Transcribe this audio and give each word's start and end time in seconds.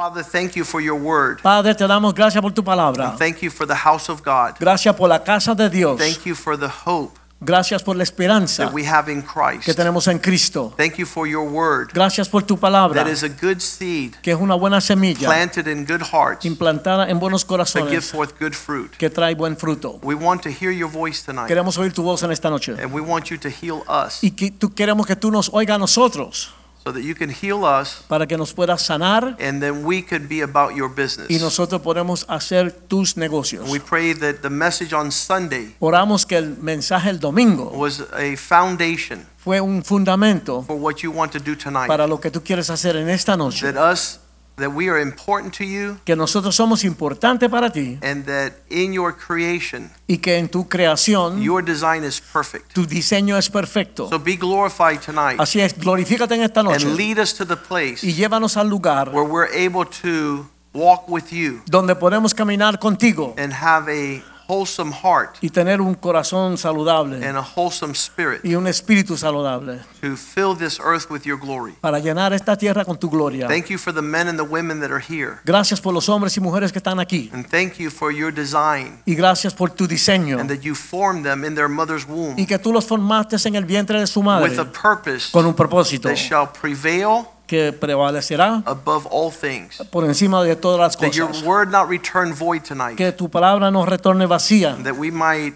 Father, 0.00 0.22
thank 0.24 0.56
you 0.56 0.64
for 0.64 0.80
your 0.80 0.98
word. 0.98 1.42
Padre, 1.42 1.74
te 1.74 1.86
damos 1.86 2.14
gracias 2.14 2.40
por 2.40 2.52
tu 2.52 2.64
palabra. 2.64 3.10
And 3.10 3.18
thank 3.18 3.42
you 3.42 3.50
for 3.50 3.66
the 3.66 3.74
house 3.74 4.08
of 4.08 4.22
God. 4.24 4.56
Gracias 4.58 4.96
por 4.96 5.10
la 5.10 5.22
casa 5.22 5.54
de 5.54 5.68
Dios. 5.68 5.98
Thank 5.98 6.24
you 6.24 6.34
for 6.34 6.56
the 6.56 6.70
hope 6.86 7.18
Gracias 7.42 7.82
por 7.82 7.96
la 7.96 8.02
esperanza 8.02 8.64
that 8.64 8.72
we 8.72 8.86
have 8.86 9.12
in 9.12 9.20
Christ. 9.20 9.66
que 9.66 9.74
tenemos 9.74 10.08
en 10.08 10.18
Cristo. 10.18 10.72
Thank 10.78 10.94
you 10.94 11.04
for 11.04 11.26
your 11.26 11.46
word 11.46 11.90
Gracias 11.92 12.30
por 12.30 12.42
tu 12.44 12.56
palabra, 12.58 13.04
that 13.04 13.12
is 13.12 13.22
a 13.22 13.28
good 13.28 13.60
seed 13.60 14.14
que 14.22 14.32
es 14.32 14.38
una 14.40 14.54
buena 14.54 14.80
semilla 14.80 15.28
planted 15.28 15.66
in 15.66 15.84
good 15.84 16.02
hearts 16.02 16.46
implantada 16.46 17.10
en 17.10 17.18
buenos 17.18 17.46
that 17.46 17.90
give 17.90 18.00
forth 18.00 18.32
good 18.40 18.54
fruit. 18.54 18.90
que 18.96 19.10
trae 19.10 19.34
buen 19.34 19.54
fruto. 19.54 19.98
We 20.02 20.14
want 20.14 20.42
to 20.44 20.48
hear 20.48 20.72
your 20.72 20.90
voice 20.90 21.22
tonight 21.22 21.46
Queremos 21.46 21.76
oír 21.76 21.92
tu 21.92 22.02
voz 22.02 22.22
en 22.22 22.30
esta 22.30 22.48
noche. 22.48 22.72
and 22.72 22.90
we 22.94 23.02
want 23.02 23.26
you 23.26 23.36
to 23.36 23.50
heal 23.50 23.82
us 23.86 24.24
Y 24.24 24.30
que 24.30 24.50
tú 24.50 24.72
queremos 24.74 25.06
que 25.06 25.16
tú 25.16 25.30
nos 25.30 25.50
oigas 25.52 25.74
a 25.74 25.78
nosotros 25.78 26.54
so 26.90 26.98
that 26.98 27.02
you 27.02 27.14
can 27.14 27.30
heal 27.30 27.64
us 27.64 28.02
para 28.08 28.26
que 28.26 28.36
nos 28.36 28.52
puedas 28.52 28.82
sanar 28.82 29.36
and 29.40 29.60
then 29.60 29.84
we 29.84 30.02
could 30.02 30.28
be 30.28 30.42
about 30.42 30.74
your 30.74 30.88
business. 30.88 31.30
y 31.30 31.38
nosotros 31.38 31.80
podemos 31.82 32.24
hacer 32.28 32.72
tus 32.72 33.16
negocios. 33.16 33.68
We 33.70 33.80
pray 33.80 34.14
that 34.14 34.42
the 34.42 34.50
message 34.50 34.92
on 34.92 35.12
Sunday 35.12 35.74
Oramos 35.80 36.26
que 36.26 36.36
el 36.36 36.56
mensaje 36.58 37.10
el 37.10 37.20
domingo 37.20 37.70
was 37.70 38.00
a 38.12 38.36
foundation 38.36 39.26
fue 39.36 39.60
un 39.60 39.82
fundamento 39.84 40.62
for 40.62 40.76
what 40.76 40.96
you 41.02 41.10
want 41.12 41.32
to 41.32 41.38
do 41.38 41.56
tonight. 41.56 41.86
para 41.86 42.06
lo 42.06 42.20
que 42.20 42.30
tú 42.30 42.42
quieres 42.42 42.70
hacer 42.70 42.96
en 42.96 43.08
esta 43.08 43.36
noche. 43.36 43.72
That 43.72 43.92
us 43.92 44.20
that 44.60 44.70
we 44.70 44.88
are 44.88 45.00
important 45.00 45.56
to 45.56 45.64
you 45.64 45.96
Que 46.04 46.14
nosotros 46.14 46.54
somos 46.54 46.84
importantes 46.84 47.48
para 47.50 47.70
ti 47.70 47.98
and 48.02 48.24
that 48.26 48.52
in 48.70 48.92
your 48.92 49.14
creation 49.16 49.90
y 50.06 50.18
que 50.18 50.36
en 50.38 50.48
tu 50.48 50.68
creación 50.68 51.42
your 51.42 51.64
design 51.64 52.04
is 52.04 52.20
perfect. 52.20 52.72
tu 52.72 52.86
diseño 52.86 53.36
es 53.36 53.48
perfecto. 53.50 54.08
So 54.08 54.18
be 54.18 54.36
glorified 54.36 55.00
tonight 55.00 55.40
Así 55.40 55.60
es, 55.60 55.76
glorifícate 55.76 56.34
en 56.34 56.42
esta 56.42 56.62
noche 56.62 56.86
and 56.86 56.96
lead 56.96 57.18
us 57.18 57.34
to 57.34 57.44
the 57.46 57.56
place 57.56 58.06
y 58.06 58.12
llévanos 58.12 58.56
al 58.56 58.68
lugar 58.68 59.08
where 59.10 59.28
we're 59.28 59.50
able 59.54 59.84
to 59.84 60.48
walk 60.72 61.08
with 61.08 61.30
you 61.32 61.60
donde 61.66 61.94
podemos 61.96 62.32
caminar 62.34 62.78
contigo 62.78 63.34
and 63.38 63.52
have 63.52 63.90
a 63.90 64.22
wholesome 64.50 64.92
heart 64.92 65.36
y 65.40 65.50
tener 65.50 65.80
un 65.80 65.94
corazón 65.94 66.58
saludable 66.58 67.24
and 67.24 67.36
a 67.36 67.42
wholesome 67.42 67.94
spirit 67.94 68.44
y 68.44 68.54
un 68.54 68.66
espíritu 68.66 69.16
saludable 69.16 69.78
to 70.00 70.16
fill 70.16 70.56
this 70.56 70.80
earth 70.80 71.10
with 71.10 71.22
your 71.22 71.38
glory. 71.38 71.74
para 71.80 71.98
llenar 72.00 72.32
esta 72.32 72.56
tierra 72.56 72.84
con 72.84 72.98
tu 72.98 73.08
gloria. 73.08 73.46
Thank 73.46 73.66
you 73.66 73.78
for 73.78 73.94
the 73.94 74.02
men 74.02 74.28
and 74.28 74.38
the 74.38 74.44
women 74.44 74.80
that 74.80 74.90
are 74.90 75.02
here. 75.02 75.38
Gracias 75.44 75.80
por 75.80 75.94
los 75.94 76.08
hombres 76.08 76.36
y 76.36 76.40
mujeres 76.40 76.72
que 76.72 76.78
están 76.78 76.98
aquí 76.98 77.30
And 77.32 77.46
thank 77.46 77.78
you 77.78 77.90
for 77.90 78.12
your 78.12 78.32
design 78.32 79.02
y 79.06 79.14
gracias 79.14 79.54
por 79.54 79.70
tu 79.70 79.86
diseño 79.86 80.40
and 80.40 80.50
that 80.50 80.62
you 80.62 80.74
formed 80.74 81.24
them 81.24 81.44
in 81.44 81.54
their 81.54 81.68
mother's 81.68 82.06
womb 82.06 82.38
y 82.38 82.46
que 82.46 82.58
tú 82.58 82.72
los 82.72 82.86
formaste 82.86 83.36
en 83.44 83.54
el 83.54 83.64
vientre 83.64 84.00
de 84.00 84.06
su 84.06 84.22
madre 84.22 84.50
with 84.50 84.58
a 84.58 84.64
purpose 84.64 85.30
con 85.30 85.46
un 85.46 85.54
propósito 85.54 86.08
that 86.08 86.16
shall 86.16 86.48
prevail 86.48 87.26
que 87.50 87.72
prevalecerá 87.72 88.62
above 88.64 89.08
all 89.10 89.32
things. 89.32 89.82
por 89.90 90.04
encima 90.04 90.40
de 90.44 90.54
todas 90.54 90.78
las 90.78 90.96
That 90.96 91.10
your 91.16 91.26
cosas. 91.28 91.42
word 91.44 91.70
not 91.72 91.88
return 91.88 92.32
void 92.32 92.62
tonight. 92.62 92.96
Que 92.96 93.10
tu 93.10 93.28
palabra 93.28 93.72
no 93.72 93.84
retorne 93.84 94.26
vacía 94.26 94.76
That 94.84 94.94
we 94.96 95.10
might 95.10 95.54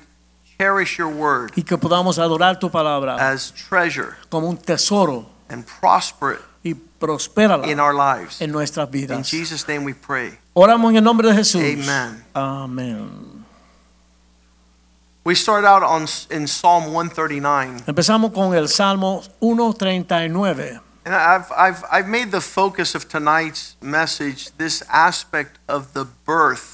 cherish 0.59 0.99
your 0.99 1.09
word 1.13 1.53
y 1.55 1.63
que 1.63 1.79
podamos 1.79 2.19
adorar 2.19 2.59
tu 2.59 2.69
palabra 2.71 3.15
as 3.31 3.53
treasure 3.69 4.15
como 4.29 4.49
un 4.49 4.57
tesoro 4.57 5.27
and 5.49 5.65
prosper 5.81 6.41
y 6.65 6.75
prospérala 6.75 7.67
in 7.69 7.79
our 7.79 7.95
lives. 7.95 8.41
en 8.41 8.51
nuestras 8.51 8.87
In 8.89 8.93
vidas. 8.93 9.29
Jesus' 9.31 9.69
name 9.69 9.85
we 9.85 9.95
pray. 9.95 10.37
Oramos 10.55 10.91
en 10.91 10.97
el 10.97 11.05
nombre 11.05 11.29
de 11.29 11.35
Jesús. 11.35 11.61
Amen. 11.63 12.25
Amén. 12.35 13.45
We 15.25 15.35
start 15.35 15.65
out 15.65 15.83
on 15.83 16.07
in 16.31 16.47
Psalm 16.47 16.85
139. 16.93 17.85
Empezamos 17.87 18.31
con 18.33 18.55
el 18.55 18.69
Salmo 18.69 19.23
139. 19.41 20.81
And 21.05 21.15
I've, 21.15 21.53
I've, 21.53 21.85
I've 21.91 22.09
made 22.09 22.31
the 22.31 22.41
focus 22.41 22.95
of 22.95 23.09
tonight's 23.09 23.77
message 23.83 24.51
this 24.57 24.83
aspect 24.89 25.59
of 25.69 25.93
the 25.93 26.05
birth 26.05 26.74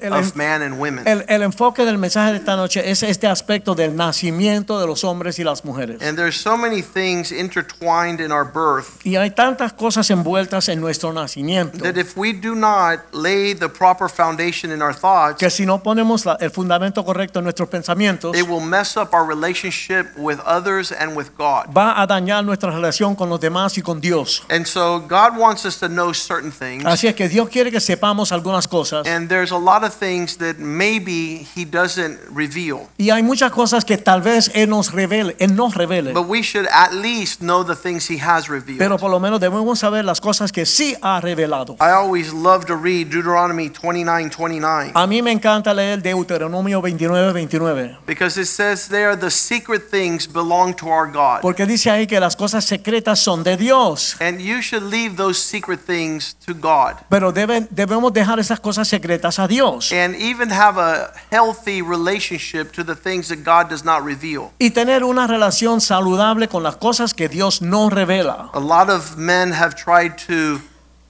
El, 0.00 0.12
of 0.12 0.34
man 0.36 0.62
and 0.62 0.78
women. 0.80 1.06
el- 1.06 1.24
el 1.28 1.42
enfoque 1.42 1.84
del 1.84 1.98
mensaje 1.98 2.32
de 2.32 2.38
esta 2.38 2.56
noche 2.56 2.90
es 2.90 3.02
este 3.02 3.26
aspecto 3.26 3.74
del 3.74 3.96
nacimiento 3.96 4.78
de 4.80 4.86
los 4.86 5.04
hombres 5.04 5.38
y 5.38 5.44
las 5.44 5.64
mujeres. 5.64 6.02
And 6.02 6.16
there's 6.16 6.36
so 6.40 6.56
many 6.56 6.82
things 6.82 7.32
intertwined 7.32 8.20
in 8.20 8.32
our 8.32 8.44
birth 8.44 8.86
Y 9.04 9.16
hay 9.16 9.30
tantas 9.30 9.72
cosas 9.72 10.10
envueltas 10.10 10.68
en 10.68 10.80
nuestro 10.80 11.12
nacimiento 11.12 11.78
that 11.78 11.96
if 11.96 12.16
we 12.16 12.32
do 12.32 12.54
not 12.54 13.00
lay 13.12 13.54
the 13.54 13.68
proper 13.68 14.08
foundation 14.08 14.72
in 14.72 14.82
our 14.82 14.94
thoughts, 14.94 15.38
que 15.38 15.50
si 15.50 15.64
no 15.66 15.82
ponemos 15.82 16.24
la- 16.26 16.36
el 16.40 16.50
fundamento 16.50 17.04
correcto 17.04 17.38
en 17.38 17.44
nuestros 17.44 17.68
pensamientos, 17.68 18.36
it 18.36 18.46
will 18.48 18.60
mess 18.64 18.96
up 18.96 19.12
our 19.14 19.24
relationship 19.26 20.06
with 20.16 20.38
others 20.46 20.92
and 20.92 21.16
with 21.16 21.28
God. 21.38 21.66
va 21.76 22.00
a 22.00 22.06
dañar 22.06 22.44
nuestra 22.44 22.70
relación 22.70 23.14
con 23.14 23.28
los 23.28 23.40
demás 23.40 23.76
y 23.78 23.82
con 23.82 24.00
Dios. 24.00 24.42
And 24.50 24.66
so 24.66 25.00
God 25.00 25.36
wants 25.38 25.64
us 25.64 25.78
to 25.78 25.88
know 25.88 26.12
certain 26.12 26.50
things. 26.52 26.84
Así 26.84 27.06
es 27.06 27.14
que 27.14 27.28
Dios 27.28 27.48
quiere 27.48 27.70
que 27.70 27.80
sepamos 27.80 28.32
algunas 28.32 28.66
cosas. 28.68 29.06
And 29.06 29.28
there's 29.28 29.52
a 29.52 29.58
lot 29.58 29.69
of 29.84 29.94
things 29.94 30.36
that 30.38 30.58
maybe 30.58 31.46
he 31.54 31.64
doesn't 31.64 32.18
reveal. 32.34 32.88
Y 32.98 33.10
hay 33.10 33.22
muchas 33.22 33.50
cosas 33.52 33.84
que 33.84 33.96
tal 33.96 34.20
vez 34.22 34.50
Él 34.54 34.68
nos 34.68 34.92
revele, 34.92 35.36
Él 35.38 35.54
nos 35.54 35.74
revele. 35.74 36.12
But 36.12 36.26
we 36.28 36.42
should 36.42 36.66
at 36.72 36.92
least 36.92 37.40
know 37.40 37.64
the 37.64 37.76
things 37.76 38.10
he 38.10 38.18
has 38.20 38.48
revealed. 38.48 38.78
Pero 38.78 38.98
por 38.98 39.10
lo 39.10 39.20
menos 39.20 39.40
debemos 39.40 39.78
saber 39.78 40.04
las 40.04 40.20
cosas 40.20 40.52
que 40.52 40.66
sí 40.66 40.96
ha 41.02 41.20
revelado. 41.20 41.76
I 41.80 41.90
always 41.90 42.32
love 42.32 42.66
to 42.66 42.76
read 42.76 43.08
Deuteronomy 43.08 43.68
29 43.70 44.30
29 44.30 44.92
A 44.94 45.06
mí 45.06 45.22
me 45.22 45.32
encanta 45.32 45.72
leer 45.72 46.02
Deuteronomio 46.02 46.80
29, 46.80 47.32
29. 47.32 47.96
because 48.06 48.40
it 48.40 48.46
says 48.46 48.88
there 48.88 49.16
the 49.16 49.30
secret 49.30 49.90
things 49.90 50.26
belong 50.26 50.74
to 50.74 50.86
our 50.88 51.10
God. 51.10 51.40
Porque 51.42 51.66
dice 51.66 51.90
ahí 51.90 52.06
que 52.06 52.18
las 52.20 52.36
cosas 52.36 52.64
secretas 52.64 53.20
son 53.20 53.42
de 53.42 53.56
Dios. 53.56 54.16
And 54.20 54.40
you 54.40 54.60
should 54.62 54.82
leave 54.82 55.16
those 55.16 55.38
secret 55.40 55.80
things 55.80 56.34
to 56.46 56.54
God 56.54 56.96
Pero 57.08 57.32
deben, 57.32 57.68
debemos 57.70 58.12
dejar 58.12 58.38
esas 58.38 58.60
cosas 58.60 58.88
secretas 58.88 59.38
a 59.38 59.46
Dios. 59.50 59.92
and 59.92 60.14
even 60.16 60.50
have 60.50 60.78
a 60.78 61.12
healthy 61.30 61.82
relationship 61.82 62.72
to 62.72 62.82
the 62.82 62.94
things 62.94 63.28
that 63.28 63.44
God 63.44 63.68
does 63.68 63.84
not 63.84 64.04
reveal. 64.04 64.52
Y 64.58 64.70
tener 64.70 65.04
una 65.04 65.26
relación 65.26 65.80
saludable 65.80 66.48
con 66.48 66.62
las 66.62 66.76
cosas 66.76 67.12
que 67.12 67.28
Dios 67.28 67.60
no 67.60 67.90
revela. 67.90 68.50
A 68.54 68.60
lot 68.60 68.88
of 68.88 69.16
men 69.16 69.52
have 69.52 69.74
tried 69.74 70.16
to 70.26 70.60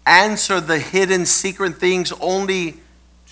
answer 0.05 0.61
the 0.61 0.78
hidden 0.78 1.27
secret 1.27 1.78
things 1.78 2.12
only 2.21 2.81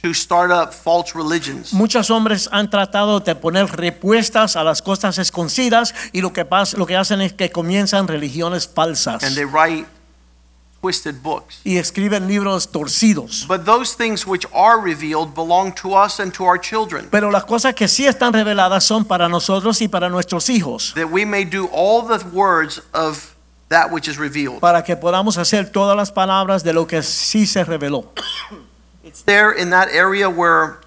to 0.03 0.15
start 0.15 0.51
up 0.51 0.73
false 0.73 1.15
religions. 1.15 1.73
Muchos 1.73 2.11
hombres 2.11 2.49
han 2.53 2.71
tratado 2.71 3.21
de 3.21 3.35
poner 3.35 3.67
respuestas 3.67 4.55
a 4.57 4.63
las 4.63 4.81
cosas 4.81 5.19
escondidas 5.19 5.95
y 6.13 6.21
lo 6.21 6.33
que, 6.33 6.45
pasa, 6.45 6.77
lo 6.77 6.87
que 6.87 6.97
hacen 6.97 7.21
es 7.21 7.33
que 7.33 7.51
comienzan 7.51 8.07
religiones 8.07 8.69
falsas 8.69 9.25
And 9.25 9.35
they 9.35 9.45
write 9.45 9.87
twisted 10.81 11.23
books. 11.23 11.61
y 11.65 11.77
escriben 11.79 12.27
libros 12.29 12.71
torcidos. 12.71 13.47
But 13.49 13.65
those 13.65 13.95
things 13.97 14.27
which 14.27 14.47
are 14.55 14.79
revealed 14.81 15.35
belong 15.35 15.73
to 15.83 15.95
us 15.95 16.21
and 16.21 16.33
to 16.35 16.45
our 16.45 16.59
children, 16.61 17.09
Pero 17.11 17.31
las 17.31 17.45
cosas 17.45 17.75
que 17.75 17.89
sí 17.89 18.07
están 18.07 18.33
reveladas 18.33 18.85
son 18.85 19.05
para 19.05 19.29
nosotros 19.29 19.81
y 19.83 19.89
para 19.89 20.09
nuestros 20.09 20.49
hijos, 20.49 20.93
that 20.95 21.11
we 21.11 21.25
may 21.25 21.45
do 21.45 21.69
all 21.73 22.03
the 22.03 22.25
words 22.33 22.81
of 22.95 23.35
that 23.69 23.91
which 23.91 24.09
is 24.09 24.19
revealed. 24.19 24.61
para 24.61 24.83
que 24.85 24.97
podamos 24.97 25.37
hacer 25.37 25.71
todas 25.71 25.97
las 25.97 26.11
palabras 26.13 26.63
de 26.63 26.73
lo 26.73 26.87
que 26.87 27.03
sí 27.03 27.47
se 27.47 27.65
reveló. 27.65 28.07
It's 29.05 29.23
there 29.25 29.53
in 29.53 29.71
that 29.71 29.89
area 29.93 30.29
where 30.29 30.79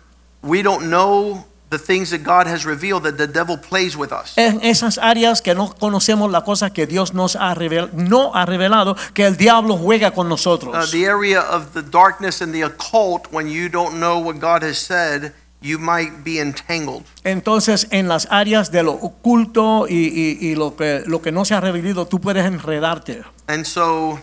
we 0.42 0.62
don't 0.64 0.90
know 0.90 1.46
the 1.72 1.80
things 1.80 2.10
that 2.12 2.22
God 2.22 2.48
has 2.48 2.66
revealed 2.66 3.04
that 3.04 3.18
the 3.18 3.26
devil 3.28 3.58
plays 3.58 3.96
with 3.96 4.12
us. 4.12 4.34
En 4.38 4.60
esas 4.62 4.98
áreas 4.98 5.42
que 5.42 5.56
no 5.56 5.74
conocemos 5.74 6.30
la 6.30 6.42
cosa 6.44 6.70
que 6.70 6.86
Dios 6.86 7.14
nos 7.14 7.36
ha 7.38 7.56
revel- 7.56 7.90
no 7.94 8.34
ha 8.36 8.46
revelado, 8.46 8.96
que 9.14 9.26
el 9.26 9.38
diablo 9.38 9.78
juega 9.78 10.12
con 10.12 10.28
Uh, 10.28 10.30
nosotros. 10.32 10.92
the 10.92 11.06
area 11.06 11.40
of 11.42 11.74
the 11.74 11.82
darkness 11.82 12.42
and 12.42 12.54
the 12.54 12.62
occult, 12.64 13.28
when 13.32 13.48
you 13.48 13.70
don't 13.70 13.96
know 14.00 14.20
what 14.20 14.38
God 14.40 14.64
has 14.64 14.78
said, 14.78 15.34
you 15.62 15.78
might 15.80 16.24
be 16.26 16.40
entangled. 16.42 17.04
Entonces, 17.24 17.88
en 17.92 18.10
las 18.10 18.28
áreas 18.30 18.70
de 18.72 18.84
lo 18.84 18.92
oculto 18.94 19.88
y, 19.88 19.94
y- 20.42 20.50
y 20.52 20.56
lo, 20.56 20.76
que, 20.76 21.04
lo 21.06 21.22
que 21.22 21.32
no 21.32 21.46
se 21.46 21.54
ha 21.54 21.62
revelado, 21.62 22.06
tú 22.06 22.20
puedes 22.20 22.46
enredarte. 22.46 23.24
And 23.48 23.64
so 23.66 24.20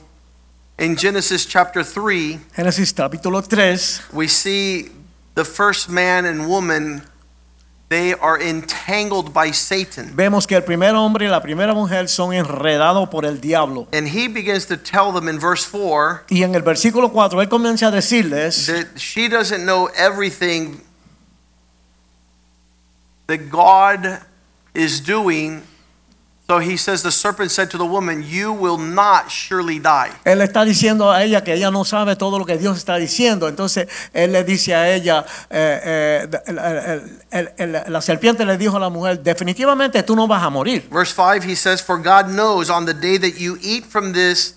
in 0.79 0.97
Genesis 0.99 1.47
chapter 1.49 1.83
3, 1.83 2.39
Génesis 2.55 2.93
capítulo 2.93 3.41
3, 3.43 4.03
we 4.12 4.29
see 4.29 4.91
the 5.35 5.45
first 5.47 5.89
man 5.89 6.27
and 6.27 6.47
woman 6.47 7.05
they 7.88 8.12
are 8.12 8.38
entangled 8.38 9.32
by 9.32 9.50
Satan. 9.50 10.14
vemos 10.14 10.46
que 10.46 10.55
el 10.55 10.62
primer 10.62 10.94
hombre 10.94 11.26
y 11.26 11.29
la 11.29 11.40
primera 11.40 11.73
mujer 11.73 12.08
son 12.08 12.32
enredados 12.35 13.08
por 13.08 13.25
el 13.25 13.40
diablo. 13.40 13.88
And 13.93 14.06
he 14.06 14.29
begins 14.29 14.67
to 14.67 14.76
tell 14.76 15.12
them 15.12 15.29
in 15.29 15.38
verse 15.38 15.64
4 15.64 16.25
Y 16.31 16.43
en 16.43 16.55
el 16.55 16.62
versículo 16.62 17.11
4 17.11 17.40
él 17.40 17.49
comienza 17.49 17.88
a 17.88 17.90
decirles 17.90 18.67
that 18.67 18.99
she 18.99 19.29
doesn't 19.29 19.64
know 19.64 19.88
everything 19.96 20.82
that 23.26 23.50
God 23.50 24.20
is 24.75 25.00
doing. 25.00 25.62
So 26.50 26.61
he 26.61 26.79
says, 26.79 27.03
The 27.03 27.11
serpent 27.12 27.50
said 27.50 27.69
to 27.73 27.77
the 27.77 27.85
woman, 27.85 28.25
You 28.27 28.55
will 28.55 28.79
not 28.79 29.31
surely 29.31 29.79
die. 29.79 30.11
Él 30.25 30.41
está 30.41 30.65
diciendo 30.65 31.12
a 31.12 31.23
ella 31.23 31.45
que 31.45 31.53
ella 31.53 31.71
no 31.71 31.85
sabe 31.85 32.17
todo 32.17 32.39
lo 32.39 32.47
que 32.47 32.56
Dios 32.56 32.79
está 32.79 32.97
diciendo. 32.97 33.49
Entonces 33.49 33.87
él 34.15 34.33
le 34.33 34.45
dice 34.45 34.75
a 34.75 34.89
ella, 34.95 35.27
eh, 35.50 36.25
eh, 36.25 36.29
el- 36.47 36.59
el- 36.59 37.21
el- 37.59 37.75
el- 37.85 37.93
la 37.93 38.00
serpiente 38.00 38.47
le 38.47 38.56
dijo 38.56 38.79
a 38.79 38.81
la 38.81 38.89
mujer, 38.89 39.23
definitivamente 39.23 40.03
tú 40.03 40.17
no 40.17 40.27
vas 40.27 40.43
a 40.43 40.49
morir. 40.49 40.89
Verse 40.91 41.12
5, 41.15 41.45
he 41.45 41.55
says, 41.55 41.83
For 41.83 41.99
God 41.99 42.29
knows 42.31 42.71
on 42.71 42.87
the 42.87 42.95
day 42.95 43.19
that 43.19 43.39
you 43.39 43.59
eat 43.61 43.85
from 43.85 44.15
this 44.15 44.55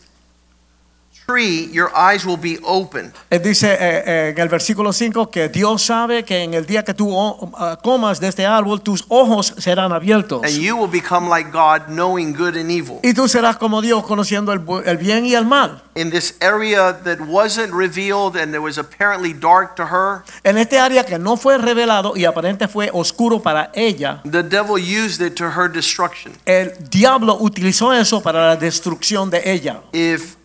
tree, 1.26 1.70
your 1.72 1.92
eyes 1.96 2.26
will 2.26 2.38
be 2.38 2.60
opened. 2.64 3.14
Él 3.30 3.42
dice 3.42 3.74
eh, 3.74 3.78
eh, 4.06 4.30
en 4.36 4.40
el 4.40 4.50
versículo 4.50 4.94
5 4.94 5.30
que 5.30 5.50
Dios 5.50 5.84
sabe 5.84 6.24
que 6.24 6.44
en 6.44 6.54
el 6.54 6.66
día 6.66 6.84
que 6.84 6.94
tú 6.94 7.12
ah, 7.56 7.78
comas 7.82 8.20
de 8.20 8.28
este 8.28 8.46
árbol, 8.46 8.82
tus 8.82 9.06
ojos 9.08 9.54
serán 9.58 9.92
abiertos. 9.92 10.42
And 10.44 10.58
you 10.58 10.76
will 10.76 10.90
become 10.90 11.30
like 11.30 11.52
God, 11.52 11.88
knowing 11.88 12.34
good 12.34 12.56
and 12.56 12.70
evil. 12.72 13.00
Y 13.04 13.14
tú 13.14 13.28
serás 13.28 13.58
como 13.58 13.82
Dios, 13.82 14.04
conociendo 14.06 14.54
el, 14.54 14.62
el 14.86 14.98
bien 14.98 15.26
y 15.26 15.36
el 15.36 15.46
mal. 15.46 15.82
In 15.96 16.10
this 16.10 16.36
area 16.42 16.94
that 17.04 17.20
wasn't 17.20 17.74
revealed 17.74 18.38
and 18.38 18.56
it 18.56 18.62
was 18.62 18.78
apparently 18.78 19.34
dark 19.34 19.76
to 19.76 19.84
her, 19.84 20.24
En 20.44 20.58
este 20.58 20.80
área 20.80 21.06
que 21.06 21.20
no 21.20 21.36
fue 21.36 21.58
revelado 21.58 22.16
y 22.16 22.26
aparente 22.26 22.68
fue 22.68 22.90
oscuro 22.94 23.42
para 23.42 23.72
ella, 23.74 24.22
the 24.24 24.42
devil 24.42 24.78
used 24.78 25.26
it 25.26 25.36
to 25.36 25.46
her 25.46 25.70
destruction. 25.70 26.34
el 26.46 26.72
diablo 26.90 27.38
utilizó 27.40 27.92
eso 27.94 28.22
para 28.22 28.48
la 28.48 28.56
destrucción 28.56 29.30
de 29.30 29.42
ella. 29.52 29.82
If 29.92 30.36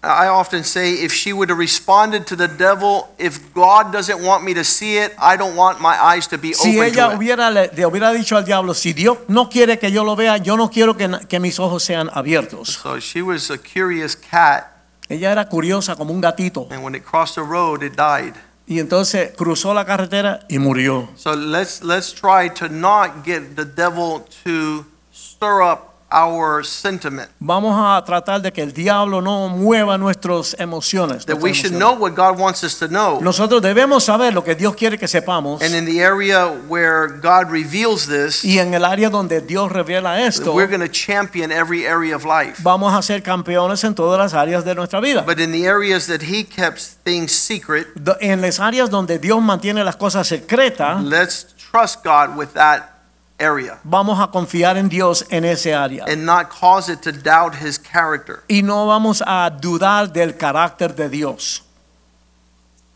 I 0.00 0.28
often 0.28 0.62
say, 0.62 0.92
if 1.02 1.12
she 1.12 1.32
would 1.32 1.48
have 1.50 1.58
responded 1.58 2.24
to 2.28 2.36
the 2.36 2.46
devil, 2.46 3.08
if 3.18 3.52
God 3.52 3.92
doesn't 3.92 4.22
want 4.22 4.44
me 4.44 4.54
to 4.54 4.62
see 4.62 4.96
it, 4.98 5.12
I 5.18 5.36
don't 5.36 5.56
want 5.56 5.80
my 5.80 6.00
eyes 6.00 6.28
to 6.28 6.38
be 6.38 6.52
Si 6.54 6.78
open 6.78 6.92
ella 6.94 7.10
to 7.10 7.16
hubiera, 7.16 7.50
le, 7.52 7.68
le 7.74 7.84
hubiera 7.84 8.12
dicho 8.12 8.36
al 8.36 8.44
diablo, 8.44 8.74
si 8.74 8.92
Dios 8.92 9.18
no 9.26 9.48
quiere 9.48 9.76
que 9.78 9.90
yo 9.90 10.04
lo 10.04 10.14
vea, 10.14 10.36
yo 10.36 10.56
no 10.56 10.68
quiero 10.70 10.96
que, 10.96 11.10
que 11.28 11.40
mis 11.40 11.58
ojos 11.58 11.82
sean 11.82 12.08
abiertos. 12.12 12.68
So 12.80 13.00
she 13.00 13.22
was 13.22 13.50
a 13.50 13.58
curious 13.58 14.14
cat, 14.14 14.66
Ella 15.08 15.32
era 15.32 15.48
curiosa 15.48 15.96
como 15.96 16.12
un 16.14 16.20
gatito. 16.20 16.68
and 16.70 16.84
when 16.84 16.94
it 16.94 17.02
crossed 17.04 17.34
the 17.34 17.42
road, 17.42 17.82
it 17.82 17.96
died. 17.96 18.34
Y 18.68 18.78
entonces 18.78 19.32
cruzó 19.36 19.74
la 19.74 19.84
carretera 19.84 20.40
y 20.48 20.58
murió. 20.58 21.08
So 21.16 21.32
let's 21.34 21.82
let's 21.82 22.12
try 22.12 22.48
to 22.50 22.68
not 22.68 23.24
get 23.24 23.56
the 23.56 23.64
devil 23.64 24.24
to 24.44 24.84
stir 25.10 25.62
up 25.62 25.94
our 26.10 26.64
sentiment. 26.64 27.28
Vamos 27.38 27.74
a 27.76 28.02
tratar 28.04 28.40
de 28.40 28.52
que 28.52 28.62
el 28.62 28.72
diablo 28.72 29.20
no 29.20 29.48
mueva 29.48 29.98
nuestras 29.98 30.56
emociones. 30.58 31.26
That 31.26 31.38
we 31.40 31.52
should 31.52 31.76
know 31.76 31.94
what 31.94 32.14
God 32.14 32.38
wants 32.38 32.64
us 32.64 32.78
to 32.78 32.88
know. 32.88 33.20
Nosotros 33.20 33.60
debemos 33.60 34.04
saber 34.04 34.32
lo 34.32 34.42
que 34.42 34.54
Dios 34.54 34.74
quiere 34.74 34.98
que 34.98 35.06
sepamos. 35.06 35.62
And 35.62 35.74
in 35.74 35.84
the 35.84 36.00
area 36.02 36.46
where 36.68 37.08
God 37.08 37.50
reveals 37.50 38.06
this, 38.06 38.44
Y 38.44 38.58
en 38.58 38.72
el 38.74 38.84
área 38.84 39.10
donde 39.10 39.40
Dios 39.40 39.70
revela 39.70 40.20
esto, 40.20 40.54
we're 40.54 40.68
going 40.68 40.80
to 40.80 40.88
champion 40.90 41.52
every 41.52 41.86
area 41.86 42.16
of 42.16 42.24
life. 42.24 42.62
vamos 42.62 42.94
a 42.94 43.02
ser 43.02 43.22
campeones 43.22 43.84
en 43.84 43.94
todas 43.94 44.18
las 44.18 44.34
áreas 44.34 44.64
de 44.64 44.74
nuestra 44.74 45.00
vida. 45.00 45.22
But 45.26 45.38
in 45.40 45.52
the 45.52 45.66
areas 45.66 46.06
that 46.06 46.22
He 46.22 46.44
kept 46.44 46.80
things 47.04 47.32
secret, 47.32 47.88
En 48.20 48.40
las 48.40 48.60
áreas 48.60 48.90
donde 48.90 49.18
Dios 49.18 49.42
mantiene 49.42 49.84
las 49.84 49.96
cosas 49.96 50.26
secretas, 50.26 51.02
let's 51.02 51.54
trust 51.70 52.02
God 52.02 52.36
with 52.36 52.54
that 52.54 52.97
area 53.40 53.78
vamos 53.84 54.18
a 54.20 54.28
confiar 54.30 54.76
en 54.76 54.88
Dios 54.88 55.24
en 55.30 55.44
ese 55.44 55.74
área. 55.74 56.04
and 56.06 56.24
not 56.24 56.48
cause 56.50 56.88
it 56.92 57.00
to 57.02 57.12
doubt 57.12 57.54
His 57.54 57.78
character. 57.78 58.42
Y 58.48 58.62
no 58.62 58.86
vamos 58.86 59.22
a 59.26 59.50
dudar 59.50 60.12
del 60.12 60.36
carácter 60.36 60.94
de 60.94 61.08
Dios. 61.08 61.62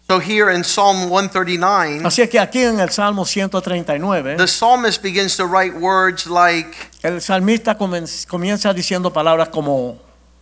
So 0.08 0.18
here 0.18 0.50
in 0.50 0.62
Psalm 0.62 1.08
139, 1.08 2.02
Así 2.04 2.20
es 2.22 2.28
que 2.28 2.38
aquí 2.38 2.62
en 2.62 2.80
el 2.80 2.90
Salmo 2.90 3.24
139, 3.24 4.36
the 4.36 4.46
psalmist 4.46 5.02
begins 5.02 5.36
to 5.36 5.46
write 5.46 5.74
words 5.74 6.26
like, 6.26 6.76
el 7.02 7.20
salmista 7.22 7.76
comienza 7.78 8.74
diciendo 8.74 9.10
palabras 9.12 9.48
como 9.48 9.98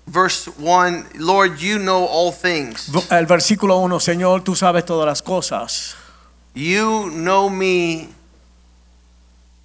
verse 0.07 0.51
1 0.59 1.11
Lord, 1.19 1.59
you 1.59 1.79
know 1.79 2.05
all 2.05 2.33
things. 2.33 2.91
el 3.11 3.27
versículo 3.27 3.77
1, 3.79 4.01
Señor, 4.01 4.43
tú 4.43 4.57
sabes 4.57 4.85
todas 4.85 5.07
las 5.07 5.23
cosas. 5.23 5.95
You 6.55 7.11
know 7.11 7.49
me 7.49 8.09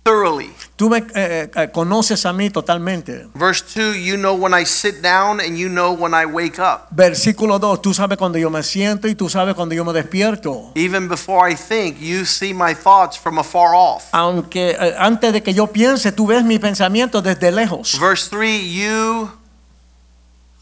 thoroughly. 0.06 0.52
Tú 0.76 0.90
me 0.90 1.00
eh, 1.16 1.50
eh, 1.56 1.72
conoces 1.74 2.26
a 2.26 2.34
mí 2.34 2.50
totalmente. 2.50 3.28
Verse 3.34 3.64
2 3.74 3.96
You 3.96 4.18
know 4.18 4.36
when 4.36 4.54
I 4.54 4.64
sit 4.64 5.02
down 5.02 5.40
and 5.40 5.58
you 5.58 5.68
know 5.68 5.94
when 5.94 6.14
I 6.14 6.26
wake 6.26 6.60
up. 6.60 6.88
Versículo 6.92 7.60
2, 7.60 7.82
tú 7.82 7.94
sabes 7.94 8.18
cuando 8.18 8.38
yo 8.38 8.50
me 8.50 8.62
siento 8.62 9.08
y 9.08 9.16
tú 9.16 9.30
sabes 9.30 9.56
cuando 9.56 9.74
yo 9.74 9.84
me 9.84 9.94
despierto. 9.94 10.72
Even 10.76 11.08
before 11.10 11.50
I 11.50 11.56
think, 11.56 12.00
you 12.00 12.24
see 12.24 12.54
my 12.54 12.76
thoughts 12.76 13.18
from 13.18 13.40
afar 13.40 13.74
off. 13.74 14.04
Aunque 14.12 14.78
eh, 14.80 14.96
antes 14.98 15.34
de 15.34 15.42
que 15.42 15.54
yo 15.54 15.68
piense, 15.68 16.12
tú 16.12 16.28
ves 16.28 16.44
desde 16.46 17.52
lejos. 17.52 18.00
Verse 18.00 18.30
3 18.30 18.62
You 18.62 19.32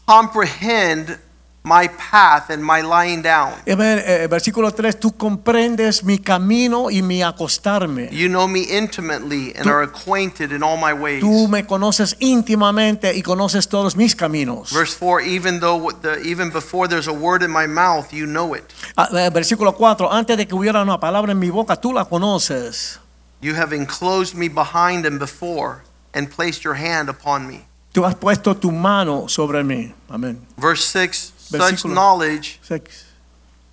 comprehend 0.06 1.18
my 1.66 1.88
path 1.88 2.50
and 2.50 2.62
my 2.62 2.82
lying 2.82 3.22
down. 3.22 3.54
Eh, 3.64 3.74
ver- 3.74 4.02
eh, 4.06 4.26
Versículo 4.28 4.70
3, 4.70 5.00
tú 5.00 5.16
comprendes 5.16 6.04
mi 6.04 6.18
camino 6.18 6.90
y 6.90 7.00
mi 7.00 7.22
acostarme. 7.22 8.10
You 8.12 8.28
know 8.28 8.46
me 8.46 8.60
intimately 8.60 9.54
and 9.56 9.64
Tú- 9.64 9.70
are 9.70 9.82
acquainted 9.82 10.52
in 10.52 10.62
all 10.62 10.76
my 10.76 10.92
ways. 10.92 11.22
Tú 11.22 11.48
me 11.48 11.64
conoces 11.66 12.16
íntimamente 12.20 13.14
y 13.16 13.22
conoces 13.22 13.66
todos 13.66 13.96
mis 13.96 14.14
caminos. 14.14 14.72
Verse 14.72 14.94
4 14.94 15.20
Even 15.22 15.58
though 15.60 15.90
the, 16.02 16.20
even 16.22 16.50
before 16.50 16.86
there's 16.86 17.08
a 17.08 17.12
word 17.14 17.42
in 17.42 17.50
my 17.50 17.66
mouth, 17.66 18.12
you 18.12 18.26
know 18.26 18.54
it. 18.54 18.64
Ah, 18.96 19.08
eh, 19.10 19.30
Versículo 19.30 19.72
4, 19.74 20.12
antes 20.12 20.36
de 20.36 20.46
que 20.46 20.54
hubiera 20.54 20.82
una 20.82 21.00
palabra 21.00 21.32
en 21.32 21.38
mi 21.38 21.48
boca, 21.48 21.76
tú 21.80 21.94
la 21.94 22.04
conoces. 22.04 23.00
You 23.40 23.54
have 23.56 23.74
enclosed 23.74 24.34
me 24.34 24.48
behind 24.48 25.06
and 25.06 25.18
before 25.18 25.82
and 26.12 26.28
placed 26.28 26.62
your 26.62 26.74
hand 26.76 27.08
upon 27.08 27.46
me. 27.46 27.64
Tú 27.92 28.04
has 28.04 28.14
puesto 28.16 28.56
tu 28.56 28.72
mano 28.72 29.28
sobre 29.28 29.62
mí. 29.62 29.94
Amén. 30.10 30.38
Verse 30.56 30.82
6 30.84 31.32
Such 31.50 31.60
Versículo- 31.60 31.94
knowledge 31.94 32.58
Sex. 32.62 33.04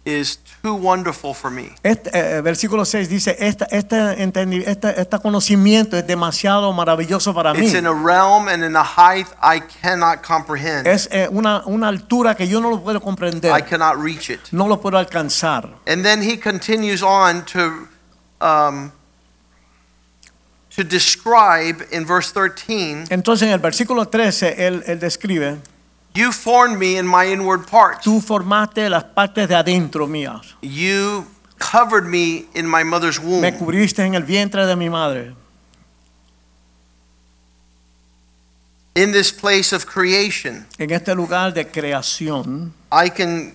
is 0.04 0.40
too 0.64 0.74
wonderful 0.76 1.34
for 1.34 1.52
me. 1.52 1.76
Este, 1.84 2.10
eh, 2.10 2.38
eh, 2.38 2.42
versículo 2.42 2.86
6 2.86 3.08
dice, 3.08 3.36
este, 3.40 3.66
este, 3.70 3.96
entendi- 4.24 4.64
este, 4.66 5.00
este 5.00 5.20
conocimiento 5.20 5.96
es 5.96 6.06
demasiado 6.08 6.74
maravilloso 6.74 7.34
para 7.36 7.54
mí. 7.54 7.66
It's 7.66 7.76
in 7.76 7.86
a 7.86 7.94
realm 7.94 8.48
and 8.48 8.64
in 8.64 8.76
a 8.76 8.84
height 8.84 9.28
I 9.44 9.62
cannot 9.82 10.24
comprehend. 10.26 10.88
Es 10.88 11.08
eh, 11.12 11.28
una, 11.32 11.62
una 11.68 11.88
altura 11.88 12.34
que 12.36 12.48
yo 12.48 12.60
no 12.62 12.70
lo 12.72 12.82
puedo 12.82 13.00
comprender, 13.00 13.52
I 13.56 13.62
cannot 13.62 14.04
reach 14.04 14.30
it. 14.32 14.40
no 14.52 14.68
lo 14.68 14.82
puedo 14.82 14.98
alcanzar. 14.98 15.70
And 15.86 16.04
then 16.04 16.22
he 16.22 16.38
continues 16.40 17.04
on 17.04 17.46
to 17.46 17.88
um, 18.42 18.92
to 20.76 20.84
describe 20.84 21.86
in 21.92 22.06
verse 22.06 22.32
13, 22.32 23.06
Entonces 23.10 23.48
en 23.48 23.54
el 23.54 23.60
versículo 23.60 24.08
13 24.08 24.66
él, 24.68 24.84
él 24.88 25.00
describe, 25.00 25.58
you 26.14 26.32
formed 26.32 26.78
me 26.78 26.98
in 26.98 27.06
my 27.08 27.26
inward 27.32 27.66
parts. 27.68 28.04
tú 28.06 28.20
formaste 28.22 28.90
las 28.90 29.04
partes 29.06 29.48
de 29.48 29.56
adentro 29.56 30.08
mías, 30.08 30.56
You 30.62 31.26
covered 31.58 32.06
me 32.06 32.46
in 32.54 32.66
my 32.68 32.84
mother's 32.84 33.20
womb. 33.20 33.42
me 33.42 33.52
cubriste 33.54 34.00
en 34.04 34.16
el 34.16 34.24
vientre 34.24 34.66
de 34.66 34.76
mi 34.76 34.90
madre. 34.90 35.36
In 38.94 39.12
this 39.14 39.32
place 39.32 39.72
of 39.72 39.86
creation, 39.86 40.66
En 40.78 40.92
este 40.92 41.16
lugar 41.16 41.54
de 41.54 41.66
creación, 41.66 42.74
I 42.92 43.10
can 43.10 43.54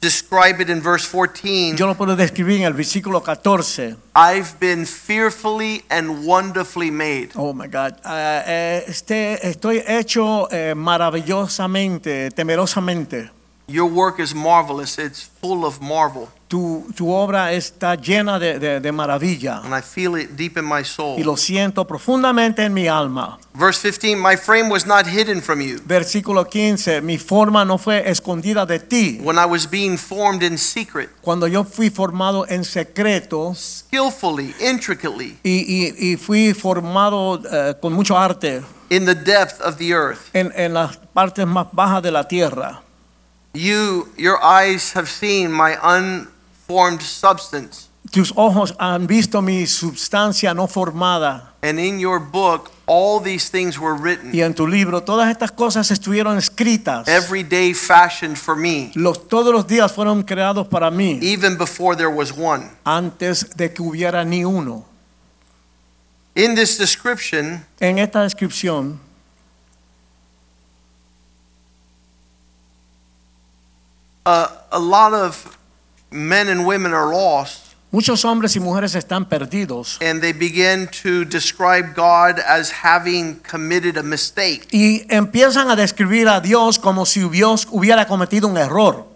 describe 0.00 0.60
it 0.60 0.70
in 0.70 0.80
verse 0.80 1.04
14. 1.04 1.76
yo 1.76 1.86
lo 1.86 1.94
puedo 1.94 2.16
describir 2.16 2.58
en 2.58 2.64
el 2.64 2.74
versículo 2.74 3.22
14. 3.22 3.96
I've 4.14 4.58
been 4.60 4.86
fearfully 4.86 5.84
and 5.90 6.24
wonderfully 6.26 6.90
made. 6.90 7.30
Oh 7.34 7.52
my 7.52 7.66
God. 7.66 7.94
Eh, 8.04 8.84
este, 8.86 9.46
estoy 9.46 9.82
hecho 9.86 10.48
eh, 10.50 10.74
maravillosamente, 10.74 12.30
temerosamente. 12.30 13.30
Your 13.66 13.90
work 13.90 14.18
is 14.18 14.34
marvelous. 14.34 14.98
It's 14.98 15.22
full 15.40 15.64
of 15.64 15.80
marvel. 15.80 16.28
Tu, 16.48 16.86
tu 16.96 17.12
obra 17.12 17.52
está 17.52 17.94
llena 17.94 18.38
de, 18.38 18.58
de- 18.58 18.80
de 18.80 18.90
maravilla 18.92 19.58
And 19.62 19.74
I 19.74 19.82
feel 19.82 20.16
it 20.16 20.30
deep 20.34 20.56
in 20.56 20.64
my 20.64 20.80
y 20.80 20.84
soul. 20.84 21.22
lo 21.22 21.36
siento 21.36 21.86
profundamente 21.86 22.64
en 22.64 22.72
mi 22.72 22.88
alma. 22.88 23.38
Verse 23.52 23.82
15 23.82 24.16
My 24.16 24.34
frame 24.34 24.70
was 24.70 24.86
not 24.86 25.06
hidden 25.06 25.42
from 25.42 25.60
you 25.60 25.78
Versículo 25.84 26.46
15. 26.48 27.02
Mi 27.02 27.18
forma 27.18 27.66
no 27.66 27.76
fue 27.76 28.08
escondida 28.10 28.64
de 28.64 28.78
ti. 28.78 29.18
when 29.22 29.36
I 29.38 29.44
was 29.44 29.66
being 29.70 29.98
formed 29.98 30.42
in 30.42 30.56
secret, 30.56 31.10
Cuando 31.20 31.46
yo 31.46 31.64
fui 31.64 31.90
formado 31.90 32.46
en 32.48 32.64
secreto 32.64 33.52
skillfully, 33.54 34.54
intricately, 34.58 35.36
y, 35.42 35.64
y- 35.68 36.12
y 36.12 36.16
fui 36.16 36.54
formado 36.54 37.42
eh, 37.52 37.74
con 37.78 37.92
mucho 37.92 38.16
arte 38.16 38.62
in 38.88 39.04
the 39.04 39.14
depth 39.14 39.60
of 39.60 39.76
the 39.76 39.92
earth. 39.92 40.30
en, 40.32 40.50
en 40.56 40.72
las 40.72 40.96
partes 41.12 41.46
más 41.46 41.66
bajas 41.72 42.02
de 42.02 42.10
la 42.10 42.26
tierra. 42.26 42.80
You, 43.52 44.08
your 44.16 44.38
eyes 44.42 44.94
have 44.94 45.08
seen 45.08 45.52
my 45.52 45.74
unformed 46.68 47.00
substance. 47.02 47.88
tus 48.10 48.32
ojos 48.36 48.74
han 48.78 49.06
visto 49.06 49.42
mi 49.42 49.66
substancia 49.66 50.54
no 50.54 50.66
formada. 50.66 51.52
And 51.62 51.78
in 51.80 51.98
your 51.98 52.20
book, 52.20 52.70
all 52.86 53.20
these 53.20 53.50
things 53.50 53.78
were 53.78 53.94
written, 53.94 54.30
Y 54.34 54.40
en 54.42 54.54
tu 54.54 54.66
libro 54.66 55.02
todas 55.02 55.28
estas 55.30 55.50
cosas 55.50 55.90
estuvieron 55.90 56.38
escritas. 56.38 57.06
every 57.08 57.42
day 57.42 57.72
fashioned 57.74 58.36
for 58.36 58.54
me, 58.56 58.92
Los, 58.94 59.28
todos 59.28 59.52
los 59.52 59.66
días 59.66 59.92
fueron 59.92 60.22
creados 60.22 60.66
para 60.68 60.90
mí 60.90 61.18
even 61.22 61.56
before 61.58 61.96
there 61.96 62.10
was 62.10 62.32
one. 62.32 62.70
antes 62.84 63.50
de 63.56 63.72
que 63.72 63.82
hubiera 63.82 64.24
ni 64.24 64.44
uno. 64.44 64.84
In 66.34 66.54
this 66.54 66.78
description, 66.78 67.64
En 67.80 67.98
esta 67.98 68.22
descripción 68.22 69.00
uh, 74.26 74.46
a 74.70 74.78
lot 74.78 75.12
of 75.12 75.57
men 76.10 76.48
and 76.48 76.66
women 76.66 76.92
are 76.92 77.12
lost, 77.12 77.74
muchos 77.90 78.24
hombres 78.24 78.54
y 78.56 78.60
mujeres 78.60 78.94
están 78.94 79.28
perdidos 79.28 79.98
and 80.02 80.20
they 80.20 80.32
begin 80.32 80.88
to 80.88 81.24
describe 81.24 81.94
God 81.94 82.38
as 82.46 82.70
having 82.70 83.36
committed 83.40 83.96
a 83.96 84.02
mistake. 84.02 84.66
y 84.72 85.06
empiezan 85.08 85.70
a 85.70 85.76
describir 85.76 86.28
a 86.28 86.40
Dios 86.40 86.78
como 86.78 87.04
si 87.06 87.28
Dios 87.28 87.66
hubiera 87.70 88.06
cometido 88.06 88.48
un 88.48 88.56
error. 88.56 89.06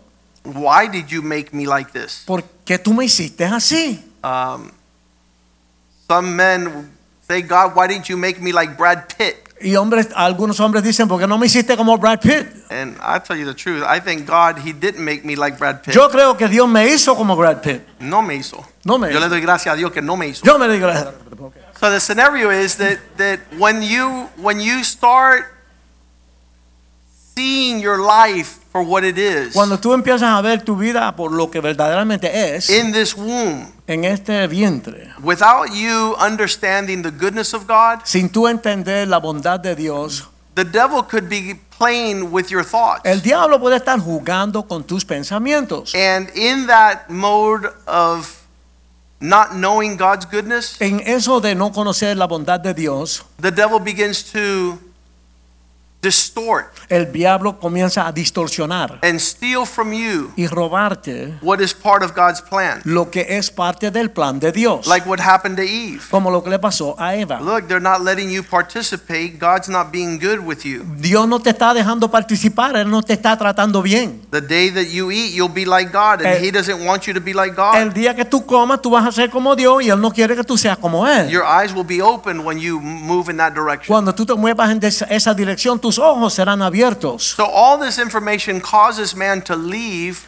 Why 0.45 0.89
did 0.89 1.07
you 1.09 1.23
make 1.23 1.53
me 1.53 1.67
like 1.67 1.93
this? 1.93 2.25
¿Por 2.27 2.43
qué 2.65 2.79
tú 2.79 2.93
me 2.93 3.05
hiciste 3.05 3.45
así? 3.45 4.03
Um, 4.25 4.73
some 6.09 6.35
men 6.35 6.91
say, 7.29 7.43
God, 7.43 7.77
why 7.77 7.87
didn't 7.87 8.09
you 8.09 8.17
make 8.17 8.41
me 8.41 8.53
like 8.53 8.77
Brad 8.77 9.09
Pitt? 9.17 9.49
Y 9.63 9.77
hombres, 9.77 10.09
algunos 10.15 10.59
hombres 10.61 10.83
dicen, 10.83 11.07
¿por 11.09 11.21
qué 11.21 11.27
no 11.27 11.39
me 11.39 11.47
hiciste 11.47 11.77
como 11.77 11.97
Brad 11.99 12.21
Pitt? 12.21 12.47
And 12.71 12.97
I 13.01 13.21
tell 13.21 13.37
you 13.37 13.47
the 13.47 13.55
truth, 13.55 13.83
I 13.83 14.01
think 14.01 14.27
God, 14.27 14.59
He 14.59 14.73
didn't 14.73 15.05
make 15.05 15.25
me 15.25 15.37
like 15.37 15.57
Brad 15.59 15.83
Pitt. 15.83 15.95
Yo 15.95 16.09
creo 16.09 16.37
que 16.37 16.49
Dios 16.49 16.69
me 16.69 16.87
hizo 16.93 17.15
como 17.15 17.37
Brad 17.37 17.63
Pitt. 17.63 17.83
No 18.01 18.23
me 18.23 18.35
hizo. 18.37 18.65
No 18.85 18.99
me 18.99 19.09
Yo 19.13 19.21
le 19.21 19.27
hizo. 19.27 19.31
doy 19.31 19.41
gracias 19.41 19.73
a 19.73 19.77
Dios 19.77 19.93
que 19.93 20.03
no 20.03 20.17
me 20.17 20.29
hizo. 20.29 20.45
Yo 20.45 20.59
me 20.59 20.69
digo, 20.69 20.89
So 21.81 21.91
the 21.91 22.01
scenario 22.01 22.51
is 22.51 22.77
that 22.77 22.99
that 23.17 23.41
when 23.59 23.83
you 23.83 24.29
when 24.37 24.61
you 24.61 24.85
start 24.85 25.47
seeing 27.35 27.81
your 27.81 27.99
life 27.99 28.59
for 28.71 28.83
what 28.83 29.05
it 29.05 29.19
is 29.19 29.53
cuando 29.53 29.79
tú 29.79 29.93
empiezas 29.95 30.29
a 30.31 30.41
ver 30.43 30.63
tu 30.63 30.77
vida 30.77 31.15
por 31.17 31.33
lo 31.33 31.51
que 31.51 31.61
verdaderamente 31.61 32.55
es 32.55 32.71
in 32.71 32.93
this 32.93 33.17
womb, 33.17 33.67
en 33.93 34.05
este 34.05 34.47
vientre, 34.49 35.13
without 35.23 35.69
you 35.73 36.17
understanding 36.19 37.03
the 37.03 37.11
goodness 37.11 37.55
of 37.55 37.67
God, 37.67 38.01
sin 38.05 38.29
tú 38.29 38.49
entender 38.49 39.07
la 39.07 39.19
bondad 39.19 39.61
de 39.61 39.75
Dios, 39.75 40.29
the 40.55 40.65
devil 40.65 41.03
could 41.03 41.29
be 41.29 41.59
playing 41.79 42.31
with 42.33 42.49
your 42.51 42.65
thoughts. 42.65 43.03
el 43.05 43.23
diablo 43.23 43.59
puede 43.61 43.77
estar 43.77 43.99
jugando 44.01 44.67
con 44.67 44.85
tus 44.85 45.05
pensamientos. 45.05 45.95
And 45.95 46.29
in 46.35 46.67
that 46.67 47.09
mode 47.09 47.69
of 47.87 48.39
not 49.21 49.53
knowing 49.53 49.97
God's 49.97 50.27
goodness, 50.27 50.81
En 50.81 51.01
eso 51.07 51.41
de 51.41 51.55
no 51.55 51.71
conocer 51.73 52.17
la 52.17 52.27
bondad 52.27 52.61
de 52.61 52.75
Dios, 52.75 53.25
the 53.41 53.51
devil 53.51 53.79
begins 53.79 54.25
to 54.33 54.79
distort 56.03 56.67
el 56.89 57.13
diablo 57.13 57.61
comienza 57.61 58.07
a 58.09 58.13
distorsionar 58.13 58.99
and 59.03 59.21
steal 59.21 59.65
from 59.65 59.93
you 59.93 60.33
y 60.37 60.49
robarte 60.49 61.39
what 61.41 61.61
is 61.61 61.73
part 61.73 62.03
of 62.03 62.13
God's 62.13 62.43
plan. 62.43 62.81
lo 62.85 63.09
que 63.09 63.25
es 63.29 63.51
parte 63.53 63.91
del 63.93 64.11
plan 64.11 64.41
de 64.41 64.51
Dios, 64.51 64.87
Like 64.89 65.09
what 65.09 65.21
happened 65.21 65.57
to 65.57 65.63
Eve. 65.63 66.01
como 66.11 66.29
lo 66.31 66.43
que 66.43 66.51
le 66.51 66.59
pasó 66.59 66.97
a 66.99 67.15
Eva. 67.15 67.41
Look, 67.41 67.69
they're 67.69 67.81
not 67.81 68.01
letting 68.03 68.31
you 68.31 68.43
participate. 68.43 69.39
God's 69.39 69.69
not 69.69 69.93
being 69.93 70.19
good 70.19 70.41
with 70.41 70.65
you. 70.65 70.83
Dios 70.99 71.29
no 71.29 71.39
te 71.39 71.51
está 71.51 71.73
dejando 71.73 72.11
participar, 72.11 72.77
Él 72.77 72.91
no 72.91 73.01
te 73.03 73.13
está 73.13 73.39
tratando 73.39 73.81
bien. 73.81 74.23
The 74.33 74.41
day 74.41 74.71
that 74.73 74.87
you 74.91 75.13
eat, 75.13 75.33
you'll 75.35 75.49
be 75.53 75.65
like 75.65 75.93
God, 75.93 76.21
and 76.25 76.35
El- 76.35 76.45
He 76.45 76.51
doesn't 76.51 76.85
want 76.85 77.05
you 77.07 77.15
to 77.15 77.21
be 77.21 77.33
like 77.33 77.55
El 77.57 77.87
God. 77.91 77.95
día 77.95 78.15
que 78.17 78.25
tú 78.25 78.45
comas, 78.45 78.83
tú 78.83 78.91
vas 78.91 79.07
a 79.07 79.13
ser 79.13 79.31
como 79.31 79.55
Dios 79.55 79.85
y 79.85 79.91
Él 79.91 80.01
no 80.01 80.11
quiere 80.11 80.35
que 80.35 80.43
tú 80.43 80.59
seas 80.59 80.77
como 80.79 81.07
Él. 81.07 81.29
Your 81.31 81.45
eyes 81.45 81.73
will 81.73 81.87
be 81.87 82.03
open 82.03 82.41
when 82.45 82.59
you 82.59 82.81
move 82.81 83.31
in 83.31 83.37
that 83.37 83.53
direction. 83.53 83.87
Cuando 83.87 84.13
tú 84.13 84.27
te 84.27 84.35
muevas 84.35 84.69
en 84.71 84.81
esa- 84.83 85.33
dirección, 85.35 85.79
tus 85.97 85.99
ojos 85.99 86.35
serán 86.35 86.63
abiertos. 86.63 87.35
So, 87.37 87.45
all 87.45 87.79
this 87.79 87.99
information 87.99 88.61
causes 88.61 89.15
man 89.15 89.43
to 89.45 89.55
leave 89.57 90.19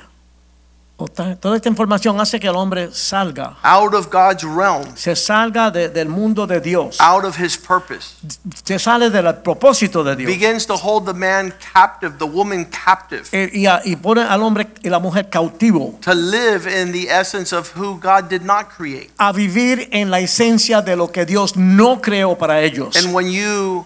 Toda 1.41 1.57
esta 1.57 1.69
información 1.69 2.21
hace 2.21 2.39
que 2.39 2.47
el 2.47 2.55
hombre 2.55 2.89
salga, 2.93 3.57
out 3.65 3.93
of 3.95 4.07
God's 4.13 4.45
realm, 4.45 4.85
se 4.97 5.17
salga 5.17 5.69
de- 5.69 5.89
del 5.89 6.09
mundo 6.09 6.47
de 6.47 6.61
Dios, 6.61 7.01
out 7.01 7.25
of 7.25 7.37
His 7.37 7.57
purpose, 7.59 8.15
se 8.63 8.79
sale 8.79 9.11
del 9.11 9.25
propósito 9.43 10.05
de 10.05 10.15
Dios 10.15 10.29
begins 10.31 10.65
to 10.69 10.77
hold 10.77 11.05
the 11.05 11.13
man 11.13 11.53
captive, 11.75 12.15
the 12.19 12.25
woman 12.25 12.65
captive, 12.67 13.25
Eh, 13.33 13.51
y, 13.53 13.67
a- 13.67 13.81
y 13.85 13.97
pone 13.97 14.23
al 14.23 14.41
hombre 14.41 14.69
y 14.85 14.89
la 14.89 15.01
mujer 15.01 15.29
cautivo 15.29 15.99
to 16.01 16.15
live 16.15 16.65
in 16.69 16.93
the 16.93 17.09
essence 17.11 17.53
of 17.53 17.73
who 17.77 17.99
God 18.01 18.29
did 18.31 18.43
not 18.43 18.69
create. 18.69 19.11
a 19.19 19.33
vivir 19.33 19.89
en 19.91 20.13
la 20.13 20.21
esencia 20.21 20.81
de 20.81 20.95
lo 20.95 21.09
que 21.11 21.27
Dios 21.27 21.57
no 21.57 22.01
creó 22.01 22.39
para 22.39 22.61
ellos. 22.63 22.95
And 22.95 23.13
when 23.13 23.29
you 23.33 23.85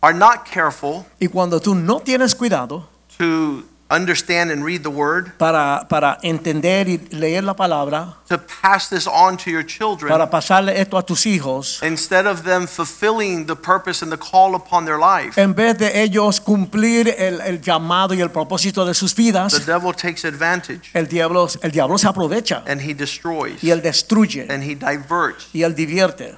are 0.00 0.14
not 0.14 0.44
careful 0.44 1.04
Y 1.20 1.28
cuando 1.28 1.60
tú 1.60 1.74
no 1.74 2.00
tienes 2.00 2.34
cuidado 2.34 2.88
to 3.18 3.64
understand 3.90 4.50
and 4.50 4.64
read 4.64 4.82
the 4.82 4.90
word, 4.90 5.32
para, 5.38 5.86
para 5.88 6.18
entender 6.22 6.88
y 6.88 6.98
leer 7.10 7.42
la 7.42 7.54
palabra, 7.54 8.16
to 8.28 8.38
pass 8.38 8.88
this 8.88 9.06
on 9.06 9.36
to 9.36 9.50
your 9.50 9.64
children, 9.64 10.10
para 10.10 10.28
pasarle 10.28 10.78
esto 10.78 10.98
a 10.98 11.02
tus 11.02 11.24
hijos, 11.26 11.80
instead 11.82 12.26
of 12.26 12.44
them 12.44 12.66
fulfilling 12.66 13.46
the 13.46 13.56
purpose 13.56 14.02
and 14.02 14.12
the 14.12 14.18
call 14.18 14.54
upon 14.54 14.84
their 14.84 14.98
life, 14.98 15.40
en 15.40 15.54
vez 15.54 15.78
de 15.78 16.02
ellos 16.02 16.40
cumplir 16.40 17.08
el, 17.16 17.40
el 17.40 17.60
llamado 17.60 18.14
y 18.14 18.20
el 18.20 18.30
propósito 18.30 18.84
de 18.84 18.94
sus 18.94 19.14
the 19.14 19.64
devil 19.66 19.92
takes 19.92 20.24
advantage 20.24 20.90
el 20.94 21.06
diablo, 21.06 21.48
el 21.62 21.70
diablo 21.70 21.96
se 21.96 22.06
aprovecha 22.06 22.62
and 22.66 22.80
he 22.80 22.94
destroys 22.94 23.62
y 23.62 23.70
él 23.70 23.80
destruye 23.80 24.46
and 24.50 24.62
he 24.62 24.74
diverts. 24.74 25.48
y 25.52 25.62
él 25.62 25.74
divierte. 25.74 26.36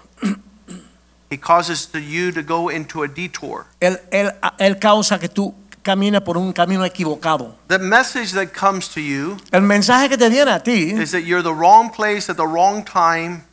He 1.31 1.39
causes 1.39 1.89
you 1.95 2.33
to 2.33 2.43
go 2.43 2.71
into 2.71 3.05
a 3.05 3.09
detour. 3.09 3.67
Él, 3.81 4.01
él, 4.11 4.33
él 4.59 4.79
causa 4.81 5.19
que 5.19 5.29
tú 5.29 5.55
camines 5.83 6.21
por 6.23 6.37
un 6.37 6.53
camino 6.53 6.85
equivocado. 6.85 7.55
The 7.69 7.79
message 7.79 8.33
that 8.33 8.49
comes 8.53 8.89
to 8.89 9.01
you 9.01 9.37
El 9.53 9.63
mensaje 9.63 10.09
que 10.09 10.19
te 10.19 10.29
viene 10.29 10.51
a 10.51 10.61
ti 10.61 10.91
is 10.91 11.13
that 11.13 11.21
you're 11.21 11.43
the 11.43 11.55
wrong 11.55 11.91
place 11.91 12.29
at 12.29 12.37
the 12.37 12.47
wrong 12.47 12.85
time, 12.85 13.45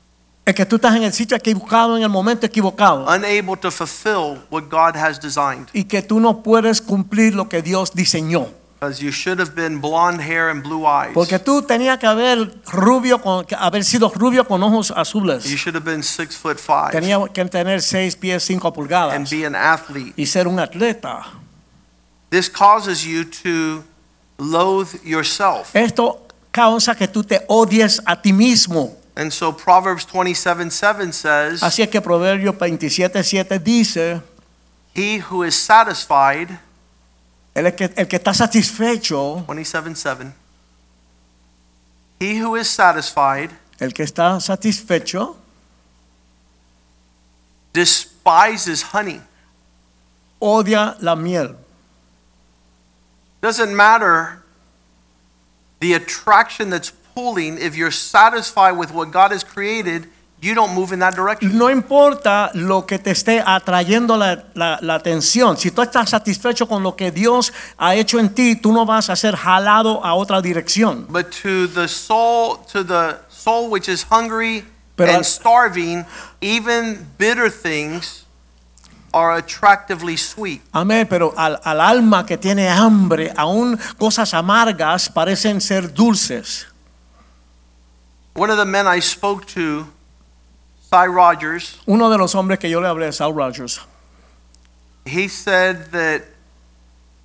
es 0.46 0.56
que 0.56 0.66
tú 0.66 0.78
estás 0.78 0.96
en 0.96 1.04
el 1.04 1.14
sitio 1.14 1.38
equivocado 1.38 1.98
en 1.98 2.04
el 2.04 2.10
momento 2.10 2.46
equivocado 2.46 3.06
unable 3.08 3.56
to 3.58 3.70
fulfill 3.70 4.40
what 4.50 4.64
God 4.70 4.96
has 4.96 5.20
designed. 5.20 5.68
y 5.74 5.84
que 5.84 6.02
tú 6.02 6.20
no 6.20 6.42
puedes 6.42 6.82
cumplir 6.82 7.36
lo 7.36 7.48
que 7.48 7.62
Dios 7.62 7.94
diseñó. 7.94 8.48
Because 8.80 9.02
you 9.02 9.12
should 9.12 9.40
have 9.40 9.56
been 9.56 9.80
blonde 9.82 10.22
hair 10.22 10.50
and 10.50 10.62
blue 10.62 10.86
eyes. 10.86 11.14
Porque 11.14 11.40
tú 11.40 11.64
tenías 11.64 11.98
que 11.98 12.06
haber 12.06 12.54
rubio 12.72 13.20
con, 13.20 13.44
haber 13.58 13.84
sido 13.84 14.10
rubio 14.10 14.46
con 14.46 14.62
ojos 14.62 14.92
azules. 14.96 15.46
You 15.50 15.58
should 15.58 15.76
have 15.76 15.84
been 15.84 16.04
six 16.04 16.36
foot 16.36 16.60
five 16.60 16.92
Tenía 16.92 17.18
que 17.34 17.44
tener 17.46 17.82
seis 17.82 18.16
pies 18.16 18.44
cinco 18.44 18.72
pulgadas. 18.72 19.16
and 19.16 19.28
be 19.28 19.46
an 19.46 19.56
athlete. 19.56 20.14
y 20.16 20.28
ser 20.28 20.48
un 20.48 20.60
atleta. 20.60 21.26
This 22.30 22.50
causes 22.50 23.04
you 23.04 23.24
to 23.24 23.84
loathe 24.38 25.04
yourself. 25.04 25.76
Esto 25.76 26.28
causa 26.52 26.94
que 26.94 27.08
tú 27.08 27.24
te 27.24 27.44
odies 27.48 28.00
a 28.06 28.22
ti 28.22 28.32
mismo. 28.32 28.96
And 29.16 29.32
so 29.32 29.52
Proverbs 29.52 30.06
27 30.06 30.70
7 30.70 31.12
says, 31.12 31.64
Así 31.64 31.82
es 31.82 31.90
que 31.90 32.00
Proverbios 32.00 32.56
27:7 32.56 33.60
dice, 33.64 34.22
He 34.94 35.20
who 35.32 35.44
is 35.44 35.56
satisfied, 35.56 36.60
el 37.66 37.74
que, 37.74 37.86
el 37.96 38.08
que 38.08 38.18
está 38.18 38.34
satisfecho, 38.34 39.44
27 39.48 39.96
7, 39.96 40.34
he 42.20 42.38
who 42.38 42.56
is 42.56 42.70
satisfied 42.70 43.52
el 43.80 43.94
que 43.94 44.04
está 44.04 44.40
satisfecho 44.40 45.36
despises 47.74 48.84
honey. 48.94 49.22
odia 50.40 50.96
la 51.02 51.16
miel. 51.16 51.56
Doesn't 53.42 53.76
matter 53.76 54.44
the 55.80 55.94
attraction 55.94 56.70
that's 56.70 56.92
pulling, 57.16 57.58
if 57.58 57.76
you're 57.76 57.92
satisfied 57.92 58.74
with 58.74 58.92
what 58.92 59.12
God 59.12 59.32
has 59.32 59.44
created, 59.44 60.08
you 60.42 60.54
don't 60.54 60.74
move 60.76 60.94
in 60.94 61.00
that 61.00 61.16
direction. 61.16 61.58
No 61.58 61.70
importa 61.70 62.52
lo 62.54 62.86
que 62.86 63.00
te 63.00 63.12
esté 63.12 63.42
atrayendo 63.46 64.16
la, 64.18 64.44
la- 64.54 64.78
la 64.82 64.96
atención, 64.96 65.58
si 65.58 65.72
tú 65.72 65.82
estás 65.82 66.10
satisfecho 66.12 66.68
con 66.68 66.84
lo 66.84 66.96
que 66.96 67.12
Dios 67.12 67.52
ha 67.78 67.96
hecho 67.96 68.20
en 68.20 68.30
ti, 68.34 68.56
tú 68.56 68.72
no 68.72 68.86
vas 68.86 69.10
a 69.10 69.16
ser 69.16 69.36
jalado 69.36 70.04
a 70.06 70.14
otra 70.14 70.42
dirección. 70.42 71.08
But 71.10 71.32
to 71.44 71.68
the 71.68 71.88
soul, 71.88 72.58
to 72.72 72.84
the 72.84 73.18
soul 73.30 73.70
which 73.72 73.90
is 73.90 74.06
hungry 74.12 74.64
Pero 74.96 75.14
and 75.14 75.24
starving, 75.26 76.06
even 76.42 77.08
bitter 77.18 77.50
things 77.52 78.26
are 79.14 79.38
attractively 79.38 80.18
sweet. 80.18 80.62
Amén, 80.72 81.08
pero 81.10 81.34
al, 81.38 81.60
al 81.64 81.82
alma 81.82 82.26
que 82.26 82.38
tiene 82.38 82.68
hambre, 82.70 83.34
aún 83.36 83.80
cosas 83.98 84.34
amargas 84.36 85.10
parecen 85.10 85.62
ser 85.62 85.92
dulces. 85.94 86.68
One 88.36 88.52
of 88.52 88.58
the 88.58 88.66
men 88.66 88.86
I 88.86 89.00
spoke 89.02 89.46
to, 89.56 89.88
Sy 90.90 91.06
Rogers, 91.08 91.80
Uno 91.86 92.10
de 92.10 92.18
los 92.18 92.34
hombres 92.36 92.60
que 92.60 92.70
yo 92.70 92.80
le 92.80 92.88
hablé, 92.88 93.12
Sal 93.14 93.34
Rogers, 93.34 93.80
he 95.06 95.28
said 95.28 95.92
that 95.92 96.22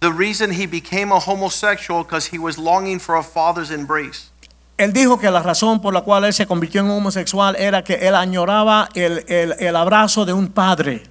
the 0.01 0.11
reason 0.11 0.51
he 0.53 0.67
became 0.67 1.13
a 1.13 1.19
homosexual 1.21 2.03
because 2.03 2.27
he 2.27 2.39
was 2.39 2.59
longing 2.59 2.99
for 2.99 3.15
a 3.17 3.23
father's 3.23 3.71
embrace. 3.71 4.31
Él 4.79 4.93
dijo 4.93 5.21
que 5.21 5.31
la 5.31 5.43
razón 5.43 5.81
por 5.81 5.93
la 5.93 6.01
cual 6.01 6.25
él 6.25 6.33
se 6.33 6.45
convirtió 6.47 6.81
en 6.81 6.91
homosexual 6.91 7.55
era 7.57 7.85
que 7.85 7.95
él 7.95 8.15
añoraba 8.17 8.89
el, 8.95 9.25
el- 9.29 9.53
el 9.61 9.77
abrazo 9.77 10.25
de 10.25 10.33
un 10.33 10.49
padre. 10.49 11.03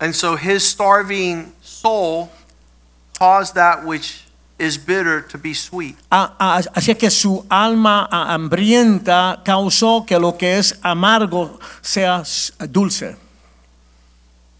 And 0.00 0.14
so 0.14 0.36
his 0.36 0.64
starving 0.64 1.52
soul 1.60 2.30
caused 3.18 3.54
that 3.54 3.84
which 3.84 4.24
is 4.58 4.76
bitter 4.76 5.20
to 5.22 5.38
be 5.38 5.54
sweet. 5.54 5.96
Ah, 6.10 6.34
ah, 6.38 6.56
a- 6.56 6.58
a- 6.58 6.72
así 6.80 6.94
que 6.96 7.10
su 7.10 7.44
alma 7.48 8.08
ah, 8.10 8.34
hambrienta 8.34 9.40
causó 9.44 10.04
que 10.06 10.18
lo 10.18 10.36
que 10.36 10.58
es 10.58 10.78
amargo 10.82 11.58
sea 11.80 12.22
dulce. 12.68 13.16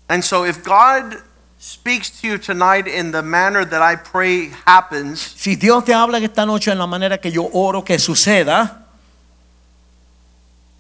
And 0.08 0.22
so 0.24 0.44
if 0.44 0.62
God 0.64 1.22
speaks 1.58 2.10
to 2.20 2.28
you 2.28 2.38
tonight 2.38 2.86
in 2.86 3.10
the 3.10 3.20
manner 3.22 3.64
that 3.66 3.82
I 3.82 3.96
pray 3.96 4.52
happens, 4.64 5.20
Si 5.36 5.56
Dios 5.56 5.84
te 5.84 5.92
habla 5.92 6.18
esta 6.18 6.46
noche 6.46 6.70
en 6.70 6.78
la 6.78 6.86
manera 6.86 7.18
que 7.18 7.30
yo 7.32 7.48
oro 7.52 7.82
que 7.82 7.98
suceda, 7.98 8.84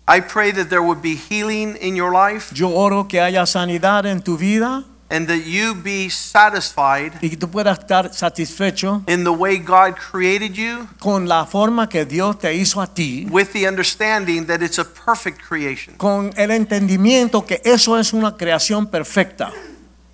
I 0.06 0.20
pray 0.20 0.52
that 0.52 0.70
there 0.70 0.80
would 0.82 1.02
be 1.02 1.16
healing 1.16 1.76
in 1.82 1.94
your 1.94 2.10
life 2.12 2.54
yo 2.54 2.70
oro 2.74 3.04
que 3.08 3.20
haya 3.20 3.44
sanidad 3.44 4.06
en 4.06 4.22
tu 4.22 4.38
vida 4.38 4.84
and 5.10 5.26
that 5.26 5.46
you 5.46 5.74
be 5.74 6.10
satisfied 6.10 7.12
y 7.22 7.30
que 7.30 7.36
tú 7.36 7.48
puedas 7.48 7.78
estar 7.78 8.12
satisfecho 8.12 9.02
in 9.06 9.24
the 9.24 9.32
way 9.32 9.58
God 9.58 9.94
created 9.96 10.52
you 10.52 10.86
con 10.98 11.26
la 11.26 11.46
forma 11.46 11.88
que 11.88 12.04
Dios 12.04 12.38
te 12.38 12.54
hizo 12.54 12.80
a 12.80 12.86
ti, 12.86 13.26
with 13.30 13.52
the 13.52 13.66
understanding 13.66 14.46
that 14.46 14.62
it's 14.62 14.78
a 14.78 14.84
perfect 14.84 15.40
creation, 15.40 15.94
con 15.96 16.30
el 16.36 16.50
entendimiento 16.50 17.46
que 17.46 17.60
eso 17.64 17.96
es 17.98 18.12
una 18.12 18.36
creación 18.36 18.86
perfecta, 18.86 19.50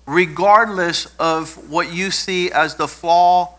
regardless 0.05 1.07
of 1.19 1.57
what 1.69 1.91
you 1.91 2.09
see 2.09 2.49
as 2.51 2.75
the 2.77 2.87
flaw, 2.87 3.49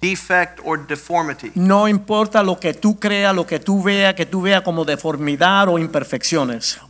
defect, 0.00 0.60
or 0.64 0.76
deformity. 0.76 1.52
no 1.54 1.86
importa 1.86 2.42
lo 2.42 2.58
que 2.58 2.74
tú 2.74 2.98
creas, 2.98 3.34
lo 3.34 3.46
que 3.46 3.60
tú 3.60 3.82
veas, 3.82 4.14
que 4.14 4.26
tú 4.26 4.42
veas 4.42 4.62
como 4.62 4.84
deformidad 4.84 5.68
o 5.68 5.78
imperfecciones. 5.78 6.80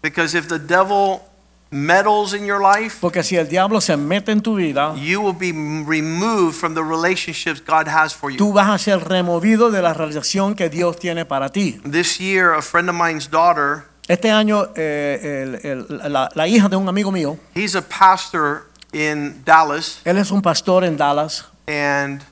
Because 0.00 0.36
if 0.36 0.46
the 0.46 0.60
devil 0.60 1.27
meddles 1.70 2.32
in 2.32 2.46
your 2.46 2.60
life, 2.60 2.96
Porque 3.00 3.22
si 3.22 3.36
el 3.36 3.46
diablo 3.48 3.80
se 3.80 3.96
mete 3.96 4.32
en 4.32 4.40
tu 4.40 4.56
vida, 4.56 4.94
you 4.96 5.20
will 5.20 5.34
be 5.36 5.52
removed 5.86 6.54
from 6.54 6.74
the 6.74 6.82
relationships 6.82 7.60
God 7.60 7.86
has 7.88 8.14
for 8.14 8.30
you. 8.30 8.38
tú 8.38 8.52
vas 8.52 8.68
a 8.68 8.78
ser 8.78 8.98
removido 9.06 9.70
de 9.70 9.82
la 9.82 9.92
relación 9.92 10.54
que 10.54 10.68
Dios 10.70 10.98
tiene 10.98 11.24
para 11.26 11.50
ti. 11.50 11.80
This 11.84 12.18
year, 12.18 12.52
a 12.54 12.62
friend 12.62 12.88
of 12.88 12.94
mine's 12.96 13.28
daughter, 13.30 13.84
Este 14.08 14.30
año, 14.30 14.68
eh, 14.74 15.60
el- 15.62 15.86
el- 16.00 16.12
la, 16.12 16.30
la 16.34 16.46
hija 16.48 16.68
de 16.70 16.76
un 16.76 16.88
amigo 16.88 17.12
mío, 17.12 17.36
he's 17.54 17.74
a 17.76 17.82
pastor 17.82 18.64
in 18.94 19.42
Dallas, 19.44 20.00
él 20.06 20.16
es 20.16 20.30
un 20.30 20.40
pastor 20.40 20.82
en 20.84 20.96
Dallas, 20.96 21.44
and 21.66 22.22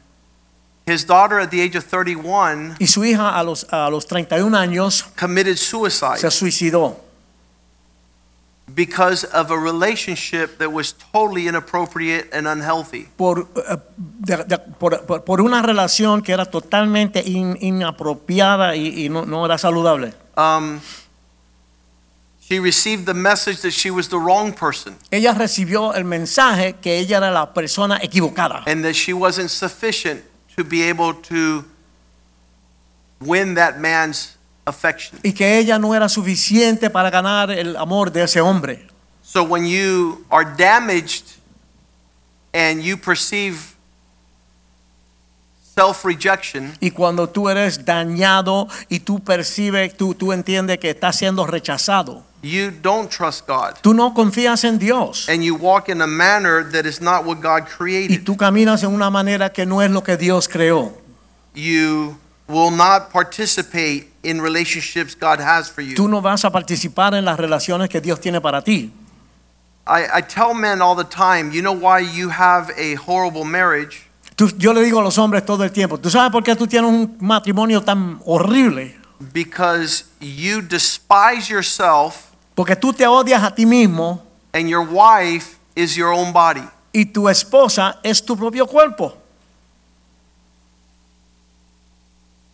his 0.86 1.04
daughter 1.06 1.38
at 1.38 1.50
the 1.50 1.60
age 1.60 1.76
of 1.76 1.84
31 1.84 2.76
y 2.78 2.86
su 2.86 3.04
hija 3.04 3.38
a 3.38 3.42
los, 3.42 3.66
a 3.70 3.90
los 3.90 4.06
31 4.06 4.54
años 4.56 5.04
committed 5.20 5.56
se 5.56 5.64
suicide 5.66 6.30
suicidó 6.30 6.98
because 8.75 9.25
of 9.25 9.50
a 9.50 9.56
relationship 9.58 10.58
that 10.58 10.70
was 10.73 10.92
totally 11.12 11.46
inappropriate 11.46 12.28
and 12.32 12.46
unhealthy. 12.49 13.08
por, 13.16 13.46
eh, 13.56 13.76
de- 13.96 14.44
de- 14.44 14.58
por, 14.58 14.99
por- 15.06 15.23
por 15.25 15.40
una 15.40 15.62
relación 15.62 16.20
que 16.23 16.32
era 16.32 16.44
totalmente 16.44 17.23
in- 17.25 17.56
inapropiada 17.61 18.75
y, 18.75 19.04
y 19.04 19.08
no, 19.08 19.25
no 19.25 19.44
era 19.44 19.56
saludable. 19.56 20.12
Um, 20.37 20.80
she 22.40 22.58
received 22.61 23.06
the 23.06 23.14
message 23.14 23.61
that 23.62 23.70
she 23.73 23.90
was 23.90 24.08
the 24.08 24.18
wrong 24.18 24.52
person 24.52 24.96
Ella 25.11 25.32
recibió 25.32 25.94
el 25.94 26.04
mensaje 26.04 26.75
que 26.80 26.99
ella 26.99 27.16
era 27.18 27.30
la 27.32 27.52
persona 27.54 27.99
equivocada 28.02 28.62
and 28.66 28.85
that 28.85 28.94
she 28.94 29.12
wasn't 29.12 29.49
sufficient 29.50 30.23
to 30.56 30.62
be 30.64 30.82
able 30.88 31.14
to 31.14 31.64
win 33.20 33.54
that 33.54 33.78
man's 33.80 34.35
affection. 34.66 35.18
y 35.23 35.32
que 35.32 35.58
ella 35.58 35.78
no 35.78 35.94
era 35.94 36.08
suficiente 36.08 36.90
para 36.90 37.08
ganar 37.11 37.50
el 37.50 37.76
amor 37.76 38.11
de 38.12 38.25
ese 38.25 38.40
hombre. 38.40 38.87
So 39.23 39.42
when 39.42 39.64
you 39.66 40.25
are 40.30 40.44
damaged 40.56 41.25
and 42.52 42.82
you 42.82 42.96
perceive 42.96 43.75
self 45.75 46.04
rejection, 46.04 46.73
Y 46.80 46.90
cuando 46.90 47.28
tú 47.28 47.49
eres 47.49 47.85
dañado 47.85 48.68
y 48.88 49.00
tú 49.00 49.20
percibes, 49.20 49.96
tú, 49.96 50.14
tú 50.14 50.32
entiendes 50.32 50.78
que 50.78 50.90
estás 50.90 51.17
siendo 51.17 51.47
rechazado, 51.47 52.23
you 52.43 52.71
don't 52.82 53.10
trust 53.10 53.47
God. 53.47 53.75
tú 53.82 53.93
no 53.95 54.14
confías 54.14 54.64
en 54.64 54.78
Dios 54.78 55.28
And 55.28 55.43
you 55.43 55.54
walk 55.56 55.88
in 55.88 56.00
a 56.00 56.06
manner 56.06 56.64
that 56.73 56.86
is 56.86 57.00
not 57.00 57.25
what 57.25 57.40
God 57.43 57.62
y 57.67 57.76
created. 57.76 58.25
tú 58.25 58.36
caminas 58.36 58.82
en 58.84 58.90
una 58.95 59.10
manera 59.10 59.52
que 59.52 59.67
no 59.67 59.82
es 59.82 59.90
lo 59.90 60.02
que 60.02 60.17
Dios 60.17 60.49
creó. 60.49 60.93
You 61.54 62.17
will 62.49 62.71
not 62.71 63.11
participate 63.13 64.09
in 64.23 64.41
relationships 64.41 65.15
God 65.15 65.41
has 65.41 65.69
for 65.69 65.82
you. 65.82 65.95
Tú 65.97 66.09
no 66.09 66.21
vas 66.21 66.45
a 66.45 66.50
participar 66.50 67.15
en 67.15 67.25
las 67.25 67.39
relaciones 67.39 67.89
que 67.89 68.00
Dios 68.00 68.21
tiene 68.21 68.41
para 68.41 68.63
ti. 68.63 68.93
I, 69.89 70.19
I 70.19 70.23
tell 70.23 70.52
men 70.54 70.80
all 70.82 70.97
the 70.97 71.04
time, 71.04 71.52
you 71.52 71.63
know 71.63 71.73
why 71.73 72.00
you 72.00 72.28
have 72.30 72.71
a 72.76 72.95
horrible 72.97 73.45
marriage? 73.45 74.02
Tú- 74.37 74.50
yo 74.59 74.73
le 74.73 74.82
digo 74.82 74.99
a 75.00 75.02
los 75.02 75.17
hombres 75.19 75.45
todo 75.47 75.63
el 75.65 75.71
tiempo, 75.71 75.99
¿tú 75.99 76.11
sabes 76.11 76.30
por 76.32 76.43
qué 76.43 76.54
tú 76.56 76.67
tienes 76.67 76.91
un 76.91 77.17
matrimonio 77.21 77.80
tan 77.82 78.21
horrible? 78.26 78.97
Because 79.32 80.04
you 80.21 80.61
despise 80.61 81.49
yourself 81.49 82.32
Porque 82.54 82.75
tú 82.76 82.93
te 82.93 83.06
odias 83.06 83.43
a 83.43 83.54
ti 83.54 83.65
mismo 83.65 84.23
and 84.52 84.69
your 84.69 84.82
wife 84.82 85.59
is 85.75 85.95
your 85.97 86.13
own 86.13 86.32
body. 86.32 86.63
y 86.93 87.04
tu 87.06 87.28
esposa 87.28 87.99
es 88.02 88.25
tu 88.25 88.37
propio 88.37 88.67
cuerpo. 88.67 89.17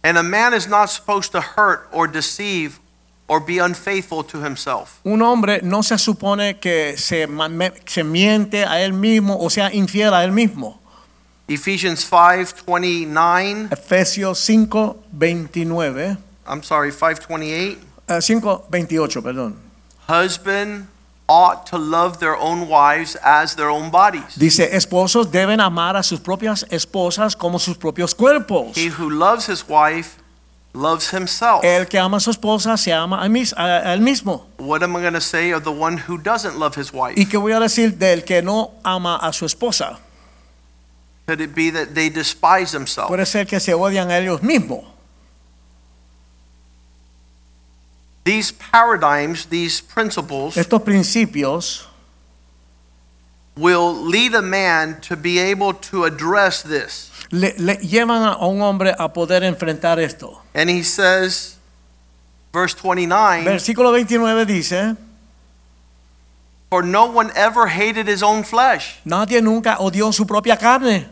And 0.04 0.18
a 0.18 0.22
man 0.22 0.52
is 0.52 0.66
not 0.68 0.90
supposed 0.90 1.32
to 1.32 1.40
hurt 1.40 1.88
or 1.92 2.08
deceive 2.08 2.80
or 3.28 3.40
be 3.40 3.58
unfaithful 3.58 4.24
to 4.24 4.42
himself. 4.42 5.00
Un 5.04 5.22
hombre 5.22 5.60
no 5.62 5.82
se 5.82 5.96
supone 5.96 6.58
que 6.60 6.96
se, 6.96 7.26
se 7.86 8.04
miente 8.04 8.64
a 8.64 8.80
él 8.80 8.92
mismo 8.92 9.38
o 9.40 9.48
sea 9.48 9.70
infiel 9.72 10.12
a 10.12 10.24
él 10.24 10.32
mismo. 10.32 10.78
Ephesians 11.48 12.04
5:29, 12.04 13.70
Efesios 13.72 14.38
5, 14.38 14.96
29, 15.12 16.16
I'm 16.46 16.62
sorry, 16.62 16.90
5:28. 16.90 17.78
eh, 18.08 18.20
5, 18.20 18.66
28, 18.70 19.22
perdón. 19.22 19.56
Husband 20.08 20.88
ought 21.32 21.64
to 21.70 21.78
love 21.78 22.18
their 22.18 22.36
own 22.36 22.68
wives 22.68 23.16
as 23.24 23.54
their 23.56 23.70
own 23.70 23.90
bodies. 23.90 24.36
Dice, 24.36 24.68
esposos 24.76 25.30
deben 25.30 25.60
amar 25.60 25.96
a 25.96 26.02
sus 26.02 26.20
propias 26.20 26.66
esposas 26.70 27.34
como 27.36 27.58
sus 27.58 27.78
propios 27.78 28.14
cuerpos. 28.14 28.76
He 28.76 28.88
who 28.90 29.08
loves 29.08 29.46
his 29.48 29.64
wife 29.66 30.18
loves 30.74 31.10
himself. 31.10 31.64
El 31.64 31.86
que 31.86 31.98
ama 31.98 32.18
a 32.18 32.20
su 32.20 32.30
esposa 32.30 32.76
se 32.76 32.92
ama 32.92 33.22
a, 33.22 33.28
mis- 33.28 33.54
a- 33.56 33.90
a 33.90 33.94
él 33.94 34.00
mismo. 34.00 34.46
What 34.58 34.82
am 34.82 34.94
I 34.96 35.00
going 35.00 35.14
to 35.14 35.20
say 35.20 35.52
of 35.52 35.64
the 35.64 35.70
one 35.72 35.96
who 36.06 36.18
doesn't 36.18 36.58
love 36.58 36.74
his 36.76 36.92
wife? 36.92 37.14
¿Y 37.16 37.24
qué 37.26 37.38
voy 37.38 37.52
a 37.52 37.60
decir 37.60 37.96
del 37.98 38.24
que 38.24 38.42
no 38.42 38.72
ama 38.84 39.16
a 39.16 39.32
su 39.32 39.46
esposa? 39.46 39.98
Could 41.26 41.40
it 41.40 41.54
be 41.54 41.70
that 41.70 41.94
they 41.94 42.10
despise 42.10 42.72
themselves? 42.72 43.08
Puede 43.08 43.24
ser 43.26 43.46
que 43.46 43.58
se 43.60 43.72
odian 43.74 44.10
a 44.10 44.18
ellos 44.18 44.42
mismos. 44.42 44.84
These 48.24 48.52
paradigms, 48.52 49.46
these 49.46 49.80
principles 49.80 50.56
Estos 50.56 50.82
principios 50.82 51.86
will 53.56 53.92
lead 53.92 54.34
a 54.34 54.42
man 54.42 55.00
to 55.02 55.16
be 55.16 55.38
able 55.38 55.74
to 55.74 56.04
address 56.04 56.62
this. 56.62 57.10
le, 57.32 57.52
le 57.58 57.76
llevan 57.78 58.22
a 58.22 58.46
un 58.46 58.60
hombre 58.60 58.94
a 58.98 59.08
poder 59.12 59.42
enfrentar 59.42 59.98
esto. 59.98 60.40
And 60.54 60.70
he 60.70 60.82
says, 60.82 61.56
verse 62.52 62.74
29 62.74 63.44
Versículo 63.44 63.90
29 63.90 64.44
dice, 64.46 64.96
For 66.70 66.82
no 66.82 67.06
one 67.06 67.30
ever 67.34 67.66
hated 67.66 68.06
his 68.06 68.22
own 68.22 68.44
flesh, 68.44 69.00
nadie 69.04 69.42
nunca 69.42 69.76
odió 69.80 70.12
su 70.12 70.24
propia 70.24 70.56
carne, 70.56 71.06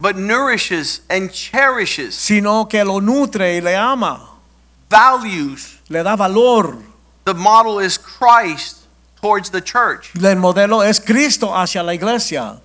but 0.00 0.16
nourishes 0.16 1.00
and 1.08 1.30
cherishes, 1.32 2.14
sino 2.14 2.64
que 2.66 2.84
lo 2.84 3.00
nutre 3.00 3.56
y 3.56 3.60
le 3.60 3.74
ama, 3.74 4.20
values. 4.90 5.73
Le 5.94 6.02
da 6.02 6.16
valor. 6.16 6.76
The 7.24 7.34
model 7.34 7.78
is 7.78 7.96
Christ 7.96 8.86
towards 9.22 9.50
the 9.50 9.62
church. 9.62 10.10
El 10.16 10.36
modelo 10.36 10.82
es 10.82 11.00
Cristo 11.00 11.54
hacia 11.54 11.82
la 11.82 11.92
iglesia. 11.94 12.60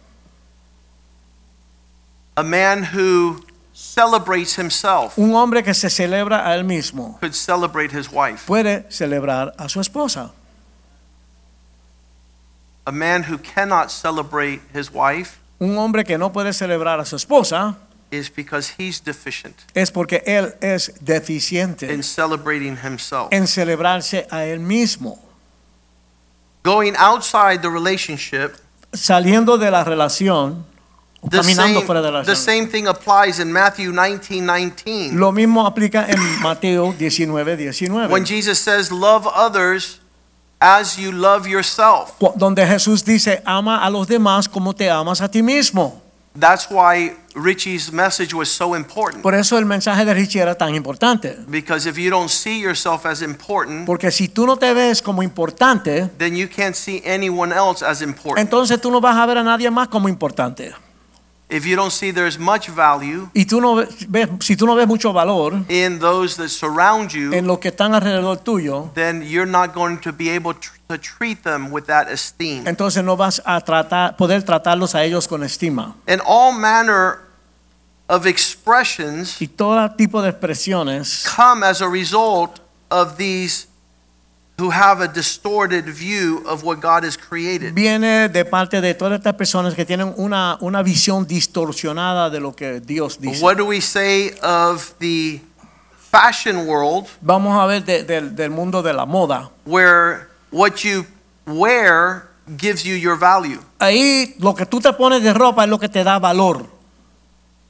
A 2.35 2.43
man 2.43 2.83
who 2.83 3.43
celebrates 3.73 4.55
himself 4.57 5.17
Un 5.17 5.33
hombre 5.33 5.63
que 5.63 5.73
se 5.73 5.89
celebra 5.89 6.45
a 6.45 6.55
él 6.55 6.63
mismo 6.65 7.17
could 7.21 7.33
celebrate 7.33 7.91
his 7.91 8.11
wife. 8.11 8.45
puede 8.45 8.85
celebrar 8.89 9.53
a 9.57 9.69
su 9.69 9.79
esposa. 9.79 10.31
A 12.85 12.91
man 12.91 13.23
who 13.23 13.37
cannot 13.37 13.91
celebrate 13.91 14.61
his 14.73 14.91
wife 14.91 15.39
Un 15.59 15.77
hombre 15.77 16.03
que 16.03 16.17
no 16.17 16.31
puede 16.31 16.53
celebrar 16.53 16.99
a 16.99 17.05
su 17.05 17.15
esposa 17.15 17.77
is 18.11 18.29
because 18.33 18.73
he's 18.77 18.99
deficient 19.03 19.55
es 19.75 19.91
porque 19.91 20.23
él 20.25 20.55
es 20.61 20.91
deficiente 21.01 21.93
in 21.93 22.01
celebrating 22.03 22.77
himself. 22.83 23.27
en 23.31 23.45
celebrarse 23.47 24.25
a 24.31 24.45
él 24.45 24.59
mismo. 24.59 25.19
Going 26.63 26.93
outside 26.97 27.61
the 27.61 27.69
relationship 27.69 28.53
Saliendo 28.91 29.57
de 29.59 29.69
la 29.69 29.83
relación, 29.83 30.65
o 31.21 31.29
The 31.29 31.37
caminando 31.37 31.75
same, 31.79 31.85
fuera 31.85 32.01
de 32.01 32.11
la 32.11 32.23
the 32.23 32.31
relación. 32.33 32.35
same 32.45 32.67
thing 32.67 32.87
applies 32.87 33.39
in 33.39 33.51
Matthew 33.53 33.91
19 33.91 34.41
19. 34.45 35.13
Lo 35.13 35.31
mismo 35.31 35.65
aplica 35.67 36.07
en 36.09 36.19
Mateo 36.41 36.91
19, 36.97 37.55
19. 37.55 38.11
When 38.11 38.25
Jesus 38.25 38.57
says, 38.59 38.91
Love 38.91 39.27
others 39.27 39.99
as 40.59 40.97
you 40.97 41.11
love 41.11 41.47
yourself. 41.47 42.17
cu- 42.19 42.33
donde 42.35 42.65
Jesús 42.65 43.05
dice, 43.05 43.41
ama 43.45 43.77
a 43.85 43.89
los 43.91 44.07
demás 44.07 44.49
como 44.49 44.73
te 44.73 44.89
amas 44.89 45.21
a 45.21 45.29
ti 45.29 45.43
mismo. 45.43 46.01
That's 46.37 46.67
why 46.69 47.17
Richie's 47.35 47.91
message 47.91 48.33
was 48.33 48.49
so 48.49 48.75
important. 48.75 49.23
Por 49.23 49.33
eso 49.33 49.57
el 49.57 49.65
mensaje 49.65 50.05
de 50.05 50.13
Richie 50.13 50.39
era 50.39 50.55
tan 50.55 50.75
importante. 50.75 51.37
Because 51.47 51.89
if 51.89 51.97
you 51.97 52.09
don't 52.09 52.29
see 52.29 52.59
yourself 52.61 53.05
as 53.05 53.21
important, 53.21 53.85
Porque 53.85 54.11
si 54.11 54.27
tú 54.27 54.45
no 54.45 54.55
te 54.57 54.73
ves 54.73 55.01
como 55.01 55.23
importante, 55.23 56.07
then 56.17 56.35
you 56.35 56.47
can't 56.47 56.75
see 56.75 57.01
anyone 57.05 57.53
else 57.53 57.83
as 57.83 58.01
important. 58.01 58.39
entonces 58.39 58.79
tú 58.79 58.91
no 58.91 59.01
vas 59.01 59.17
a 59.17 59.25
ver 59.25 59.39
a 59.39 59.43
nadie 59.43 59.69
más 59.71 59.87
como 59.87 60.07
importante. 60.07 60.73
If 61.49 61.65
you 61.65 61.75
don't 61.75 61.91
see 61.91 62.11
there's 62.11 62.37
much 62.37 62.69
value 62.69 63.27
Y 63.33 63.45
tú 63.45 63.59
no 63.59 63.75
ves, 63.75 64.29
si 64.41 64.55
tú 64.55 64.67
no 64.67 64.75
ves 64.75 64.87
mucho 64.87 65.11
valor 65.11 65.63
in 65.67 65.97
those 65.99 66.35
that 66.37 66.49
surround 66.49 67.11
you, 67.11 67.33
en 67.33 67.47
los 67.47 67.57
que 67.57 67.69
están 67.69 67.95
alrededor 67.95 68.37
tuyo, 68.37 68.91
then 68.93 69.23
you're 69.23 69.49
not 69.49 69.73
going 69.73 69.97
to 69.97 70.13
be 70.13 70.29
able 70.29 70.53
to 70.53 70.97
treat 70.99 71.43
them 71.43 71.71
with 71.71 71.85
that 71.85 72.07
esteem. 72.07 72.67
entonces 72.67 73.03
no 73.03 73.17
vas 73.17 73.41
a 73.45 73.59
tratar, 73.61 74.15
poder 74.15 74.43
tratarlos 74.43 74.93
a 74.93 75.03
ellos 75.03 75.27
con 75.27 75.43
estima. 75.43 75.95
And 76.07 76.21
all 76.23 76.51
manner 76.51 77.21
of 78.07 78.27
expressions 78.27 79.41
Y 79.41 79.47
todo 79.47 79.89
tipo 79.95 80.21
de 80.21 80.29
expresiones 80.29 81.25
come 81.35 81.65
as 81.65 81.81
a 81.81 81.87
result 81.87 82.59
of 82.91 83.17
these 83.17 83.68
who 84.59 84.69
have 84.71 85.01
a 85.01 85.07
distorted 85.07 85.85
view 85.85 86.43
of 86.47 86.63
what 86.63 86.79
God 86.81 87.03
has 87.05 87.15
created. 87.17 87.73
viene 87.73 88.27
de 88.29 88.43
parte 88.45 88.81
de 88.81 88.93
todas 88.93 89.19
estas 89.19 89.33
personas 89.35 89.73
que 89.73 89.85
tienen 89.85 90.13
una, 90.17 90.57
una 90.61 90.83
visión 90.83 91.25
distorsionada 91.25 92.29
de 92.29 92.39
lo 92.39 92.53
que 92.55 92.79
Dios 92.81 93.19
dice. 93.19 93.41
What 93.43 93.57
do 93.57 93.65
we 93.65 93.79
say 93.81 94.31
of 94.43 94.93
the 94.99 95.41
fashion 96.11 96.67
world 96.67 97.07
Vamos 97.21 97.57
a 97.59 97.65
ver 97.67 97.83
de- 97.85 98.03
del- 98.03 98.35
del 98.35 98.49
mundo 98.49 98.81
de 98.81 98.93
la 98.93 99.05
moda. 99.05 99.49
where 99.65 100.27
what 100.51 100.83
you 100.83 101.05
wear 101.45 102.27
gives 102.57 102.83
you 102.83 102.95
your 102.95 103.15
value? 103.17 103.59
Ahí 103.79 104.35
lo 104.39 104.53
que 104.55 104.65
tú 104.65 104.81
te 104.81 104.91
pones 104.93 105.21
de 105.23 105.33
ropa 105.33 105.63
es 105.63 105.69
lo 105.69 105.79
que 105.79 105.87
te 105.87 106.03
da 106.03 106.17
valor. 106.19 106.65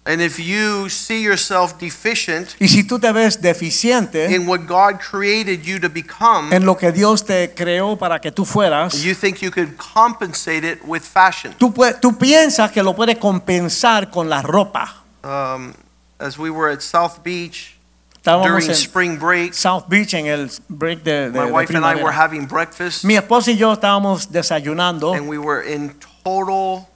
And 0.06 0.22
if 0.22 0.40
you 0.40 0.90
see 0.90 1.22
yourself 1.22 1.78
deficient 1.78 2.56
Y 2.60 2.68
si 2.68 2.84
tú 2.84 3.00
te 3.00 3.12
ves 3.12 3.42
deficiente 3.42 4.34
in 4.34 4.48
what 4.48 4.62
God 4.66 5.00
created 5.00 5.62
you 5.64 5.80
to 5.80 5.90
become, 5.90 6.52
en 6.56 6.66
lo 6.66 6.76
que 6.78 6.92
Dios 6.92 7.24
te 7.26 7.54
creó 7.54 7.98
para 7.98 8.20
que 8.20 8.32
tú 8.32 8.46
fueras, 8.46 9.04
you 9.04 9.14
think 9.14 9.42
you 9.42 9.52
could 9.52 9.78
compensate 9.78 10.64
it 10.64 10.80
with 10.86 11.02
fashion. 11.04 11.54
tú, 11.60 11.72
tú 12.02 12.18
piensas 12.18 12.72
que 12.72 12.82
lo 12.82 12.96
puedes 12.96 13.18
compensar 13.18 14.10
con 14.10 14.30
la 14.30 14.42
ropa. 14.42 15.04
Um, 15.24 15.74
as 16.20 16.40
we 16.40 16.50
were 16.50 16.72
at 16.72 16.82
South 16.82 17.22
Beach 17.24 17.76
Estábamos 18.16 18.48
during 18.48 18.70
spring 18.74 19.18
break, 19.20 19.54
South 19.54 19.88
Beach 19.90 20.14
en 20.14 20.26
el 20.28 20.50
break 20.70 21.04
de, 21.04 21.30
de- 21.30 21.40
my 21.40 21.46
de 21.46 21.52
wife 21.52 21.76
and 21.76 21.86
I 21.86 22.02
were 22.02 22.12
having 22.14 22.48
breakfast, 22.48 23.04
Mi 23.04 23.16
esposa 23.16 23.52
y 23.52 23.58
yo 23.58 23.74
estábamos 23.74 24.32
desayunando. 24.32 25.14
and 25.14 25.28
we 25.30 25.38
were 25.38 25.62
in 25.62 25.94
total 26.24 26.88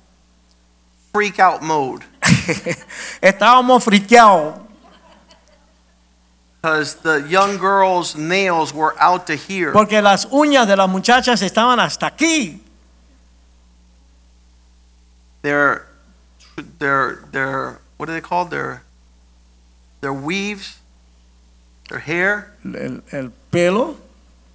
freak 1.14 1.40
out 1.40 1.62
mode 1.62 2.02
estábamos 3.22 3.84
friqueados 3.84 4.64
because 6.64 6.96
the 6.96 7.28
young 7.28 7.58
girls' 7.58 8.16
nails 8.16 8.74
were 8.74 8.96
out 8.98 9.28
to 9.28 9.36
here. 9.36 9.74
porque 9.74 10.02
las 10.02 10.26
uñas 10.28 10.66
de 10.66 10.78
las 10.78 10.88
muchachas 10.88 11.42
estaban 11.42 11.78
hasta 11.80 12.08
aquí. 12.08 12.62
Their, 15.42 15.86
their, 16.80 17.26
their, 17.34 17.82
what 17.98 18.08
are 18.08 18.14
they 18.14 18.22
called? 18.22 18.50
Their, 18.50 18.84
their 20.00 20.14
weaves, 20.14 20.80
their 21.90 22.00
hair 22.00 22.54
El, 22.64 23.02
el 23.12 23.32
pelo 23.52 23.98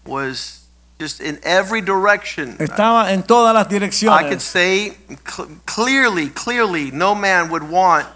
was 0.06 0.57
just 0.98 1.20
in 1.20 1.38
every 1.42 1.80
direction. 1.80 2.56
estaba 2.58 3.12
en 3.12 3.22
todas 3.22 3.54
las 3.54 3.68
direcciones. 3.68 4.20
I 4.20 4.28
could 4.28 4.40
say 4.40 4.96
cl- 5.26 5.48
clearly, 5.66 6.28
clearly, 6.30 6.90
no 6.90 7.14
man 7.14 7.50
would 7.50 7.62
want 7.62 8.06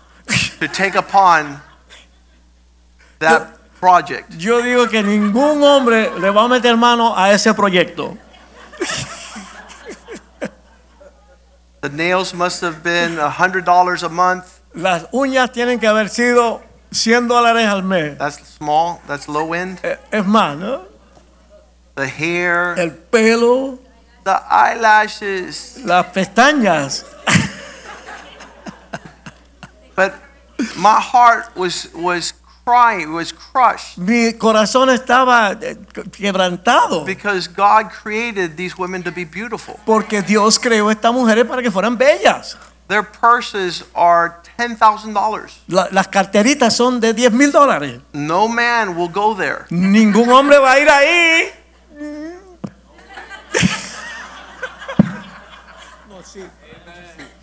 to 0.61 0.69
take 0.69 0.95
upon 0.97 1.61
that 3.21 3.59
project. 3.81 4.33
Yo 4.39 4.61
digo 4.63 4.89
que 4.89 5.03
ningún 5.03 5.63
hombre 5.63 6.11
le 6.19 6.31
va 6.31 6.45
a 6.45 6.49
meter 6.49 6.77
mano 6.77 7.15
a 7.17 7.33
ese 7.33 7.53
proyecto. 7.55 8.17
The 11.81 11.89
nails 11.89 12.33
must 12.33 12.61
have 12.61 12.83
been 12.85 13.19
a 13.19 13.29
hundred 13.31 13.65
dollars 13.65 14.03
a 14.05 14.09
month. 14.09 14.61
Las 14.75 15.05
uñas 15.13 15.51
tienen 15.53 15.81
que 15.81 15.89
haber 15.89 16.09
sido 16.09 16.63
100 16.93 17.27
dólares 17.29 17.67
al 17.67 17.83
mes. 17.83 18.17
That's 18.19 18.39
small. 18.57 19.01
That's 19.09 19.29
low 19.29 19.53
end. 19.53 19.79
Eh, 19.83 19.97
Es 20.13 20.25
más, 20.25 20.57
¿no? 20.57 20.83
The 21.95 22.07
hair, 22.09 22.75
El 22.79 22.91
pelo, 22.93 23.79
the 24.25 24.33
eyelashes. 24.51 25.79
las 25.85 26.07
pestañas. 26.07 27.05
But 29.95 30.15
my 30.77 31.01
heart 31.01 31.55
was 31.57 31.89
was 31.95 32.33
crying, 32.65 33.13
was 33.13 33.33
crushed 33.33 33.99
Mi 33.99 34.33
corazón 34.35 34.89
estaba 34.89 35.53
eh, 35.61 35.77
quebrantado 36.13 37.05
because 37.05 37.47
God 37.49 37.91
created 37.91 38.57
these 38.57 38.77
women 38.79 39.03
to 39.03 39.11
be 39.11 39.25
beautiful. 39.25 39.79
porque 39.85 40.23
Dios 40.23 40.59
creó 40.59 40.91
estas 40.91 41.13
mujeres 41.13 41.45
para 41.47 41.61
que 41.63 41.71
fueran 41.71 41.99
bellas. 41.99 42.57
Their 42.89 43.03
purses 43.05 43.85
are 43.95 44.37
ten 44.57 44.77
thousand 44.77 45.15
dollars. 45.15 45.61
La- 45.67 45.89
las 45.91 46.09
carteritas 46.09 46.75
son 46.77 47.01
de 47.01 47.13
10 47.15 47.33
mil 47.33 47.51
dólares. 47.53 48.01
No 48.13 48.49
man 48.49 48.97
will 48.97 49.09
go 49.11 49.35
there. 49.35 49.67
Ningún 49.71 50.31
hombre 50.31 50.59
va 50.59 50.73
a 50.73 50.79
ir 50.81 50.89
ahí. 50.89 51.51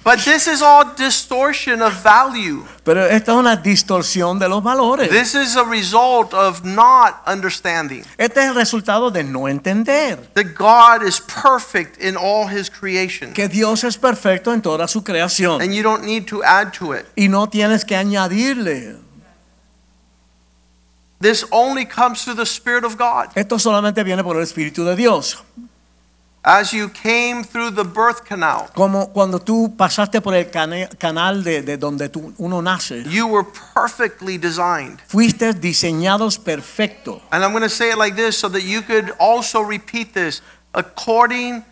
But 0.04 0.20
this 0.24 0.48
is 0.48 0.62
all 0.62 0.96
distortion 0.96 1.82
of 1.82 1.94
value. 2.02 2.66
Pero 2.84 3.06
esta 3.06 3.32
es 3.34 3.38
una 3.38 3.56
distorsión 3.58 4.40
de 4.40 4.48
los 4.48 4.64
valores. 4.64 5.10
This 5.10 5.36
is 5.36 5.56
a 5.58 5.64
result 5.66 6.34
of 6.34 6.64
not 6.64 7.22
understanding 7.28 8.04
Este 8.18 8.40
es 8.40 8.48
el 8.48 8.56
resultado 8.56 9.12
de 9.12 9.24
no 9.24 9.48
entender 9.48 10.18
that 10.34 10.56
God 10.56 11.04
is 11.06 11.20
perfect 11.20 12.02
in 12.02 12.16
all 12.16 12.48
his 12.48 12.70
creation. 12.70 13.34
que 13.34 13.48
Dios 13.50 13.84
es 13.84 13.98
perfecto 13.98 14.54
en 14.54 14.62
toda 14.62 14.88
su 14.88 15.04
creación 15.04 15.62
And 15.62 15.74
you 15.74 15.84
don't 15.84 16.04
need 16.06 16.26
to 16.28 16.42
add 16.44 16.72
to 16.80 16.94
it. 16.94 17.06
y 17.16 17.28
no 17.28 17.48
tienes 17.48 17.84
que 17.86 17.96
añadirle. 17.96 18.96
This 21.22 21.46
only 21.52 21.86
comes 21.86 22.24
through 22.24 22.38
the 22.38 22.46
Spirit 22.46 22.86
of 22.86 22.96
God. 22.98 23.28
Esto 23.36 23.60
solamente 23.60 24.04
viene 24.06 24.24
por 24.24 24.38
el 24.38 24.44
Espíritu 24.44 24.86
de 24.86 24.96
Dios. 24.96 25.44
As 26.42 26.72
you 26.72 26.88
came 26.90 27.44
through 27.44 27.72
the 27.76 27.84
birth 27.84 28.24
canal, 28.24 28.70
Como 28.74 29.10
cuando 29.12 29.40
tú 29.40 29.76
pasaste 29.76 30.22
por 30.22 30.34
el 30.34 30.50
cane- 30.50 30.88
canal 30.98 31.44
de, 31.44 31.62
de 31.62 31.76
donde 31.78 32.08
tú, 32.08 32.34
uno 32.38 32.62
nace, 32.62 33.04
you 33.10 33.28
were 33.28 33.46
perfectly 33.74 34.38
designed. 34.38 35.00
fuiste 35.08 35.54
diseñados 35.54 36.38
perfecto. 36.40 37.22
And 37.32 37.44
I'm 37.44 37.52
going 37.52 37.64
to 37.64 37.70
say 37.70 37.90
it 37.92 37.98
like 37.98 38.16
this 38.16 38.38
so 38.38 38.48
that 38.50 38.64
you 38.64 38.82
could 38.82 39.12
also 39.20 39.62
repeat 39.62 40.14
this 40.14 40.42
according 40.74 41.64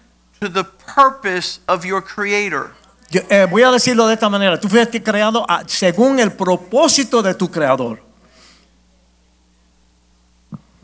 to 0.41 0.49
the 0.49 0.65
purpose 0.65 1.59
of 1.67 1.85
your 1.85 2.01
Creator. 2.01 2.71
Yo, 3.09 3.21
eh, 3.29 3.47
voy 3.49 3.63
a 3.63 3.71
decirlo 3.71 4.05
de 4.07 4.15
esta 4.15 4.27
manera. 4.29 4.59
Tú 4.59 4.67
fuiste 4.67 5.01
creado 5.01 5.45
a- 5.49 5.63
según 5.65 6.19
el 6.19 6.33
propósito 6.33 7.23
de 7.23 7.33
tu 7.33 7.49
creador. 7.49 8.01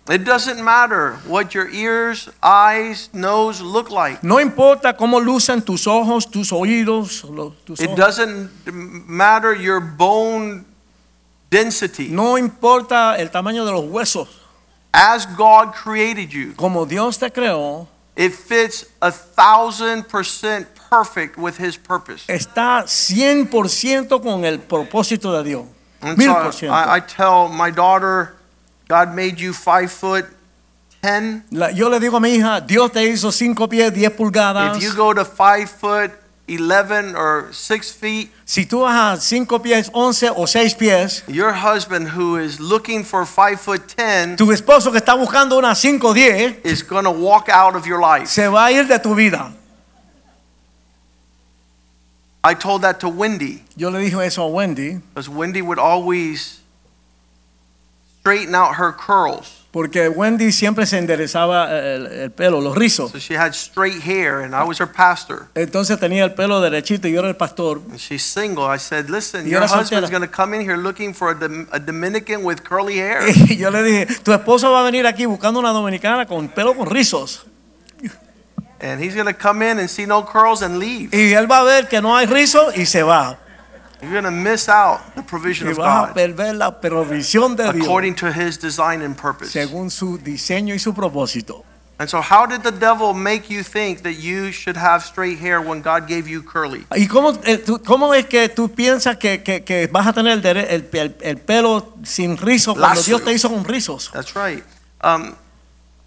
It 0.09 0.25
doesn't 0.25 0.61
matter 0.61 1.13
what 1.27 1.53
your 1.53 1.69
ears, 1.69 2.29
eyes, 2.41 3.09
nose 3.13 3.61
look 3.61 3.89
like. 3.89 4.21
No 4.21 4.37
importa 4.39 4.97
cómo 4.97 5.21
lucen 5.21 5.63
tus 5.63 5.87
ojos, 5.87 6.25
tus 6.29 6.51
oídos, 6.51 7.21
tus 7.65 7.79
It 7.79 7.87
ojos. 7.91 7.97
doesn't 7.97 8.49
matter 9.07 9.53
your 9.55 9.79
bone 9.79 10.65
density. 11.49 12.09
No 12.09 12.37
importa 12.37 13.15
el 13.17 13.29
tamaño 13.29 13.63
de 13.65 13.71
los 13.71 13.85
huesos. 13.85 14.27
As 14.93 15.25
God 15.25 15.73
created 15.73 16.31
you, 16.33 16.53
Como 16.55 16.85
Dios 16.85 17.17
te 17.17 17.29
creó, 17.31 17.87
it 18.15 18.33
fits 18.33 18.85
a 19.01 19.09
thousand 19.09 20.07
percent 20.09 20.67
perfect 20.89 21.37
with 21.37 21.57
His 21.57 21.77
purpose. 21.77 22.25
está 22.27 22.83
100% 22.85 24.21
con 24.21 24.43
el 24.45 24.59
propósito 24.59 25.31
de 25.31 25.43
Dios. 25.49 25.65
And 26.01 26.17
Mil 26.17 26.27
so 26.27 26.33
por 26.43 26.51
ciento. 26.53 26.73
I, 26.73 26.97
I 26.97 26.99
tell 26.99 27.47
my 27.47 27.71
daughter, 27.71 28.35
God 28.87 29.13
made 29.15 29.39
you 29.39 29.53
five 29.53 29.91
foot 29.91 30.25
ten. 31.01 31.43
La- 31.51 31.69
yo 31.71 31.89
le 31.89 31.99
digo 31.99 32.17
a 32.17 32.19
mi 32.19 32.35
hija, 32.37 32.59
Dios 32.65 32.91
te 32.91 33.01
hizo 33.09 33.31
5 33.31 33.67
pies, 33.69 33.91
10 33.93 34.09
pulgadas. 34.11 34.77
If 34.77 34.83
you 34.83 34.93
go 34.95 35.13
to 35.13 35.23
five 35.25 35.69
foot 35.69 36.11
eleven 36.47 37.15
or 37.15 37.47
six 37.53 37.89
feet, 37.91 38.29
Si 38.45 38.65
tú 38.65 38.81
vas 38.81 39.17
a 39.17 39.21
5 39.21 39.59
pies, 39.63 39.89
11 39.93 40.29
o 40.35 40.45
6 40.45 40.73
pies, 40.75 41.23
your 41.27 41.53
husband 41.53 42.09
who 42.09 42.35
is 42.37 42.59
looking 42.59 43.03
for 43.05 43.25
five 43.25 43.59
foot 43.59 43.87
ten 43.95 44.35
tu 44.35 44.51
esposo 44.51 44.91
que 44.91 44.99
está 44.99 45.15
buscando 45.15 45.57
una 45.57 45.73
5 45.73 46.03
o 46.03 46.13
10, 46.13 46.59
is 46.65 46.83
going 46.83 47.05
to 47.05 47.11
walk 47.11 47.47
out 47.49 47.75
of 47.75 47.87
your 47.87 48.01
life. 48.01 48.27
se 48.27 48.47
va 48.49 48.65
a 48.65 48.71
ir 48.71 48.85
de 48.87 48.99
tu 48.99 49.15
vida. 49.15 49.53
I 52.43 52.53
told 52.55 52.81
that 52.81 52.99
to 52.99 53.07
Wendy 53.09 53.63
Yo 53.77 53.89
le 53.89 53.99
dije 53.99 54.25
eso 54.25 54.43
a 54.43 54.47
Wendy 54.49 54.95
because 55.13 55.29
Wendy 55.29 55.61
would 55.61 55.79
always 55.79 56.59
straighten 58.23 58.55
out 58.55 58.75
her 58.75 58.93
curls. 58.93 59.63
porque 59.73 60.07
Wendy 60.07 60.51
siempre 60.51 60.85
se 60.85 60.99
enderezaba 60.99 61.67
el, 61.75 62.05
el 62.05 62.31
pelo, 62.31 62.61
los 62.61 62.77
rizos. 62.77 63.11
So 63.11 63.17
she 63.17 63.33
had 63.35 63.53
straight 63.55 64.03
hair, 64.03 64.41
and 64.41 64.53
I 64.53 64.63
was 64.63 64.79
her 64.79 64.87
pastor. 64.87 65.47
Entonces 65.55 65.99
tenía 65.99 66.23
el 66.23 66.35
pelo 66.35 66.61
derechito 66.61 67.07
y 67.07 67.11
yo 67.11 67.19
era 67.19 67.29
el 67.29 67.35
pastor. 67.35 67.81
And 67.89 67.97
she's 67.97 68.21
single. 68.21 68.65
I 68.65 68.77
said, 68.77 69.09
Listen, 69.09 69.47
your 69.47 69.61
husband's 69.63 70.11
going 70.11 70.21
to 70.21 70.27
come 70.27 70.53
in 70.53 70.61
here 70.61 70.77
looking 70.77 71.11
for 71.11 71.31
a, 71.31 71.75
a 71.75 71.79
Dominican 71.79 72.43
with 72.45 72.63
curly 72.63 72.97
hair. 72.97 73.23
Y 73.49 73.57
yo 73.57 73.71
le 73.71 73.81
dije, 73.81 74.05
tu 74.23 74.31
esposo 74.31 74.71
va 74.71 74.81
a 74.81 74.83
venir 74.83 75.07
aquí 75.07 75.25
buscando 75.25 75.59
una 75.59 75.71
dominicana 75.71 76.27
con 76.27 76.47
pelo 76.49 76.75
con 76.75 76.87
rizos. 76.87 77.43
And 78.79 79.01
he's 79.01 79.15
going 79.15 79.27
to 79.27 79.33
come 79.33 79.63
in 79.63 79.79
and 79.79 79.89
see 79.89 80.05
no 80.05 80.23
curls 80.23 80.61
and 80.61 80.77
leave. 80.77 81.09
Y 81.13 81.33
él 81.33 81.49
va 81.49 81.61
a 81.61 81.63
ver 81.63 81.87
que 81.87 81.99
no 81.99 82.15
hay 82.15 82.27
rizos 82.27 82.77
y 82.77 82.85
se 82.85 83.01
va. 83.01 83.39
You're 84.03 84.21
going 84.21 84.25
to 84.25 84.31
miss 84.31 84.67
out 84.67 84.99
the 85.15 85.23
provision 85.23 85.67
of 85.69 85.77
vas 85.77 85.85
a 85.85 86.07
God 86.07 86.13
perder 86.13 86.53
la 86.53 86.79
provisión 86.81 87.55
de 87.55 87.71
Dios 87.71 87.85
according 87.85 88.15
to 88.15 88.31
his 88.31 88.57
design 88.59 89.01
and 89.01 89.15
purpose. 89.15 89.51
según 89.51 89.89
su 89.89 90.17
diseño 90.17 90.73
y 90.75 90.79
su 90.79 90.93
propósito. 90.93 91.63
And 91.99 92.09
so, 92.09 92.19
how 92.21 92.45
did 92.47 92.63
the 92.63 92.71
devil 92.71 93.13
make 93.13 93.49
you 93.49 93.63
think 93.63 94.01
that 94.01 94.15
you 94.19 94.51
should 94.51 94.75
have 94.75 95.03
straight 95.05 95.39
hair 95.39 95.61
when 95.61 95.81
God 95.81 96.07
gave 96.07 96.27
you 96.27 96.41
curly? 96.41 96.85
¿Y 96.95 97.07
cómo, 97.07 97.31
eh, 97.45 97.57
tú- 97.59 97.79
cómo 97.85 98.13
es 98.13 98.25
que 98.25 98.49
tú 98.49 98.67
piensas 98.69 99.15
que, 99.17 99.41
que- 99.43 99.63
que 99.63 99.87
vas 99.87 100.07
a 100.07 100.11
tener 100.11 100.33
el, 100.33 100.41
dere- 100.41 100.67
el- 100.69 100.89
el- 100.91 101.15
el 101.21 101.37
pelo 101.37 101.93
sin 102.03 102.35
rizos 102.35 102.75
cuando. 102.77 103.01
Dios 103.03 103.23
te 103.23 103.31
hizo 103.31 103.47
con 103.49 103.63
rizos? 103.63 104.09
That's 104.11 104.33
right. 104.35 104.63
Um, 105.03 105.35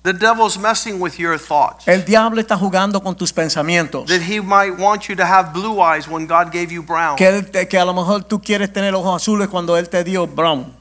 the 0.06 0.12
devil's 0.12 0.56
messing 0.56 1.00
with 1.00 1.18
your 1.18 1.36
thoughts. 1.36 1.86
El 1.88 2.04
diablo 2.04 2.40
está 2.40 2.56
jugando 2.56 3.02
con 3.02 3.16
tus 3.16 3.32
pensamientos. 3.32 4.06
That 4.06 4.22
he 4.22 4.40
might 4.40 4.78
want 4.78 5.08
you 5.08 5.16
to 5.16 5.24
have 5.24 5.52
blue 5.52 5.80
eyes 5.80 6.06
when 6.08 6.26
God 6.26 6.52
gave 6.52 6.70
you 6.70 6.82
brown. 6.82 7.16
Que, 7.16 7.42
te- 7.42 7.66
que 7.66 7.76
a 7.76 7.84
lo 7.84 7.92
mejor 7.92 8.22
tú 8.22 8.40
quieres 8.40 8.72
tener 8.72 8.94
ojos 8.94 9.20
azules 9.20 9.48
cuando 9.48 9.76
Él 9.76 9.88
te 9.88 10.04
dio 10.04 10.26
brown, 10.26 10.72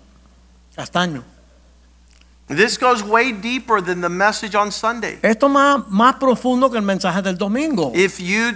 castaño. 0.75 1.23
This 2.47 2.77
goes 2.77 3.01
way 3.01 3.31
deeper 3.31 3.81
than 3.81 4.01
the 4.01 4.09
message 4.09 4.53
on 4.55 4.71
Sunday. 4.71 5.17
Esto 5.23 5.49
más, 5.49 5.87
más 5.89 6.15
profundo 6.19 6.69
que 6.69 6.77
el 6.77 6.83
mensaje 6.83 7.23
del 7.23 7.37
domingo. 7.37 7.91
If 7.95 8.19
you 8.19 8.53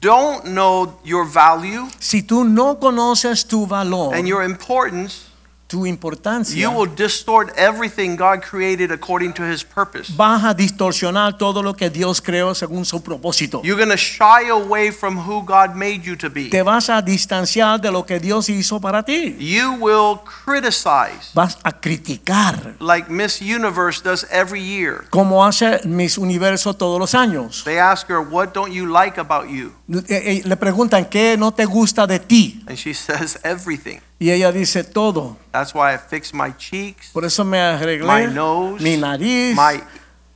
don't 0.00 0.46
know 0.46 0.98
your 1.04 1.26
value 1.26 1.86
Si 1.98 2.22
tú 2.22 2.44
no 2.44 2.78
conoces 2.78 3.46
tu 3.46 3.66
valor, 3.66 4.14
and 4.14 4.26
your 4.26 4.42
importance, 4.42 5.26
tu 5.66 5.86
importancia, 5.86 6.56
you 6.60 6.70
will 6.70 6.90
distort 6.94 7.50
everything 7.56 8.16
God 8.16 8.42
created 8.42 8.92
according 8.92 9.32
to 9.32 9.42
his 9.42 9.64
purpose. 9.64 10.12
vas 10.16 10.44
a 10.44 10.54
distorsionar 10.54 11.38
todo 11.38 11.62
lo 11.62 11.74
que 11.74 11.88
Dios 11.90 12.20
creó 12.20 12.54
según 12.54 12.84
su 12.84 13.02
propósito. 13.02 13.60
You're 13.64 13.76
going 13.82 13.90
to 13.90 13.96
shy 13.96 14.50
away 14.50 14.90
from 14.92 15.16
who 15.18 15.42
God 15.42 15.74
made 15.74 16.02
you 16.04 16.16
to 16.16 16.28
be. 16.30 16.50
Te 16.50 16.62
vas 16.62 16.90
a 16.90 17.00
distanciar 17.02 17.80
de 17.80 17.90
lo 17.90 18.04
que 18.04 18.20
Dios 18.20 18.48
hizo 18.48 18.80
para 18.80 19.02
ti. 19.02 19.36
You 19.38 19.72
will 19.80 20.20
criticize 20.24 21.30
Vas 21.34 21.58
a 21.62 21.72
criticar, 21.72 22.76
like 22.80 23.10
Miss 23.10 23.40
Universe 23.40 24.02
does 24.02 24.26
every 24.30 24.60
year. 24.62 25.04
como 25.10 25.44
hace 25.44 25.80
Miss 25.84 26.18
Universo 26.18 26.74
todos 26.74 26.98
los 27.00 27.14
años. 27.14 27.64
They 27.64 27.78
ask 27.78 28.08
her, 28.08 28.20
What 28.20 28.52
don't 28.52 28.72
you 28.72 28.86
like 28.86 29.18
about 29.18 29.48
you? 29.48 29.72
Eh, 29.88 30.04
eh, 30.08 30.42
Le 30.44 30.56
preguntan, 30.56 31.06
¿qué 31.06 31.36
no 31.36 31.52
te 31.52 31.64
gusta 31.64 32.06
de 32.06 32.18
ti? 32.20 32.62
And 32.66 32.76
she 32.76 32.92
says, 32.94 33.38
Everything. 33.42 34.00
Y 34.24 34.30
ella 34.30 34.50
dice, 34.50 34.84
todo. 34.84 35.36
That's 35.52 35.74
why 35.74 35.92
I 35.92 35.98
fixed 35.98 36.32
my 36.32 36.50
cheeks, 36.56 37.10
Por 37.12 37.26
eso 37.26 37.44
me 37.44 37.58
arreglé 37.58 38.06
my 38.06 38.32
nose, 38.32 38.82
mi 38.82 38.96
nariz, 38.96 39.54
my 39.54 39.82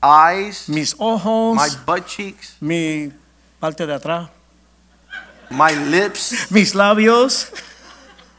eyes, 0.03 0.68
mis 0.68 0.94
ojos, 0.98 1.57
my 1.57 1.70
butt 1.87 2.07
cheeks, 2.07 2.59
mi 2.61 3.11
parte 3.59 3.87
de 3.87 3.94
atrás, 3.94 4.29
my 5.48 5.72
lips. 5.90 6.51
mis 6.51 6.74
labios. 6.74 7.51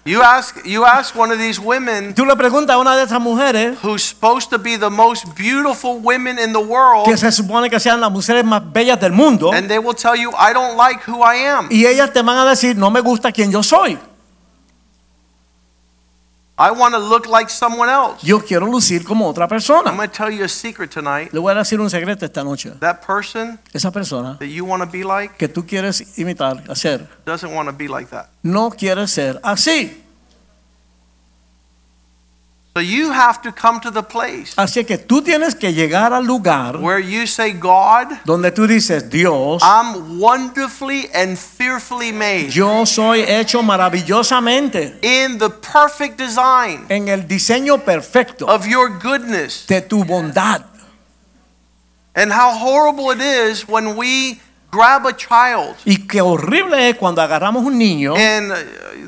You 0.06 0.22
ask, 0.22 0.64
you 0.66 0.86
ask 0.86 1.16
one 1.16 1.32
of 1.32 1.40
these 1.40 1.60
women 1.60 2.14
Tú 2.14 2.26
le 2.28 2.36
preguntas 2.36 2.76
a 2.76 2.78
una 2.78 2.96
de 2.96 3.04
esas 3.06 3.20
mujeres 3.20 3.76
who's 3.84 4.04
supposed 4.04 4.52
to 4.52 4.60
be 4.60 4.78
the 4.78 4.90
most 4.90 5.36
beautiful 5.36 6.00
women 6.00 6.38
in 6.38 6.54
the 6.54 6.60
world, 6.60 7.06
que 7.06 7.18
se 7.18 7.32
supone 7.32 7.72
que 7.72 7.80
sean 7.80 8.00
las 8.00 8.12
mujeres 8.12 8.46
más 8.46 8.62
bellas 8.72 9.00
del 9.00 9.14
mundo 9.14 9.52
and 9.52 9.68
they 9.68 9.80
will 9.80 9.96
tell 9.96 10.16
you, 10.16 10.30
I 10.38 10.54
don't 10.54 10.78
like 10.78 11.02
who 11.10 11.24
I 11.24 11.38
am. 11.48 11.70
y 11.72 11.88
ellas 11.88 12.14
te 12.14 12.22
van 12.22 12.38
a 12.38 12.46
decir, 12.48 12.78
no 12.78 12.92
me 12.92 13.02
gusta 13.02 13.32
quien 13.32 13.52
yo 13.52 13.64
soy. 13.64 13.98
I 16.62 16.72
want 16.72 16.94
to 16.94 17.00
look 17.00 17.26
like 17.26 17.50
someone 17.50 17.90
else. 17.90 18.22
Yo 18.22 18.42
quiero 18.42 18.66
lucir 18.68 19.06
como 19.06 19.26
otra 19.30 19.48
persona. 19.48 19.92
I'm 19.92 19.96
going 19.96 20.10
to 20.10 20.14
tell 20.14 20.30
you 20.30 20.44
a 20.44 20.50
secret 20.50 20.92
tonight. 20.92 21.32
Le 21.32 21.40
voy 21.40 21.54
a 21.54 21.56
decir 21.56 21.80
un 21.80 21.90
secreto 21.90 22.26
esta 22.26 22.44
noche. 22.44 22.72
That 22.82 23.00
person 23.00 23.58
Esa 23.74 23.92
persona 23.92 24.36
that 24.40 24.48
you 24.48 24.66
want 24.66 24.84
to 24.84 24.90
be 24.92 25.06
like 25.06 25.38
que 25.38 25.48
tú 25.48 25.66
quieres 25.66 26.18
imitar, 26.18 26.62
hacer, 26.70 27.08
doesn't 27.26 27.54
want 27.56 27.70
to 27.70 27.74
be 27.74 27.88
like 27.88 28.10
that. 28.10 28.28
no 28.44 28.72
quiere 28.72 29.08
ser 29.08 29.40
así. 29.42 30.04
So 32.80 32.84
you 32.84 33.12
have 33.12 33.42
to 33.42 33.52
come 33.52 33.82
to 33.82 33.92
the 33.92 34.04
place 34.04 34.54
Así 34.56 34.86
que 34.86 34.98
tú 34.98 35.22
tienes 35.22 35.54
que 35.54 35.74
llegar 35.74 36.14
al 36.14 36.24
lugar 36.24 36.78
where 36.78 36.98
you 36.98 37.28
say, 37.28 37.52
God, 37.52 38.08
donde 38.24 38.52
tú 38.52 38.68
dices, 38.68 39.10
Dios, 39.10 39.62
I'm 39.62 40.18
wonderfully 40.18 41.10
and 41.14 41.38
fearfully 41.38 42.14
made 42.14 42.52
yo 42.52 42.86
soy 42.86 43.24
hecho 43.24 43.62
maravillosamente 43.62 44.98
in 45.02 45.38
the 45.40 45.50
perfect 45.50 46.18
design 46.18 46.86
en 46.88 47.10
el 47.10 47.28
diseño 47.28 47.84
perfecto 47.84 48.46
of 48.48 48.66
your 48.66 48.98
goodness. 48.98 49.68
de 49.68 49.82
tu 49.82 50.06
bondad. 50.06 50.64
And 52.16 52.32
how 52.32 52.54
horrible 52.54 53.12
it 53.12 53.20
is 53.20 53.68
when 53.68 53.98
we 53.98 54.40
grab 54.72 55.08
a 55.08 55.16
child 55.16 55.76
Y 55.86 56.08
qué 56.08 56.22
horrible 56.22 56.90
es 56.90 56.96
cuando 56.98 57.22
agarramos 57.22 57.64
un 57.64 57.78
niño 57.78 58.14
and 58.16 58.52
uh, 58.52 58.56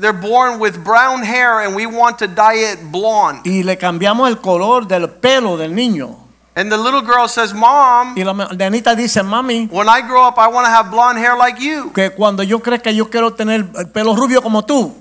they're 0.00 0.12
born 0.12 0.58
with 0.60 0.82
brown 0.82 1.22
hair 1.22 1.60
and 1.60 1.74
we 1.74 1.86
want 1.86 2.18
to 2.18 2.26
dye 2.26 2.72
it 2.72 2.78
blonde. 2.90 3.40
y 3.44 3.62
le 3.62 3.76
cambiamos 3.76 4.28
el 4.28 4.38
color 4.40 4.86
del 4.86 5.08
pelo 5.08 5.56
del 5.56 5.74
niño. 5.74 6.18
And 6.54 6.70
the 6.70 6.76
little 6.76 7.00
girl 7.00 7.28
says, 7.28 7.54
Mom, 7.54 8.14
Y 8.14 8.24
la 8.24 8.34
nenita 8.34 8.94
dice, 8.94 9.22
mami, 9.22 9.68
when 9.70 9.88
I 9.88 10.02
grow 10.02 10.28
up, 10.28 10.36
I 10.36 10.48
want 10.48 10.66
to 10.66 10.70
have 10.70 10.90
blonde 10.90 11.18
hair 11.18 11.34
like 11.34 11.58
you. 11.58 11.90
que 11.94 12.10
cuando 12.10 12.42
yo 12.42 12.60
que 12.60 12.94
yo 12.94 13.08
quiero 13.08 13.32
tener 13.32 13.66
el 13.74 13.88
pelo 13.88 14.14
rubio 14.14 14.42
como 14.42 14.62
tú, 14.62 14.94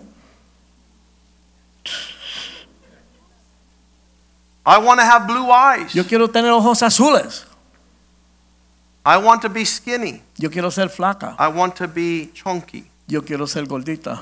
I 4.66 4.78
want 4.78 5.00
to 5.02 5.06
have 5.06 5.28
blue 5.28 5.52
eyes. 5.52 5.92
yo 5.94 6.06
quiero 6.06 6.30
tener 6.30 6.52
ojos 6.52 6.82
azules, 6.84 7.46
I 9.04 9.18
want 9.18 9.42
to 9.42 9.50
be 9.50 9.66
skinny. 9.66 10.22
yo 10.38 10.50
quiero 10.50 10.70
ser 10.72 10.90
flaca, 10.90 11.36
I 11.40 11.48
want 11.48 11.76
to 11.78 11.88
be 11.88 12.30
chunky. 12.34 12.86
yo 13.08 13.22
quiero 13.24 13.48
ser 13.48 13.66
gordita. 13.66 14.22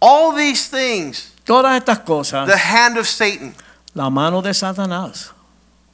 All 0.00 0.32
these 0.36 0.68
things, 0.68 1.32
Todas 1.44 1.76
estas 1.80 2.00
cosas, 2.00 2.46
the 2.46 2.56
hand 2.56 2.98
of 2.98 3.06
Satan, 3.08 3.54
la 3.94 4.10
mano 4.10 4.42
de 4.42 4.50
Satanás, 4.54 5.32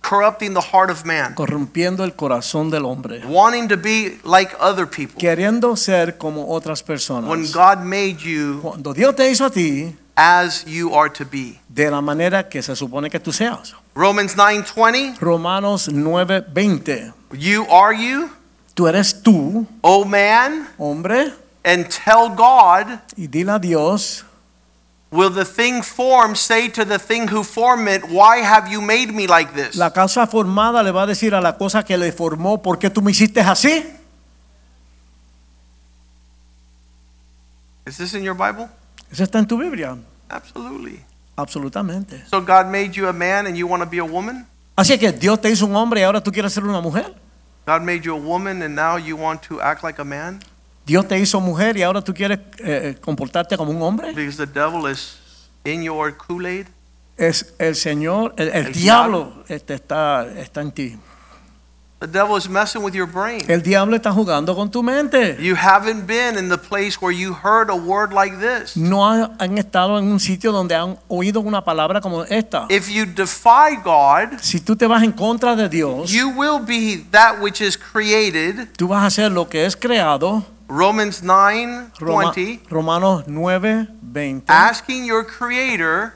corrupting 0.03 0.53
the 0.53 0.61
heart 0.61 0.91
of 0.91 1.05
man, 1.05 1.35
corrompiendo 1.35 2.03
el 2.05 2.13
corazón 2.15 2.71
del 2.71 2.85
hombre, 2.85 3.23
wanting 3.27 3.69
to 3.69 3.77
be 3.77 4.19
like 4.25 4.55
other 4.61 4.87
people. 4.87 5.17
queriendo 5.19 5.77
ser 5.77 6.19
como 6.19 6.49
otras 6.49 6.83
personas. 6.83 7.31
When. 7.31 7.51
God 7.53 7.85
made 7.85 8.17
you 8.23 8.61
Cuando 8.63 8.93
Dios 8.93 9.15
te 9.17 9.31
hizo 9.31 9.45
a 9.47 9.51
ti 9.51 9.95
as 10.16 10.64
you 10.66 10.94
are 10.94 11.09
to 11.11 11.24
be. 11.24 11.59
de 11.68 11.90
la 11.90 12.00
manera 12.00 12.48
que 12.48 12.62
se 12.62 12.74
supone 12.77 13.11
que 13.11 13.18
tú 13.18 13.33
seas. 13.33 13.74
Romans 13.94 14.35
9:20, 14.37 15.18
Romanos 15.20 15.88
9:20. 15.88 17.12
you 17.33 17.66
are 17.70 17.92
you, 17.94 18.31
Tú 18.74 18.88
eres 18.88 19.22
tú, 19.22 19.66
O 19.83 20.05
man, 20.05 20.66
hombre, 20.79 21.33
and 21.64 21.88
tell 21.88 22.29
God, 22.29 22.98
y 23.16 23.29
dile 23.29 23.53
a 23.53 23.59
Dios, 23.61 24.24
will 25.12 25.31
the 25.31 25.44
thing 25.44 25.81
formed 25.81 26.37
say 26.37 26.68
to 26.68 26.85
the 26.85 26.98
thing 26.98 27.29
who 27.29 27.44
formed 27.44 27.87
it, 27.88 28.03
why 28.11 28.38
have 28.38 28.68
you 28.68 28.81
made 28.81 29.12
me 29.12 29.29
like 29.29 29.55
this? 29.55 29.77
la 29.77 29.90
causa 29.92 30.27
formada 30.27 30.83
le 30.83 30.90
va 30.90 31.03
a 31.05 31.07
decir 31.07 31.35
a 31.35 31.40
la 31.40 31.57
cosa 31.57 31.85
que 31.85 31.96
le 31.96 32.11
formó, 32.11 32.61
¿por 32.61 32.79
qué 32.81 32.90
tú 32.90 33.00
me 33.00 33.12
hiciste 33.12 33.40
así? 33.40 33.85
Is 37.87 37.96
this 37.96 38.14
in 38.14 38.22
your 38.24 38.35
Bible? 38.35 38.68
Eso 39.14 39.22
está 39.22 39.38
en 39.38 39.46
tu 39.46 39.57
Biblia, 39.57 39.96
Absolutely. 40.29 41.00
absolutamente. 41.37 42.24
So 42.29 42.40
God 42.40 42.66
made 42.66 42.90
you 42.94 43.07
a 43.07 43.12
man 43.12 43.46
and 43.46 43.57
you 43.57 43.64
want 43.68 43.81
to 43.81 43.88
be 43.88 43.98
a 44.00 44.05
woman? 44.05 44.44
Así 44.74 44.98
que 44.98 45.12
Dios 45.12 45.40
te 45.40 45.48
hizo 45.50 45.66
un 45.66 45.77
hombre 45.77 46.00
y 46.00 46.03
ahora 46.03 46.20
tú 46.20 46.33
quieres 46.33 46.53
ser 46.53 46.64
una 46.64 46.81
mujer. 46.81 47.14
God 47.64 47.83
made 47.83 48.00
you 48.00 48.12
a 48.12 48.18
woman 48.18 48.61
and 48.61 48.74
now 48.74 48.96
you 48.98 49.16
want 49.16 49.40
to 49.42 49.61
act 49.62 49.85
like 49.85 50.00
a 50.00 50.05
man? 50.05 50.40
Dios 50.85 51.07
te 51.07 51.16
hizo 51.16 51.40
mujer 51.40 51.77
y 51.77 51.85
ahora 51.85 52.03
tú 52.03 52.12
quieres 52.12 52.40
eh, 52.59 52.96
comportarte 53.00 53.57
como 53.57 53.70
un 53.70 53.81
hombre. 53.83 54.09
Because 54.12 54.37
the 54.37 54.46
devil 54.53 54.90
is 54.90 55.16
in 55.64 55.85
your 55.85 56.12
Kool-Aid? 56.16 56.66
Es 57.16 57.55
el 57.61 57.77
Señor, 57.77 58.35
el, 58.37 58.48
el 58.48 58.66
El 58.66 58.72
diablo 58.72 59.44
este, 59.46 59.74
está, 59.74 60.27
está 60.37 60.61
en 60.61 60.72
ti. 60.72 60.98
The 62.05 62.11
devil 62.19 62.37
is 62.37 62.51
messing 62.51 62.83
with 62.83 62.93
your 62.95 63.07
brain. 63.11 63.40
El 63.49 63.62
diablo 63.62 63.97
está 63.97 64.12
jugando 64.12 64.55
con 64.55 64.71
tu 64.71 64.83
mente. 64.83 65.38
You 65.40 65.55
haven't 65.57 66.07
been 66.07 66.37
in 66.37 66.51
the 66.51 66.59
place 66.59 66.99
where 67.01 67.17
you 67.17 67.33
heard 67.43 67.71
a 67.71 67.75
word 67.75 68.12
like 68.12 68.37
this. 68.37 68.77
No 68.77 69.07
ha- 69.09 69.31
han 69.38 69.57
estado 69.57 69.99
en 69.99 70.12
un 70.12 70.21
sitio 70.21 70.53
donde 70.53 70.75
han 70.75 70.99
oído 71.09 71.40
una 71.40 71.64
palabra 71.64 72.03
como 72.03 72.25
esta. 72.25 72.67
If 72.69 72.90
you 72.90 73.07
defy 73.07 73.77
God, 73.83 74.38
Si 74.43 74.61
tú 74.61 74.77
te 74.77 74.87
vas 74.87 75.03
en 75.03 75.12
contra 75.12 75.57
de 75.57 75.67
Dios, 75.71 76.11
you 76.11 76.29
will 76.29 76.61
be 76.62 77.07
that 77.11 77.40
which 77.40 77.62
is 77.62 77.79
created 77.79 78.69
tú 78.77 78.87
vas 78.88 79.03
a 79.03 79.07
hacer 79.07 79.33
lo 79.33 79.49
que 79.49 79.64
es 79.64 79.75
creado 79.75 80.45
Romans 80.69 81.23
9 81.23 81.87
Roma- 81.99 82.35
Romanos 82.69 83.25
9, 83.27 83.88
20. 84.03 84.45
Asking 84.53 85.07
your 85.07 85.25
creator, 85.27 86.12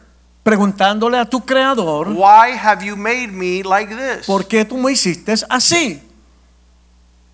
Preguntándole 0.49 1.19
a 1.19 1.27
tu 1.27 1.45
creador, 1.45 2.09
why 2.09 2.57
have 2.57 2.83
you 2.83 2.97
made 2.97 3.29
me 3.29 3.63
like 3.63 3.95
this? 3.95 4.27
¿por 4.27 4.47
qué 4.47 4.65
tú 4.65 4.79
me 4.79 4.93
hiciste 4.93 5.35
así? 5.51 6.01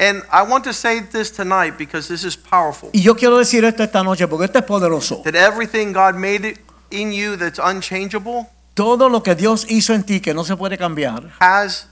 And 0.01 0.25
I 0.33 0.43
want 0.43 0.65
to 0.65 0.73
say 0.73 1.01
this 1.01 1.31
tonight 1.31 1.79
because 1.79 2.09
this 2.09 2.25
is 2.25 2.37
powerful. 2.37 2.91
Y 2.93 3.03
yo 3.03 3.15
quiero 3.15 3.39
decir 3.39 3.65
esto 3.65 3.85
esta 3.85 4.03
noche 4.03 4.27
porque 4.27 4.47
esto 4.47 4.59
es 4.59 4.65
poderoso. 4.65 5.23
That 5.23 5.37
everything 5.37 5.93
God 5.93 6.17
made 6.17 6.59
in 6.91 7.13
you 7.13 7.37
that's 7.37 7.61
unchangeable 7.61 8.49
Todo 8.75 9.09
lo 9.09 9.23
que 9.23 9.37
Dios 9.37 9.67
hizo 9.69 9.95
en 9.95 10.03
ti 10.03 10.21
que 10.21 10.35
no 10.35 10.43
se 10.45 10.57
puede 10.57 10.77
cambiar 10.77 11.31
has 11.39 11.87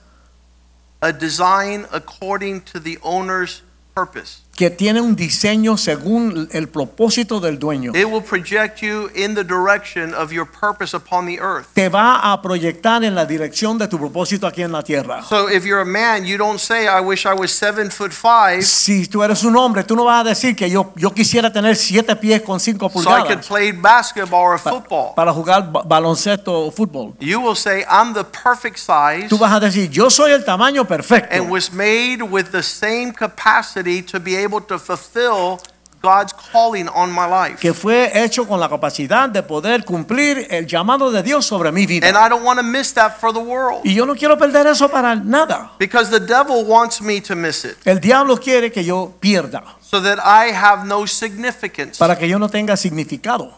a 1.01 1.13
design 1.13 1.85
according 1.93 2.61
to 2.61 2.79
the 2.79 2.99
owner's 3.01 3.63
purpose. 3.95 4.42
Que 4.63 4.69
tiene 4.69 5.01
un 5.01 5.13
diseño 5.13 5.75
según 5.75 6.47
el 6.53 6.69
propósito 6.69 7.41
del 7.41 7.59
dueño. 7.59 7.91
It 7.93 8.05
will 8.05 8.23
project 8.23 8.79
you 8.81 9.09
in 9.13 9.35
the 9.35 9.43
direction 9.43 10.13
of 10.13 10.31
your 10.31 10.45
purpose 10.47 10.95
upon 10.95 11.25
the 11.25 11.37
earth. 11.41 11.67
Te 11.73 11.89
va 11.89 12.31
a 12.31 12.41
proyectar 12.41 13.03
en 13.03 13.13
la 13.13 13.25
dirección 13.25 13.77
de 13.77 13.89
tu 13.89 13.97
propósito 13.97 14.47
aquí 14.47 14.61
en 14.61 14.71
la 14.71 14.81
tierra. 14.81 15.21
So 15.23 15.49
if 15.49 15.65
you're 15.65 15.81
a 15.81 15.85
man, 15.85 16.25
you 16.25 16.37
don't 16.37 16.59
say, 16.59 16.87
I 16.87 17.01
wish 17.01 17.25
I 17.25 17.33
was 17.33 17.51
seven 17.51 17.91
foot 17.91 18.13
five 18.13 18.61
Si 18.63 19.05
tú 19.07 19.21
eres 19.21 19.43
un 19.43 19.57
hombre, 19.57 19.83
tú 19.83 19.97
no 19.97 20.05
vas 20.05 20.21
a 20.25 20.29
decir 20.29 20.55
que 20.55 20.69
yo, 20.69 20.93
yo 20.95 21.13
quisiera 21.13 21.51
tener 21.51 21.75
siete 21.75 22.15
pies 22.15 22.41
con 22.41 22.57
cinco 22.61 22.89
so 22.89 23.01
I 23.01 23.03
could 23.03 23.39
pulgadas 23.41 23.47
play 23.47 23.71
basketball 23.73 24.43
or 24.53 24.57
football. 24.57 25.13
para 25.13 25.33
jugar 25.33 25.69
ba- 25.69 25.83
baloncesto 25.83 26.67
o 26.67 26.71
fútbol. 26.71 27.15
You 27.19 27.41
will 27.41 27.57
say, 27.57 27.83
I'm 27.89 28.13
the 28.13 28.23
perfect 28.23 28.77
size 28.77 29.27
Tú 29.27 29.37
vas 29.37 29.51
a 29.51 29.59
decir, 29.59 29.89
yo 29.89 30.09
soy 30.09 30.31
el 30.31 30.45
tamaño 30.45 30.87
perfecto. 30.87 31.35
and 31.35 31.51
was 31.51 31.69
made 31.73 32.23
with 32.23 32.51
the 32.51 32.63
same 32.63 33.11
capacity 33.11 34.01
to 34.01 34.21
be 34.21 34.37
able 34.37 34.52
to 34.61 34.77
fulfill 34.79 35.59
God's 36.01 36.33
calling 36.51 36.89
on 36.89 37.11
my 37.13 37.25
life. 37.25 37.59
que 37.61 37.73
fue 37.73 38.11
hecho 38.13 38.45
con 38.45 38.59
la 38.59 38.67
capacidad 38.67 39.29
de 39.29 39.41
poder 39.41 39.85
cumplir 39.85 40.47
el 40.49 40.67
llamado 40.67 41.09
de 41.11 41.23
Dios 41.23 41.45
sobre 41.45 41.71
mi 41.71 41.85
vida. 41.85 42.05
And 42.05 42.17
I 42.17 42.27
don't 42.27 42.43
want 42.43 42.59
to 42.59 42.63
miss 42.63 42.93
that 42.95 43.19
for 43.21 43.31
the 43.31 43.39
world 43.39 43.85
Y 43.85 43.93
yo 43.93 44.05
no 44.05 44.13
quiero 44.13 44.37
perder 44.37 44.67
eso 44.67 44.89
para 44.89 45.15
nada. 45.15 45.71
because 45.79 46.09
the 46.09 46.19
devil 46.19 46.65
wants 46.65 47.01
me 47.01 47.21
to 47.21 47.35
miss 47.37 47.63
it 47.63 47.77
El 47.85 48.01
diablo 48.01 48.35
quiere 48.37 48.69
que 48.69 48.83
yo 48.83 49.13
pierda, 49.21 49.63
so 49.81 50.01
that 50.01 50.19
I 50.19 50.51
have 50.51 50.85
no 50.85 51.05
significance, 51.05 51.97
para 51.97 52.17
que 52.17 52.27
yo 52.27 52.37
no 52.37 52.49
tenga 52.49 52.75
significado, 52.75 53.53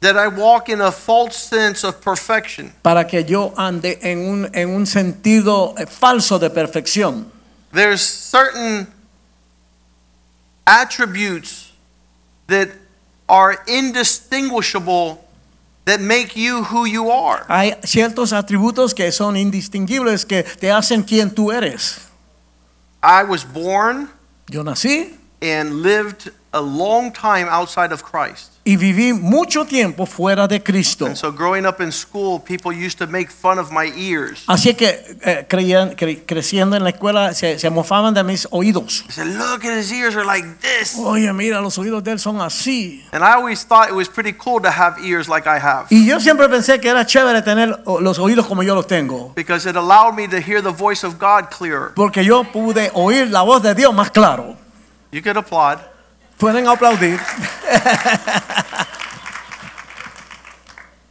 that 0.00 0.16
I 0.18 0.28
walk 0.28 0.68
in 0.68 0.82
a 0.82 0.92
false 0.92 1.34
sense 1.36 1.82
of 1.82 1.98
perfection. 2.02 2.72
para 2.82 3.06
que 3.06 3.24
yo 3.24 3.54
ande 3.56 3.98
en 4.02 4.18
un, 4.28 4.50
en 4.52 4.68
un 4.68 4.84
sentido 4.86 5.74
falso 5.88 6.38
de 6.38 6.50
perfección. 6.50 7.31
There's 7.72 8.02
certain 8.02 8.86
attributes 10.66 11.72
that 12.46 12.70
are 13.28 13.56
indistinguishable 13.66 15.26
that 15.84 16.00
make 16.00 16.36
you 16.36 16.64
who 16.64 16.84
you 16.84 17.10
are. 17.10 17.44
Hay 17.48 17.74
ciertos 17.82 18.32
atributos 18.32 18.94
que 18.94 19.10
son 19.10 19.36
indistinguibles 19.36 20.24
que 20.24 20.42
te 20.42 20.68
hacen 20.68 21.02
quien 21.02 21.30
tú 21.30 21.50
eres. 21.52 22.08
I 23.02 23.24
was 23.24 23.42
born 23.42 24.08
Yo 24.50 24.62
nací 24.62 25.16
and 25.40 25.82
lived 25.82 26.30
a 26.52 26.60
long 26.60 27.10
time 27.10 27.48
outside 27.48 27.90
of 27.90 28.04
Christ. 28.04 28.51
Y 28.64 28.76
viví 28.76 29.12
mucho 29.12 29.64
tiempo 29.64 30.06
fuera 30.06 30.46
de 30.46 30.62
Cristo. 30.62 31.06
And 31.06 31.16
so 31.16 31.32
growing 31.32 31.66
up 31.66 31.80
in 31.80 31.90
school, 31.90 32.38
people 32.40 32.70
used 32.72 32.96
to 32.98 33.08
make 33.08 33.28
fun 33.28 33.58
of 33.58 33.72
my 33.72 33.92
ears. 33.96 34.44
Así 34.46 34.72
que 34.74 35.16
eh, 35.22 35.44
creían- 35.48 35.96
cre- 35.96 36.22
creciendo 36.24 36.76
en 36.76 36.84
la 36.84 36.90
escuela 36.90 37.34
se, 37.34 37.58
se 37.58 37.70
mofaban 37.70 38.14
de 38.14 38.22
mis 38.22 38.46
oídos. 38.52 39.02
They 39.08 39.12
said, 39.14 39.26
look 39.36 39.64
at 39.64 39.76
his 39.76 39.90
ears 39.90 40.14
are 40.14 40.24
like 40.24 40.46
this. 40.60 40.94
Oye, 40.96 41.32
mira, 41.32 41.60
los 41.60 41.76
oídos 41.76 42.04
de 42.04 42.12
él 42.12 42.20
son 42.20 42.40
así. 42.40 43.04
And 43.12 43.24
I 43.24 43.32
always 43.34 43.64
thought 43.66 43.88
it 43.88 43.94
was 43.96 44.08
pretty 44.08 44.32
cool 44.34 44.60
to 44.62 44.70
have 44.70 44.96
ears 45.04 45.28
like 45.28 45.48
I 45.48 45.58
have 45.58 45.86
Y 45.90 46.06
yo 46.06 46.20
siempre 46.20 46.48
pensé 46.48 46.78
que 46.80 46.88
era 46.88 47.04
chévere 47.04 47.42
tener 47.42 47.82
los 48.00 48.18
oídos 48.20 48.46
como 48.46 48.62
yo 48.62 48.76
los 48.76 48.86
tengo. 48.86 49.32
because 49.34 49.68
it 49.68 49.74
allowed 49.74 50.14
me 50.14 50.28
to 50.28 50.36
hear 50.40 50.62
the 50.62 50.70
voice 50.70 51.04
of 51.04 51.18
God 51.18 51.50
clearer. 51.50 51.92
Porque 51.96 52.24
yo 52.24 52.44
pude 52.44 52.92
oír 52.94 53.28
la 53.28 53.42
voz 53.42 53.60
de 53.62 53.74
Dios 53.74 53.92
más 53.92 54.10
claro. 54.12 54.56
You 55.10 55.20
could 55.20 55.36
applaud. 55.36 55.78
Pueden 56.42 56.66
aplaudir. 56.66 57.20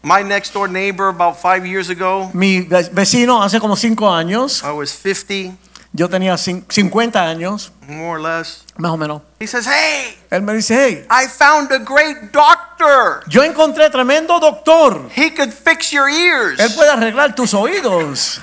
My 0.03 0.23
next 0.23 0.51
door 0.53 0.67
neighbor 0.67 1.07
about 1.07 1.37
five 1.39 1.65
years 1.65 1.89
ago, 1.89 2.29
Mi 2.33 2.59
ve- 2.61 2.89
vecino 2.91 3.41
hace 3.41 3.59
como 3.61 3.77
cinco 3.77 4.09
años, 4.11 4.61
I 4.61 4.71
was 4.73 4.89
50, 4.91 5.55
yo 5.93 6.09
tenía 6.09 6.33
cin- 6.37 6.65
50 6.69 7.21
años, 7.29 7.71
more 7.87 8.17
or 8.17 8.19
less. 8.19 8.65
más 8.77 8.91
o 8.91 8.97
menos. 8.97 9.21
He 9.39 9.47
says, 9.47 9.65
Hey, 9.65 10.17
Él 10.31 10.41
me 10.41 10.53
dice, 10.53 10.73
hey, 10.75 11.05
I 11.09 11.27
found 11.27 11.71
a 11.71 11.77
great 11.79 12.33
doctor. 12.33 13.23
yo 13.29 13.41
encontré 13.43 13.89
tremendo 13.89 14.37
doctor. 14.41 15.07
He 15.15 15.29
could 15.33 15.53
fix 15.53 15.91
your 15.93 16.09
ears. 16.09 16.59
Él 16.59 16.73
puede 16.75 16.89
arreglar 16.89 17.35
tus 17.35 17.53
oídos. 17.53 18.41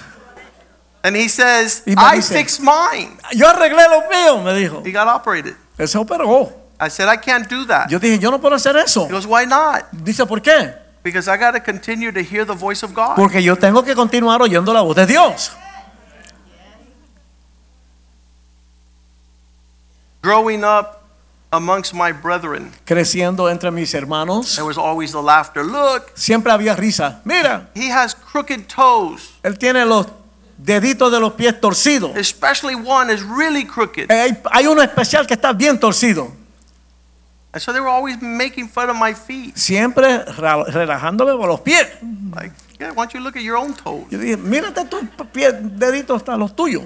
And 1.03 1.15
he 1.17 1.29
says, 1.29 1.83
Y 1.87 1.95
me 1.97 2.03
I 2.03 2.17
dice- 2.17 2.33
fixed 2.33 2.61
mine. 2.61 3.19
Yo 3.35 3.47
arreglé 3.47 3.85
los 3.91 4.05
míos, 4.09 4.43
me 4.43 4.55
dijo. 4.55 4.83
He 4.87 4.93
got 4.93 5.07
operated. 5.09 5.55
Él 5.77 5.87
se 5.87 5.99
operó. 5.99 6.53
I 6.81 6.89
said, 6.89 7.09
I 7.09 7.17
can't 7.17 7.49
do 7.49 7.65
that. 7.67 7.91
Yo 7.91 7.99
dije, 7.99 8.19
yo 8.21 8.31
no 8.31 8.39
puedo 8.41 8.55
hacer 8.55 8.77
eso. 8.77 9.07
He 9.07 9.13
goes, 9.13 9.27
Why 9.27 9.45
not? 9.47 9.91
Dice, 9.93 10.25
¿por 10.27 10.41
qué? 10.41 10.75
Because 11.03 11.29
I 11.29 11.37
got 11.37 11.53
to 11.53 11.61
continue 11.61 12.13
to 12.13 12.21
hear 12.23 12.45
the 12.45 12.55
voice 12.55 12.83
of 12.85 12.93
God. 12.95 13.17
Porque 13.17 13.43
yo 13.43 13.57
tengo 13.57 13.83
que 13.83 13.95
continuar 13.95 14.41
oyendo 14.43 14.73
la 14.73 14.83
voz 14.83 14.95
de 14.97 15.07
Dios. 15.07 15.53
Growing 20.23 20.65
up 20.65 21.03
amongst 21.51 21.95
my 21.95 22.13
brethren, 22.13 22.73
Creciendo 22.85 23.49
entre 23.49 23.71
mis 23.71 23.95
hermanos, 23.95 24.57
there 24.57 24.65
was 24.67 24.77
always 24.77 25.13
the 25.13 25.23
laughter. 25.23 25.65
Look, 25.65 26.11
siempre 26.15 26.53
había 26.53 26.77
risa. 26.77 27.21
Mira, 27.25 27.71
he 27.75 27.91
has 27.91 28.15
crooked 28.15 28.67
toes, 28.67 29.39
él 29.43 29.57
tiene 29.59 29.85
los 29.87 30.07
deditos 30.59 31.11
de 31.13 31.21
los 31.21 31.33
pies 31.35 31.61
torcidos. 31.61 32.17
especially 32.17 32.75
one 32.75 33.11
is 33.11 33.23
really 33.23 33.65
crooked. 33.65 34.11
Hay, 34.11 34.37
hay 34.51 34.67
uno 34.67 34.83
especial 34.83 35.27
que 35.27 35.35
está 35.35 35.53
bien 35.53 35.79
torcido. 35.79 36.33
And 37.53 37.63
so 37.63 37.73
they 37.73 37.81
were 37.81 37.89
always 37.89 38.21
making 38.21 38.69
fun 38.69 38.91
of 38.91 38.97
my 38.97 39.15
feet. 39.15 39.57
Siempre 39.57 40.25
relajándome 40.27 41.37
por 41.37 41.49
los 41.49 41.61
pies. 41.61 41.87
Like, 42.35 42.53
yeah, 42.79 42.91
why 42.91 43.07
don't 43.07 43.15
you 43.15 43.21
look 43.21 43.37
at 43.37 43.43
your 43.43 43.57
own 43.57 43.75
toes? 43.75 44.05
Yo 44.11 44.19
dije, 44.19 44.37
mírate 44.37 44.85
tus 44.89 45.01
pies, 45.33 45.55
deditos 45.55 46.17
hasta 46.17 46.37
los 46.37 46.55
tuyos. 46.55 46.85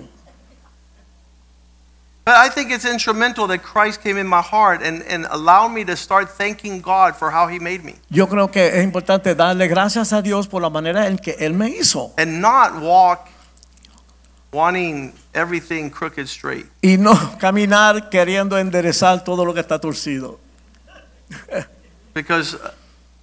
But 2.25 2.37
I 2.37 2.48
think 2.48 2.70
it's 2.70 2.85
instrumental 2.85 3.48
that 3.48 3.62
Christ 3.64 4.01
came 4.01 4.16
in 4.16 4.29
my 4.29 4.40
heart 4.40 4.81
and, 4.81 5.03
and 5.03 5.27
allowed 5.31 5.70
me 5.70 5.85
to 5.87 5.96
start 5.96 6.31
thanking 6.31 6.81
God 6.81 7.16
for 7.16 7.33
how 7.33 7.48
he 7.48 7.59
made 7.59 7.83
me. 7.83 7.96
Yo 8.11 8.29
creo 8.29 8.48
que 8.48 8.64
es 8.64 8.85
importante 8.85 9.35
darle 9.35 9.66
gracias 9.66 10.12
a 10.12 10.22
Dios 10.22 10.46
por 10.46 10.62
la 10.62 10.70
manera 10.70 11.09
en 11.09 11.18
que 11.18 11.35
Él 11.40 11.55
me 11.55 11.70
hizo. 11.70 12.12
And 12.16 12.40
not 12.40 12.81
walk 12.81 13.29
wanting 14.53 15.14
everything 15.35 15.90
crooked 15.90 16.29
straight. 16.29 16.66
Y 16.81 16.96
no 16.96 17.12
caminar 17.40 18.09
queriendo 18.09 18.57
enderezar 18.57 19.25
todo 19.25 19.44
lo 19.44 19.53
que 19.53 19.61
está 19.61 19.81
torcido. 19.81 20.38
Because 22.14 22.57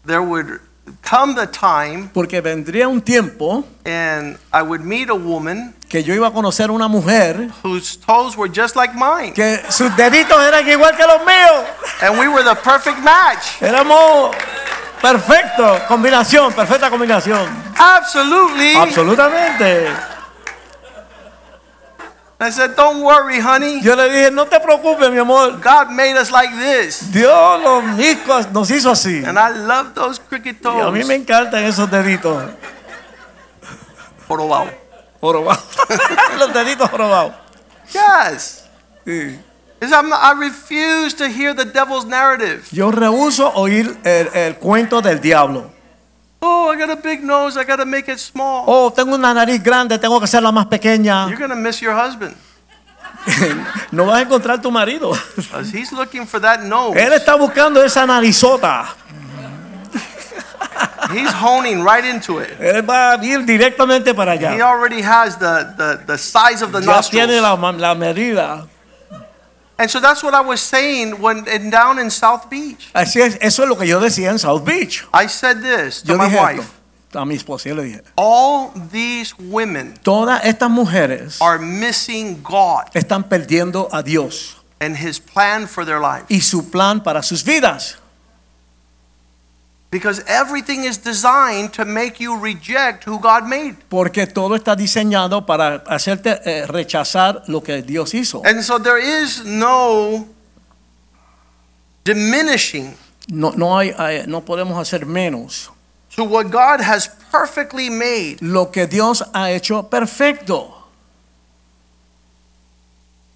there 0.05 0.21
would 0.21 0.59
come 1.01 1.35
the 1.35 1.45
time 1.45 2.09
Porque 2.13 2.41
vendría 2.41 2.87
un 2.87 3.01
tiempo 3.01 3.63
and 3.85 4.37
I 4.51 4.61
would 4.63 4.81
meet 4.81 5.09
a 5.09 5.15
woman 5.15 5.75
que 5.87 6.03
yo 6.03 6.13
iba 6.13 6.27
a 6.27 6.31
conocer 6.31 6.71
una 6.71 6.87
mujer 6.87 7.49
whose 7.63 7.97
toes 7.97 8.35
were 8.37 8.49
just 8.51 8.75
like 8.75 8.93
mine. 8.95 9.33
que 9.33 9.59
sus 9.69 9.95
deditos 9.95 10.39
eran 10.41 10.67
igual 10.67 10.95
que 10.95 11.05
los 11.05 11.21
míos. 11.25 11.65
And 12.01 12.17
we 12.19 12.27
were 12.27 12.43
the 12.43 12.55
perfect 12.55 12.99
match. 12.99 13.61
Éramos 13.61 14.35
perfecto, 15.01 15.79
combinación, 15.87 16.53
perfecta 16.53 16.89
combinación. 16.89 17.47
Absolutely. 17.77 18.75
Absolutamente. 18.75 19.87
I 22.41 22.51
said, 22.51 22.75
Don't 22.75 23.01
worry, 23.01 23.39
honey. 23.39 23.81
Yo 23.81 23.95
le 23.95 24.09
dije, 24.09 24.31
no 24.31 24.45
te 24.45 24.59
preocupes, 24.61 25.11
mi 25.11 25.17
amor. 25.17 25.59
God 25.61 25.91
made 25.91 26.15
us 26.15 26.31
like 26.31 26.49
this. 26.55 27.11
Dios 27.11 27.61
nos 27.61 27.99
hizo, 27.99 28.51
nos 28.53 28.69
hizo 28.71 28.91
así. 28.91 29.23
And 29.25 29.37
I 29.37 29.49
love 29.49 29.93
those 29.93 30.19
crooked 30.19 30.55
Y 30.63 30.69
a 30.79 30.89
mí 30.89 30.99
toes. 31.01 31.07
me 31.07 31.15
encantan 31.15 31.65
esos 31.65 31.91
deditos. 31.91 32.41
Jorobado. 34.27 34.69
Jorobados. 35.19 35.63
Los 36.37 36.53
deditos 36.53 36.89
jorobados. 36.89 37.33
Yes. 37.91 38.63
Sí. 39.05 39.37
I 39.81 40.33
refuse 40.37 41.13
to 41.15 41.27
hear 41.27 41.53
the 41.53 41.65
devil's 41.65 42.05
narrative. 42.05 42.67
Yo 42.71 42.91
rehuso 42.91 43.51
oír 43.53 43.97
el, 44.05 44.27
el 44.33 44.55
cuento 44.55 45.01
del 45.01 45.19
diablo. 45.19 45.71
Oh, 46.41 46.69
I 46.71 46.77
got 46.77 46.89
a 46.89 46.95
big 46.95 47.21
nose. 47.23 47.57
I 47.57 47.65
got 47.65 47.77
to 47.77 47.85
make 47.85 48.07
it 48.11 48.17
small. 48.19 48.63
Oh, 48.67 48.91
tengo 48.91 49.15
una 49.15 49.33
nariz 49.33 49.61
grande, 49.61 49.97
tengo 49.99 50.19
que 50.19 50.25
hacerla 50.25 50.51
más 50.51 50.67
pequeña. 50.67 51.27
You're 51.27 51.37
going 51.37 51.49
to 51.49 51.55
miss 51.55 51.81
your 51.81 51.93
husband 51.93 52.35
No 53.91 54.05
vas 54.05 54.19
a 54.19 54.21
encontrar 54.21 54.61
tu 54.61 54.71
marido. 54.71 55.11
because 55.35 55.69
he's 55.71 55.91
looking 55.91 56.25
for 56.25 56.39
that 56.39 56.61
nose. 56.63 56.95
Él 56.97 57.11
está 57.13 57.35
buscando 57.35 57.83
esa 57.83 58.05
narizota. 58.05 58.95
He's 61.11 61.31
honing 61.33 61.83
right 61.83 62.05
into 62.05 62.39
it. 62.39 62.51
Él 62.59 62.83
va 62.87 63.13
a 63.13 63.25
ir 63.25 63.43
directamente 63.43 64.13
para 64.13 64.35
He 64.35 64.45
allá. 64.45 64.61
already 64.69 65.01
has 65.01 65.37
the, 65.37 65.73
the, 65.75 65.99
the 66.05 66.17
size 66.17 66.61
of 66.63 66.71
the 66.71 66.79
Ya 66.81 67.01
tiene 67.01 67.35
nostrils. 67.37 67.41
la, 67.41 67.55
ma- 67.57 67.71
la 67.71 67.95
medida. 67.95 68.67
And 69.79 69.89
so 69.89 69.99
that's 70.01 70.21
what 70.21 70.33
I 70.33 70.41
was 70.41 70.59
saying 70.61 71.21
when 71.21 71.47
and 71.47 71.71
down 71.71 71.99
in 71.99 72.11
South 72.11 72.49
Beach. 72.49 72.89
Así 72.93 73.21
es, 73.21 73.37
eso 73.39 73.63
es 73.63 73.69
lo 73.69 73.77
que 73.77 73.87
yo 73.87 73.99
decía 74.01 74.29
en 74.29 74.37
South 74.37 74.65
Beach. 74.65 75.05
I 75.13 75.27
said 75.27 75.61
this 75.61 76.01
to 76.03 76.11
Yo 76.11 76.17
my 76.17 76.25
dije 76.27 76.37
wife. 76.57 76.69
esto 77.07 77.19
a 77.19 77.25
mi 77.25 77.35
esposa, 77.35 77.69
yo 77.69 77.75
le 77.75 77.83
dije, 77.83 78.01
All 78.17 78.71
these 78.91 79.33
women 79.39 79.93
todas 80.03 80.43
estas 80.43 80.69
mujeres 80.69 81.41
are 81.41 81.57
missing 81.59 82.43
God 82.43 82.89
están 82.93 83.23
perdiendo 83.23 83.87
a 83.93 84.03
Dios 84.03 84.57
and 84.81 84.97
his 84.97 85.17
plan 85.19 85.65
for 85.65 85.85
their 85.85 85.99
life. 86.01 86.25
y 86.29 86.41
su 86.41 86.69
plan 86.69 87.01
para 87.01 87.23
sus 87.23 87.43
vidas. 87.45 87.95
Because 89.91 90.21
everything 90.27 90.83
is 90.83 90.99
designed 90.99 91.73
to 91.73 91.83
make 91.83 92.19
you 92.19 92.37
reject 92.37 93.05
who 93.07 93.19
God 93.19 93.45
made. 93.47 93.75
Porque 93.89 94.27
todo 94.27 94.55
está 94.55 94.75
diseñado 94.75 95.45
para 95.47 95.83
hacerte 95.87 96.39
eh, 96.45 96.67
rechazar 96.67 97.41
lo 97.47 97.61
que 97.61 97.81
Dios 97.81 98.13
hizo. 98.13 98.43
And 98.45 98.61
so 98.63 98.77
there 98.77 98.99
is 98.99 99.43
no 99.45 100.27
diminishing 102.03 102.95
No, 103.31 103.51
no, 103.51 103.77
hay, 103.77 103.91
hay- 103.97 104.25
no 104.27 104.41
podemos 104.41 104.77
hacer 104.79 105.05
menos 105.05 105.69
to 106.15 106.23
what 106.23 106.49
God 106.51 106.81
has 106.81 107.07
perfectly 107.31 107.89
made. 107.89 108.37
lo 108.41 108.71
que 108.71 108.85
Dios 108.87 109.23
ha 109.33 109.49
hecho 109.51 109.83
perfecto. 109.89 110.75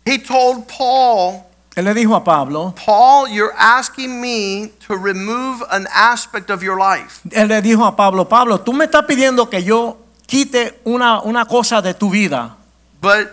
He 0.06 0.18
told 0.18 0.68
Paul, 0.68 1.46
Él 1.76 1.86
le 1.86 1.94
dijo 1.94 2.16
a 2.16 2.24
Pablo, 2.24 2.74
Paul, 2.86 3.30
you're 3.32 3.54
asking 3.58 4.22
me 4.22 4.72
to 4.88 4.96
remove 4.96 5.64
an 5.72 5.88
aspect 5.92 6.52
of 6.52 6.62
your 6.62 6.78
life. 6.78 7.22
él 7.32 7.48
le 7.48 7.62
dijo 7.62 7.86
a 7.86 7.96
Pablo, 7.96 8.30
Pablo, 8.30 8.60
tú 8.60 8.74
me 8.74 8.86
estás 8.86 9.06
pidiendo 9.06 9.50
que 9.50 9.64
yo 9.64 9.98
quite 10.28 10.80
una, 10.84 11.22
una 11.22 11.46
cosa 11.46 11.82
de 11.82 11.94
tu 11.94 12.10
vida, 12.10 12.56
But 13.02 13.28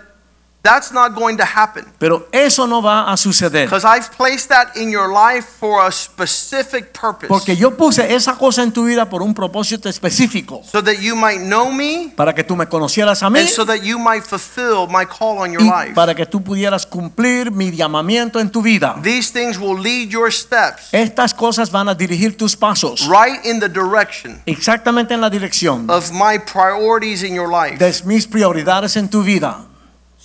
that's 0.62 0.92
not 0.92 1.14
going 1.14 1.36
to 1.36 1.44
happen. 1.44 1.84
pero 1.98 2.28
eso 2.32 2.66
no 2.66 2.82
va 2.82 3.10
a 3.10 3.16
suceder. 3.16 3.64
Because 3.66 3.84
I've 3.86 4.10
placed 4.16 4.48
that 4.50 4.76
in 4.76 4.90
your 4.90 5.08
life 5.10 5.46
for 5.58 5.82
a 5.86 5.90
specific 5.90 6.92
purpose. 6.92 7.28
Porque 7.28 7.56
yo 7.56 7.76
puse 7.76 8.14
esa 8.14 8.34
cosa 8.36 8.62
en 8.62 8.72
tu 8.72 8.84
vida 8.84 9.08
por 9.08 9.22
un 9.22 9.32
propósito 9.34 9.88
específico, 9.88 10.62
So 10.70 10.82
that 10.82 10.98
you 11.00 11.16
might 11.16 11.40
know 11.40 11.70
me 11.72 12.12
para 12.14 12.34
que 12.34 12.44
tú 12.44 12.56
me 12.56 12.66
conocieras 12.66 13.22
a 13.22 13.30
mí 13.30 13.40
and 13.40 13.48
so 13.48 13.64
that 13.64 13.82
you 13.82 13.98
might 13.98 14.22
fulfill 14.22 14.86
my 14.88 15.04
call 15.06 15.38
on 15.38 15.52
your 15.52 15.62
y 15.62 15.70
life. 15.70 15.94
para 15.94 16.14
que 16.14 16.26
tú 16.26 16.42
pudieras 16.42 16.84
cumplir 16.86 17.50
mi 17.50 17.70
llamamiento 17.70 18.38
en 18.38 18.50
tu 18.50 18.60
vida. 18.62 18.96
These 19.02 19.32
things 19.32 19.58
will 19.58 19.80
lead 19.80 20.08
your 20.10 20.30
steps 20.30 20.88
Estas 20.92 21.32
cosas 21.34 21.70
van 21.70 21.88
a 21.88 21.94
dirigir 21.94 22.36
tus 22.36 22.54
pasos 22.56 23.08
right 23.08 23.44
in 23.44 23.60
the 23.60 23.68
direction 23.68 24.42
exactamente 24.46 25.14
en 25.14 25.20
la 25.20 25.30
dirección 25.30 25.88
of 25.88 26.10
my 26.12 26.38
priorities 26.38 27.22
in 27.22 27.34
your 27.34 27.48
life. 27.50 27.78
de 27.78 27.90
mis 28.04 28.26
prioridades 28.26 28.96
en 28.96 29.08
tu 29.08 29.22
vida. 29.22 29.66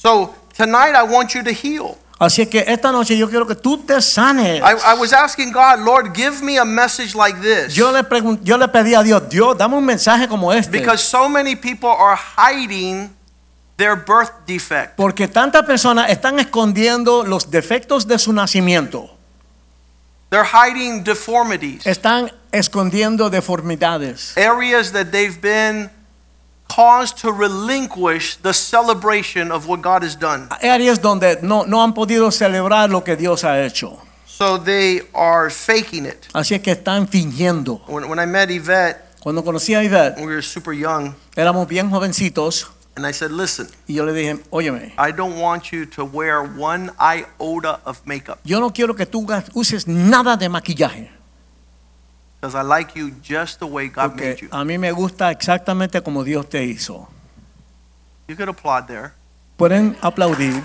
So 0.06 0.36
tonight 0.56 0.93
I 0.93 1.01
want 1.01 1.34
you 1.34 1.41
to 1.41 1.51
heal. 1.51 1.97
Así 2.20 2.45
que 2.45 2.64
esta 2.68 2.91
noche 2.91 3.18
yo 3.18 3.28
quiero 3.28 3.47
que 3.47 3.56
tú 3.56 3.80
te 3.80 3.99
sanes. 4.01 4.62
I, 4.62 4.93
I 4.93 4.93
was 4.93 5.12
asking 5.12 5.51
God, 5.51 5.80
Lord, 5.80 6.14
give 6.14 6.43
me 6.43 6.60
a 6.60 6.64
message 6.64 7.16
like 7.16 7.41
this. 7.41 7.76
Yo 7.76 7.91
le, 7.91 8.03
yo 8.43 8.58
le 8.58 8.68
pedí 8.68 8.93
a 8.93 9.01
Dios, 9.01 9.28
Dios, 9.28 9.58
dame 9.58 9.76
un 9.76 9.84
mensaje 9.84 10.28
como 10.28 10.53
este. 10.53 10.72
Because 10.72 11.03
so 11.03 11.28
many 11.28 11.56
people 11.56 11.89
are 11.89 12.16
hiding 12.16 13.10
their 13.78 13.95
birth 13.95 14.45
defect. 14.45 14.95
Porque 14.95 15.28
tantas 15.28 15.66
personas 15.66 16.12
están 16.12 16.39
escondiendo 16.39 17.24
los 17.26 17.49
defectos 17.49 18.08
de 18.08 18.20
su 18.20 18.32
nacimiento. 18.32 19.10
They're 20.30 20.45
hiding 20.45 21.03
deformities, 21.03 21.86
Están 21.88 22.32
escondiendo 22.51 23.32
deformidades. 23.32 24.38
areas 24.38 24.91
that 24.91 25.08
they've 25.12 25.41
been 25.41 25.89
caused 26.68 27.18
to 27.22 27.32
relinquish 27.32 28.38
the 28.38 28.53
celebration 28.53 29.51
of 29.51 29.68
what 29.68 29.82
God 29.82 30.03
has 30.03 30.16
done. 30.16 30.47
Áreas 30.61 31.01
donde 31.01 31.41
no, 31.41 31.63
no 31.66 31.82
han 31.82 31.93
podido 31.93 32.32
celebrar 32.32 32.89
lo 32.89 33.03
que 33.03 33.16
Dios 33.16 33.43
ha 33.43 33.61
hecho. 33.63 33.99
So 34.26 34.57
they 34.57 35.01
are 35.13 35.49
faking 35.49 36.05
it. 36.05 36.28
Así 36.34 36.55
es 36.55 36.61
que 36.61 36.72
están 36.72 37.07
fingiendo. 37.07 37.82
When, 37.88 38.09
when 38.09 38.20
I 38.20 38.26
met 38.26 38.49
Yvette, 38.49 39.05
Cuando 39.26 39.43
conocí 39.43 39.74
a 39.74 39.84
Yvette, 39.84 40.20
we 40.20 40.28
were 40.28 40.43
super 40.43 40.72
young, 40.72 41.16
éramos 41.36 41.68
bien 41.68 41.89
jovencitos 41.89 42.68
and 42.95 43.07
I 43.07 43.11
said, 43.11 43.32
Listen, 43.32 43.68
y 43.88 43.95
yo 43.95 44.05
le 44.05 44.13
dije, 44.13 44.39
óyeme, 44.51 44.93
I 44.99 45.11
don't 45.11 45.39
want 45.39 45.72
you 45.72 45.88
to 45.88 46.05
wear 46.05 46.43
one 46.43 46.91
iota 46.99 47.80
of 47.86 48.05
makeup 48.05 48.38
yo 48.43 48.59
no 48.59 48.72
quiero 48.72 48.95
que 48.95 49.07
tú 49.07 49.26
uses 49.55 49.88
nada 49.88 50.38
de 50.38 50.47
maquillaje. 50.47 51.14
Because 52.45 52.55
I 52.55 52.61
like 52.61 52.95
you 52.95 53.11
just 53.23 53.59
the 53.59 53.65
way 53.67 53.87
God 53.87 54.15
made 54.15 54.35
Porque 54.35 54.41
you. 54.43 54.49
a 54.51 54.63
mí 54.63 54.77
me 54.77 54.91
gusta 54.91 55.31
exactamente 55.31 56.01
como 56.03 56.23
Dios 56.23 56.47
te 56.47 56.63
hizo. 56.63 57.07
You 58.27 58.35
could 58.35 58.49
applaud 58.49 58.87
there. 58.87 59.13
Pueden 59.57 59.95
aplaudir. 60.01 60.61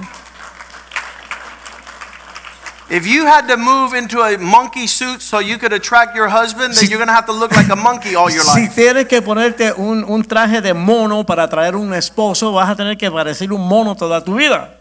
If 2.91 3.07
you 3.07 3.25
had 3.25 3.47
to 3.47 3.57
move 3.57 3.95
into 3.95 4.21
a 4.21 4.37
monkey 4.37 4.89
suit 4.89 5.23
so 5.23 5.39
you 5.39 5.59
could 5.59 5.73
attract 5.73 6.17
your 6.17 6.29
husband, 6.29 6.75
then 6.75 6.87
Si- 6.87 6.89
you're 6.91 6.99
going 6.99 7.07
to 7.09 7.15
have 7.15 7.27
to 7.27 7.33
look 7.33 7.53
like 7.53 7.69
a 7.71 7.77
monkey 7.77 8.17
all 8.17 8.29
your 8.31 8.43
Si 8.55 8.63
life. 8.63 8.75
tienes 8.75 9.07
que 9.07 9.23
ponerte 9.23 9.73
un, 9.77 10.03
un 10.05 10.25
traje 10.25 10.61
de 10.61 10.75
mono 10.75 11.25
para 11.25 11.49
traer 11.49 11.77
un 11.77 11.95
esposo, 11.95 12.53
vas 12.53 12.69
a 12.69 12.75
tener 12.75 12.99
que 12.99 13.09
parecer 13.11 13.53
un 13.53 13.61
mono 13.67 13.95
toda 13.95 14.23
tu 14.25 14.35
vida. 14.35 14.77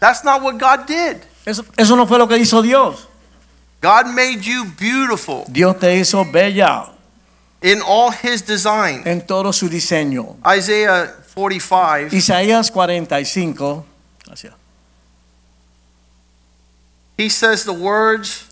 That's 0.00 0.24
not 0.24 0.42
what 0.42 0.58
God 0.58 0.86
did. 0.88 1.18
Eso, 1.46 1.64
eso 1.76 1.94
no 1.94 2.04
fue 2.06 2.18
lo 2.18 2.26
que 2.26 2.36
hizo 2.36 2.60
Dios. 2.62 3.06
God 3.80 4.14
made 4.14 4.44
you 4.44 4.66
beautiful 4.78 5.44
Dios 5.50 5.76
te 5.78 5.98
hizo 5.98 6.24
bella 6.30 6.90
in 7.62 7.80
all 7.82 8.10
his 8.10 8.42
design. 8.42 9.02
en 9.06 9.20
todo 9.26 9.52
su 9.52 9.68
diseño. 9.68 10.36
Isaiah 10.46 11.14
45, 11.34 12.12
Isaías 12.12 12.70
45. 12.70 13.84
Gracias. 14.26 14.54
he 17.16 17.28
says 17.28 17.64
the 17.64 17.72
words, 17.72 18.46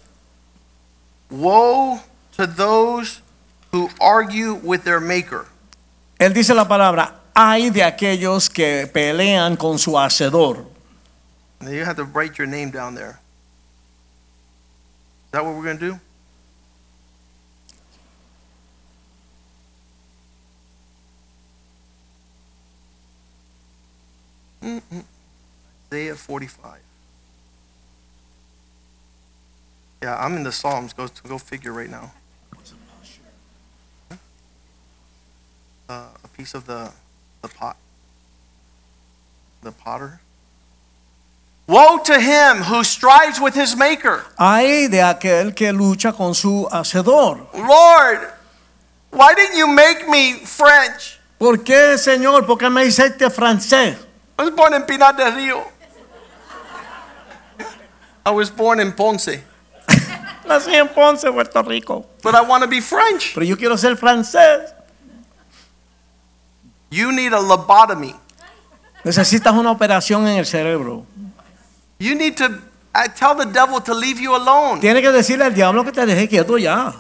Woe 1.31 2.01
to 2.37 2.47
those 2.47 3.21
who 3.73 3.89
argue 4.01 4.55
with 4.55 4.85
their 4.85 5.01
maker. 5.01 5.47
Él 6.19 6.33
dice 6.33 6.55
la 6.55 6.67
palabra, 6.67 7.15
hay 7.35 7.71
de 7.71 7.83
aquellos 7.83 8.49
que 8.49 8.87
pelean 8.93 9.57
con 9.57 9.79
su 9.79 9.93
hacedor. 9.93 10.65
You 11.63 11.85
have 11.85 11.97
to 11.97 12.05
write 12.05 12.39
your 12.39 12.47
name 12.47 12.71
down 12.71 12.95
there. 12.95 13.21
Is 15.29 15.33
that 15.33 15.45
what 15.45 15.55
we're 15.55 15.65
going 15.65 15.79
to 15.79 15.91
do? 15.91 16.01
Isaiah 25.93 26.15
45. 26.15 26.81
Yeah, 30.03 30.17
I'm 30.17 30.35
in 30.37 30.45
the 30.45 30.53
Psalms. 30.53 30.95
Go, 30.95 31.09
to 31.09 31.23
go 31.25 31.37
figure 31.37 31.75
right 31.75 31.91
now. 31.91 32.13
Uh, 35.91 36.07
a 36.25 36.29
piece 36.29 36.55
of 36.55 36.65
the, 36.65 36.91
the 37.43 37.49
pot. 37.49 37.77
The 39.63 39.73
potter. 39.73 40.21
Woe 41.69 41.99
to 41.99 42.19
him 42.19 42.63
who 42.63 42.83
strives 42.83 43.39
with 43.39 43.55
his 43.55 43.77
maker. 43.77 44.25
Hay 44.39 44.87
de 44.89 45.03
aquel 45.03 45.55
que 45.55 45.71
lucha 45.71 46.17
con 46.17 46.35
su 46.35 46.67
hacedor. 46.73 47.47
Lord, 47.53 48.33
why 49.11 49.35
didn't 49.35 49.59
you 49.59 49.67
make 49.67 50.09
me 50.09 50.33
French? 50.47 51.21
¿Por 51.39 51.59
qué, 51.59 51.99
Señor? 51.99 52.47
¿Por 52.47 52.57
qué 52.57 52.71
me 52.73 52.87
hiciste 52.87 53.31
francés? 53.31 53.97
I 54.39 54.45
was 54.45 54.51
born 54.55 54.73
in 54.73 54.83
Pinar 54.85 55.13
del 55.15 55.31
Rio. 55.35 55.63
I 58.25 58.31
was 58.31 58.51
born 58.51 58.81
in 58.81 58.93
Ponce, 58.93 59.43
Nací 60.47 60.75
en 60.75 60.89
Ponce, 60.89 61.31
Puerto 61.31 61.63
Rico. 61.63 62.07
but 62.23 62.35
I 62.35 62.41
want 62.43 62.63
to 62.63 62.69
be 62.69 62.81
French. 62.81 63.33
Pero 63.35 63.45
yo 63.45 63.57
quiero 63.57 63.77
ser 63.77 63.97
francés. 63.97 64.73
You 66.91 67.13
need 67.13 67.33
a 67.35 67.41
lobotomy. 67.41 68.15
Necesitas 69.05 69.53
una 69.55 69.71
operación 69.71 70.27
en 70.27 70.39
el 70.39 70.47
cerebro. 70.47 71.05
You 71.99 72.15
need 72.15 72.37
to 72.39 72.63
I 72.95 73.07
tell 73.07 73.35
the 73.35 73.45
devil 73.45 73.81
to 73.81 73.95
leave 73.95 74.19
you 74.19 74.35
alone. 74.35 74.81
Tienes 74.81 75.03
que 75.03 75.13
decirle 75.13 75.45
al 75.45 75.55
diablo 75.55 75.85
que 75.85 75.93
te 75.93 76.05
deje 76.07 76.29
quieto 76.29 76.57
ya. 76.57 76.93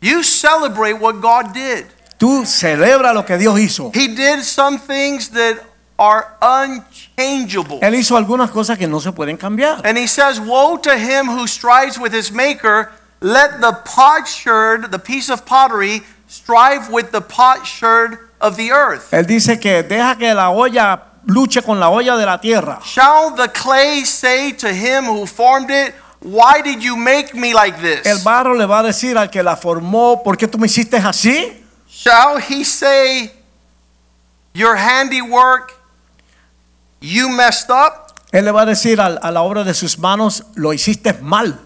You 0.00 0.22
celebrate 0.22 0.94
what 0.94 1.20
God 1.20 1.54
did. 1.54 1.86
Tú 2.18 2.44
celebra 2.44 3.14
lo 3.14 3.22
que 3.24 3.38
Dios 3.38 3.58
hizo. 3.58 3.90
He 3.94 4.08
did 4.08 4.42
some 4.42 4.78
things 4.78 5.30
that 5.30 5.64
are 5.98 6.36
unchangeable. 6.42 7.80
Él 7.80 7.94
hizo 7.94 8.16
algunas 8.16 8.50
cosas 8.50 8.76
que 8.76 8.86
no 8.86 8.98
se 8.98 9.12
pueden 9.12 9.36
cambiar. 9.36 9.80
And 9.84 9.96
he 9.96 10.06
says, 10.06 10.40
Woe 10.40 10.76
to 10.78 10.96
him 10.96 11.26
who 11.26 11.46
strives 11.46 11.98
with 11.98 12.12
his 12.12 12.32
maker. 12.32 12.90
Let 13.20 13.60
the 13.60 13.78
potsherd, 13.84 14.90
the 14.90 14.98
piece 14.98 15.30
of 15.30 15.46
pottery, 15.46 16.02
strive 16.26 16.90
with 16.90 17.12
the 17.12 17.20
potsherd 17.20 18.18
of 18.40 18.56
the 18.56 18.72
earth. 18.72 19.12
Él 19.12 19.26
dice 19.26 19.60
que 19.60 19.82
deja 19.84 20.16
que 20.18 20.34
la 20.34 20.50
olla 20.50 21.11
luche 21.26 21.62
con 21.62 21.78
la 21.78 21.88
olla 21.90 22.16
de 22.16 22.26
la 22.26 22.38
tierra. 22.40 22.80
Shall 22.84 23.34
the 23.36 23.48
clay 23.48 24.04
say 24.04 24.52
to 24.52 24.68
him 24.72 25.04
who 25.04 25.26
formed 25.26 25.70
it, 25.70 25.94
Why 26.20 26.62
did 26.62 26.82
you 26.84 26.96
make 26.96 27.34
me 27.34 27.52
like 27.52 27.80
this? 27.80 28.06
El 28.06 28.18
barro 28.22 28.54
le 28.54 28.64
va 28.66 28.78
a 28.80 28.82
decir 28.84 29.16
al 29.18 29.28
que 29.28 29.42
la 29.42 29.56
formó, 29.56 30.22
¿por 30.22 30.36
qué 30.36 30.46
tú 30.46 30.56
me 30.58 30.66
hiciste 30.66 30.96
así? 30.98 31.52
Shall 31.88 32.38
he 32.38 32.64
say, 32.64 33.32
Your 34.54 34.76
handiwork, 34.76 35.72
you 37.00 37.28
messed 37.28 37.70
up? 37.70 38.12
Él 38.32 38.44
le 38.44 38.52
va 38.52 38.62
a 38.62 38.66
decir 38.66 39.00
al- 39.00 39.18
a, 39.20 39.30
la 39.32 39.42
obra 39.42 39.64
de 39.64 39.74
sus 39.74 39.98
manos, 39.98 40.44
lo 40.54 40.72
hiciste 40.72 41.12
mal. 41.20 41.58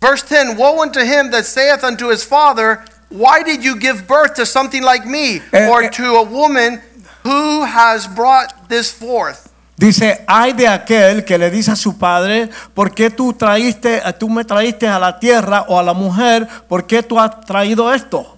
Verse 0.00 0.22
10 0.22 0.56
Woe 0.58 0.82
unto 0.82 1.00
him 1.00 1.30
that 1.30 1.46
saith 1.46 1.82
unto 1.82 2.08
his 2.10 2.22
father, 2.24 2.84
Why 3.08 3.42
did 3.42 3.64
you 3.64 3.76
give 3.78 4.06
birth 4.06 4.34
to 4.34 4.44
something 4.44 4.82
like 4.82 5.06
me, 5.06 5.40
Eh, 5.52 5.68
or 5.68 5.84
eh. 5.84 5.88
to 5.90 6.16
a 6.16 6.22
woman 6.22 6.82
who 7.26 7.64
has 7.64 8.06
brought 8.06 8.68
this 8.68 8.92
forth? 8.92 9.50
Dice, 9.78 10.24
hay 10.26 10.54
de 10.54 10.66
aquel 10.66 11.22
que 11.24 11.36
le 11.36 11.50
dice 11.50 11.72
a 11.72 11.76
su 11.76 11.98
padre, 11.98 12.48
¿por 12.72 12.94
qué 12.94 13.10
tú, 13.10 13.34
traíste, 13.34 14.00
tú 14.18 14.30
me 14.30 14.42
traíste 14.42 14.88
a 14.88 14.98
la 14.98 15.18
tierra 15.18 15.66
o 15.68 15.78
a 15.78 15.82
la 15.82 15.92
mujer? 15.92 16.48
¿Por 16.66 16.86
qué 16.86 17.02
tú 17.02 17.20
has 17.20 17.42
traído 17.42 17.92
esto? 17.92 18.34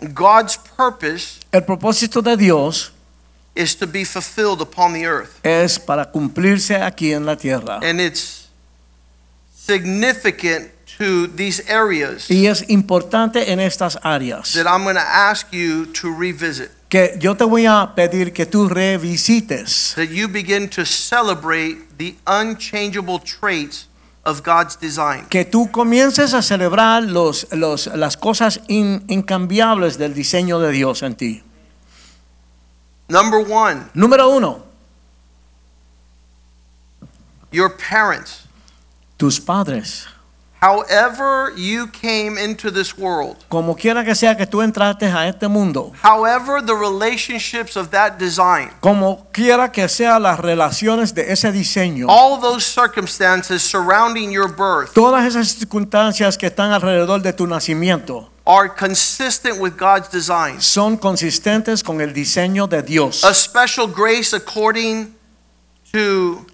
God's 0.00 0.56
purpose 0.56 1.40
El 1.52 1.64
propósito 1.64 2.22
de 2.22 2.34
Dios 2.36 2.92
is 3.54 3.76
to 3.76 3.86
be 3.86 4.04
fulfilled 4.04 4.62
upon 4.62 4.94
the 4.94 5.04
earth. 5.04 5.44
es 5.44 5.78
para 5.78 6.10
cumplirse 6.10 6.76
aquí 6.76 7.12
en 7.12 7.26
la 7.26 7.36
tierra. 7.36 7.80
And 7.82 8.00
it's 8.00 8.48
significant 9.54 10.70
to 11.00 11.26
these 11.34 11.60
areas 11.68 12.30
Y 12.30 12.46
es 12.46 12.64
importante 12.68 13.50
en 13.50 13.58
estas 13.58 13.98
áreas 14.02 14.52
that 14.52 14.66
I'm 14.66 14.84
going 14.84 14.96
to 14.96 15.00
ask 15.00 15.46
you 15.52 15.86
to 16.00 16.14
revisit. 16.14 16.70
que 16.90 17.16
yo 17.18 17.34
te 17.36 17.44
voy 17.44 17.66
a 17.66 17.94
pedir 17.96 18.32
que 18.32 18.44
tú 18.46 18.68
revisites, 18.68 19.94
That 19.96 20.10
you 20.10 20.28
begin 20.28 20.68
to 20.70 20.84
celebrate 20.84 21.96
the 21.98 22.16
unchangeable 22.26 23.18
traits 23.18 23.86
of 24.24 24.42
God's 24.42 24.76
design. 24.78 25.24
que 25.30 25.44
tú 25.46 25.70
comiences 25.70 26.34
a 26.34 26.42
celebrar 26.42 27.02
los, 27.04 27.46
los- 27.52 27.86
las 27.86 28.16
cosas 28.18 28.60
in- 28.68 29.02
incambiables 29.08 29.96
del 29.98 30.12
diseño 30.14 30.58
de 30.60 30.70
Dios 30.72 31.02
en 31.02 31.14
ti. 31.14 31.42
Number 33.08 33.40
one, 33.50 33.86
Número 33.94 34.28
uno, 34.28 34.64
your 37.50 37.70
parents. 37.76 38.42
tus 39.16 39.40
padres. 39.40 40.06
However, 40.60 41.52
you 41.56 41.86
came 41.90 42.36
into 42.36 42.70
this 42.70 42.96
world, 42.98 43.36
Como 43.48 43.74
quiera 43.74 44.04
que 44.04 44.14
sea 44.14 44.36
que 44.36 44.46
tú 44.46 44.60
entraste 44.60 45.06
a 45.06 45.26
este 45.26 45.48
mundo, 45.48 45.92
however, 46.02 46.60
the 46.60 46.74
relationships 46.74 47.76
of 47.76 47.88
that 47.90 48.18
design, 48.18 48.70
como 48.80 49.26
quiera 49.32 49.72
que 49.72 49.88
sean 49.88 50.22
las 50.22 50.38
relaciones 50.38 51.14
de 51.14 51.32
ese 51.32 51.50
diseño, 51.50 52.06
all 52.10 52.38
those 52.38 52.66
circumstances 52.66 53.62
surrounding 53.62 54.30
your 54.30 54.48
birth 54.48 54.92
todas 54.92 55.24
esas 55.24 55.48
circunstancias 55.48 56.36
que 56.36 56.46
están 56.48 56.72
alrededor 56.72 57.22
de 57.22 57.32
tu 57.32 57.46
nacimiento 57.46 58.30
are 58.46 58.68
consistent 58.68 59.58
with 59.60 59.78
God's 59.78 60.10
design. 60.10 60.60
son 60.60 60.98
consistentes 60.98 61.82
con 61.82 62.02
el 62.02 62.12
diseño 62.12 62.66
de 62.66 62.82
Dios. 62.82 63.24
A 63.24 63.32
special 63.32 63.86
grace 63.86 64.34
according 64.34 65.14
to 65.92 66.44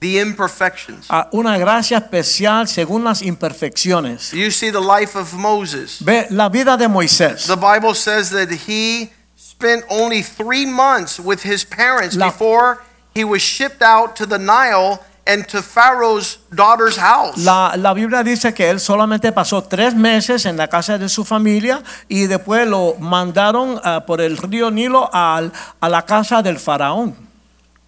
the 0.00 0.18
imperfections. 0.20 1.06
A 1.10 1.28
una 1.32 1.58
gracia 1.58 1.98
especial 1.98 2.66
según 2.66 3.04
las 3.04 3.22
imperfecciones. 3.22 4.32
You 4.32 4.50
see 4.50 4.70
the 4.70 4.80
life 4.80 5.16
of 5.18 5.32
Moses. 5.34 5.98
Ve 6.02 6.26
la 6.30 6.48
vida 6.48 6.76
de 6.76 6.88
Moisés. 6.88 7.46
The 7.46 7.56
Bible 7.56 7.94
says 7.94 8.30
that 8.30 8.48
he 8.66 9.10
spent 9.36 9.84
only 9.90 10.22
three 10.22 10.64
months 10.66 11.18
with 11.20 11.42
his 11.44 11.64
parents 11.64 12.16
La- 12.16 12.26
before 12.30 12.78
he 13.14 13.24
was 13.24 13.42
shipped 13.42 13.82
out 13.82 14.16
to 14.16 14.26
the 14.26 14.38
Nile 14.38 15.00
and 15.26 15.46
to 15.48 15.60
Pharaoh's 15.62 16.38
daughter's 16.52 16.96
house. 16.96 17.36
La, 17.44 17.74
la 17.76 17.92
Biblia 17.92 18.22
dice 18.24 18.54
que 18.54 18.70
él 18.70 18.80
solamente 18.80 19.30
pasó 19.32 19.62
tres 19.62 19.94
meses 19.94 20.46
en 20.46 20.56
la 20.56 20.66
casa 20.68 20.96
de 20.98 21.08
su 21.10 21.24
familia 21.24 21.82
y 22.08 22.26
después 22.26 22.66
lo 22.66 22.94
mandaron 22.98 23.78
ah, 23.84 24.04
por 24.06 24.20
el 24.22 24.38
río 24.38 24.70
Nilo 24.70 25.08
al- 25.12 25.52
a 25.80 25.88
la 25.90 26.02
casa 26.06 26.42
del 26.42 26.58
faraón. 26.58 27.14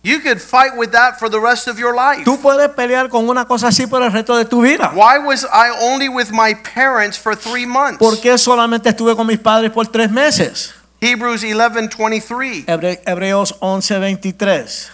You 0.05 0.18
could 0.20 0.40
fight 0.42 0.76
with 0.76 0.90
that 0.92 1.20
for 1.20 1.28
the 1.28 1.38
rest 1.40 1.68
of 1.68 1.78
your 1.78 1.94
life. 1.94 2.24
Tú 2.24 2.36
puedes 2.42 2.68
pelear 2.74 3.09
con 3.09 3.28
una 3.28 3.44
cosa 3.44 3.68
así 3.68 3.86
por 3.88 4.03
el 4.03 4.11
resto 4.11 4.36
de 4.36 4.44
tu 4.44 4.62
vida. 4.62 4.90
Why 4.94 5.18
was 5.18 5.44
I 5.44 5.70
only 5.80 6.09
with 6.09 6.32
my 6.32 6.55
parents 6.55 7.16
for 7.16 7.36
three 7.36 7.66
months? 7.66 7.98
¿Por 7.98 8.16
qué 8.20 8.36
solamente 8.36 8.88
estuve 8.88 9.14
con 9.14 9.26
mis 9.28 9.38
padres 9.38 9.70
por 9.70 9.86
tres 9.86 10.11
meses? 10.11 10.74
Hebrews 11.00 11.44
11:23. 11.44 12.64
Hebre- 12.66 13.00
Hebreos 13.07 13.55
11:23. 13.61 14.90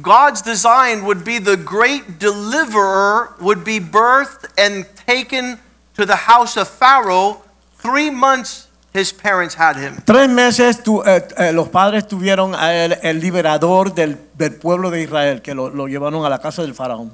God's 0.00 0.42
design 0.42 1.04
would 1.04 1.24
be 1.24 1.38
the 1.40 1.56
great 1.56 2.18
deliverer 2.20 3.30
would 3.40 3.64
be 3.64 3.80
birthed 3.80 4.46
and 4.58 4.86
taken 5.06 5.58
to 5.96 6.04
the 6.06 6.16
house 6.28 6.56
of 6.56 6.68
Pharaoh. 6.68 7.42
Three 7.80 8.10
months 8.10 8.65
his 8.96 9.12
parents 9.12 9.54
had 9.54 9.76
him. 9.76 9.96
Tres 10.04 10.28
meses 10.28 10.82
tu- 10.82 11.02
eh, 11.04 11.26
eh, 11.36 11.52
los 11.52 11.68
padres 11.68 12.06
tuvieron 12.08 12.54
a 12.54 12.72
él, 12.74 12.96
el 13.02 13.20
liberador 13.20 13.94
del, 13.94 14.16
del 14.34 14.54
pueblo 14.54 14.90
de 14.90 15.02
Israel, 15.02 15.40
que 15.42 15.54
lo, 15.54 15.68
lo 15.70 15.86
llevaron 15.86 16.24
a 16.24 16.28
la 16.28 16.38
casa 16.40 16.62
del 16.62 16.74
faraón. 16.74 17.12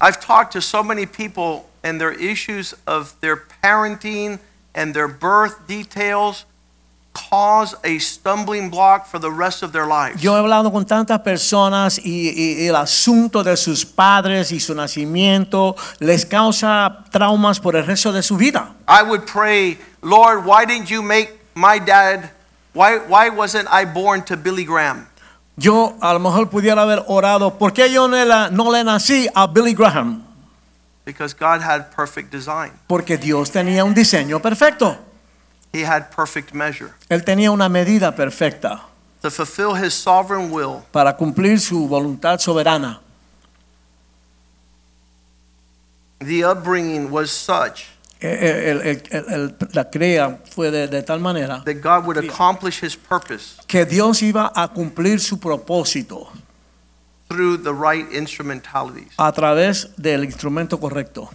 I've 0.00 0.18
talked 0.20 0.52
to 0.52 0.60
so 0.60 0.82
many 0.82 1.06
people 1.06 1.68
and 1.84 2.00
their 2.00 2.12
issues 2.12 2.74
of 2.86 3.14
their 3.20 3.36
parenting 3.62 4.38
and 4.74 4.94
their 4.94 5.08
birth 5.08 5.66
details 5.68 6.44
cause 7.12 7.76
a 7.84 7.98
stumbling 7.98 8.70
block 8.70 9.06
for 9.06 9.18
the 9.20 9.30
rest 9.30 9.62
of 9.62 9.72
their 9.72 9.86
lives. 9.86 10.20
Yo 10.20 10.34
he 10.34 10.38
hablado 10.38 10.72
con 10.72 10.84
tantas 10.86 11.20
personas 11.20 11.98
y, 11.98 12.30
y- 12.30 12.66
el 12.68 12.74
asunto 12.76 13.42
de 13.44 13.56
sus 13.56 13.84
padres 13.84 14.50
y 14.52 14.60
su 14.60 14.74
nacimiento 14.74 15.76
les 15.98 16.24
causa 16.24 17.04
traumas 17.10 17.60
por 17.60 17.76
el 17.76 17.84
resto 17.86 18.12
de 18.12 18.22
su 18.22 18.36
vida. 18.36 18.74
I 18.88 19.02
would 19.02 19.26
pray, 19.26 19.78
Lord, 20.02 20.44
why 20.46 20.64
didn't 20.64 20.88
you 20.88 21.02
make 21.02 21.38
my 21.54 21.78
dad, 21.78 22.30
why, 22.74 22.96
why 23.08 23.28
wasn't 23.28 23.68
I 23.70 23.84
born 23.84 24.22
to 24.24 24.36
Billy 24.36 24.64
Graham? 24.64 25.06
Yo 25.56 25.94
a 26.00 26.14
lo 26.14 26.18
mejor 26.18 26.48
pudiera 26.48 26.80
haber 26.80 27.04
orado, 27.08 27.58
¿por 27.58 27.72
qué 27.74 27.92
yo 27.92 28.08
no 28.08 28.16
le, 28.24 28.50
no 28.50 28.70
le 28.72 28.82
nací 28.84 29.28
a 29.34 29.46
Billy 29.46 29.74
Graham? 29.74 30.22
Because 31.04 31.34
God 31.34 31.60
had 31.60 31.90
perfect 31.94 32.30
design. 32.32 32.70
Porque 32.86 33.18
Dios 33.18 33.50
tenía 33.50 33.84
un 33.84 33.92
diseño 33.92 34.40
perfecto. 34.40 34.96
He 35.72 35.84
had 35.84 36.10
perfect 36.14 36.52
measure. 36.52 36.90
Él 37.08 37.24
tenía 37.24 37.50
una 37.50 37.68
medida 37.68 38.14
perfecta 38.14 38.82
To 39.22 39.30
fulfill 39.30 39.74
his 39.76 39.94
sovereign 39.94 40.50
will, 40.52 40.82
para 40.90 41.16
cumplir 41.16 41.60
su 41.60 41.86
voluntad 41.88 42.38
soberana. 42.40 43.00
the 46.20 46.44
upbringing 46.44 47.10
was 47.10 47.30
such 47.30 47.86
Eh, 48.20 48.28
eh, 48.28 48.70
el- 48.70 48.80
el- 48.82 49.02
el- 49.10 49.32
el- 49.34 49.56
la 49.72 49.90
crea 49.90 50.38
fue 50.54 50.70
de, 50.70 50.86
de 50.86 51.02
tal 51.02 51.18
manera 51.18 51.62
that 51.64 51.80
God 51.82 52.04
would 52.06 52.18
accomplish 52.18 52.80
his 52.80 52.94
purpose 52.96 53.56
que 53.66 53.84
Dios 53.84 54.22
iba 54.22 54.52
a 54.54 54.68
cumplir 54.68 55.18
su 55.18 55.40
propósito 55.40 56.28
through 57.28 57.60
the 57.64 57.72
right 57.72 58.12
instrumentalities. 58.12 59.12
a 59.16 59.32
través 59.32 59.88
del 59.96 60.22
instrumento 60.24 60.78
correcto. 60.78 61.28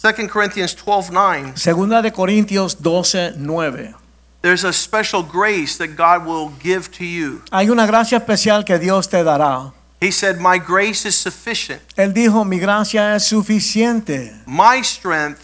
2 0.00 0.28
Corinthians 0.28 0.76
12:9. 0.76 1.56
Segunda 1.56 2.00
de 2.00 2.12
Corintios 2.12 2.76
12, 2.80 3.34
9. 3.36 3.94
There's 4.42 4.64
a 4.64 4.72
special 4.72 5.24
grace 5.24 5.76
that 5.78 5.96
God 5.96 6.24
will 6.24 6.52
give 6.62 6.88
to 6.98 7.04
you. 7.04 7.42
Hay 7.50 7.68
una 7.68 7.84
gracia 7.84 8.18
especial 8.18 8.64
que 8.64 8.78
Dios 8.78 9.08
te 9.08 9.24
dará. 9.24 9.72
He 10.00 10.12
said, 10.12 10.38
My 10.38 10.58
grace 10.58 11.04
is 11.04 11.16
sufficient. 11.16 11.82
Él 11.96 12.14
dijo, 12.14 12.44
mi 12.44 12.60
gracia 12.60 13.16
es 13.16 13.24
suficiente. 13.24 14.32
My 14.46 14.82
strength 14.84 15.40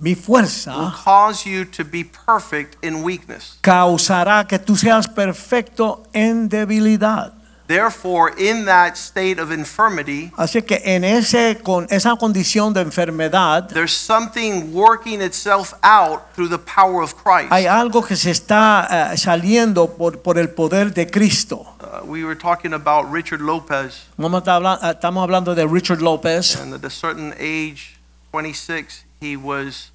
Mi 0.00 0.16
will 0.26 0.90
cause 1.04 1.44
you 1.46 1.66
to 1.66 1.84
be 1.84 2.04
perfect 2.04 2.76
in 2.82 3.02
weakness. 3.02 3.58
causará 3.60 4.46
que 4.48 4.58
tú 4.58 4.76
seas 4.76 5.06
perfecto 5.06 6.02
en 6.14 6.48
debilidad. 6.48 7.33
Therefore, 7.66 8.30
in 8.36 8.66
that 8.66 8.94
state 8.98 9.38
of 9.40 9.50
infirmity, 9.50 10.30
Así 10.36 10.60
que 10.62 10.82
en 10.84 11.02
ese, 11.02 11.58
con 11.62 11.86
esa 11.88 12.14
condición 12.16 12.74
de 12.74 12.82
enfermedad, 12.82 13.68
there's 13.72 13.90
something 13.92 14.74
working 14.74 15.22
itself 15.22 15.72
out 15.82 16.20
through 16.34 16.50
the 16.50 16.58
power 16.58 17.02
of 17.02 17.14
Christ. 17.14 17.50
hay 17.50 17.64
algo 17.64 18.02
que 18.04 18.16
se 18.16 18.30
está 18.32 19.12
eh, 19.12 19.16
saliendo 19.16 19.96
por, 19.96 20.20
por 20.20 20.36
el 20.38 20.50
poder 20.50 20.92
de 20.92 21.06
Cristo. 21.10 21.64
Uh, 21.80 22.04
we 22.04 22.22
were 22.22 22.36
talking 22.36 22.74
about 22.74 23.10
Richard 23.10 23.40
Lopez, 23.40 24.08
Vamos 24.18 24.38
a 24.38 24.42
estar 24.42 24.56
habla- 24.56 24.78
eh, 24.82 24.90
Estamos 24.90 25.22
hablando 25.22 25.54
de 25.54 25.66
Richard 25.66 26.02
López. 26.02 26.56
and 26.56 26.74
at 26.74 26.84
a 26.84 26.90
certain 26.90 27.32
age, 27.40 27.96
26, 28.32 29.04
he 29.22 29.38
was 29.38 29.90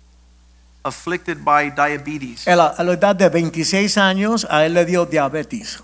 afflicted 0.84 1.46
by 1.46 1.70
diabetes, 1.70 2.48
Él, 2.48 2.60
a 2.60 2.70
a 2.76 2.84
la 2.84 2.94
edad 2.94 3.16
de 3.16 3.30
26 3.30 3.96
años, 4.00 4.48
a 4.50 4.66
él 4.66 4.74
le 4.74 4.86
dio 4.86 5.06
diabetes. 5.06 5.84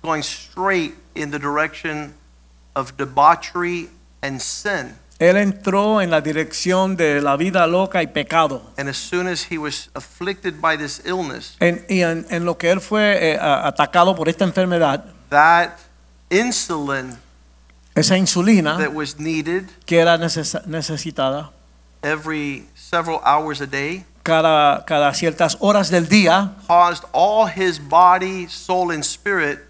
going 0.00 0.22
straight 0.22 0.94
in 1.14 1.30
the 1.30 1.38
direction 1.38 2.14
of 2.74 2.96
debauchery 2.96 3.88
and 4.22 4.40
sin. 4.40 4.96
Él 5.20 5.36
entró 5.36 6.00
en 6.02 6.10
la 6.10 6.20
dirección 6.20 6.96
de 6.96 7.20
la 7.22 7.36
vida 7.36 7.66
loca 7.68 8.02
y 8.02 8.08
pecado. 8.08 8.62
And 8.76 8.88
as 8.88 8.96
soon 8.96 9.28
as 9.28 9.46
he 9.48 9.58
was 9.58 9.88
afflicted 9.94 10.60
by 10.60 10.76
this 10.76 11.00
illness, 11.04 11.56
En, 11.60 11.84
y 11.88 12.00
en, 12.02 12.26
en 12.30 12.44
lo 12.44 12.58
que 12.58 12.70
él 12.72 12.80
fue 12.80 13.30
eh, 13.32 13.38
a- 13.40 13.68
atacado 13.68 14.16
por 14.16 14.28
esta 14.28 14.44
enfermedad, 14.44 15.04
that 15.30 15.76
insulin 16.30 17.16
esa 17.94 18.16
insulina 18.18 18.76
that 18.76 18.92
was 18.92 19.18
needed 19.18 19.68
que 19.86 20.00
era 20.00 20.16
neces- 20.18 20.60
necesitada 20.66 21.50
every 22.02 22.66
several 22.74 23.20
hours 23.24 23.60
a 23.60 23.66
day 23.66 24.04
cada, 24.24 24.84
cada 24.84 25.12
ciertas 25.14 25.56
horas 25.60 25.90
del 25.90 26.08
día 26.08 26.52
caused 26.66 27.04
all 27.12 27.46
his 27.46 27.78
body, 27.78 28.48
soul, 28.48 28.90
and 28.90 29.04
spirit 29.04 29.60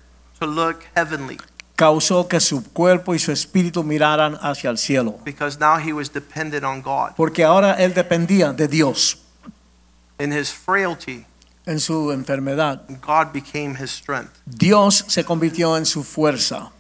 to 0.45 0.51
look 0.51 0.85
heavenly 0.95 1.39
causó 1.77 2.29
que 2.29 2.41
su 2.41 2.63
cuerpo 2.73 3.15
y 3.15 3.19
su 3.19 3.33
espíritu 3.33 3.83
miraran 3.83 4.37
hacia 4.41 4.71
el 4.71 4.79
cielo. 4.79 5.19
because 5.25 5.59
now 5.59 5.77
he 5.79 5.93
was 5.93 6.09
dependent 6.13 6.65
on 6.65 6.81
God. 6.83 7.13
Porque 7.17 7.45
ahora 7.45 7.75
él 7.75 7.95
dependía 7.95 8.53
de 8.53 8.69
Dios 8.69 9.19
In 10.19 10.33
his 10.33 10.53
frailty, 10.53 11.27
en 11.67 11.81
su 11.81 12.13
enfermedad. 12.13 12.83
God 13.01 13.33
became 13.33 13.75
his 13.75 13.91
strength. 13.91 14.31
Dios 14.47 15.05
se 15.09 15.25
convirtió 15.25 15.77
en 15.77 15.85
su 15.87 16.05
fuerza. 16.05 16.71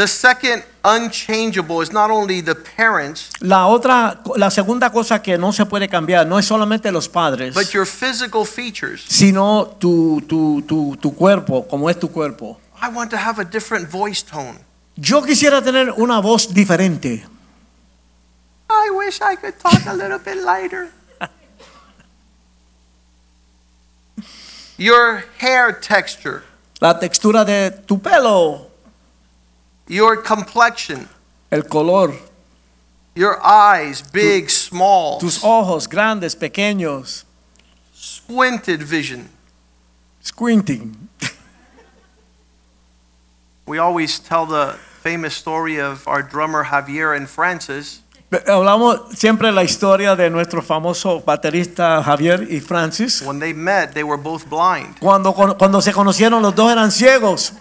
The 0.00 0.08
second 0.08 0.64
unchangeable 0.82 1.82
is 1.82 1.92
not 1.92 2.10
only 2.10 2.40
the 2.40 2.54
parents, 2.54 3.28
La 3.40 3.66
otra, 3.66 4.18
la 4.34 4.48
segunda 4.50 4.88
cosa 4.90 5.20
que 5.20 5.36
no 5.36 5.52
se 5.52 5.66
puede 5.66 5.90
cambiar 5.90 6.26
no 6.26 6.38
es 6.38 6.46
solamente 6.46 6.90
los 6.90 7.06
padres, 7.06 7.54
but 7.54 7.74
your 7.74 7.84
physical 7.84 8.46
features. 8.46 9.04
sino 9.06 9.76
tu, 9.78 10.22
tu, 10.26 10.62
tu, 10.62 10.96
tu 10.96 11.14
cuerpo, 11.14 11.68
como 11.68 11.90
es 11.90 11.98
tu 11.98 12.08
cuerpo. 12.08 12.58
I 12.80 12.88
want 12.88 13.10
to 13.10 13.18
have 13.18 13.38
a 13.38 13.44
different 13.44 13.90
voice 13.90 14.22
tone. 14.22 14.60
Yo 14.96 15.20
quisiera 15.20 15.60
tener 15.60 15.92
una 15.98 16.18
voz 16.22 16.48
diferente. 16.48 17.26
I 18.70 18.90
wish 18.96 19.20
I 19.20 19.36
could 19.36 19.58
talk 19.58 19.84
a 19.86 19.92
little 19.92 20.18
bit 20.18 20.38
lighter. 20.42 20.88
Your 24.78 25.24
hair 25.38 25.78
texture, 25.78 26.42
La 26.80 26.98
textura 26.98 27.44
de 27.44 27.70
tu 27.86 28.00
pelo, 28.00 28.69
your 29.90 30.16
complexion, 30.16 31.08
el 31.50 31.62
color, 31.64 32.14
your 33.14 33.38
eyes, 33.44 34.02
big, 34.02 34.48
small, 34.48 35.18
tus 35.18 35.42
ojos 35.42 35.88
grandes, 35.88 36.34
pequeños, 36.34 37.24
squinted 37.92 38.82
vision. 38.82 39.28
squinting. 40.22 41.08
We 43.66 43.78
always 43.78 44.18
tell 44.18 44.46
the 44.46 44.76
famous 45.02 45.34
story 45.34 45.80
of 45.80 46.06
our 46.06 46.22
drummer 46.22 46.64
Javier 46.64 47.16
and 47.16 47.28
Francis. 47.28 48.02
Hablamos 48.30 49.18
siempre 49.18 49.50
la 49.50 49.64
historia 49.64 50.14
de 50.14 50.30
nuestro 50.30 50.62
famoso 50.62 51.20
baterista 51.24 52.00
Javier 52.04 52.46
y 52.48 52.60
Francis. 52.60 53.22
When 53.22 53.40
they 53.40 53.52
met, 53.52 53.92
they 53.92 54.04
were 54.04 54.16
both 54.16 54.48
blind. 54.48 55.00
Cuando, 55.00 55.32
cuando 55.32 55.80
se 55.80 55.92
conocieron 55.92 56.42
los 56.42 56.54
dos 56.54 56.70
eran 56.70 56.92
ciegos 56.92 57.54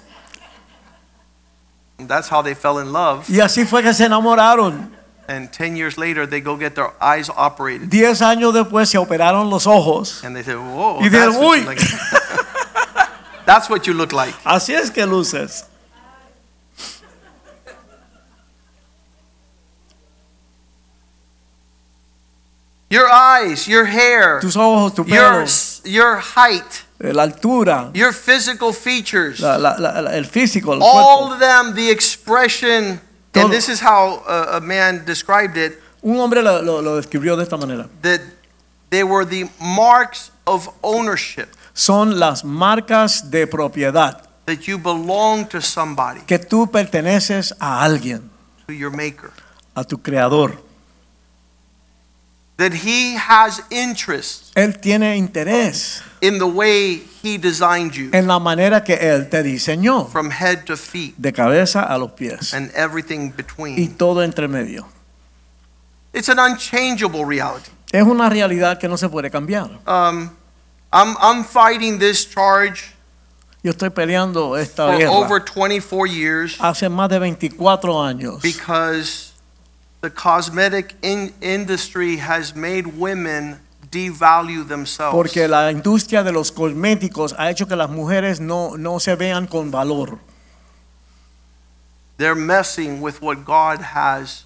that's 2.08 2.30
how 2.30 2.42
they 2.42 2.54
fell 2.56 2.80
in 2.80 2.92
love. 2.94 3.28
y 3.30 3.40
así 3.40 3.66
fue 3.66 3.82
que 3.84 3.94
se 3.94 4.06
enamoraron. 4.06 4.92
And 5.28 5.52
10 5.52 5.76
years 5.76 5.96
later, 5.98 6.26
they 6.26 6.42
go 6.42 6.56
get 6.58 6.74
their 6.74 6.92
eyes 7.00 7.30
operated. 7.30 7.90
Diez 7.92 8.20
años 8.22 8.52
después 8.54 8.90
se 8.90 8.98
operaron 8.98 9.50
los 9.52 9.68
ojos. 9.68 10.24
And 10.24 10.36
they 10.36 10.42
say, 10.44 10.56
Whoa, 10.56 11.00
Y 11.02 11.10
that's 11.10 11.36
dijeron, 11.36 11.40
what, 11.40 11.60
"Uy." 11.60 11.66
like. 11.66 11.80
that's 13.46 13.70
what 13.70 13.86
you 13.86 13.94
look 13.94 14.12
like. 14.12 14.34
Así 14.44 14.74
es 14.74 14.90
que 14.90 15.06
luces. 15.06 15.66
Your 22.90 23.08
eyes, 23.12 23.68
your 23.68 23.86
hair, 23.86 24.40
Tus 24.42 24.56
ojos, 24.58 24.94
tu 24.96 25.04
your, 25.06 25.46
your 25.86 26.16
height, 26.18 26.84
Eh, 27.02 27.14
la 27.14 27.24
altura, 27.24 27.92
your 27.94 28.12
physical 28.14 28.74
features, 28.74 29.40
la- 29.40 29.58
la- 29.58 29.78
la- 29.78 30.12
el 30.16 30.26
físico, 30.26 30.74
el 30.74 30.82
all 30.82 31.28
cuerpo. 31.30 31.34
of 31.34 31.40
them, 31.40 31.74
the 31.76 31.90
expression. 31.90 33.00
Todo. 33.32 33.46
And 33.46 33.54
this 33.54 33.70
is 33.70 33.80
how 33.80 34.22
a, 34.28 34.58
a 34.58 34.60
man 34.62 35.06
described 35.06 35.56
it 35.56 35.80
Un 36.04 36.18
hombre 36.20 36.42
lo, 36.42 36.62
lo- 36.62 36.82
lo 36.82 36.96
describió 37.02 37.38
de 37.38 37.44
esta 37.44 37.56
manera. 37.58 37.88
that 38.02 38.20
they 38.90 39.04
were 39.04 39.24
the 39.24 39.48
marks 39.62 40.32
of 40.46 40.68
ownership, 40.82 41.48
Son 41.74 42.20
las 42.20 42.44
marcas 42.44 43.30
de 43.30 43.46
propiedad 43.48 44.24
that 44.46 44.68
you 44.68 44.78
belong 44.78 45.46
to 45.48 45.62
somebody, 45.62 46.20
que 46.26 46.40
tú 46.40 46.70
perteneces 46.72 47.54
a 47.62 47.84
alguien, 47.86 48.30
to 48.68 48.74
your 48.74 48.90
maker, 48.92 49.32
a 49.76 49.84
tu 49.86 49.98
creador. 50.00 50.58
That 52.60 52.74
he 52.74 53.16
has 53.16 53.62
interest 53.72 54.54
Él 54.56 54.80
tiene 54.80 55.18
interés 55.18 56.04
in 56.22 56.38
the 56.38 56.46
way 56.46 57.02
he 57.24 57.38
designed 57.38 57.96
you 57.96 58.10
en 58.14 58.28
la 58.28 58.38
manera 58.38 58.84
que 58.84 58.96
Él 58.96 59.30
te 59.30 59.42
diseñó, 59.42 60.08
from 60.10 60.30
head 60.30 60.66
to 60.66 60.78
feet 60.78 61.16
de 61.18 61.32
cabeza 61.32 61.84
a 61.84 61.98
los 61.98 62.12
pies 62.12 62.54
and 62.54 62.70
everything 62.76 63.30
y 63.30 63.36
between. 63.36 63.96
todo 63.98 64.22
entre 64.22 64.48
medio. 64.48 64.86
It's 66.14 66.30
an 66.30 66.40
unchangeable 66.40 67.26
reality. 67.26 67.72
Es 67.92 68.04
una 68.04 68.30
realidad 68.30 68.80
que 68.80 68.88
no 68.88 68.98
se 68.98 69.10
puede 69.10 69.32
cambiar. 69.32 69.70
Um, 69.88 70.36
I'm, 70.92 71.16
I'm 71.20 71.44
fighting 71.44 72.00
this 72.00 72.26
charge 72.26 72.94
Yo 73.62 73.72
estoy 73.72 73.90
peleando 73.90 74.56
esta 74.58 74.88
for 74.88 74.98
guerra 74.98 75.12
over 75.12 75.40
24 75.40 76.08
years 76.08 76.58
hace 76.60 76.88
más 76.88 77.10
de 77.10 77.20
24 77.20 78.02
años 78.02 78.42
because 78.42 79.29
the 80.02 80.10
cosmetic 80.10 80.96
in- 81.02 81.34
industry 81.42 82.18
has 82.18 82.56
made 82.56 82.88
women 82.98 83.60
devalue 83.92 84.68
themselves. 84.68 85.14
porque 85.14 85.48
la 85.48 85.72
industria 85.72 86.24
de 86.24 86.32
los 86.32 86.52
cosméticos 86.52 87.34
ha 87.38 87.50
hecho 87.50 87.68
que 87.68 87.76
las 87.76 87.90
mujeres 87.90 88.40
no, 88.40 88.78
no 88.78 89.00
se 89.00 89.16
vean 89.16 89.48
con 89.48 89.72
valor. 89.72 90.20
They're 92.18 92.36
messing 92.36 93.02
with 93.02 93.22
what 93.22 93.46
God 93.46 93.80
has 93.82 94.46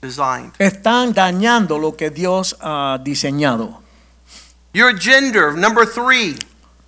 designed. 0.00 0.52
Están 0.58 1.12
dañando 1.12 1.78
lo 1.78 1.96
que 1.96 2.10
Dios 2.10 2.56
ha 2.60 2.98
diseñado. 3.02 3.82
Your 4.72 4.96
gender, 4.96 5.52
number 5.52 5.84
three. 5.84 6.38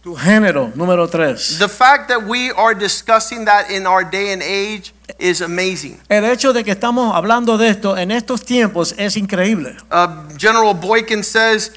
Tu 0.03 0.17
género, 0.17 0.73
número 0.75 1.07
3. 1.09 1.59
The 1.59 1.69
fact 1.69 2.09
that 2.09 2.25
we 2.27 2.51
are 2.51 2.75
discussing 2.75 3.45
that 3.45 3.71
in 3.71 3.87
our 3.87 4.03
day 4.03 4.33
and 4.33 4.43
age 4.43 4.92
is 5.19 5.41
amazing. 5.41 6.01
El 6.09 6.25
hecho 6.25 6.53
de 6.53 6.65
que 6.65 6.73
estamos 6.73 7.15
hablando 7.15 7.59
de 7.59 7.69
esto 7.69 7.97
en 7.97 8.11
estos 8.11 8.45
tiempos 8.45 8.95
es 8.99 9.17
increíble. 9.17 9.77
Uh, 9.91 10.29
General 10.39 10.75
Boykin 10.75 11.23
says, 11.23 11.73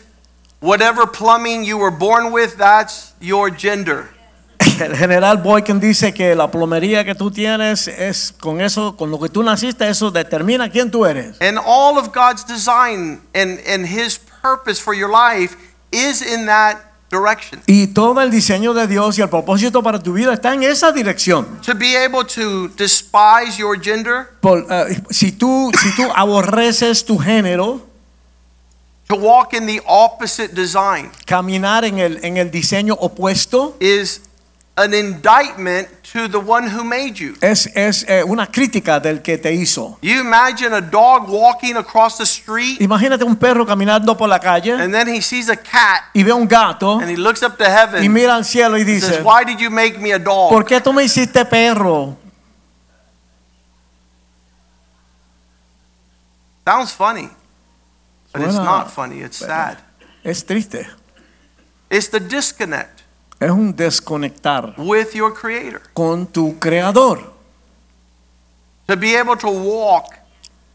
whatever 0.61 1.05
plumbing 1.05 1.63
you 1.63 1.77
were 1.77 1.95
born 1.95 2.31
with, 2.31 2.57
that's 2.57 3.13
your 3.19 3.49
gender. 3.49 4.09
El 4.79 4.95
general 4.97 5.37
Boykin 5.37 5.79
dice 5.79 6.13
que 6.13 6.35
la 6.35 6.51
plomería 6.51 7.05
que 7.05 7.15
tú 7.15 7.31
tienes 7.31 7.87
es 7.87 8.33
con 8.37 8.59
eso, 8.59 8.97
con 8.97 9.09
lo 9.09 9.19
que 9.19 9.29
tú 9.29 9.41
naciste, 9.41 9.87
eso 9.87 10.11
determina 10.11 10.69
quién 10.69 10.91
tú 10.91 11.05
eres. 11.05 11.37
And 11.39 11.57
all 11.57 11.97
of 11.97 12.11
God's 12.11 12.43
design 12.45 13.21
and, 13.33 13.59
and 13.65 13.85
His 13.85 14.19
purpose 14.41 14.81
for 14.81 14.93
your 14.93 15.09
life 15.09 15.55
is 15.91 16.21
in 16.21 16.45
that 16.47 16.77
direction. 17.19 17.61
Y 17.67 17.87
todo 17.87 18.21
el 18.21 18.29
diseño 18.29 18.73
de 18.73 18.87
Dios 18.87 19.17
y 19.17 19.21
el 19.21 19.29
propósito 19.29 19.81
para 19.81 20.01
tu 20.01 20.13
vida 20.13 20.33
está 20.33 20.53
en 20.53 20.63
esa 20.63 20.91
dirección. 20.91 21.59
To 21.65 21.73
be 21.73 21.95
able 21.97 22.23
to 22.25 22.67
despise 22.75 23.57
your 23.57 23.79
gender, 23.79 24.27
Por, 24.41 24.65
eh, 24.69 25.01
si, 25.09 25.31
tú, 25.31 25.71
si 25.81 25.95
tú 25.95 26.03
aborreces 26.15 27.05
tu 27.05 27.17
género, 27.17 27.81
to 29.07 29.15
walk 29.15 29.53
in 29.53 29.67
the 29.67 29.81
opposite 29.85 30.53
design, 30.55 31.11
caminar 31.25 31.85
en 31.85 31.99
el, 31.99 32.19
en 32.23 32.37
el 32.37 32.49
diseño 32.49 32.95
opuesto, 32.95 33.77
is 33.79 34.21
an 34.77 34.93
indictment 34.93 35.87
to 36.03 36.27
the 36.27 36.39
one 36.39 36.67
who 36.67 36.83
made 36.83 37.17
you. 37.17 37.35
es, 37.41 37.67
es 37.75 38.05
eh, 38.07 38.23
una 38.23 38.47
crítica 38.47 38.99
del 38.99 39.21
que 39.21 39.37
te 39.37 39.53
hizo. 39.53 39.97
You 40.01 40.19
imagine 40.19 40.73
a 40.73 40.81
dog 40.81 41.29
walking 41.29 41.77
across 41.77 42.17
the 42.17 42.25
street 42.25 42.81
Imagínate 42.81 43.23
un 43.23 43.37
perro 43.37 43.65
caminando 43.65 44.17
por 44.17 44.27
la 44.27 44.39
calle 44.39 44.73
and 44.73 44.93
then 44.93 45.07
he 45.07 45.21
sees 45.21 45.49
a 45.49 45.55
cat 45.55 46.03
y 46.13 46.23
ve 46.23 46.33
un 46.33 46.47
gato 46.47 46.99
and 46.99 47.09
he 47.09 47.15
looks 47.15 47.41
up 47.41 47.57
to 47.57 47.63
heaven. 47.63 48.03
y 48.03 48.09
mira 48.09 48.35
al 48.35 48.43
cielo 48.43 48.77
y 48.77 48.83
dice, 48.83 49.07
says, 49.07 49.23
Why 49.23 49.45
did 49.45 49.59
you 49.59 49.69
make 49.69 49.97
me 49.99 50.11
a 50.11 50.19
dog? 50.19 50.49
¿por 50.49 50.65
qué 50.65 50.81
tú 50.81 50.91
me 50.91 51.03
hiciste 51.03 51.45
perro? 51.45 52.17
Sounds 56.67 56.91
funny, 56.91 57.29
but 58.33 58.41
it's 58.41 58.55
not 58.55 58.91
funny, 58.91 59.21
it's 59.21 59.37
sad. 59.37 59.77
Es 60.23 60.43
triste. 60.43 60.87
It's 61.91 62.09
the 62.09 62.19
disconnect 62.19 62.94
Es 63.39 63.51
un 63.51 63.75
desconectar 63.75 64.73
with 64.77 65.13
your 65.13 65.33
creator. 65.33 65.81
con 65.93 66.25
tu 66.25 66.57
creador. 66.59 67.33
To 68.87 68.95
be 68.95 69.15
able 69.15 69.35
to 69.37 69.49
walk 69.49 70.15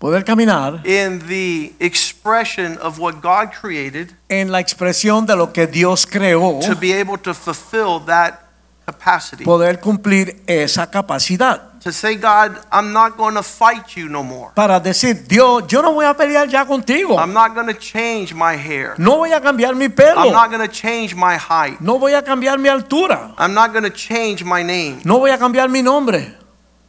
Poder 0.00 0.24
caminar 0.24 0.80
in 0.86 1.18
the 1.28 1.74
expression 1.78 2.78
of 2.78 2.98
what 2.98 3.20
God 3.20 3.50
created, 3.52 4.10
en 4.30 4.50
la 4.50 4.58
expresión 4.58 5.26
de 5.26 5.36
lo 5.36 5.52
que 5.52 5.66
Dios 5.66 6.06
creó, 6.06 6.58
to 6.66 6.74
be 6.74 6.92
able 6.92 7.18
to 7.18 7.34
fulfill 7.34 8.00
that 8.06 8.40
capacity. 8.86 9.44
poder 9.44 9.78
cumplir 9.78 10.42
esa 10.46 10.90
capacidad. 10.90 11.69
To 11.80 11.90
say, 11.92 12.14
God, 12.16 12.58
I'm 12.70 12.92
not 12.92 13.16
going 13.16 13.36
to 13.36 13.42
fight 13.42 13.96
you 13.96 14.08
no 14.10 14.22
more. 14.22 14.52
Para 14.54 14.78
decir, 14.80 15.26
Dios, 15.26 15.64
yo 15.72 15.80
no 15.80 15.94
voy 15.94 16.04
a 16.04 16.12
pelear 16.14 16.46
ya 16.50 16.66
contigo. 16.66 17.16
I'm 17.18 17.32
not 17.32 17.54
going 17.54 17.68
to 17.68 17.74
change 17.74 18.34
my 18.34 18.54
hair. 18.54 18.94
No 18.98 19.16
voy 19.16 19.32
a 19.32 19.40
cambiar 19.40 19.74
mi 19.74 19.88
pelo. 19.88 20.20
I'm 20.20 20.32
not 20.32 20.50
going 20.50 20.60
to 20.60 20.68
change 20.68 21.14
my 21.14 21.36
height. 21.38 21.80
No 21.80 21.98
voy 21.98 22.12
a 22.12 22.20
cambiar 22.22 22.58
mi 22.60 22.68
altura. 22.68 23.34
I'm 23.38 23.54
not 23.54 23.72
going 23.72 23.84
to 23.84 23.90
change 23.90 24.44
my 24.44 24.62
name. 24.62 25.00
No 25.06 25.18
voy 25.20 25.30
a 25.30 25.38
cambiar 25.38 25.70
mi 25.70 25.80
nombre. 25.80 26.34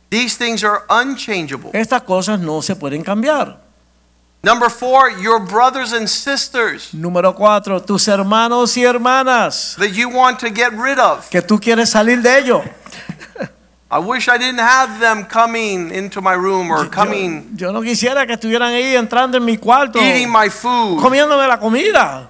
These 0.10 0.36
things 0.36 0.62
are 0.66 0.84
unchangeable. 0.90 1.72
Estas 1.74 2.02
cosas 2.02 2.38
no 2.42 2.60
se 2.62 2.76
pueden 2.76 3.02
cambiar. 3.02 3.60
Number 4.44 4.70
four, 4.70 5.12
your 5.22 5.40
brothers 5.40 5.94
and 5.94 6.10
sisters 6.10 6.92
Número 6.94 7.36
cuatro, 7.36 7.80
tus 7.80 8.08
hermanos 8.08 8.76
y 8.76 8.82
hermanas 8.84 9.76
that 9.78 9.94
you 9.94 10.10
want 10.10 10.40
to 10.40 10.50
get 10.50 10.74
rid 10.74 10.98
of. 10.98 11.30
que 11.30 11.42
tú 11.44 11.60
quieres 11.62 11.92
salir 11.92 12.22
de 12.24 12.40
ellos. 12.40 12.64
I 13.94 14.00
wish 14.00 14.30
I 14.30 14.38
didn't 14.38 14.60
have 14.62 15.02
them 15.02 15.26
coming 15.26 15.92
into 15.92 16.22
my 16.22 16.32
room 16.34 16.72
or 16.72 16.88
coming, 16.90 17.50
Yo, 17.58 17.68
yo 17.68 17.72
no 17.74 17.82
quisiera 17.82 18.26
que 18.26 18.34
estuvieran 18.36 18.72
ahí 18.74 18.96
entrando 18.96 19.36
en 19.38 19.44
mi 19.44 19.58
cuarto, 19.58 20.00
eating 20.00 20.32
my 20.32 20.50
food. 20.50 21.02
comiéndome 21.02 21.46
la 21.46 21.60
comida. 21.60 22.30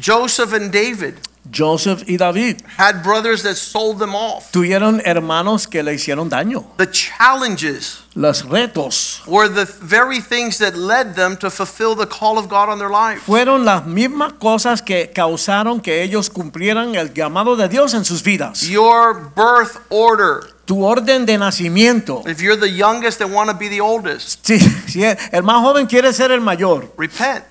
Joseph 0.00 0.52
and 0.54 0.70
David 0.72 1.16
Joseph 1.50 2.04
y 2.08 2.16
David 2.16 2.62
had 2.78 3.02
brothers 3.02 3.42
that 3.42 3.56
sold 3.56 3.98
them 3.98 4.14
off. 4.14 4.50
tuvieron 4.52 5.02
hermanos 5.04 5.66
que 5.66 5.82
le 5.82 5.94
hicieron 5.94 6.28
daño. 6.28 6.64
The 6.78 6.86
challenges 6.90 7.98
Los 8.14 8.44
retos 8.44 9.22
were 9.26 9.48
the 9.48 9.64
very 9.80 10.20
things 10.20 10.58
that 10.58 10.76
led 10.76 11.14
them 11.14 11.36
to 11.38 11.50
fulfill 11.50 11.94
the 11.96 12.06
call 12.06 12.38
of 12.38 12.48
God 12.48 12.68
on 12.68 12.78
their 12.78 12.90
life. 12.90 13.22
fueron 13.26 13.64
las 13.64 13.86
mismas 13.86 14.34
cosas 14.34 14.82
que 14.82 15.10
causaron 15.12 15.80
que 15.80 16.02
ellos 16.02 16.30
cumplieran 16.30 16.94
el 16.94 17.12
llamado 17.12 17.56
de 17.56 17.68
Dios 17.68 17.94
en 17.94 18.04
sus 18.04 18.22
vidas. 18.22 18.62
Your 18.68 19.32
birth 19.34 19.78
order. 19.90 20.52
Tu 20.64 20.84
orden 20.84 21.26
de 21.26 21.36
nacimiento. 21.38 22.22
If 22.26 22.40
you're 22.40 22.56
the 22.56 22.70
youngest 22.70 23.20
and 23.20 23.34
want 23.34 23.50
to 23.50 23.56
be 23.56 23.68
the 23.68 23.80
oldest, 23.80 24.40
Si, 24.46 24.60
si 24.60 25.02
el 25.02 25.42
más 25.42 25.60
joven 25.60 25.86
quiere 25.86 26.12
ser 26.12 26.30
el 26.30 26.40
mayor, 26.40 26.92
repent. 26.96 27.44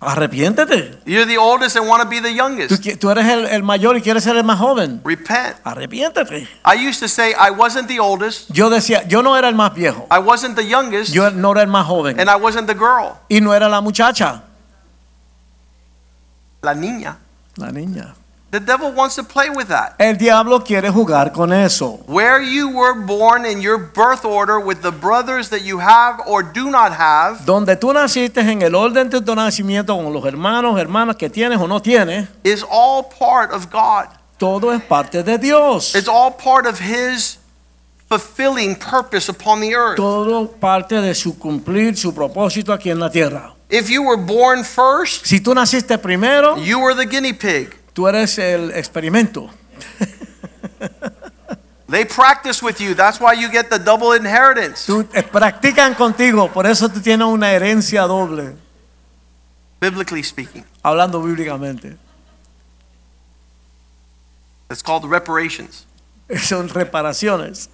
Arrepiéntete. 0.00 0.98
You're 1.04 1.26
the 1.26 1.36
oldest 1.38 1.76
and 1.76 1.86
want 1.88 2.02
to 2.02 2.08
be 2.08 2.20
the 2.20 2.30
Tú, 2.30 2.34
youngest, 2.36 2.82
qui- 2.82 2.96
tú 2.96 3.10
eres 3.10 3.26
el, 3.26 3.46
el 3.46 3.62
mayor 3.62 3.96
y 3.96 4.00
quieres 4.02 4.24
ser 4.24 4.36
el 4.36 4.44
más 4.44 4.58
joven. 4.58 5.00
repent. 5.04 5.56
Arrepiéntete. 5.64 6.48
I 6.64 6.88
used 6.88 7.00
to 7.00 7.08
say 7.08 7.32
I 7.38 7.50
wasn't 7.50 7.86
the 7.88 8.00
oldest, 8.00 8.50
Yo 8.50 8.70
decía, 8.70 9.06
yo 9.06 9.22
no 9.22 9.36
era 9.36 9.48
el 9.48 9.54
más 9.54 9.74
viejo. 9.74 10.06
I 10.10 10.18
wasn't 10.18 10.56
the 10.56 10.66
youngest, 10.66 11.12
Yo 11.12 11.30
no 11.30 11.52
era 11.52 11.62
el 11.62 11.68
más 11.68 11.86
joven. 11.86 12.18
and 12.18 12.30
I 12.30 12.36
wasn't 12.36 12.66
the 12.66 12.74
girl, 12.74 13.18
Y 13.28 13.40
no 13.40 13.52
era 13.54 13.68
la 13.68 13.80
muchacha, 13.80 14.42
la 16.62 16.74
niña. 16.74 17.18
la 17.56 17.70
niña. 17.70 18.14
The 18.50 18.58
devil 18.58 18.90
wants 18.92 19.14
to 19.14 19.22
play 19.22 19.48
with 19.48 19.68
that. 19.68 19.94
El 20.00 20.16
diablo 20.16 20.64
quiere 20.64 20.90
jugar 20.90 21.32
con 21.32 21.52
eso. 21.52 22.00
Where 22.08 22.42
you 22.42 22.68
were 22.68 22.94
born 22.94 23.46
in 23.46 23.60
your 23.60 23.78
birth 23.78 24.24
order 24.24 24.58
with 24.58 24.82
the 24.82 24.90
brothers 24.90 25.50
that 25.50 25.62
you 25.62 25.78
have 25.78 26.20
or 26.26 26.42
do 26.42 26.68
not 26.68 26.90
have 26.92 27.44
Donde 27.46 27.76
tú 27.76 27.92
naciste 27.92 28.40
en 28.40 28.62
el 28.62 28.74
orden 28.74 29.08
de 29.08 29.20
tu 29.20 29.34
nacimiento 29.36 29.94
con 29.96 30.12
los 30.12 30.24
hermanos, 30.24 30.80
hermanas 30.80 31.14
que 31.14 31.30
tienes 31.30 31.60
o 31.60 31.68
no 31.68 31.80
tienes, 31.80 32.28
is 32.42 32.64
all 32.68 33.04
part 33.04 33.52
of 33.52 33.70
God. 33.70 34.08
todo 34.36 34.72
es 34.72 34.82
parte 34.82 35.22
de 35.22 35.38
Dios. 35.38 35.94
It's 35.94 36.08
all 36.08 36.32
part 36.32 36.66
of 36.66 36.80
His 36.80 37.38
fulfilling 38.08 38.74
purpose 38.74 39.28
upon 39.28 39.60
the 39.60 39.76
earth. 39.76 39.96
Todo 39.96 40.48
parte 40.48 41.00
de 41.00 41.14
su 41.14 41.38
cumplir 41.38 41.96
su 41.96 42.12
propósito 42.12 42.72
aquí 42.72 42.90
en 42.90 42.98
la 42.98 43.10
tierra. 43.10 43.54
If 43.70 43.88
you 43.88 44.02
were 44.02 44.16
born 44.16 44.64
first, 44.64 45.24
Si 45.24 45.38
tú 45.38 45.54
naciste 45.54 45.96
primero, 45.98 46.56
you 46.56 46.80
were 46.80 46.96
the 46.96 47.06
guinea 47.06 47.32
pig. 47.32 47.76
Tú 47.92 48.08
eres 48.08 48.38
el 48.38 48.70
experimento. 48.72 49.50
They 51.90 52.04
practice 52.04 52.62
with 52.62 52.80
you. 52.80 52.94
That's 52.94 53.18
why 53.18 53.32
you 53.32 53.50
get 53.50 53.68
the 53.68 53.78
double 53.78 54.12
inheritance. 54.12 54.86
Tú, 54.86 55.08
eh, 55.12 55.22
practican 55.22 55.96
contigo, 55.96 56.48
por 56.52 56.64
eso 56.64 56.88
tú 56.88 57.00
tienes 57.02 57.26
una 57.26 57.50
herencia 57.52 58.06
doble, 58.06 58.54
Biblically 59.80 60.22
speaking, 60.22 60.64
hablando 60.84 61.20
bíblicamente. 61.20 61.96
it's 64.70 64.82
called 64.82 65.04
reparations. 65.04 65.84
Son 66.36 66.68
reparaciones. 66.68 67.68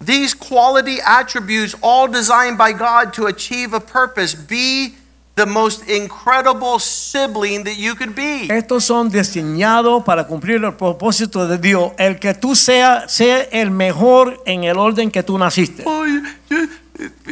These 0.00 0.34
quality 0.34 0.98
attributes, 1.04 1.74
all 1.82 2.06
designed 2.06 2.58
by 2.58 2.72
God 2.72 3.12
to 3.14 3.26
achieve 3.26 3.72
a 3.74 3.80
purpose, 3.80 4.34
be 4.36 4.94
the 5.34 5.46
most 5.46 5.88
incredible 5.88 6.78
sibling 6.78 7.64
that 7.64 7.76
you 7.76 7.94
could 7.94 8.14
be. 8.14 8.48
Estos 8.48 8.84
son 8.84 9.10
diseñados 9.10 10.04
para 10.04 10.26
cumplir 10.26 10.62
el 10.62 10.74
propósito 10.74 11.46
de 11.46 11.58
Dios. 11.58 11.92
El 11.98 12.18
que 12.18 12.34
tú 12.34 12.54
seas 12.54 13.10
sea 13.12 13.42
el 13.50 13.70
mejor 13.70 14.42
en 14.44 14.64
el 14.64 14.76
orden 14.78 15.10
que 15.10 15.22
tú 15.22 15.38
naciste. 15.38 15.84
Oh, 15.86 16.04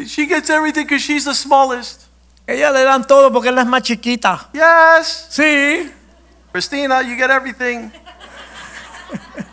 she 0.05 0.27
gets 0.27 0.49
everything 0.49 0.85
because 0.85 1.03
she's 1.03 1.25
the 1.25 1.35
smallest. 1.35 2.03
Ella 2.47 2.71
le 2.73 2.83
dan 2.83 3.07
todo 3.07 3.31
porque 3.31 3.51
ella 3.51 3.61
es 3.63 3.67
más 3.67 3.83
chiquita. 3.83 4.49
Yes. 4.53 5.27
Sí. 5.31 5.91
Christina, 6.53 7.03
you 7.03 7.17
get 7.17 7.31
everything. 7.31 7.93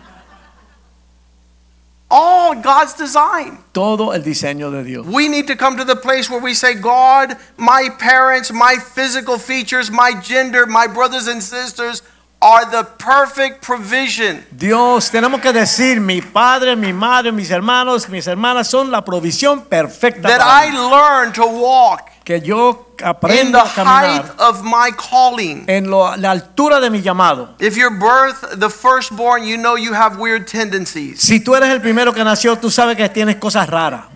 All 2.10 2.56
God's 2.56 2.94
design. 2.94 3.58
Todo 3.74 4.12
el 4.14 4.24
diseño 4.24 4.72
de 4.72 4.84
Dios. 4.84 5.06
We 5.06 5.28
need 5.28 5.48
to 5.48 5.56
come 5.56 5.78
to 5.78 5.84
the 5.84 5.96
place 5.96 6.30
where 6.30 6.40
we 6.40 6.54
say, 6.54 6.74
God, 6.74 7.36
my 7.58 7.90
parents, 8.00 8.52
my 8.52 8.78
physical 8.78 9.38
features, 9.38 9.92
my 9.92 10.14
gender, 10.22 10.66
my 10.66 10.88
brothers 10.88 11.28
and 11.28 11.44
sisters 11.44 12.02
are 12.42 12.70
the 12.70 12.84
perfect 12.98 13.62
provision. 13.62 14.46
Dios, 14.56 15.10
tenemos 15.10 15.42
que 15.42 15.52
decir, 15.52 16.00
mi 16.00 16.22
padre, 16.22 16.76
mi 16.76 16.94
madre, 16.94 17.32
mis 17.32 17.50
hermanos, 17.50 18.08
mis 18.08 18.26
hermanas 18.28 18.68
son 18.68 18.92
la 18.92 19.02
provisión 19.02 19.66
perfecta 19.68 20.22
That 20.28 20.42
I 20.42 20.70
learn 20.72 21.34
to 21.34 21.46
walk 21.46 22.12
que 22.28 22.42
yo 22.42 22.88
in 23.00 23.06
aprenda 23.06 23.64
the 23.64 23.70
a 23.70 23.74
caminar 23.74 24.22
height 24.22 24.40
of 24.42 24.62
my 24.62 24.92
calling. 24.98 25.64
en 25.68 25.90
lo- 25.90 26.14
la 26.18 26.32
altura 26.32 26.82
de 26.82 26.90
mi 26.90 27.02
llamado. 27.02 27.56
If 27.58 27.78
you're 27.78 27.90
birth, 27.98 28.60
the 28.60 28.70
firstborn, 28.70 29.46
you 29.46 29.56
know 29.56 29.78
you 29.78 29.94
have 29.94 30.18
weird 30.20 30.46
tendencies. 30.46 31.22
Si 31.22 31.40
tú 31.40 31.56
eres 31.56 31.70
el 31.70 31.80
primero 31.80 32.12
que 32.14 32.24
nació, 32.26 32.58
tú 32.58 32.70
sabes 32.70 32.98
que 32.98 33.08
tienes 33.08 33.38
cosas 33.38 33.70
raras, 33.70 34.08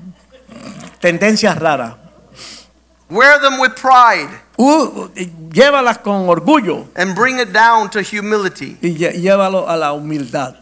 tendencias 0.99 1.57
raras. 1.57 1.93
Wear 3.09 3.39
them 3.41 3.59
with 3.59 3.76
pride 3.76 4.30
Uh, 4.57 5.07
llévalas 5.51 5.97
con 5.99 6.28
orgullo 6.30 6.88
and 6.95 7.16
bring 7.16 7.39
it 7.39 7.51
down 7.53 7.89
to 7.89 7.99
humility. 8.01 8.78
y 8.82 8.89
lle- 8.97 9.14
llévalo 9.14 9.68
a 9.70 9.76
la 9.78 9.93
humildad. 9.93 10.55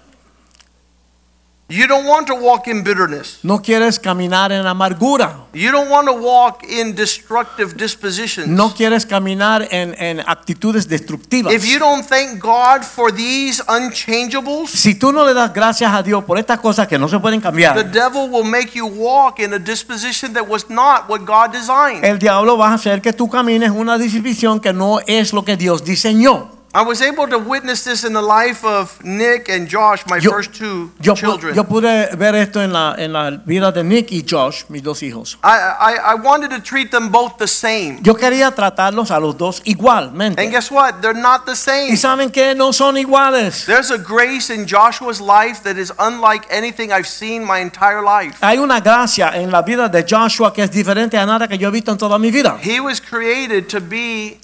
You 1.72 1.86
don't 1.86 2.07
want 2.07 2.26
to 2.28 2.34
walk 2.34 2.67
in 2.67 2.84
bitterness. 2.84 3.38
No 3.43 3.61
quieres 3.61 3.99
caminar 3.99 4.51
en 4.51 4.65
amargura. 4.65 5.45
You 5.53 5.72
don't 5.72 5.88
want 5.91 6.07
to 6.07 6.13
walk 6.13 6.63
in 6.67 6.95
destructive 6.95 7.76
dispositions. 7.76 8.47
No 8.47 8.74
quieres 8.74 9.05
caminar 9.05 9.67
en, 9.70 9.93
en 9.99 10.20
actitudes 10.22 10.88
destructivas. 10.88 11.53
If 11.53 11.65
you 11.65 11.78
don't 11.78 12.03
thank 12.03 12.41
God 12.41 12.84
for 12.84 13.11
these 13.13 13.61
unchangeables, 13.67 14.72
Si 14.72 14.95
tú 14.95 15.11
no 15.11 15.24
le 15.24 15.36
das 15.36 15.53
gracias 15.53 15.93
a 15.93 16.01
Dios 16.01 16.24
por 16.24 16.39
estas 16.39 16.59
cosas 16.59 16.88
que 16.88 16.97
no 16.97 17.07
se 17.07 17.20
pueden 17.20 17.39
cambiar, 17.39 17.76
the 17.76 17.84
devil 17.84 18.28
will 18.32 18.43
make 18.43 18.72
you 18.74 18.88
walk 18.88 19.39
in 19.39 19.53
a 19.53 19.59
disposition 19.59 20.34
that 20.34 20.47
was 20.47 20.72
not 20.72 21.07
what 21.07 21.20
God 21.24 21.51
designed. 21.51 22.03
el 22.03 22.17
diablo 22.17 22.57
va 22.57 22.70
a 22.72 22.74
hacer 22.74 22.99
que 22.99 23.13
tú 23.13 23.30
camines 23.30 23.70
una 23.70 23.99
disposición 23.99 24.59
que 24.59 24.74
no 24.74 25.01
es 25.05 25.34
lo 25.34 25.45
que 25.45 25.55
Dios 25.55 25.84
diseñó. 25.84 26.59
I 26.72 26.84
was 26.84 27.01
able 27.01 27.28
to 27.30 27.39
witness 27.39 27.84
this 27.84 28.03
in 28.03 28.13
the 28.13 28.22
life 28.22 28.63
of 28.63 29.03
Nick 29.03 29.49
and 29.49 29.67
Josh, 29.67 30.05
my 30.07 30.17
Yo- 30.17 30.30
first 30.30 30.53
two 30.53 30.91
Yo, 31.01 31.15
children. 31.15 31.55
yo 31.55 31.63
pude 31.63 32.15
ver 32.15 32.36
esto 32.36 32.61
en 32.61 32.72
la, 32.72 32.93
en 32.95 33.11
la 33.11 33.32
vida 33.43 33.72
de 33.72 33.84
Nick 33.84 34.11
y 34.11 34.24
Josh, 34.24 34.65
mis 34.70 34.84
dos 34.84 35.01
hijos. 35.01 35.39
I, 35.43 35.47
I, 35.49 35.95
I 36.11 36.15
wanted 36.15 36.51
to 36.51 36.59
treat 36.61 36.91
them 36.91 37.09
both 37.11 37.38
the 37.39 37.47
same. 37.47 37.99
Yo 38.03 38.13
quería 38.13 38.51
tratarlos 38.53 39.09
a 39.09 39.20
los 39.20 39.36
dos 39.36 39.63
And 39.65 40.51
guess 40.51 40.70
what? 40.70 41.01
They're 41.01 41.20
not 41.20 41.45
the 41.47 41.53
Y 41.53 41.55
same. 41.55 41.97
saben 41.97 42.30
que 42.32 42.53
no 42.53 42.72
son 42.72 42.97
iguales. 42.97 43.65
There's 43.65 43.89
a 43.89 43.97
grace 43.97 44.51
in 44.53 44.67
Joshua's 44.67 45.20
life 45.20 45.63
that 45.63 45.76
is 45.78 45.91
unlike 45.97 46.45
anything 46.51 46.91
I've 46.91 47.07
seen 47.07 47.43
my 47.43 47.59
entire 47.61 48.03
life. 48.03 48.38
Hay 48.41 48.59
una 48.59 48.80
gracia 48.80 49.32
en 49.34 49.49
la 49.49 49.63
vida 49.63 49.89
de 49.89 50.03
Joshua 50.07 50.53
que 50.53 50.61
es 50.63 50.72
diferente 50.72 51.17
a 51.17 51.26
nada 51.26 51.47
que 51.47 51.57
yo 51.57 51.70
he 51.70 51.72
visto 51.72 51.91
en 51.91 51.97
toda 51.97 52.20
mi 52.20 52.30
vida. 52.30 52.59
He 52.61 52.80
was 52.80 53.01
created 53.01 53.67
to 53.70 53.80
be 53.82 54.38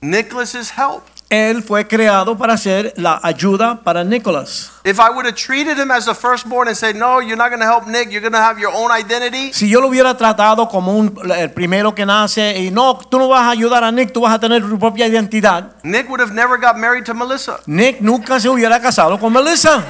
Nicholas's 0.00 0.70
help. 0.76 1.02
Él 1.30 1.62
fue 1.62 1.86
creado 1.86 2.38
para 2.38 2.56
ser 2.56 2.94
la 2.96 3.20
ayuda 3.22 3.82
para 3.84 4.02
Nicholas. 4.02 4.70
If 4.82 4.98
I 4.98 5.10
would 5.10 5.26
have 5.26 5.34
treated 5.34 5.76
him 5.78 5.90
as 5.90 6.06
the 6.06 6.14
firstborn 6.14 6.68
and 6.68 6.76
said, 6.76 6.96
No, 6.96 7.20
you're 7.20 7.36
not 7.36 7.50
going 7.50 7.60
to 7.60 7.66
help 7.66 7.86
Nick, 7.86 8.10
you're 8.10 8.22
going 8.22 8.32
to 8.32 8.40
have 8.40 8.58
your 8.58 8.72
own 8.74 8.90
identity, 8.90 9.52
Si 9.52 9.68
yo 9.68 9.80
lo 9.82 9.88
hubiera 9.88 10.16
tratado 10.16 10.66
como 10.70 10.96
un, 10.96 11.14
el 11.36 11.50
primero 11.50 11.94
que 11.94 12.06
nace 12.06 12.58
y 12.58 12.70
no, 12.70 12.96
tú 12.96 13.18
no 13.18 13.28
vas 13.28 13.42
a 13.42 13.50
ayudar 13.50 13.84
a 13.84 13.92
Nick, 13.92 14.12
tú 14.12 14.22
vas 14.22 14.32
a 14.32 14.38
tener 14.38 14.62
tu 14.66 14.78
propia 14.78 15.06
identidad. 15.06 15.74
Nick 15.82 16.08
would 16.08 16.20
have 16.20 16.32
never 16.32 16.56
got 16.58 16.78
married 16.78 17.04
to 17.04 17.12
Melissa 17.12 17.60
Nick 17.66 18.00
nunca 18.00 18.40
se 18.40 18.48
hubiera 18.48 18.80
casado 18.80 19.18
con 19.20 19.30
Melissa. 19.30 19.84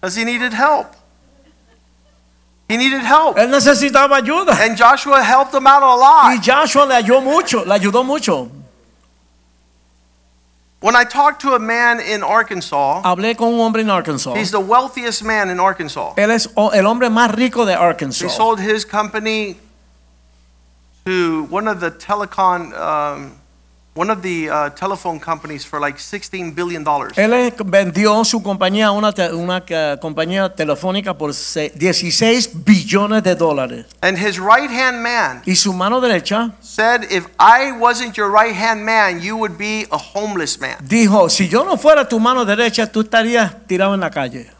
because 0.00 0.16
he 0.16 0.24
needed 0.24 0.54
help. 0.54 0.86
He 2.66 2.78
needed 2.78 3.02
help. 3.02 3.36
Él 3.36 3.50
necesitaba 3.50 4.16
ayuda. 4.16 4.54
And 4.64 4.74
Joshua 4.74 5.22
helped 5.22 5.54
him 5.54 5.66
out 5.66 5.82
a 5.82 5.86
Y 5.86 6.36
lot. 6.36 6.42
Joshua 6.42 6.86
le 6.86 6.94
ayudó 6.94 7.20
mucho, 7.20 7.62
le 7.66 7.74
ayudó 7.74 8.02
mucho. 8.02 8.48
When 10.84 10.94
I 10.94 11.04
talked 11.04 11.40
to 11.40 11.54
a 11.54 11.58
man 11.58 11.98
in 11.98 12.22
Arkansas, 12.22 13.00
Hablé 13.04 13.34
con 13.38 13.54
un 13.54 13.60
hombre 13.60 13.80
en 13.80 13.88
Arkansas. 13.88 14.34
he's 14.34 14.50
the 14.50 14.60
wealthiest 14.60 15.24
man 15.24 15.48
in 15.48 15.58
Arkansas. 15.58 16.12
Él 16.18 16.30
es 16.30 16.46
el 16.74 16.84
hombre 16.84 17.08
más 17.08 17.34
rico 17.34 17.64
de 17.64 17.74
Arkansas. 17.74 18.26
He 18.26 18.28
sold 18.28 18.60
his 18.60 18.84
company 18.84 19.56
to 21.06 21.44
one 21.44 21.68
of 21.68 21.80
the 21.80 21.90
telecom 21.90 22.74
um, 22.78 23.32
one 23.96 24.10
of 24.10 24.22
the 24.22 24.50
uh, 24.50 24.70
telephone 24.70 25.20
companies 25.20 25.64
for 25.64 25.78
like 25.78 26.00
16 26.00 26.52
billion 26.52 26.82
dollars. 26.82 27.16
Él 27.16 27.52
vendió 27.64 28.24
su 28.24 28.42
compañía 28.42 28.86
a 28.88 28.90
una, 28.92 29.12
te- 29.12 29.32
una 29.32 29.62
eh, 29.68 29.96
compañía 30.00 30.52
telefónica 30.52 31.14
por 31.16 31.32
se- 31.32 31.70
16 31.76 32.64
billones 32.64 33.22
de 33.22 33.36
dólares. 33.36 33.86
And 34.02 34.18
his 34.18 34.40
right 34.40 34.68
hand 34.68 35.00
man 35.00 35.42
Y 35.46 35.54
su 35.54 35.72
mano 35.72 36.00
derecha 36.00 36.52
said, 36.60 37.04
If 37.10 37.26
I 37.38 37.70
wasn't 37.78 38.16
your 38.16 38.30
right 38.30 38.54
hand 38.54 38.84
man, 38.84 39.20
you 39.22 39.36
would 39.36 39.56
be 39.56 39.86
a 39.92 39.96
homeless 39.98 40.58
man. 40.58 40.76
dijo, 40.82 41.30
si 41.30 41.48
yo 41.48 41.62
no 41.64 41.76
fuera 41.76 42.08
tu 42.08 42.18
mano 42.18 42.44
derecha, 42.44 42.90
tú 42.90 43.02
estarías 43.02 43.54
tirado 43.68 43.94
en 43.94 44.00
la 44.00 44.10
calle. 44.10 44.50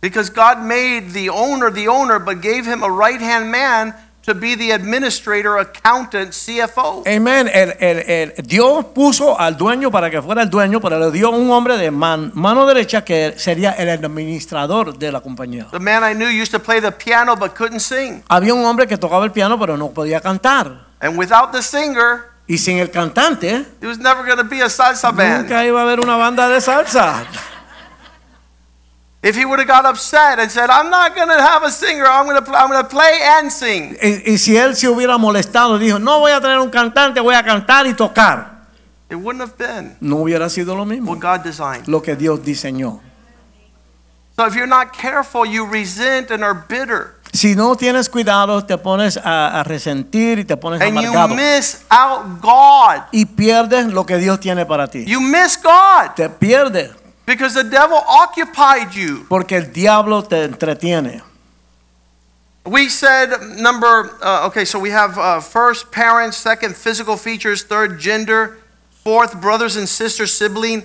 Because 0.00 0.30
God 0.30 0.58
made 0.58 1.12
the 1.12 1.28
owner 1.28 1.70
the 1.72 1.88
owner, 1.88 2.18
but 2.18 2.40
gave 2.40 2.64
him 2.66 2.82
a 2.82 2.88
right 2.90 3.20
hand 3.20 3.50
man 3.50 3.94
to 4.24 4.34
be 4.34 4.54
the 4.56 4.72
administrator, 4.72 5.58
accountant, 5.58 6.32
CFO. 6.32 7.02
Amén. 7.06 7.48
El, 7.52 7.74
el- 7.80 7.98
el- 8.10 8.34
Dios 8.46 8.84
puso 8.94 9.38
al 9.38 9.56
dueño 9.56 9.90
para 9.90 10.10
que 10.10 10.22
fuera 10.22 10.42
el 10.42 10.50
dueño, 10.50 10.80
pero 10.80 10.98
le 10.98 11.10
dio 11.10 11.30
un 11.30 11.50
hombre 11.50 11.76
de 11.76 11.90
man- 11.90 12.30
mano 12.34 12.64
derecha 12.66 13.04
que 13.04 13.34
sería 13.36 13.72
el 13.72 13.88
administrador 13.88 14.96
de 14.96 15.10
la 15.10 15.20
compañía. 15.20 15.66
The 15.72 15.78
man 15.80 16.02
I 16.08 16.14
knew 16.14 16.28
used 16.28 16.52
to 16.52 16.60
play 16.60 16.80
the 16.80 16.92
piano 16.92 17.34
but 17.36 17.54
couldn't 17.54 17.80
sing. 17.80 18.22
Había 18.28 18.54
un 18.54 18.64
hombre 18.64 18.86
que 18.86 18.96
tocaba 18.96 19.24
el 19.24 19.32
piano, 19.32 19.58
pero 19.58 19.76
no 19.76 19.90
podía 19.90 20.20
cantar. 20.20 20.86
And 21.00 21.18
without 21.18 21.50
the 21.52 21.62
singer, 21.62 22.30
Y 22.46 22.58
sin 22.58 22.78
el 22.78 22.90
cantante, 22.90 23.64
it 23.80 23.86
was 23.86 23.98
never 23.98 24.24
going 24.24 24.36
to 24.36 24.44
be 24.44 24.60
a 24.62 24.68
salsa 24.68 25.10
band. 25.12 25.42
nunca 25.44 25.64
iba 25.64 25.80
a 25.80 25.82
haber 25.84 26.00
una 26.00 26.16
banda 26.16 26.48
de 26.48 26.60
salsa. 26.60 27.24
If 29.22 29.36
he 29.36 29.44
would 29.44 29.60
have 29.60 29.68
got 29.68 29.86
upset 29.86 30.40
and 30.40 30.50
said, 30.50 30.68
I'm 30.68 30.90
not 30.90 31.14
going 31.14 31.28
to 31.28 31.40
have 31.40 31.62
a 31.62 31.70
singer, 31.70 32.04
I'm 32.04 32.26
going 32.26 32.42
to 32.44 32.52
I'm 32.58 32.68
going 32.68 32.82
to 32.82 32.88
play 32.88 33.20
and 33.38 33.52
sing. 33.52 33.96
Y, 34.02 34.32
y 34.32 34.36
si 34.38 34.56
él 34.56 34.74
se 34.74 34.88
hubiera 34.88 35.16
molestado, 35.16 35.78
dijo, 35.78 36.00
no 36.00 36.18
voy 36.18 36.32
a 36.32 36.40
tener 36.40 36.58
un 36.58 36.70
cantante, 36.70 37.20
voy 37.20 37.34
a 37.36 37.44
cantar 37.44 37.86
y 37.86 37.94
tocar. 37.94 38.50
It 39.08 39.16
wouldn't 39.16 39.42
have 39.42 39.56
been 39.58 39.96
No 40.00 40.16
hubiera 40.16 40.48
sido 40.48 40.74
lo 40.74 40.84
mismo 40.84 41.12
what 41.12 41.20
God 41.20 41.44
designed. 41.44 41.86
lo 41.86 42.00
que 42.02 42.16
Dios 42.16 42.40
diseñó. 42.44 43.00
So 44.36 44.46
if 44.46 44.54
you're 44.56 44.66
not 44.66 44.92
careful, 44.92 45.44
you 45.46 45.66
resent 45.66 46.30
and 46.30 46.42
are 46.42 46.54
bitter. 46.54 47.14
Si 47.32 47.54
no 47.54 47.76
tienes 47.76 48.08
cuidado, 48.08 48.64
te 48.64 48.76
pones 48.76 49.16
a, 49.18 49.60
a 49.60 49.62
resentir 49.62 50.38
y 50.40 50.44
te 50.44 50.56
pones 50.56 50.80
And 50.82 51.00
you 51.00 51.12
amargado. 51.12 51.34
miss 51.36 51.84
out 51.90 52.40
God. 52.40 53.02
Y 53.12 53.24
pierdes 53.26 53.86
lo 53.92 54.04
que 54.04 54.16
Dios 54.18 54.40
tiene 54.40 54.66
para 54.66 54.88
ti. 54.88 55.04
You 55.06 55.20
miss 55.20 55.56
God 55.62 56.14
Te 56.16 56.28
pierdes 56.28 56.90
because 57.26 57.54
the 57.54 57.64
devil 57.64 57.96
occupied 58.06 58.94
you. 58.94 59.24
porque 59.28 59.52
el 59.52 59.72
diablo 59.72 60.22
te 60.22 60.44
entretiene. 60.44 61.22
We 62.64 62.88
said 62.88 63.30
number, 63.58 64.10
uh, 64.22 64.46
okay, 64.46 64.64
so 64.64 64.78
we 64.78 64.90
have 64.90 65.18
uh, 65.18 65.40
first 65.40 65.90
parents, 65.90 66.36
second 66.36 66.76
physical 66.76 67.16
features, 67.16 67.64
third 67.64 67.98
gender, 67.98 68.58
fourth 69.02 69.40
brothers 69.40 69.74
and 69.76 69.88
sisters, 69.88 70.32
sibling, 70.32 70.82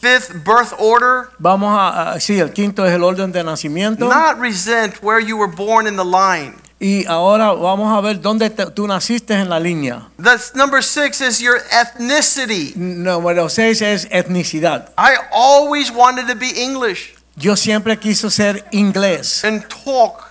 fifth 0.00 0.42
birth 0.42 0.72
order. 0.80 1.28
Vamos 1.38 1.68
a, 1.68 2.14
a- 2.14 2.20
sí, 2.20 2.40
el 2.40 2.48
quinto 2.54 2.82
es 2.84 2.92
el 2.94 3.04
orden 3.04 3.30
de 3.30 3.42
nacimiento. 3.42 4.08
Not 4.08 4.38
resent 4.38 5.02
where 5.02 5.20
you 5.20 5.36
were 5.36 5.48
born 5.48 5.86
in 5.86 5.96
the 5.96 6.04
line. 6.04 6.54
Y 6.80 7.04
ahora 7.06 7.52
vamos 7.52 7.96
a 7.96 8.00
ver 8.00 8.20
dónde 8.20 8.50
te- 8.50 8.66
tú 8.70 8.86
naciste 8.86 9.34
en 9.34 9.48
la 9.48 9.58
línea. 9.58 10.08
That's 10.22 10.54
number 10.54 10.82
six 10.82 11.20
is 11.20 11.40
your 11.40 11.56
ethnicity. 11.72 12.72
Número 12.76 13.48
seis 13.48 13.82
es 13.82 14.06
etnicidad. 14.12 14.90
I 14.96 15.14
always 15.32 15.90
wanted 15.90 16.28
to 16.28 16.36
be 16.36 16.50
English 16.62 17.14
Yo 17.36 17.56
siempre 17.56 17.96
quiso 17.98 18.30
ser 18.30 18.64
inglés. 18.70 19.42
and 19.44 19.64
talk 19.68 20.28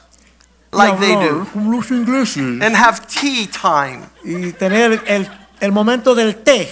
like 0.72 0.98
they 1.00 1.16
do 1.16 1.46
Como 1.52 1.72
los 1.78 1.92
ingleses. 1.92 2.62
and 2.62 2.76
have 2.76 3.02
tea 3.08 3.48
time. 3.48 4.06
Y 4.24 4.54
tener 4.54 5.02
el, 5.06 5.28
el 5.60 5.72
momento 5.74 6.16
del 6.16 6.36
té. 6.44 6.70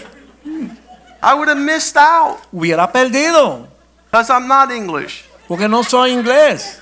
I 1.21 1.33
would 1.33 1.49
have 1.49 1.59
missed 1.59 1.97
out 1.97 2.37
Hubiera 2.53 2.89
perdido. 2.93 3.67
because 4.09 4.29
I'm 4.31 4.47
not 4.47 4.71
English. 4.71 5.25
Porque 5.49 5.67
no 5.67 5.83
soy 5.83 6.11
inglés. 6.11 6.79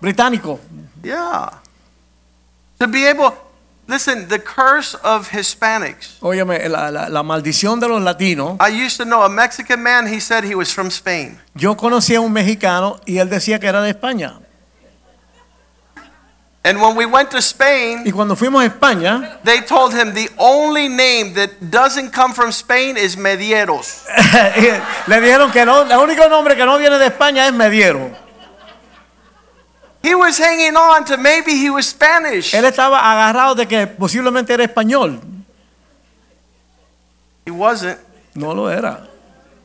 Británico. 0.00 0.60
Yeah. 1.02 1.50
To 2.84 2.90
be 2.90 3.06
able, 3.06 3.32
listen, 3.88 4.28
the 4.28 4.38
curse 4.38 4.94
of 5.02 5.30
Hispanics. 5.30 6.18
Óyeme, 6.20 6.68
la, 6.68 6.90
la- 6.90 7.08
la 7.08 7.22
maldición 7.22 7.80
de 7.80 7.88
los 7.88 8.02
latinos. 8.02 8.58
I 8.60 8.68
used 8.68 8.98
to 8.98 9.06
know 9.06 9.22
a 9.22 9.28
Mexican 9.30 9.82
man, 9.82 10.06
he 10.06 10.20
said 10.20 10.44
he 10.44 10.54
was 10.54 10.70
from 10.70 10.88
Spain. 10.90 11.38
Yo 11.54 11.74
conocí 11.76 12.14
a 12.14 12.20
un 12.20 12.30
mexicano 12.30 13.00
y 13.06 13.16
él 13.16 13.30
decía 13.30 13.58
que 13.58 13.68
era 13.68 13.80
de 13.80 13.88
España. 13.88 14.38
And 16.62 16.78
when 16.80 16.94
we 16.94 17.06
went 17.06 17.30
to 17.30 17.38
Spain, 17.38 18.02
Y 18.06 18.10
cuando 18.10 18.36
fuimos 18.36 18.62
a 18.62 18.66
España, 18.66 19.38
they 19.44 19.62
told 19.62 19.94
him 19.94 20.12
the 20.12 20.28
only 20.36 20.88
name 20.88 21.32
that 21.34 21.50
doesn't 21.70 22.10
come 22.12 22.34
from 22.34 22.50
Spain 22.52 22.98
is 22.98 23.16
Medieros. 23.16 24.04
le 25.06 25.20
dijeron 25.22 25.50
que 25.52 25.64
no, 25.64 25.82
el 25.82 25.98
único 25.98 26.28
nombre 26.28 26.54
que 26.54 26.66
no 26.66 26.76
viene 26.78 26.98
de 26.98 27.06
España 27.06 27.46
es 27.46 27.52
Mediero. 27.54 28.10
He 30.04 30.14
was 30.14 30.38
hanging 30.38 30.76
on 30.76 31.04
to 31.06 31.16
maybe 31.16 31.52
he 31.52 31.70
was 31.70 31.86
Spanish. 31.88 32.52
Él 32.54 32.64
estaba 32.66 33.00
agarrado 33.00 33.54
de 33.54 33.66
que 33.66 33.86
posiblemente 33.86 34.52
era 34.52 34.64
español. 34.64 35.20
He 37.46 37.50
wasn't. 37.50 37.98
No 38.34 38.52
lo 38.52 38.68
era. 38.68 39.08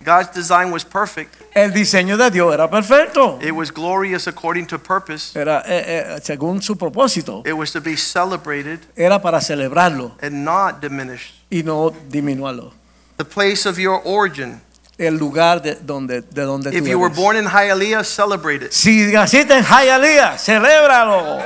God's 0.04 0.32
design 0.34 0.72
was 0.72 0.86
perfect. 0.86 1.36
El 1.54 1.72
diseño 1.74 2.16
de 2.18 2.32
Dios 2.32 2.54
era 2.54 2.70
perfecto. 2.70 3.38
It 3.42 3.52
was 3.52 3.70
glorious 3.70 4.28
according 4.28 4.66
to 4.68 4.80
purpose. 4.80 5.36
Era 5.38 5.62
eh, 5.66 6.16
eh, 6.16 6.20
según 6.24 6.62
su 6.62 6.76
propósito. 6.78 7.44
It 7.46 7.54
was 7.54 7.72
to 7.74 7.82
be 7.82 7.98
celebrated 7.98 8.80
Era 8.96 9.20
para 9.22 9.42
celebrarlo 9.42 10.14
and 10.22 10.46
not 10.46 10.80
diminished. 10.80 11.34
y 11.52 11.64
no 11.64 11.90
disminuirlo. 11.92 12.72
The 13.18 13.26
place 13.26 13.66
of 13.66 13.78
your 13.78 14.02
origin. 14.06 14.62
El 15.00 15.18
lugar 15.18 15.62
de 15.62 15.76
donde, 15.76 16.22
de 16.22 16.42
donde 16.44 16.70
If 16.76 16.84
tú 16.84 16.90
you 16.90 17.00
were 17.00 17.08
eres. 17.08 17.18
born 17.18 17.38
in 17.38 17.46
Hialeah, 17.46 18.04
celebrate 18.04 18.62
it. 18.66 18.74
Si 18.74 19.06
naciste 19.14 19.52
en 19.58 19.64
Hialeah, 19.64 20.38
celébralo. 20.38 21.42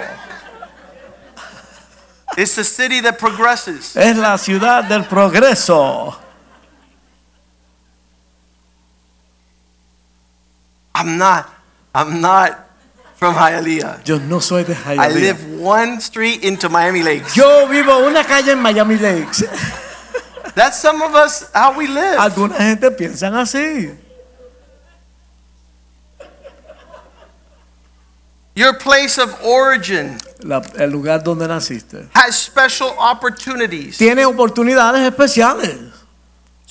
It's 2.36 2.56
the 2.56 2.64
city 2.64 3.00
that 3.02 3.20
progresses. 3.20 3.96
Es 3.96 4.18
la 4.18 4.38
ciudad 4.40 4.86
del 4.86 5.04
progreso. 5.04 6.16
I'm 10.96 11.18
not. 11.18 11.48
I'm 11.94 12.22
not 12.22 12.70
from 13.18 13.36
Hialeah. 13.36 14.04
Yo 14.04 14.18
no 14.18 14.40
soy 14.40 14.64
de 14.64 14.74
I 14.74 14.96
Hialeah. 14.96 15.14
live 15.14 15.60
one 15.62 16.00
street 16.02 16.44
into 16.44 16.70
Miami 16.70 17.04
Lakes. 17.04 17.36
Yo 17.36 17.68
vivo 17.68 18.00
una 18.08 18.24
calle 18.24 18.52
en 18.54 18.62
Miami 18.62 18.98
Lakes. 18.98 19.44
That's 20.56 20.80
some 20.82 21.02
of 21.02 21.16
us 21.16 21.50
how 21.54 21.78
we 21.78 21.88
live. 21.88 22.20
Alguna 22.20 22.58
gente 22.58 22.92
piensan 22.92 23.34
así. 23.36 23.96
Your 28.56 28.78
place 28.78 29.18
of 29.18 29.34
origin 29.44 30.16
La- 30.44 30.62
el 30.78 30.92
lugar 30.92 31.24
donde 31.24 31.48
naciste. 31.48 32.08
has 32.14 32.36
special 32.38 32.94
opportunities 33.00 33.98
Tiene 33.98 34.26
oportunidades 34.26 35.02
especiales 35.02 35.76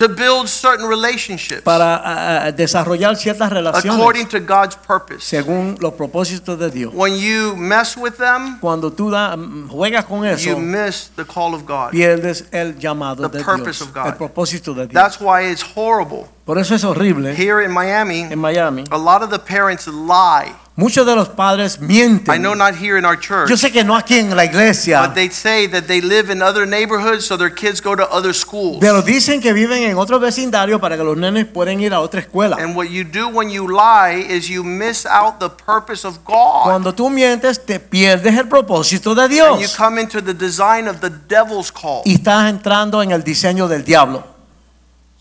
to 0.02 0.08
build 0.08 0.48
certain 0.48 0.86
relationships 0.88 1.62
para 1.62 2.00
ah, 2.46 2.50
desarrollar 2.52 3.16
ciertas 3.16 3.50
relaciones 3.50 3.98
according 3.98 4.26
to 4.26 4.40
God's 4.40 4.76
purpose. 4.76 5.24
según 5.24 5.76
los 5.80 5.94
propósitos 5.94 6.58
de 6.58 6.70
Dios. 6.70 6.92
When 6.94 7.16
you 7.16 7.54
mess 7.56 7.96
with 7.96 8.14
them, 8.18 8.58
Cuando 8.60 8.90
tú 8.92 9.10
da- 9.10 9.36
mm, 9.36 9.68
juegas 9.68 10.04
con 10.04 10.24
eso, 10.26 10.50
you 10.50 10.56
miss 10.58 11.10
the 11.16 11.24
call 11.24 11.54
of 11.54 11.64
God. 11.66 11.90
pierdes 11.90 12.44
el 12.52 12.78
llamado 12.78 13.28
The 13.30 13.38
de 13.38 13.44
purpose 13.44 13.78
Dios, 13.78 13.82
of 13.82 13.94
God. 13.94 14.06
el 14.08 14.14
propósito 14.16 14.74
de 14.74 14.86
Dios. 14.86 14.92
That's 14.94 15.20
why 15.20 15.50
it's 15.50 15.62
horrible. 15.76 16.26
Por 16.44 16.58
eso 16.58 16.74
es 16.74 16.82
horrible 16.82 17.34
Here 17.36 17.64
in 17.64 17.70
Miami, 17.70 18.22
en 18.22 18.38
Miami. 18.38 18.84
a 18.90 18.98
lot 18.98 19.22
of 19.22 19.30
the 19.30 19.38
parents 19.38 19.86
lie. 19.86 20.52
Muchos 20.74 21.04
de 21.04 21.14
los 21.14 21.28
padres 21.28 21.76
I 21.78 21.84
mienten. 21.84 22.40
know 22.40 22.54
not 22.54 22.74
here 22.74 22.96
in 22.98 23.04
our 23.04 23.18
church, 23.18 23.50
Yo 23.50 23.56
sé 23.58 23.70
que 23.70 23.84
no 23.84 23.94
aquí 23.94 24.18
en 24.18 24.34
la 24.34 24.46
iglesia, 24.46 25.02
but 25.02 25.14
they 25.14 25.28
say 25.28 25.68
that 25.68 25.82
they 25.86 26.00
live 26.00 26.32
in 26.32 26.40
other 26.40 26.66
neighborhoods 26.66 27.26
so 27.26 27.36
their 27.36 27.52
kids 27.54 27.78
go 27.82 27.94
to 27.94 28.04
other 28.10 28.32
schools. 28.34 28.78
pero 28.80 29.02
dicen 29.02 29.42
que 29.42 29.52
viven 29.52 29.82
en 29.82 29.98
otro 29.98 30.18
vecindario 30.18 30.80
para 30.80 30.96
que 30.96 31.04
los 31.04 31.14
nenes 31.16 31.44
puedan 31.44 31.78
ir 31.80 31.92
a 31.92 32.00
otra 32.00 32.20
escuela. 32.20 32.56
And 32.58 32.74
what 32.74 32.86
you 32.88 33.04
do 33.04 33.28
when 33.28 33.50
you 33.50 33.68
lie 33.68 34.24
is 34.26 34.48
you 34.48 34.64
miss 34.64 35.04
out 35.04 35.38
the 35.40 35.50
purpose 35.50 36.06
of 36.06 36.24
God. 36.24 36.64
Cuando 36.64 36.94
tú 36.94 37.10
mientes, 37.10 37.66
te 37.66 37.78
pierdes 37.78 38.34
el 38.38 38.48
propósito 38.48 39.14
de 39.14 39.22
And 39.24 39.30
you 39.32 39.58
Dios 39.58 39.76
come 39.76 40.00
into 40.00 40.22
the 40.22 40.32
design 40.32 40.88
of 40.88 41.00
the 41.00 41.10
devil's 41.28 41.70
call 41.70 42.00
y 42.06 42.14
estás 42.14 42.48
entrando 42.48 43.02
en 43.02 43.10
el 43.10 43.22
diseño 43.22 43.68
del 43.68 43.84
diablo 43.84 44.24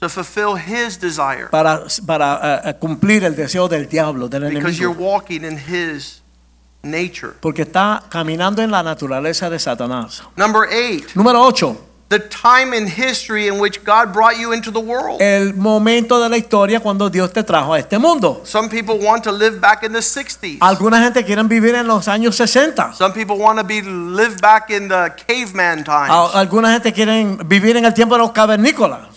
to 0.02 0.10
fulfill 0.10 0.56
his 0.56 0.98
desire 1.00 1.48
para, 1.52 1.84
para 2.08 2.40
eh, 2.66 2.70
eh, 2.70 2.74
cumplir 2.80 3.24
el 3.24 3.36
deseo 3.36 3.68
del 3.68 3.88
diablo, 3.88 4.28
del 4.28 4.50
because 4.50 4.78
you're 4.80 4.92
enemigo. 4.96 5.12
walking 5.14 5.44
in 5.44 5.58
his 5.60 6.24
nature. 6.82 7.34
Porque 7.40 7.62
está 7.62 8.02
caminando 8.10 8.64
en 8.64 8.72
la 8.72 8.82
naturaleza 8.82 9.48
de 9.52 9.60
Satanás. 9.60 10.24
Number 10.36 10.64
eight, 10.72 11.06
Número 11.14 11.40
8. 11.44 11.78
the 12.10 12.18
time 12.20 12.74
in 12.76 12.88
history 12.88 13.48
in 13.48 13.60
which 13.60 13.84
God 13.86 14.12
brought 14.12 14.38
you 14.40 14.52
into 14.54 14.72
the 14.72 14.80
world. 14.80 15.22
El 15.22 15.54
momento 15.54 16.20
de 16.20 16.30
la 16.30 16.38
historia 16.38 16.80
cuando 16.80 17.08
Dios 17.08 17.32
te 17.32 17.44
trajo 17.44 17.72
a 17.76 17.78
este 17.80 18.00
mundo. 18.00 18.42
Some 18.44 18.70
people 18.70 18.98
want 18.98 19.24
to 19.26 19.32
live 19.32 19.60
back 19.62 19.84
in 19.84 19.94
the 19.94 20.00
60s. 20.02 20.58
Alguna 20.62 21.00
gente 21.04 21.24
quiere 21.24 21.44
vivir 21.44 21.76
en 21.76 21.86
los 21.86 22.08
años 22.08 22.36
60. 22.36 22.94
Some 22.96 23.14
people 23.14 23.36
want 23.38 23.60
to 23.60 23.64
be 23.64 23.84
live 23.84 24.42
back 24.42 24.72
in 24.72 24.88
the 24.90 25.14
caveman 25.28 25.84
times. 25.84 26.10
A- 26.10 26.40
Alguna 26.40 26.74
gente 26.74 26.92
quiere 26.92 27.38
vivir 27.46 27.78
en 27.78 27.86
el 27.86 27.94
tiempo 27.94 28.16
de 28.16 28.20
los 28.24 28.32
cavernícolas. 28.32 29.11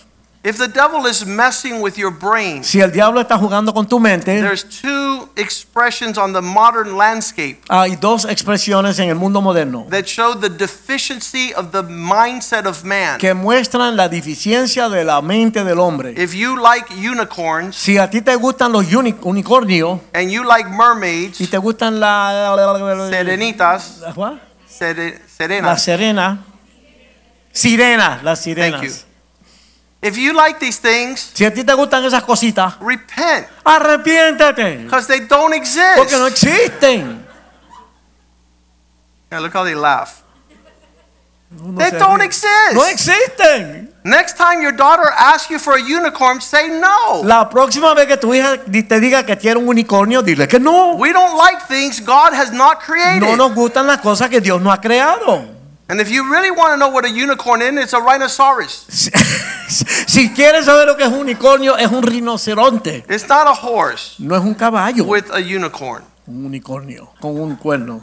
If 0.47 0.59
the 0.59 0.69
devil 0.69 1.07
is 1.07 1.25
messing 1.25 1.81
with 1.81 1.95
your 1.97 2.11
brain, 2.13 2.63
Si 2.65 2.79
el 2.79 2.93
diablo 2.93 3.19
está 3.19 3.39
jugando 3.39 3.73
con 3.73 3.89
tu 3.89 3.99
mente, 3.99 4.43
there's 4.43 4.63
two 4.63 5.31
expressions 5.37 6.19
on 6.19 6.35
the 6.35 6.43
modern 6.43 6.99
landscape 6.99 7.63
hay 7.71 7.97
dos 7.97 8.27
expresiones 8.27 8.99
en 8.99 9.09
el 9.09 9.15
mundo 9.15 9.41
moderno 9.41 9.87
that 9.89 10.05
show 10.05 10.35
the 10.39 10.51
deficiency 10.51 11.55
of 11.55 11.71
the 11.73 11.83
mindset 11.83 12.67
of 12.67 12.85
man. 12.85 13.17
que 13.19 13.33
muestran 13.33 13.97
la 13.97 14.11
deficiencia 14.11 14.91
de 14.91 15.03
la 15.03 15.23
mente 15.23 15.65
del 15.65 15.79
hombre. 15.81 16.13
If 16.15 16.35
you 16.35 16.57
like 16.61 16.93
unicorns 16.93 17.75
Si 17.75 17.97
a 17.97 18.11
ti 18.11 18.21
te 18.21 18.37
gustan 18.37 18.71
los 18.71 18.93
uni- 18.93 19.15
unicornios 19.23 20.01
and 20.13 20.31
you 20.31 20.45
like 20.45 20.69
mermaids, 20.69 21.41
y 21.41 21.47
te 21.47 21.57
gustan 21.57 21.99
la 21.99 22.55
serenitas, 23.09 24.01
la, 24.03 24.13
¿what? 24.13 24.35
sere- 24.69 25.23
la 25.63 25.79
serena, 25.79 26.45
sirena, 27.51 28.21
las 28.23 28.45
Thank 28.45 28.83
you. 28.83 28.93
If 30.05 30.17
you 30.17 30.33
like 30.35 30.59
these 30.61 30.79
things, 30.79 31.31
Si 31.35 31.45
a 31.45 31.51
ti 31.53 31.65
te 31.65 31.73
gustan 31.75 32.05
esas 32.05 32.23
cositas, 32.23 32.75
repent 32.81 33.47
arrepiéntete, 33.65 34.85
because 34.85 35.07
they 35.09 35.21
don't 35.27 35.53
exist. 35.55 35.97
porque 35.97 36.17
no 36.17 36.27
existen. 36.27 37.25
Yeah, 39.33 39.41
look 39.41 39.53
how 39.55 39.65
they 39.65 39.75
laugh. 39.75 40.23
Uno 41.57 41.79
They 41.79 41.91
don't 41.93 42.19
ríe. 42.21 42.27
exist. 42.27 42.75
No 42.75 42.85
existen. 42.87 43.91
Next 44.05 44.37
time 44.37 44.61
your 44.61 44.73
daughter 44.73 45.09
asks 45.17 45.49
you 45.51 45.59
for 45.59 45.75
a 45.75 45.81
unicorn, 45.81 46.41
say 46.41 46.69
no. 46.69 47.23
La 47.25 47.49
próxima 47.49 47.95
vez 47.95 48.07
que 48.07 48.17
tu 48.17 48.35
hija 48.35 48.59
te 48.59 49.01
diga 49.01 49.25
que 49.25 49.37
quiere 49.39 49.57
un 49.59 49.69
unicornio, 49.69 50.21
dile 50.23 50.47
que 50.49 50.59
no. 50.59 50.95
We 50.97 51.13
don't 51.13 51.37
like 51.39 51.63
things 51.69 52.01
God 52.01 52.33
has 52.35 52.53
not 52.53 52.81
created. 52.81 53.21
No 53.23 53.37
nos 53.37 53.55
gustan 53.55 53.87
las 53.87 54.01
cosas 54.01 54.29
que 54.29 54.41
Dios 54.41 54.61
no 54.61 54.71
ha 54.73 54.81
creado. 54.81 55.49
And 55.89 56.01
if 56.01 56.11
you 56.11 56.25
really 56.33 56.51
want 56.51 56.73
to 56.73 56.77
know 56.79 56.89
what 56.89 57.05
a 57.05 57.11
unicorn 57.11 57.61
is, 57.61 57.77
it's 57.85 57.93
a 57.93 58.01
rhinoceros. 58.01 58.87
Si, 59.67 60.29
quieres 60.35 60.67
saber 60.67 60.87
lo 60.87 60.95
que 60.97 61.05
es 61.05 61.11
un 61.11 61.21
unicornio, 61.21 61.77
es 61.77 61.91
un 61.91 62.03
rinoceronte. 62.03 63.05
It's 63.09 63.27
not 63.29 63.47
a 63.47 63.53
horse 63.55 64.15
No 64.19 64.37
es 64.37 64.43
un 64.43 64.55
caballo. 64.55 65.05
with 65.05 65.31
a 65.33 65.39
unicorn. 65.41 66.05
Un 66.27 66.45
unicornio 66.47 67.11
con 67.21 67.39
un 67.41 67.57
cuerno. 67.57 68.03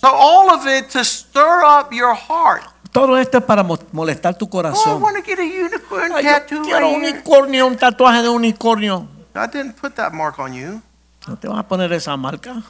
So 0.00 0.08
all 0.08 0.50
of 0.50 0.66
it 0.66 0.88
to 0.90 1.04
stir 1.04 1.62
up 1.64 1.92
your 1.92 2.14
heart. 2.14 2.62
Todo 2.92 3.16
esto 3.18 3.38
es 3.38 3.44
para 3.44 3.62
mo- 3.62 3.78
molestar 3.92 4.38
tu 4.38 4.44
Oh, 4.46 4.48
I 4.48 4.50
corazón. 4.50 5.02
want 5.02 5.16
to 5.16 5.22
get 5.22 5.38
a 5.38 5.42
unicorn 5.42 6.12
Ay, 6.14 6.24
yo 6.24 6.30
tattoo 6.30 6.62
quiero 6.62 6.88
un 6.88 7.00
right 7.00 7.04
here. 7.08 7.12
unicornio, 7.18 7.66
un 7.66 7.76
tatuaje 7.76 8.22
de 8.22 8.28
unicornio. 8.28 9.08
God 9.34 9.50
didn't 9.52 9.74
put 9.76 9.94
that 9.96 10.12
mark 10.12 10.38
on 10.38 10.54
you. 10.54 10.80
No 11.26 11.36
te 11.36 11.48
vas 11.48 11.58
a 11.58 11.62
poner 11.68 11.92
esa 11.92 12.16
marca. 12.16 12.62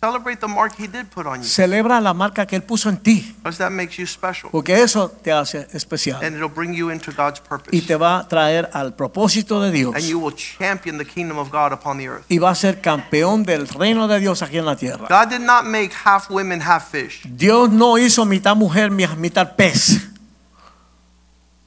Celebrate 0.00 0.36
the 0.40 0.46
mark 0.46 0.74
He 0.78 0.86
did 0.86 1.06
put 1.10 1.26
on 1.26 1.38
you, 1.38 1.44
Celebra 1.44 2.00
la 2.00 2.12
marca 2.12 2.46
que 2.46 2.54
Él 2.54 2.62
puso 2.62 2.88
en 2.90 2.98
ti, 2.98 3.34
because 3.38 3.56
that 3.58 3.70
makes 3.70 3.96
you 3.96 4.06
special, 4.06 4.50
porque 4.50 4.80
eso 4.82 5.08
te 5.08 5.32
hace 5.32 5.66
especial 5.72 6.22
and 6.22 6.36
it'll 6.36 6.48
bring 6.52 6.74
you 6.74 6.90
into 6.90 7.10
God's 7.12 7.40
y 7.40 7.48
purpose, 7.48 7.80
te 7.86 7.96
va 7.96 8.18
a 8.18 8.28
traer 8.28 8.68
al 8.74 8.94
propósito 8.94 9.60
de 9.62 9.70
Dios 9.72 9.94
and 9.94 10.04
you 10.04 10.18
will 10.18 10.34
champion 10.34 10.98
the 10.98 11.04
kingdom 11.04 11.38
of 11.38 11.50
God 11.50 11.72
upon 11.72 11.96
the 11.98 12.06
earth. 12.08 12.24
y 12.28 12.38
va 12.38 12.50
a 12.50 12.54
ser 12.54 12.80
campeón 12.82 13.42
del 13.44 13.66
reino 13.68 14.06
de 14.06 14.20
Dios 14.20 14.42
aquí 14.42 14.58
en 14.58 14.66
la 14.66 14.76
tierra. 14.76 15.06
God 15.08 15.30
did 15.30 15.40
not 15.40 15.64
make 15.64 15.92
half 16.04 16.30
women, 16.30 16.60
half 16.60 16.90
fish. 16.90 17.22
Dios 17.24 17.70
no 17.70 17.96
hizo 17.98 18.24
mitad 18.26 18.54
mujer, 18.54 18.90
mi- 18.90 19.06
mitad 19.16 19.56
pez. 19.56 20.08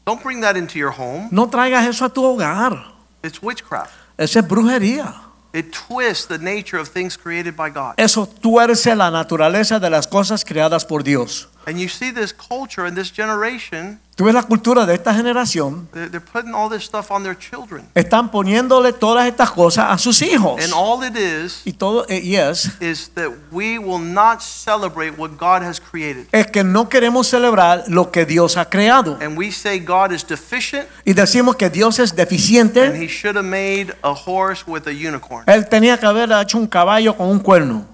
Don't 0.05 0.23
bring 0.23 0.41
that 0.41 0.55
into 0.55 0.77
your 0.77 0.91
home. 0.91 1.27
No 1.31 1.49
traigas 1.49 1.85
eso 1.87 2.05
a 2.05 2.09
tu 2.09 2.23
hogar. 2.23 2.93
It's 3.23 3.41
witchcraft. 3.41 3.91
Eso 4.17 4.39
es 4.39 4.47
brujería. 4.47 5.13
It 5.51 5.71
twists 5.71 6.27
the 6.27 6.37
nature 6.37 6.79
of 6.79 6.89
things 6.89 7.17
created 7.17 7.55
by 7.55 7.71
God. 7.71 7.95
Eso 7.97 8.27
tuerce 8.27 8.95
la 8.95 9.09
naturaleza 9.09 9.79
de 9.79 9.89
las 9.89 10.07
cosas 10.07 10.45
creadas 10.45 10.85
por 10.85 11.03
Dios. 11.03 11.49
And 11.69 11.77
you 11.79 11.87
see 11.87 12.09
this 12.11 12.33
culture 12.33 12.83
and 12.87 12.97
this 12.97 13.11
generation, 13.15 13.99
Tú 14.15 14.25
ves 14.25 14.33
la 14.33 14.41
cultura 14.41 14.87
de 14.87 14.95
esta 14.95 15.13
generación. 15.13 15.87
they're, 15.93 16.09
they're 16.09 16.19
putting 16.19 16.53
all 16.53 16.67
this 16.67 16.83
stuff 16.83 17.11
on 17.11 17.21
their 17.21 17.37
children. 17.37 17.87
Están 17.93 18.31
poniéndole 18.31 18.91
todas 18.91 19.27
estas 19.27 19.51
cosas 19.51 19.85
a 19.87 19.97
sus 19.99 20.19
hijos. 20.23 20.59
And 20.63 20.73
all 20.73 21.03
it 21.03 21.15
is, 21.15 21.61
Y 21.65 21.73
todo, 21.73 22.07
eh, 22.09 22.21
yes, 22.21 22.71
is 22.81 23.11
that 23.13 23.29
we 23.51 23.77
will 23.77 23.99
not 24.01 24.41
celebrate 24.41 25.11
what 25.15 25.37
God 25.37 25.61
has 25.61 25.79
created. 25.79 26.25
es 26.31 26.47
que 26.47 26.63
no 26.63 26.89
queremos 26.89 27.27
celebrar 27.27 27.83
lo 27.87 28.09
que 28.11 28.25
Dios 28.25 28.57
ha 28.57 28.65
creado. 28.65 29.19
And 29.21 29.37
we 29.37 29.51
say 29.51 29.79
God 29.79 30.11
is 30.11 30.25
deficient 30.25 30.87
Y 31.05 31.13
decimos 31.13 31.55
que 31.55 31.69
Dios 31.69 31.99
es 31.99 32.09
and 32.09 32.17
deficiente. 32.19 32.97
he 32.99 33.07
should 33.07 33.35
have 33.35 33.45
made 33.45 33.93
a 34.01 34.11
horse 34.13 34.63
with 34.65 34.87
a 34.87 34.91
unicorn. 34.91 35.43
Él 35.45 35.69
tenía 35.69 35.99
que 35.99 36.07
haber 36.07 36.31
hecho 36.31 36.57
un 36.57 36.65
caballo 36.65 37.15
con 37.15 37.27
un 37.29 37.39
cuerno. 37.39 37.85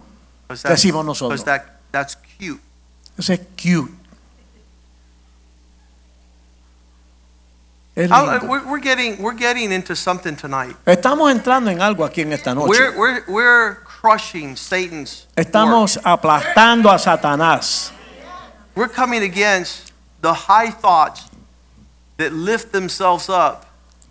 Decimos 0.63 1.03
nosotros. 1.05 1.43
that, 1.43 1.63
that's 1.91 2.15
cute. 2.39 2.61
Es 3.17 3.31
cute. 3.55 3.91
We're, 7.95 8.79
getting, 8.79 9.21
we're 9.21 9.33
getting 9.33 9.71
into 9.71 9.95
something 9.95 10.35
tonight. 10.35 10.75
Estamos 10.85 11.31
entrando 11.31 11.71
en 11.71 11.79
algo 11.79 12.03
aquí 12.03 12.23
en 12.23 12.33
esta 12.33 12.53
noche. 12.53 12.67
We're, 12.67 12.97
we're, 12.97 13.23
we're 13.27 13.75
crushing 13.85 14.57
Satan's 14.57 15.27
work. 15.37 15.47
Aplastando 16.03 16.93
a 16.93 16.99
Satanás. 16.99 17.91
We're 18.75 18.89
coming 18.89 19.23
against 19.23 19.93
the 20.21 20.33
high 20.33 20.69
thoughts 20.69 21.29
that 22.17 22.33
lift 22.33 22.73
themselves 22.73 23.29
up 23.29 23.65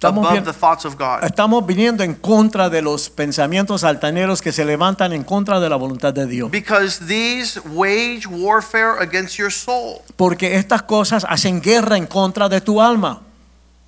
Estamos 0.08 0.26
above 0.26 0.44
the 0.44 0.52
thoughts 0.52 0.84
of 0.84 0.96
God. 0.96 1.24
Estamos 1.24 1.66
viniendo 1.66 2.02
en 2.02 2.14
contra 2.14 2.68
de 2.68 2.82
los 2.82 3.08
pensamientos 3.10 3.84
altaneros 3.84 4.42
que 4.42 4.52
se 4.52 4.64
levantan 4.64 5.12
en 5.12 5.24
contra 5.24 5.60
de 5.60 5.68
la 5.68 5.76
voluntad 5.76 6.12
de 6.12 6.26
Dios. 6.26 6.50
Because 6.50 7.06
these 7.06 7.60
wage 7.60 8.26
warfare 8.28 9.00
against 9.00 9.36
your 9.36 9.50
soul. 9.50 10.02
Porque 10.16 10.56
estas 10.56 10.82
cosas 10.82 11.26
hacen 11.28 11.60
guerra 11.60 11.96
en 11.96 12.06
contra 12.06 12.48
de 12.48 12.60
tu 12.60 12.80
alma. 12.80 13.20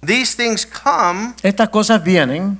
These 0.04 0.36
things 0.36 0.66
come 0.66 1.34
Estas 1.42 1.68
cosas 1.68 2.02
vienen 2.02 2.58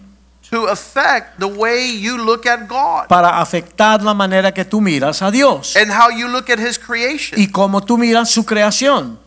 to 0.51 0.69
affect 0.69 1.39
the 1.39 1.47
way 1.47 1.91
you 1.91 2.17
look 2.17 2.47
at 2.47 2.69
God 2.69 3.09
para 3.09 3.41
afectar 3.41 4.03
la 4.03 4.15
manera 4.15 4.53
que 4.53 4.65
tú 4.65 4.81
miras 4.81 5.21
a 5.21 5.31
Dios 5.31 5.77
and 5.77 5.91
how 5.91 6.09
you 6.09 6.29
look 6.29 6.49
at 6.51 6.59
His 6.59 6.79
creation. 6.79 7.39
y 7.39 7.49
cómo 7.49 7.83
tú 7.83 7.99
miras 7.99 8.31
su 8.31 8.45
creación. 8.45 9.19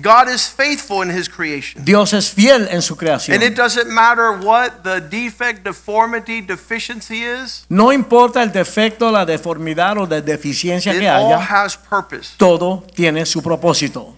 God 0.00 0.28
is 0.28 0.46
faithful 0.48 1.02
in 1.02 1.10
His 1.10 1.28
creation. 1.28 1.84
Dios 1.84 2.12
es 2.12 2.30
fiel 2.30 2.68
en 2.70 2.82
su 2.82 2.96
creación. 2.96 3.34
And 3.34 3.42
it 3.42 3.56
doesn't 3.56 3.88
matter 3.88 4.32
what 4.32 4.82
the 4.84 5.00
defect, 5.00 5.64
deformity, 5.64 6.40
deficiency 6.40 7.22
is, 7.24 7.64
No 7.68 7.92
importa 7.92 8.42
el 8.42 8.50
defecto, 8.52 9.10
la 9.10 9.24
deformidad 9.24 9.98
o 9.98 10.06
la 10.06 10.20
deficiencia 10.20 10.92
it 10.94 11.00
que 11.00 11.08
all 11.08 11.32
haya, 11.32 11.38
has 11.38 11.76
purpose. 11.76 12.34
todo 12.36 12.84
tiene 12.94 13.24
su 13.26 13.42
propósito. 13.42 14.14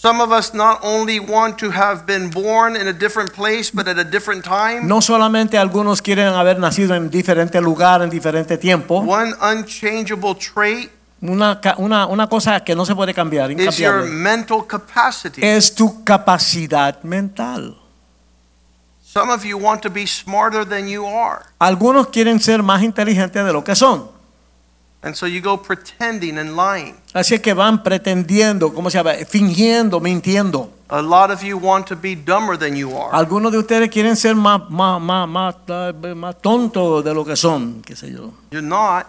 Some 0.00 0.20
of 0.20 0.30
us 0.30 0.54
not 0.54 0.78
only 0.84 1.18
want 1.18 1.58
to 1.58 1.70
have 1.70 2.06
been 2.06 2.30
born 2.30 2.76
in 2.76 2.86
a 2.86 2.92
different 2.92 3.32
place, 3.32 3.72
but 3.72 3.88
at 3.88 3.98
a 3.98 4.04
different 4.04 4.44
time. 4.44 4.86
No 4.86 5.00
solamente 5.00 5.58
algunos 5.58 6.02
quieren 6.02 6.28
haber 6.34 6.60
nacido 6.60 6.94
en 6.94 7.10
diferente 7.10 7.60
lugar, 7.60 8.02
en 8.02 8.08
diferente 8.08 8.56
tiempo. 8.58 9.00
One 9.00 9.34
unchangeable 9.42 10.36
trait 10.36 10.92
Una, 11.20 11.60
una, 11.78 12.06
una 12.06 12.28
cosa 12.28 12.60
que 12.60 12.76
no 12.76 12.86
se 12.86 12.94
puede 12.94 13.12
cambiar, 13.12 13.50
is 13.50 13.56
your 13.76 14.04
incambiable, 14.04 14.10
mental 14.10 14.66
capacity. 14.66 15.44
es 15.44 15.74
tu 15.74 16.04
capacidad 16.04 17.02
mental. 17.02 17.76
Some 19.02 19.32
of 19.32 19.42
you 19.44 19.58
want 19.58 19.82
to 19.82 19.90
be 19.90 20.06
smarter 20.06 20.64
than 20.64 20.86
you 20.86 21.04
are. 21.06 21.44
Algunos 21.58 22.08
quieren 22.08 22.38
ser 22.38 22.62
más 22.62 22.82
inteligentes 22.82 23.44
de 23.44 23.52
lo 23.52 23.64
que 23.64 23.74
son. 23.74 24.08
And 25.00 25.14
so 25.14 25.26
you 25.26 25.40
go 25.40 25.56
pretending 25.56 26.38
and 26.38 26.56
lying. 26.56 26.96
Así 27.14 27.38
que 27.38 27.54
van 27.54 27.82
pretendiendo, 27.82 28.72
¿cómo 28.74 28.90
se 28.90 28.98
llama? 28.98 29.12
Fingiendo, 29.28 30.00
mintiendo. 30.00 30.70
A 30.88 31.00
lot 31.00 31.30
of 31.30 31.42
you 31.42 31.56
want 31.56 31.86
to 31.86 31.96
be 31.96 32.16
dumber 32.16 32.58
than 32.58 32.74
you 32.74 32.96
are. 32.96 33.10
Algunos 33.12 33.52
de 33.52 33.58
ustedes 33.58 33.90
quieren 33.90 34.16
ser 34.16 34.34
más, 34.34 34.68
más, 34.70 35.00
más, 35.00 35.28
más, 35.28 35.54
más 36.16 36.38
tontos 36.40 37.04
de 37.04 37.14
lo 37.14 37.24
que 37.24 37.36
son, 37.36 37.82
qué 37.82 37.94
sé 37.94 38.12
yo. 38.12 38.32
You're 38.50 38.66
not. 38.66 39.06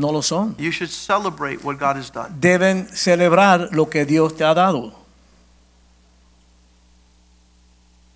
No 0.00 0.10
lo 0.10 0.22
son. 0.22 0.54
You 0.58 0.72
should 0.72 0.88
celebrate 0.90 1.62
what 1.62 1.76
God 1.78 1.96
has 1.96 2.10
done. 2.10 2.30
Deben 2.40 2.88
celebrar 2.88 3.68
lo 3.72 3.90
que 3.90 4.06
Dios 4.06 4.34
te 4.34 4.44
ha 4.44 4.54
dado. 4.54 4.94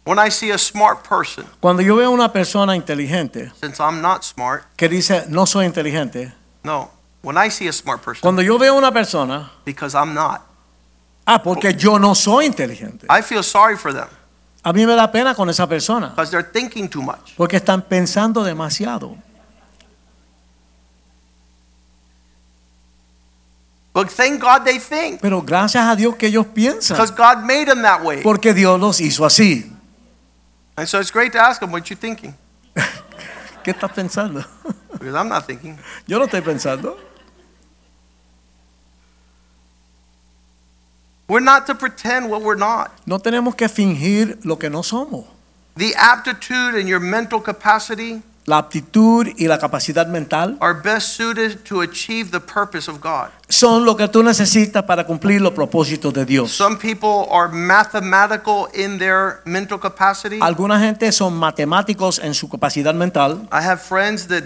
When 0.06 0.18
I 0.18 0.30
see 0.30 0.50
a 0.50 0.56
smart 0.58 1.06
person, 1.06 1.44
Cuando 1.60 1.82
yo 1.82 1.96
veo 1.96 2.10
una 2.10 2.32
persona 2.32 2.74
inteligente 2.74 3.52
since 3.60 3.78
I'm 3.80 4.00
not 4.00 4.22
smart, 4.22 4.64
que 4.76 4.88
dice 4.88 5.26
no 5.28 5.44
soy 5.46 5.66
inteligente, 5.66 6.32
no. 6.62 6.90
When 7.22 7.36
I 7.38 7.50
see 7.50 7.68
a 7.68 7.72
smart 7.72 8.02
person, 8.02 8.20
cuando 8.22 8.40
yo 8.42 8.58
veo 8.58 8.74
una 8.76 8.90
persona, 8.92 9.50
because 9.64 9.94
I'm 9.94 10.14
not, 10.14 10.42
ah, 11.26 11.42
porque 11.42 11.74
yo 11.74 11.98
no 11.98 12.14
soy 12.14 12.46
inteligente. 12.46 13.06
I 13.10 13.20
feel 13.22 13.42
sorry 13.42 13.76
for 13.76 13.92
them 13.92 14.08
A 14.62 14.72
mí 14.72 14.86
me 14.86 14.94
da 14.94 15.10
pena 15.12 15.34
con 15.34 15.48
esa 15.50 15.66
persona, 15.66 16.08
because 16.10 16.30
they're 16.30 16.50
thinking 16.50 16.88
too 16.88 17.02
much. 17.02 17.34
porque 17.36 17.56
están 17.56 17.82
pensando 17.82 18.42
demasiado. 18.42 19.16
But 23.94 24.10
thank 24.10 24.40
God 24.40 24.64
they 24.64 24.80
think. 24.80 25.20
Pero 25.20 25.40
gracias 25.40 25.86
a 25.86 25.94
Dios 25.94 26.16
que 26.16 26.26
ellos 26.26 26.46
piensan. 26.46 26.96
Because 26.96 27.12
God 27.12 27.44
made 27.44 27.66
them 27.66 27.80
that 27.82 28.02
way. 28.02 28.22
Porque 28.22 28.52
Dios 28.52 28.78
los 28.80 29.00
hizo 29.00 29.24
así. 29.24 29.70
And 30.76 30.88
so 30.88 30.98
it's 30.98 31.12
great 31.12 31.32
to 31.32 31.38
ask 31.38 31.60
them 31.60 31.70
what 31.70 31.88
you're 31.88 31.96
thinking. 31.96 32.34
¿Qué 33.62 33.70
estás 33.70 33.92
pensando? 33.92 34.44
Because 34.92 35.14
I'm 35.14 35.28
not 35.28 35.46
thinking. 35.46 35.78
Yo 36.06 36.18
no 36.18 36.26
estoy 36.26 36.40
pensando. 36.40 36.96
We're 41.28 41.40
not 41.40 41.66
to 41.66 41.74
pretend 41.74 42.28
what 42.30 42.42
we're 42.42 42.56
not. 42.56 42.90
No 43.06 43.18
tenemos 43.18 43.56
que 43.56 43.68
fingir 43.68 44.44
lo 44.44 44.56
que 44.56 44.68
no 44.68 44.82
somos. 44.82 45.24
The 45.76 45.94
aptitude 45.94 46.74
and 46.74 46.88
your 46.88 47.00
mental 47.00 47.40
capacity 47.40 48.22
La 48.46 48.58
aptitud 48.58 49.26
y 49.38 49.46
la 49.48 49.58
capacidad 49.58 50.06
mental 50.06 50.58
are 50.60 50.78
best 50.82 51.16
suited 51.16 51.64
to 51.64 51.80
achieve 51.80 52.30
the 52.30 52.40
purpose 52.40 52.90
of 52.90 53.00
God. 53.00 53.28
son 53.48 53.84
lo 53.86 53.96
que 53.96 54.06
tú 54.08 54.22
necesitas 54.22 54.82
para 54.84 55.04
cumplir 55.06 55.40
los 55.40 55.52
propósitos 55.52 56.12
de 56.12 56.26
Dios. 56.26 56.50
Some 56.50 56.76
people 56.76 57.26
are 57.30 57.48
mathematical 57.50 58.68
in 58.74 58.98
their 58.98 59.40
mental 59.46 59.78
capacity. 59.80 60.38
Alguna 60.42 60.78
gente 60.78 61.10
son 61.12 61.34
matemáticos 61.34 62.18
en 62.18 62.34
su 62.34 62.48
capacidad 62.48 62.94
mental. 62.94 63.48
I 63.50 63.64
have 63.64 63.78
friends 63.78 64.28
that 64.28 64.44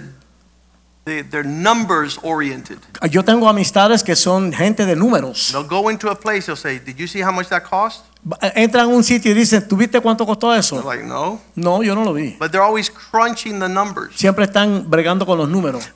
they, 1.09 1.22
they're 1.22 1.42
numbers 1.48 2.18
oriented. 2.22 2.78
Ah, 3.00 3.06
yo 3.06 3.24
tengo 3.24 3.48
amistades 3.48 4.04
que 4.04 4.14
son 4.14 4.52
gente 4.52 4.84
de 4.86 4.94
números. 4.94 5.50
They'll 5.52 5.66
go 5.66 5.90
into 5.90 6.11
a 6.11 6.14
place, 6.14 6.46
they'll 6.46 6.56
say, 6.56 6.78
Did 6.78 6.96
you 6.98 7.06
see 7.09 7.22
how 7.22 7.32
much 7.32 7.48
that 7.48 7.62
cost? 7.64 8.04
Eh, 8.42 8.52
entran 8.56 8.84
a 8.84 8.88
un 8.88 9.02
sitio 9.02 9.30
y 9.30 9.34
dicen, 9.34 9.66
¿tuviste 9.66 10.00
cuánto 10.00 10.26
costó 10.26 10.50
They're 10.50 10.61
eso? 10.61 10.82
like, 10.84 11.02
No. 11.04 11.40
No, 11.56 11.82
yo 11.82 11.94
no 11.94 12.04
lo 12.04 12.12
vi. 12.12 12.36
But 12.38 12.52
they're 12.52 12.62
always 12.64 12.90
crunching 12.90 13.59
the 13.59 13.68
numbers. 13.68 14.14
Siempre 14.16 14.44
están 14.44 14.88
bregando 14.90 15.24
con 15.26 15.38
los 15.38 15.48
números. 15.48 15.82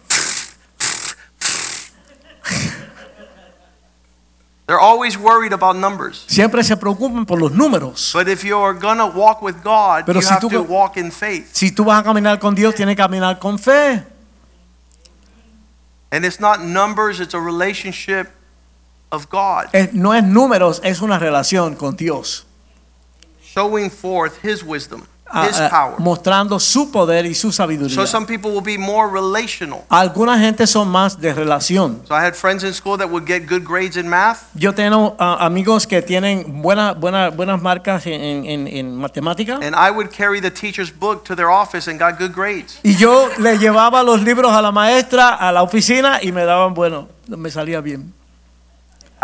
They're 4.67 4.79
always 4.81 5.19
worried 5.19 5.53
about 5.53 5.77
numbers. 5.77 6.25
Siempre 6.29 6.63
se 6.63 6.77
preocupan 6.77 7.27
por 7.27 7.39
los 7.39 7.51
números. 7.53 8.13
But 8.15 8.29
if 8.29 8.43
you're 8.45 8.73
gonna 8.73 9.05
walk 9.07 9.43
with 9.43 9.57
God, 9.63 10.05
Pero 10.07 10.21
you 10.21 10.27
si 10.27 10.33
have 10.33 10.41
tú- 10.41 10.49
to 10.51 10.63
walk 10.63 10.97
in 10.97 11.11
faith. 11.11 11.51
Si 11.53 11.73
tú 11.73 11.85
vas 11.85 12.01
a 12.01 12.03
caminar 12.05 12.39
con 12.39 12.55
Dios, 12.55 12.75
tienes 12.75 12.95
que 12.97 13.03
caminar 13.03 13.39
con 13.39 13.59
fe. 13.59 14.03
And 16.13 16.25
it's 16.25 16.39
not 16.39 16.63
numbers, 16.63 17.19
it's 17.21 17.35
a 17.35 17.41
relationship 17.41 18.29
of 19.11 19.29
God, 19.31 19.71
no 19.93 20.13
es 20.13 20.23
números, 20.23 20.79
es 20.85 21.01
una 21.01 21.19
relación 21.19 21.77
con 21.77 21.97
Dios. 21.97 22.45
showing 23.43 23.91
forth 23.91 24.41
His 24.43 24.63
wisdom, 24.63 25.09
His 25.49 25.59
power. 25.71 25.95
mostrando 25.99 26.61
su 26.61 26.91
poder 26.91 27.27
y 27.27 27.35
su 27.35 27.51
sabiduría. 27.53 27.95
So 27.95 28.07
some 28.07 28.27
people 28.27 28.51
will 28.51 28.63
be 28.63 28.77
more 28.79 29.09
relational. 29.11 29.81
Alguna 29.89 30.39
gente 30.39 30.67
son 30.67 30.89
más 30.89 31.19
de 31.21 31.33
relación. 31.33 32.03
So 32.07 32.15
I 32.15 32.21
had 32.25 32.35
friends 32.35 32.65
in 32.65 32.75
school 32.75 32.99
that 32.99 33.09
would 33.09 33.25
get 33.27 33.49
good 33.49 33.63
grades 33.67 33.97
in 33.97 34.09
math, 34.09 34.39
Yo 34.55 34.75
tengo 34.75 35.17
amigos 35.19 35.87
que 35.87 36.03
tienen 36.03 36.61
buena, 36.63 36.93
buena- 36.93 37.31
buenas 37.31 37.61
marcas 37.63 38.07
en, 38.07 38.45
en- 38.47 38.67
en 38.69 38.97
matemática 38.97 39.55
and 39.63 39.75
I 39.75 39.91
would 39.91 40.11
carry 40.11 40.41
the 40.41 40.51
teacher's 40.51 40.91
book 40.91 41.25
to 41.25 41.35
their 41.35 41.49
office 41.51 41.91
and 41.91 41.99
got 41.99 42.19
good 42.19 42.33
grades. 42.35 42.79
y 42.83 42.95
yo 42.97 43.29
le 43.39 43.59
llevaba 43.59 44.03
los 44.03 44.21
libros 44.23 44.53
a 44.53 44.61
la 44.63 44.71
maestra 44.73 45.31
a 45.35 45.51
la 45.53 45.63
oficina 45.63 46.19
y 46.23 46.33
me 46.33 46.45
daban 46.45 46.75
bueno, 46.75 47.09
me 47.27 47.51
salía 47.51 47.81
bien. 47.81 48.13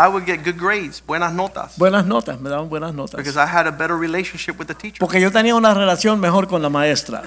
I 0.01 0.07
would 0.07 0.25
get 0.25 0.45
good 0.45 0.57
grades, 0.57 1.01
buenas 1.05 1.33
notas, 1.33 1.77
Buenas 1.77 2.05
notas, 2.05 2.39
me 2.39 2.49
daban 2.49 2.69
buenas 2.69 2.93
notas. 2.93 3.17
because 3.17 3.35
I 3.35 3.45
had 3.45 3.67
a 3.67 3.71
better 3.71 3.97
relationship 3.97 4.57
with 4.57 4.67
the 4.67 4.73
teacher. 4.73 4.99
Porque 4.99 5.19
yo 5.19 5.29
tenía 5.29 5.55
una 5.55 5.73
relación 5.73 6.21
mejor 6.21 6.47
con 6.47 6.61
la 6.61 6.69
maestra. 6.69 7.23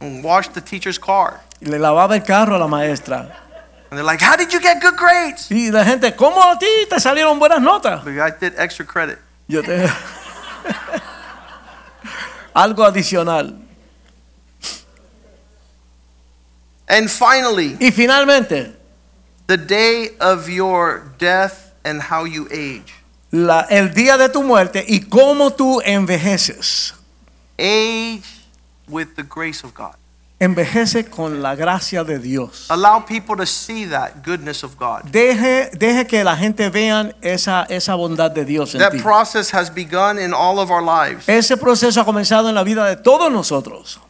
And 0.00 0.22
washed 0.24 0.52
the 0.54 0.60
teacher's 0.60 0.98
car. 0.98 1.40
Y 1.60 1.66
le 1.66 1.78
lavaba 1.78 2.14
el 2.14 2.22
carro 2.22 2.54
a 2.54 2.58
la 2.58 2.68
maestra. 2.68 3.36
And 3.90 3.98
they're 3.98 4.04
like, 4.04 4.20
How 4.22 4.36
did 4.36 4.52
you 4.52 4.60
get 4.60 4.80
good 4.80 4.94
grades? 4.96 5.50
Y 5.50 5.72
la 5.72 5.84
gente, 5.84 6.14
¿cómo 6.14 6.40
a 6.40 6.56
ti 6.56 6.68
te 6.88 7.00
salieron 7.00 7.40
buenas 7.40 7.60
notas? 7.60 8.04
Because 8.04 8.20
I 8.20 8.30
did 8.38 8.54
extra 8.56 8.86
credit. 8.86 9.18
Yo 9.48 9.62
te... 9.62 9.84
Algo 12.54 12.84
adicional. 12.84 13.56
And 16.88 17.08
finally, 17.10 17.76
Y 17.80 17.90
finalmente, 17.92 18.76
the 19.50 19.56
day 19.56 20.10
of 20.20 20.48
your 20.48 21.02
death 21.18 21.72
and 21.84 22.00
how 22.00 22.24
you 22.24 22.46
age. 22.52 22.94
la- 23.32 23.66
el 23.68 23.88
día 23.92 24.16
de 24.16 24.28
tu 24.28 24.42
muerte 24.42 24.84
y 24.86 25.00
cómo 25.08 25.50
tú 25.50 25.80
envejeces. 25.84 26.94
Age 27.58 28.22
with 28.88 29.14
the 29.16 29.22
grace 29.24 29.64
of 29.64 29.74
God. 29.74 29.94
Envejece 30.40 31.04
con 31.10 31.42
la 31.42 31.54
gracia 31.54 32.02
de 32.02 32.18
Dios. 32.18 32.66
Allow 32.70 33.00
people 33.04 33.36
to 33.36 33.44
see 33.44 33.84
that 33.86 34.22
goodness 34.24 34.62
of 34.64 34.76
God. 34.78 35.02
Deje, 35.10 35.70
deje 35.76 36.06
que 36.06 36.24
la 36.24 36.34
gente 36.34 36.70
vean 36.70 37.12
esa, 37.20 37.66
esa 37.68 37.94
bondad 37.94 38.30
de 38.30 38.44
Dios 38.46 38.74
en 38.74 38.80
That 38.80 38.92
ti. 38.92 39.00
process 39.00 39.50
has 39.52 39.68
begun 39.68 40.18
in 40.18 40.32
all 40.32 40.58
of 40.58 40.70
our 40.70 40.80
lives. 40.82 41.28
Ese 41.28 41.56
proceso 41.58 42.00
ha 42.00 42.04
comenzado 42.06 42.48
en 42.48 42.54
la 42.54 42.62
vida 42.64 42.86
de 42.86 42.96
todos 42.96 43.30
nosotros. 43.30 44.00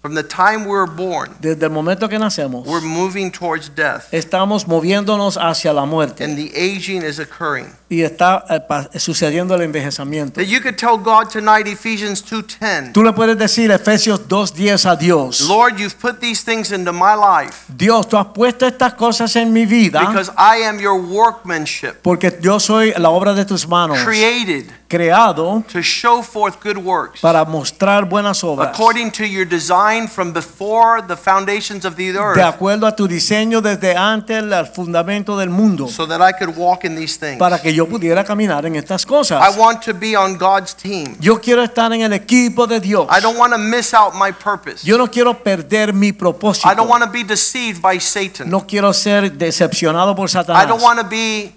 From 0.00 0.14
the 0.14 0.22
time 0.22 0.64
we 0.64 0.70
were 0.70 0.86
born, 0.86 1.34
Desde 1.40 1.64
el 1.64 1.70
momento 1.70 2.08
que 2.08 2.18
nacemos, 2.18 2.64
we're 2.66 2.80
moving 2.80 3.32
towards 3.32 3.68
death, 3.68 4.08
estamos 4.12 4.66
moviéndonos 4.66 5.36
hacia 5.36 5.72
la 5.72 5.86
muerte 5.86 6.22
and 6.22 6.36
the 6.36 6.52
aging 6.54 7.02
is 7.02 7.18
occurring. 7.18 7.72
Y 7.88 8.02
está 8.02 8.44
eh, 8.50 8.98
sucediendo 8.98 9.54
el 9.54 9.62
envejecimiento. 9.62 10.40
That 10.40 10.46
you 10.46 10.60
could 10.60 10.76
tell 10.76 10.98
God 10.98 11.28
tonight, 11.30 11.66
Ephesians 11.66 12.22
2:10, 12.22 12.92
Tú 12.92 13.02
le 13.02 13.12
puedes 13.12 13.38
decir 13.38 13.70
Efesios 13.70 14.28
2.10 14.28 14.90
a 14.90 14.96
Dios. 14.96 15.40
Lord, 15.42 15.78
you've 15.78 15.96
put 15.98 16.20
these 16.20 16.44
things 16.44 16.70
into 16.70 16.92
my 16.92 17.14
life 17.14 17.64
Dios, 17.68 18.08
tú 18.08 18.16
has 18.16 18.26
puesto 18.26 18.66
estas 18.66 18.94
cosas 18.94 19.34
en 19.36 19.52
mi 19.52 19.64
vida 19.64 20.00
because 20.00 20.30
I 20.36 20.64
am 20.64 20.78
your 20.78 21.00
workmanship, 21.00 22.02
porque 22.02 22.38
yo 22.40 22.60
soy 22.60 22.92
la 22.96 23.10
obra 23.10 23.34
de 23.34 23.44
tus 23.44 23.66
manos, 23.66 23.98
created 24.04 24.66
creado 24.88 25.62
to 25.70 25.82
show 25.82 26.22
forth 26.22 26.62
good 26.62 26.78
works 26.78 27.20
para 27.20 27.44
mostrar 27.44 28.08
buenas 28.08 28.42
obras, 28.42 28.68
according 28.68 29.10
to 29.10 29.24
your 29.24 29.46
design 29.46 30.08
from 30.08 30.32
before 30.32 31.02
the 31.06 31.16
foundations 31.16 31.84
of 31.84 31.94
the 31.96 32.12
de 32.12 32.18
earth, 32.18 32.38
acuerdo 32.38 32.86
a 32.86 32.96
tu 32.96 33.06
diseño 33.06 33.60
desde 33.60 33.94
antes 33.94 34.42
el 34.42 34.66
fundamento 34.66 35.38
del 35.38 35.50
mundo, 35.50 35.88
so 35.88 36.06
that 36.06 36.20
I 36.20 36.32
could 36.32 36.56
walk 36.56 36.84
in 36.84 36.96
these 36.96 37.18
things. 37.18 37.38
para 37.38 37.58
que 37.60 37.74
yo 37.78 37.86
pudiera 37.86 38.24
caminar 38.24 38.66
en 38.66 38.76
estas 38.76 39.04
I 39.04 39.06
cosas. 39.06 39.56
want 39.56 39.82
to 39.84 39.94
be 39.94 40.16
on 40.16 40.36
God's 40.36 40.74
team. 40.74 41.16
Yo 41.20 41.40
quiero 41.40 41.62
estar 41.62 41.92
en 41.92 42.02
el 42.02 42.12
equipo 42.12 42.66
de 42.66 42.80
Dios. 42.80 43.06
I 43.10 43.20
don't 43.20 43.38
want 43.38 43.52
to 43.52 43.58
miss 43.58 43.94
out 43.94 44.14
my 44.14 44.32
purpose. 44.32 44.84
Yo 44.86 44.98
no 44.98 45.06
quiero 45.08 45.34
perder 45.42 45.92
mi 45.92 46.12
propósito. 46.12 46.68
I 46.70 46.74
don't 46.74 46.88
want 46.90 47.04
to 47.04 47.10
be 47.10 47.24
deceived 47.24 47.80
by 47.80 47.98
Satan. 48.00 48.48
No 48.50 48.66
quiero 48.66 48.92
ser 48.92 49.30
decepcionado 49.32 50.14
por 50.14 50.28
I 50.28 50.32
Satanás. 50.32 50.66
don't 50.68 50.82
want 50.82 50.98
to 51.00 51.06
be 51.08 51.52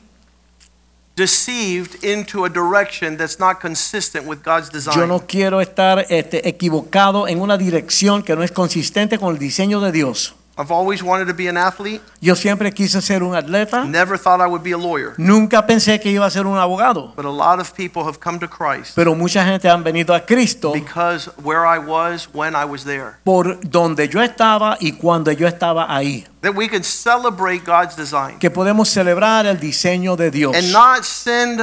deceived 1.16 2.04
into 2.04 2.46
a 2.46 2.50
direction 2.50 3.18
that's 3.18 3.38
not 3.40 3.60
consistent 3.60 4.26
with 4.26 4.42
God's 4.44 4.70
Yo 4.70 4.74
design. 4.80 5.08
no 5.10 5.20
quiero 5.28 5.60
estar 5.62 6.06
este, 6.10 6.48
equivocado 6.48 7.28
en 7.28 7.42
una 7.42 7.58
dirección 7.58 8.24
que 8.24 8.36
no 8.36 8.44
es 8.44 8.52
consistente 8.52 9.20
con 9.20 9.34
el 9.34 9.40
diseño 9.40 9.82
de 9.82 9.92
Dios. 9.92 10.36
I've 10.62 10.72
always 10.72 11.02
wanted 11.02 11.26
to 11.28 11.34
be 11.34 11.48
an 11.48 11.58
athlete. 11.58 12.02
Yo 12.22 12.36
siempre 12.36 12.72
quise 12.72 13.02
ser 13.02 13.24
un 13.24 13.34
atleta. 13.36 13.84
Never 13.86 14.18
thought 14.18 14.40
I 14.40 14.48
would 14.48 14.62
be 14.64 14.74
a 14.74 14.78
lawyer. 14.78 15.16
Nunca 15.18 15.66
pensé 15.66 16.00
que 16.00 16.12
iba 16.12 16.26
a 16.26 16.30
ser 16.30 16.46
un 16.46 16.58
abogado. 16.58 17.14
But 17.16 17.26
a 17.26 17.30
lot 17.32 17.60
of 17.60 17.74
people 17.76 18.04
have 18.06 18.20
come 18.20 18.38
to 18.40 18.48
Christ 18.48 18.94
Pero 18.96 19.16
mucha 19.16 19.44
gente 19.44 19.68
han 19.68 19.84
venido 19.84 20.14
a 20.14 20.20
Cristo 20.26 20.72
because 20.74 21.30
where 21.44 21.66
I 21.66 21.80
was 21.80 22.28
when 22.34 22.56
I 22.56 22.66
was 22.66 22.84
there. 22.84 23.16
por 23.24 23.60
donde 23.62 24.08
yo 24.08 24.22
estaba 24.22 24.78
y 24.80 24.92
cuando 24.92 25.32
yo 25.32 25.48
estaba 25.48 25.88
ahí. 25.90 26.26
That 26.42 26.56
we 26.56 26.68
could 26.68 26.84
celebrate 26.86 27.64
God's 27.66 27.96
design 27.96 28.38
Que 28.40 28.50
podemos 28.52 28.90
celebrar 28.90 29.46
el 29.46 29.60
diseño 29.60 30.16
de 30.16 30.30
Dios. 30.32 30.56
and 30.56 30.72
not 30.72 31.04
send 31.04 31.60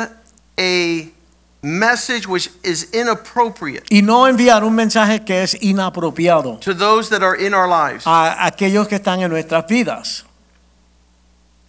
a 0.59 1.09
message 1.62 2.26
which 2.28 2.50
is 2.62 2.88
inappropriate 2.92 3.84
Y 3.90 4.00
no 4.02 4.26
enviar 4.28 4.62
un 4.64 4.74
mensaje 4.74 5.24
que 5.24 5.42
es 5.42 5.54
inapropiado 5.61 6.59
to 6.60 6.72
those 6.74 7.09
that 7.10 7.22
are 7.22 7.35
in 7.36 7.52
our 7.55 7.66
lives. 7.68 8.05
a 8.06 8.47
aquellos 8.47 8.86
que 8.89 8.97
están 8.97 9.20
en 9.20 9.30
nuestras 9.30 9.66
vidas. 9.66 10.24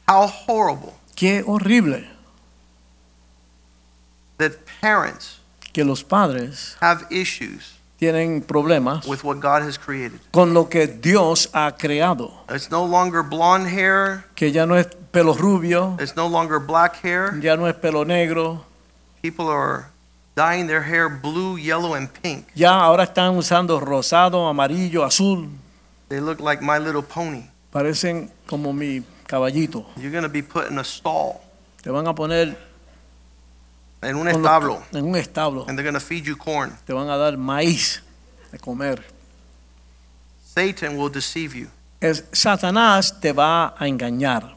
How 0.08 0.28
horrible 0.48 0.94
Qué 1.16 1.44
horrible 1.46 2.08
that 4.38 4.52
parents 4.82 5.40
que 5.74 5.84
los 5.84 6.04
padres 6.04 6.76
have 6.82 7.06
issues 7.12 7.76
tienen 8.00 8.42
problemas 8.42 9.06
with 9.06 9.24
what 9.24 9.40
God 9.42 9.62
has 9.64 9.78
created. 9.78 10.20
con 10.32 10.54
lo 10.54 10.70
que 10.70 10.88
Dios 10.88 11.50
ha 11.54 11.76
creado. 11.78 12.32
It's 12.50 12.72
no 12.72 12.86
longer 12.86 13.22
blonde 13.24 13.68
hair, 13.70 14.24
Que 14.36 14.52
ya 14.52 14.66
no 14.66 14.76
es 14.78 14.88
pelo 15.12 15.34
rubio, 15.34 15.98
it's 16.00 16.16
no 16.16 16.28
longer 16.28 16.60
black 16.60 16.96
hair. 17.04 17.38
ya 17.42 17.58
no 17.58 17.68
es 17.68 17.76
pelo 17.76 18.06
negro, 18.06 18.64
People 19.22 19.48
are 19.50 19.88
dyeing 20.36 20.68
their 20.68 20.82
hair 20.84 21.10
blue, 21.10 21.58
yellow, 21.58 21.94
and 21.96 22.08
pink. 22.22 22.48
ya 22.56 22.72
ahora 22.80 23.04
están 23.04 23.36
usando 23.38 23.80
rosado, 23.80 24.48
amarillo, 24.48 25.04
azul. 25.04 25.50
They 26.08 26.20
look 26.22 26.40
like 26.40 26.62
My 26.64 26.78
Little 26.80 27.04
Pony. 27.04 27.44
Parecen 27.72 28.30
como 28.48 28.72
mi 28.74 29.04
caballito. 29.28 29.86
You're 29.98 30.12
going 30.12 30.24
to 30.24 30.30
be 30.30 30.42
put 30.42 30.70
in 30.72 30.80
a 30.80 30.84
stall, 30.84 31.42
Te 31.84 31.90
van 31.92 32.08
a 32.08 32.14
poner 32.16 32.58
en 34.02 34.16
un 34.16 34.26
los- 34.26 34.36
establo, 34.38 34.82
en 34.94 35.06
un 35.06 35.16
establo. 35.16 35.66
and 35.68 35.78
they're 35.78 35.84
going 35.84 35.94
to 35.94 36.00
feed 36.00 36.26
you 36.26 36.36
corn. 36.36 36.76
Te 36.88 36.94
van 36.94 37.10
a 37.10 37.18
dar 37.18 37.34
maíz 37.38 38.02
de 38.52 38.58
comer. 38.58 39.04
Satan 40.44 40.98
will 40.98 41.10
deceive 41.10 41.54
you. 41.56 41.68
Es, 42.02 42.24
Satanás 42.32 43.20
te 43.20 43.34
va 43.34 43.76
a 43.78 43.88
engañar. 43.88 44.56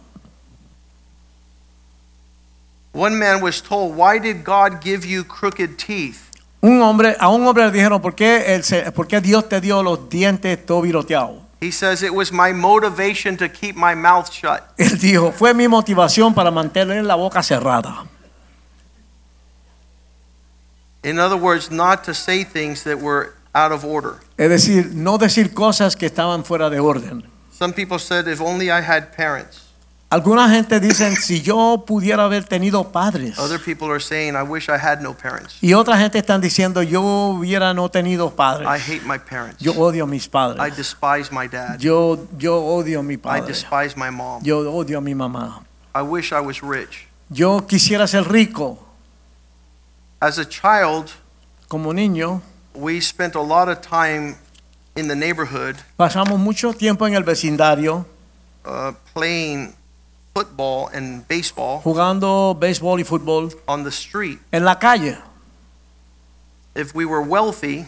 One 2.93 3.19
man 3.19 3.41
was 3.41 3.63
told, 3.63 3.97
Why 3.97 4.19
did 4.19 4.45
God 4.45 4.83
give 4.83 5.07
you 5.07 5.25
crooked 5.25 5.79
teeth? 5.79 6.31
Un 6.61 6.81
hombre, 6.81 7.17
a 7.19 7.29
un 7.29 7.45
hombre 7.47 7.65
le 7.65 7.73
dijeron, 7.73 8.01
¿por 8.01 8.15
qué, 8.15 8.55
el 8.55 8.93
¿por 8.93 9.09
qué 9.09 9.21
Dios 9.21 9.49
te 9.49 9.61
dio 9.61 9.83
los 9.83 10.09
dientes 10.09 10.65
todo 10.65 10.83
viroteados? 10.83 11.41
He 11.61 11.71
says, 11.71 12.03
It 12.03 12.13
was 12.13 12.31
my 12.33 12.53
motivation 12.53 13.37
to 13.39 13.49
keep 13.49 13.77
my 13.77 13.95
mouth 13.95 14.31
shut. 14.31 14.63
Él 14.77 14.99
dijo, 14.99 15.33
fue 15.33 15.55
mi 15.55 15.69
motivación 15.69 16.35
para 16.35 16.51
mantener 16.51 17.05
la 17.05 17.15
boca 17.15 17.43
cerrada. 17.43 18.07
In 21.03 21.19
other 21.19 21.37
words, 21.37 21.71
not 21.71 22.05
to 22.05 22.15
say 22.15 22.45
things 22.45 22.85
that 22.85 23.01
were 23.01 23.35
out 23.55 23.73
of 23.73 23.85
order. 23.85 24.21
Es 24.37 24.51
decir, 24.51 24.93
no 24.95 25.19
decir 25.19 25.55
cosas 25.55 25.97
que 25.97 26.07
estaban 26.07 26.45
fuera 26.45 26.69
de 26.69 26.79
orden. 26.79 27.25
Some 27.53 27.73
people 27.73 27.99
said, 27.99 28.29
If 28.29 28.41
only 28.41 28.71
I 28.71 28.81
had 28.83 29.13
parents. 29.17 29.72
Alguna 30.13 30.47
gente 30.51 30.79
dicen, 30.79 31.17
si 31.17 31.41
yo 31.41 31.85
pudiera 31.87 32.25
haber 32.25 32.45
tenido 32.45 32.93
padres. 32.93 33.39
Other 33.39 33.59
people 33.59 33.89
are 33.91 33.99
saying, 33.99 34.35
I 34.37 34.43
wish 34.43 34.69
I 34.69 34.77
had 34.77 35.01
no 35.01 35.15
parents. 35.15 35.57
Y 35.63 35.73
otra 35.73 35.97
gente 35.97 36.19
están 36.19 36.43
diciendo, 36.43 36.83
yo 36.83 37.01
hubiera 37.01 37.73
no 37.73 37.89
tenido 37.89 38.29
I 38.29 38.37
padres. 38.37 38.69
hate 38.69 39.03
my 39.07 39.19
parents. 39.19 39.57
Yo 39.59 39.73
odio 39.73 40.05
a 40.05 40.07
mis 40.07 40.27
I 40.27 40.29
padres. 40.29 40.77
despise 40.77 41.33
my 41.33 41.49
dad. 41.49 41.81
Yo, 41.81 42.27
yo 42.39 42.63
odio 42.63 43.01
a 43.01 43.03
mi 43.03 43.15
I 43.15 43.17
padre. 43.17 43.47
despise 43.47 43.97
my 43.97 44.11
mom. 44.11 44.43
Yo 44.45 44.59
odio 44.71 44.99
a 44.99 45.01
mi 45.01 45.15
mamá. 45.15 45.65
I 45.95 46.03
wish 46.03 46.31
I 46.33 46.41
was 46.41 46.63
rich. 46.63 47.07
Yo 47.31 47.67
quisiera 47.67 48.07
ser 48.07 48.25
rico. 48.31 48.79
As 50.21 50.39
a 50.39 50.45
child, 50.45 51.11
Como 51.69 51.93
niño, 51.95 52.43
we 52.75 53.01
spent 53.01 53.35
a 53.35 53.41
lot 53.41 53.69
of 53.71 53.81
time 53.81 54.37
in 54.95 55.09
the 55.09 55.17
neighborhood 55.17 55.77
pasamos 55.97 56.39
mucho 56.39 56.75
tiempo 56.75 57.07
en 57.07 57.15
el 57.15 57.23
vecindario 57.25 58.05
uh, 58.67 58.93
playing 59.15 59.73
football 60.35 60.89
and 60.95 61.27
baseball 61.29 61.81
jugando 61.83 62.55
béisbol 62.59 63.01
y 63.01 63.05
fútbol 63.05 63.53
on 63.67 63.85
the 63.85 63.91
street. 63.91 64.39
en 64.53 64.65
la 64.65 64.79
calle. 64.79 65.19
If 66.75 66.95
we 66.95 67.05
were 67.05 67.23
wealthy, 67.23 67.87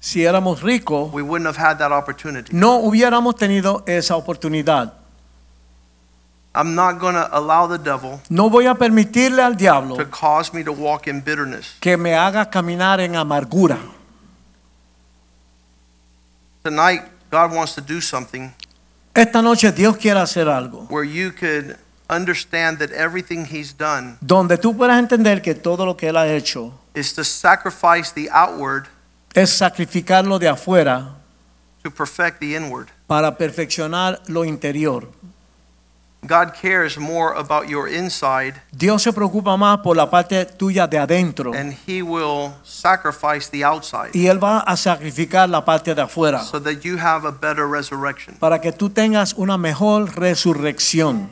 Si 0.00 0.24
éramos 0.24 0.62
ricos, 0.62 1.12
we 1.12 1.22
wouldn't 1.22 1.46
have 1.46 1.56
had 1.56 1.78
that 1.78 1.92
opportunity. 1.92 2.50
no 2.52 2.80
hubiéramos 2.80 3.36
tenido 3.36 3.84
esa 3.86 4.16
oportunidad. 4.16 4.94
I'm 6.54 6.74
not 6.74 6.98
going 6.98 7.14
to 7.14 7.28
allow 7.32 7.66
the 7.66 7.78
devil 7.78 8.20
No 8.28 8.50
voy 8.50 8.66
a 8.66 8.74
permitirle 8.74 9.40
al 9.42 9.54
diablo 9.56 9.96
to 9.96 10.04
cause 10.10 10.52
me 10.52 10.62
to 10.64 10.72
walk 10.72 11.06
in 11.06 11.20
bitterness. 11.22 11.76
que 11.80 11.96
me 11.96 12.14
haga 12.14 12.50
caminar 12.50 13.00
en 13.00 13.14
amargura. 13.16 13.78
Tonight, 16.64 17.02
God 17.30 17.52
wants 17.52 17.74
to 17.74 17.80
do 17.80 18.00
something 18.00 18.52
Esta 19.14 19.42
noche 19.42 19.70
Dios 19.72 19.96
quiere 19.98 20.20
hacer 20.20 20.48
algo 20.48 20.86
where 20.90 21.04
you 21.04 21.32
could 21.32 21.76
understand 22.12 22.78
that 22.78 22.90
everything 22.92 23.44
He's 23.44 23.76
done 23.76 24.16
donde 24.20 24.58
tú 24.58 24.76
puedas 24.76 24.98
entender 24.98 25.40
que 25.42 25.54
todo 25.54 25.84
lo 25.86 25.96
que 25.96 26.08
Él 26.08 26.16
ha 26.16 26.26
hecho 26.28 26.72
is 26.94 27.14
to 27.14 27.24
sacrifice 27.24 28.12
the 28.14 28.28
outward 28.30 28.84
es 29.34 29.50
sacrificarlo 29.50 30.38
de 30.38 30.48
afuera 30.48 31.16
to 31.82 31.90
perfect 31.90 32.38
the 32.38 32.54
inward. 32.56 32.88
para 33.06 33.36
perfeccionar 33.36 34.20
lo 34.28 34.44
interior. 34.44 35.08
God 36.24 36.52
cares 36.54 36.96
more 36.96 37.34
about 37.36 37.66
your 37.68 37.88
inside, 37.88 38.54
Dios 38.70 39.02
se 39.02 39.12
preocupa 39.12 39.56
más 39.56 39.78
por 39.78 39.96
la 39.96 40.08
parte 40.08 40.44
tuya 40.44 40.86
de 40.86 40.96
adentro 40.96 41.52
and 41.52 41.74
He 41.84 42.00
will 42.00 42.52
sacrifice 42.62 43.50
the 43.50 43.64
outside 43.64 44.10
y 44.14 44.28
Él 44.28 44.38
va 44.38 44.60
a 44.60 44.76
sacrificar 44.76 45.48
la 45.48 45.64
parte 45.64 45.92
de 45.96 46.00
afuera 46.02 46.40
so 46.44 46.60
that 46.62 46.82
you 46.84 46.96
have 46.96 47.26
a 47.26 47.32
better 47.32 47.66
resurrection. 47.66 48.36
para 48.38 48.60
que 48.60 48.70
tú 48.70 48.88
tengas 48.90 49.34
una 49.36 49.58
mejor 49.58 50.14
resurrección. 50.16 51.28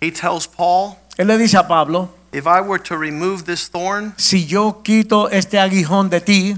He 0.00 0.10
tells 0.10 0.46
Paul, 0.46 0.96
Él 1.18 1.26
le 1.26 1.36
dice 1.38 1.54
a 1.56 1.66
Pablo, 1.68 2.08
If 2.32 2.46
I 2.46 2.60
were 2.60 2.78
to 2.84 2.96
remove 2.96 3.44
this 3.44 3.68
thorn, 3.68 4.14
si 4.16 4.46
yo 4.46 4.82
quito 4.82 5.28
este 5.28 5.58
aguijón 5.58 6.08
de 6.10 6.20
ti, 6.20 6.56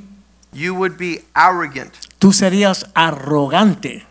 you 0.53 0.75
would 0.75 0.97
be 0.97 1.23
arrogant. 1.35 1.93
tú 2.19 2.33
serías 2.33 2.85
arrogante. 2.95 4.05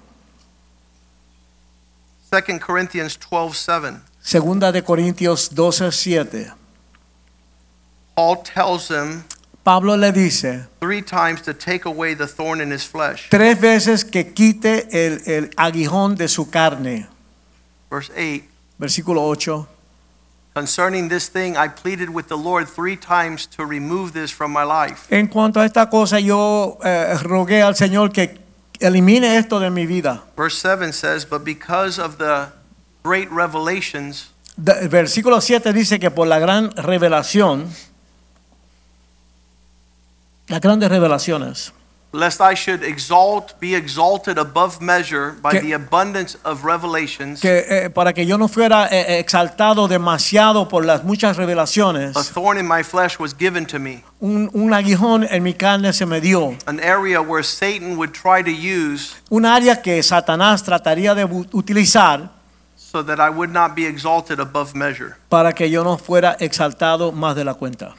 2 2.32 2.60
Corinthians 2.60 3.18
12 3.18 3.56
7. 3.56 4.02
Segunda 4.22 4.72
de 4.72 4.84
Corintios 4.84 5.50
12, 5.54 5.92
7. 5.92 6.52
Paul 8.16 8.38
tells 8.44 8.90
him 8.90 9.24
Pablo 9.64 9.96
le 9.96 10.12
dice 10.12 10.68
three 10.80 11.02
times 11.02 11.42
to 11.42 11.54
take 11.54 11.86
away 11.86 12.14
the 12.14 12.28
thorn 12.28 12.60
in 12.62 12.72
his 12.72 12.84
flesh. 12.84 13.30
tres 13.30 13.60
veces 13.60 14.04
que 14.04 14.34
quite 14.34 14.88
el, 14.92 15.22
el 15.26 15.50
aguijón 15.58 16.16
de 16.16 16.28
su 16.28 16.50
carne. 16.50 17.08
Verse 17.90 18.10
8 18.16 18.44
Versículo 18.82 19.22
8. 19.30 19.68
Concerning 20.56 21.08
this 21.08 21.30
thing, 21.30 21.56
I 21.56 21.70
pleaded 21.70 22.10
with 22.10 22.28
the 22.28 22.36
Lord 22.36 22.68
three 22.68 22.98
times 22.98 23.46
to 23.56 23.64
remove 23.64 24.12
this 24.14 24.32
from 24.32 24.52
my 24.52 24.64
life. 24.64 25.06
En 25.12 25.28
cuanto 25.28 25.60
a 25.62 25.66
esta 25.66 25.88
cosa, 25.88 26.20
yo 26.20 26.80
eh, 26.84 27.14
rogué 27.22 27.62
al 27.62 27.76
Señor 27.76 28.12
que 28.12 28.40
elimine 28.80 29.38
esto 29.38 29.60
de 29.60 29.70
mi 29.70 29.86
vida. 29.86 30.24
Verse 30.36 30.58
7 30.58 30.92
says, 30.94 31.26
But 31.30 31.44
because 31.46 32.00
of 32.02 32.18
the 32.18 32.48
great 33.04 33.30
revelations, 33.32 34.32
De- 34.58 34.88
versículo 34.90 35.40
7 35.42 35.72
dice 35.74 36.00
que 36.00 36.10
por 36.10 36.26
la 36.28 36.40
gran 36.40 36.72
revelación, 36.72 37.70
las 40.48 40.60
grandes 40.60 40.90
revelaciones, 40.90 41.72
lest 42.14 42.42
I 42.42 42.56
should 42.56 42.84
exalt, 42.84 43.54
be 43.62 43.74
exalted 43.74 44.38
above 44.38 44.82
measure 44.82 45.34
by 45.42 45.52
Que- 45.52 45.62
the 45.62 45.74
abundance 45.74 46.38
of 46.44 46.64
revelations, 46.66 47.40
que 47.40 47.64
eh, 47.70 47.90
para 47.90 48.12
que 48.14 48.26
yo 48.26 48.38
no 48.38 48.48
fuera 48.50 48.88
eh, 48.92 49.20
exaltado 49.20 49.88
demasiado 49.88 50.68
por 50.68 50.84
las 50.86 51.04
muchas 51.06 51.38
revelaciones, 51.38 52.18
a 52.18 52.24
thorn 52.24 52.58
in 52.58 52.68
my 52.68 52.84
flesh 52.84 53.18
was 53.18 53.34
given 53.38 53.66
to 53.66 53.80
me, 53.80 54.04
un, 54.20 54.50
un 54.54 54.74
aguijón 54.74 55.26
en 55.30 55.42
mi 55.42 55.54
carne 55.54 55.94
se 55.94 56.06
me 56.06 56.20
dio. 56.20 56.56
an 56.66 56.80
area 56.82 57.22
where 57.22 57.44
Satan 57.44 57.96
would 57.98 58.12
try 58.14 58.44
to 58.44 58.52
use 58.52 59.16
Un 59.30 59.46
área 59.46 59.82
que 59.82 60.04
Satanás 60.04 60.64
trataría 60.64 61.16
de 61.16 61.24
utilizar 61.54 62.30
so 62.76 63.02
that 63.06 63.20
I 63.20 63.30
would 63.30 63.52
not 63.54 63.74
be 63.74 63.86
exalted 63.88 64.42
above 64.42 64.76
measure. 64.76 65.16
para 65.30 65.54
que 65.54 65.70
yo 65.70 65.82
no 65.86 65.98
fuera 65.98 66.36
exaltado 66.42 67.14
más 67.14 67.36
de 67.38 67.46
la 67.46 67.54
cuenta. 67.54 67.96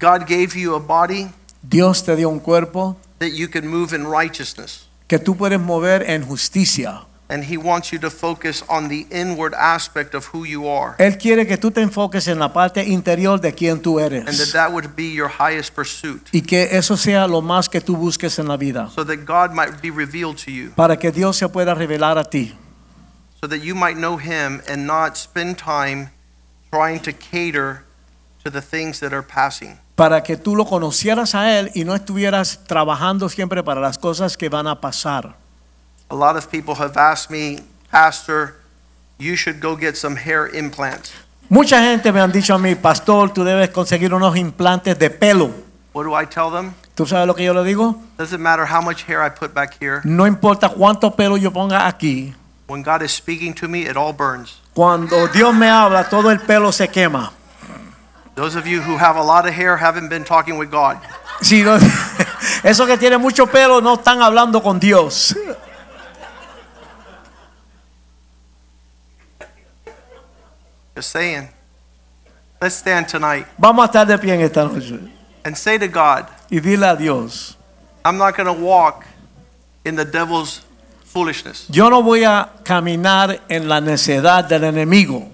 God 0.00 0.26
gave 0.26 0.56
you 0.56 0.74
a 0.74 0.80
body 0.80 1.28
Dios 1.62 2.02
te 2.02 2.16
dio 2.16 2.30
un 2.30 2.40
cuerpo 2.40 2.96
that 3.18 3.32
you 3.32 3.48
can 3.48 3.68
move 3.68 3.94
in 3.94 4.06
righteousness, 4.06 4.88
que 5.06 5.18
tú 5.18 5.36
puedes 5.36 5.60
mover 5.60 6.02
en 6.08 6.22
justicia. 6.22 7.02
and 7.28 7.44
He 7.44 7.58
wants 7.58 7.92
you 7.92 7.98
to 8.00 8.10
focus 8.10 8.64
on 8.68 8.88
the 8.88 9.06
inward 9.10 9.54
aspect 9.54 10.14
of 10.14 10.24
who 10.32 10.44
you 10.44 10.66
are, 10.66 10.96
Él 10.98 11.18
quiere 11.18 11.46
que 11.46 11.58
tú 11.58 11.70
te 11.70 11.82
enfoques 11.82 12.26
en 12.28 12.38
la 12.38 12.48
parte 12.48 12.82
interior 12.82 13.38
de 13.38 13.52
quien 13.52 13.80
tú 13.82 13.98
and 13.98 14.26
that 14.26 14.34
eres 14.34 14.52
that 14.52 14.72
would 14.72 14.96
be 14.96 15.12
your 15.12 15.28
highest 15.28 15.74
pursuit, 15.74 16.28
y 16.32 16.40
que 16.40 16.68
eso 16.72 16.96
sea 16.96 17.28
lo 17.28 17.42
más 17.42 17.68
que 17.68 17.82
tú 17.82 17.94
busques 17.94 18.38
en 18.38 18.48
la 18.48 18.56
vida. 18.56 18.90
So 18.94 19.04
that 19.04 19.26
God 19.26 19.52
might 19.52 19.82
be 19.82 19.90
revealed 19.90 20.38
to 20.46 20.50
you, 20.50 20.70
para 20.74 20.96
que 20.96 21.12
Dios 21.12 21.36
se 21.36 21.46
pueda 21.48 21.74
revelar 21.74 22.16
a 22.16 22.24
ti, 22.24 22.54
so 23.38 23.46
that 23.46 23.58
you 23.58 23.74
might 23.74 23.98
know 23.98 24.16
Him 24.16 24.62
and 24.66 24.86
not 24.86 25.18
spend 25.18 25.58
time 25.58 26.08
trying 26.72 27.00
to 27.00 27.12
cater 27.12 27.84
to 28.44 28.50
the 28.50 28.60
things 28.62 29.00
that 29.00 29.12
are 29.12 29.22
passing. 29.26 29.78
para 29.96 30.22
que 30.22 30.36
tú 30.36 30.56
lo 30.56 30.64
conocieras 30.64 31.34
a 31.34 31.58
Él 31.58 31.70
y 31.74 31.84
no 31.84 31.94
estuvieras 31.94 32.60
trabajando 32.66 33.28
siempre 33.28 33.62
para 33.62 33.80
las 33.80 33.98
cosas 33.98 34.36
que 34.36 34.48
van 34.48 34.66
a 34.66 34.80
pasar. 34.80 35.34
A 36.08 36.14
lot 36.14 36.36
of 36.36 36.46
people 36.48 36.74
have 36.74 36.96
asked 36.96 37.30
me, 37.30 37.60
Pastor, 37.90 38.54
you 39.18 39.36
should 39.36 39.60
go 39.60 39.76
get 39.76 39.96
some 39.96 40.16
hair 40.16 40.48
implants. 40.54 41.12
Mucha 41.50 41.82
gente 41.82 42.12
me 42.12 42.20
han 42.20 42.32
dicho 42.32 42.54
a 42.54 42.58
mí, 42.58 42.74
pastor, 42.76 43.32
tú 43.32 43.44
debes 43.44 43.70
conseguir 43.70 44.14
unos 44.14 44.36
implantes 44.36 44.98
de 44.98 45.10
pelo. 45.10 45.50
What 45.92 46.04
do 46.04 46.14
I 46.18 46.24
tell 46.24 46.50
them? 46.50 46.72
¿Tú 46.94 47.04
sabes 47.06 47.26
lo 47.26 47.34
que 47.34 47.44
yo 47.44 47.52
le 47.52 47.64
digo? 47.64 47.96
Doesn't 48.16 48.40
matter 48.40 48.64
how 48.64 48.80
much 48.80 49.04
hair 49.08 49.20
I 49.24 49.28
put 49.30 49.52
back 49.52 49.74
here. 49.80 50.00
No 50.04 50.26
importa 50.26 50.68
cuánto 50.68 51.14
pelo 51.14 51.36
yo 51.36 51.52
ponga 51.52 51.86
aquí, 51.86 52.34
When 52.68 52.82
God 52.84 53.02
is 53.02 53.10
speaking 53.10 53.52
to 53.54 53.68
me, 53.68 53.80
it 53.82 53.96
all 53.96 54.12
burns. 54.12 54.60
cuando 54.72 55.26
Dios 55.28 55.52
me 55.52 55.68
habla, 55.68 56.08
todo 56.08 56.30
el 56.30 56.38
pelo 56.40 56.70
se 56.72 56.88
quema. 56.88 57.32
Those 58.40 58.56
of 58.56 58.66
you 58.66 58.80
who 58.80 58.96
have 58.96 59.16
a 59.16 59.22
lot 59.22 59.46
of 59.46 59.52
hair 59.52 59.76
haven't 59.76 60.08
been 60.08 60.24
talking 60.24 60.56
with 60.56 60.70
God. 60.70 60.98
Si 61.42 61.62
no, 61.62 61.76
esos 62.64 62.86
que 62.86 62.96
tienen 62.96 63.20
mucho 63.20 63.44
pelo 63.44 63.80
no 63.80 63.96
están 63.96 64.22
hablando 64.22 64.62
con 64.62 64.78
Dios. 64.78 65.34
Just 70.96 71.10
saying. 71.10 71.48
Let's 72.62 72.76
stand 72.76 73.08
tonight 73.08 73.46
Vamos 73.58 73.84
a 73.84 73.88
estar 73.88 74.06
de 74.06 74.16
pie 74.16 74.32
en 74.32 74.40
esta 74.40 74.64
noche 74.64 74.98
and 75.44 75.54
say 75.54 75.76
to 75.76 75.88
God, 75.88 76.26
y 76.50 76.60
dile 76.60 76.90
a 76.90 76.96
Dios, 76.96 77.58
I'm 78.06 78.16
not 78.16 78.34
going 78.38 78.46
to 78.46 78.58
walk 78.58 79.04
in 79.84 79.96
the 79.96 80.06
devil's 80.06 80.62
foolishness. 81.04 81.66
yo 81.68 81.90
no 81.90 82.00
voy 82.02 82.24
a 82.24 82.48
caminar 82.64 83.38
en 83.50 83.68
la 83.68 83.80
necedad 83.80 84.48
del 84.48 84.62
enemigo. 84.64 85.28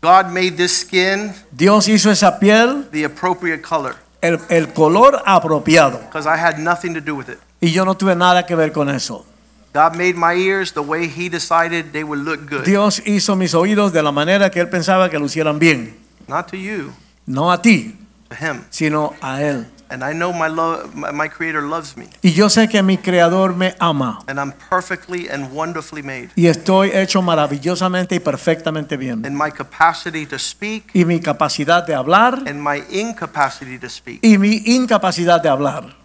God 0.00 0.30
made 0.32 0.56
this 0.56 0.80
skin 0.80 1.32
Dios 1.50 1.86
hizo 1.88 2.10
esa 2.10 2.38
piel 2.38 2.88
the 2.92 3.04
appropriate 3.04 3.62
color 3.62 3.96
el, 4.20 4.38
el 4.48 4.72
color 4.72 5.20
apropiado, 5.26 6.00
because 6.06 6.26
I 6.26 6.36
had 6.36 6.58
nothing 6.58 6.94
to 6.94 7.00
do 7.00 7.14
with 7.14 7.28
it. 7.28 7.38
Y 7.60 7.68
yo 7.72 7.84
no 7.84 7.94
tuve 7.94 8.16
nada 8.16 8.46
que 8.46 8.54
ver 8.56 8.72
con 8.72 8.88
eso. 8.88 9.24
God 9.72 9.96
made 9.96 10.14
my 10.16 10.34
ears 10.34 10.72
the 10.72 10.82
way 10.82 11.06
He 11.08 11.28
decided 11.28 11.92
they 11.92 12.02
would 12.02 12.20
look 12.24 12.48
good. 12.48 12.64
Dios 12.64 13.00
hizo 13.04 13.36
mis 13.36 13.54
oídos 13.54 13.92
de 13.92 14.02
la 14.02 14.10
manera 14.12 14.50
que 14.50 14.60
Él 14.60 14.68
pensaba 14.68 15.08
que 15.10 15.18
lucieran 15.18 15.58
bien. 15.58 15.96
Not 16.26 16.48
to 16.48 16.56
you, 16.56 16.92
No 17.26 17.50
a 17.52 17.60
ti, 17.60 17.96
to 18.28 18.34
Him. 18.36 18.64
sino 18.70 19.14
a 19.20 19.42
Él. 19.42 19.66
And 19.90 20.04
I 20.04 20.12
know 20.12 20.32
my, 20.34 20.48
love, 20.48 20.94
my, 20.94 21.28
Creator 21.28 21.62
loves 21.62 21.96
me. 21.96 22.08
Y 22.22 22.32
yo 22.32 22.50
sé 22.50 22.68
que 22.68 22.82
mi 22.82 22.98
Creador 22.98 23.56
me 23.56 23.74
ama. 23.80 24.22
And 24.28 24.38
I'm 24.38 24.52
perfectly 24.52 25.30
and 25.30 25.50
wonderfully 25.50 26.02
made. 26.02 26.28
Y 26.36 26.46
estoy 26.46 26.90
hecho 26.92 27.22
maravillosamente 27.22 28.16
y 28.16 28.20
perfectamente 28.20 28.98
bien. 28.98 29.24
In 29.24 29.34
my 29.34 29.50
capacity 29.50 30.26
to 30.26 30.38
speak 30.38 30.90
Y 30.94 31.06
mi 31.06 31.20
capacidad 31.20 31.86
de 31.86 31.94
hablar 31.94 32.34
and 32.46 32.62
my 32.62 32.82
incapacity 32.90 33.78
to 33.78 33.88
speak. 33.88 34.20
y 34.22 34.36
mi 34.36 34.62
incapacidad 34.66 35.42
de 35.42 35.48
hablar. 35.48 35.96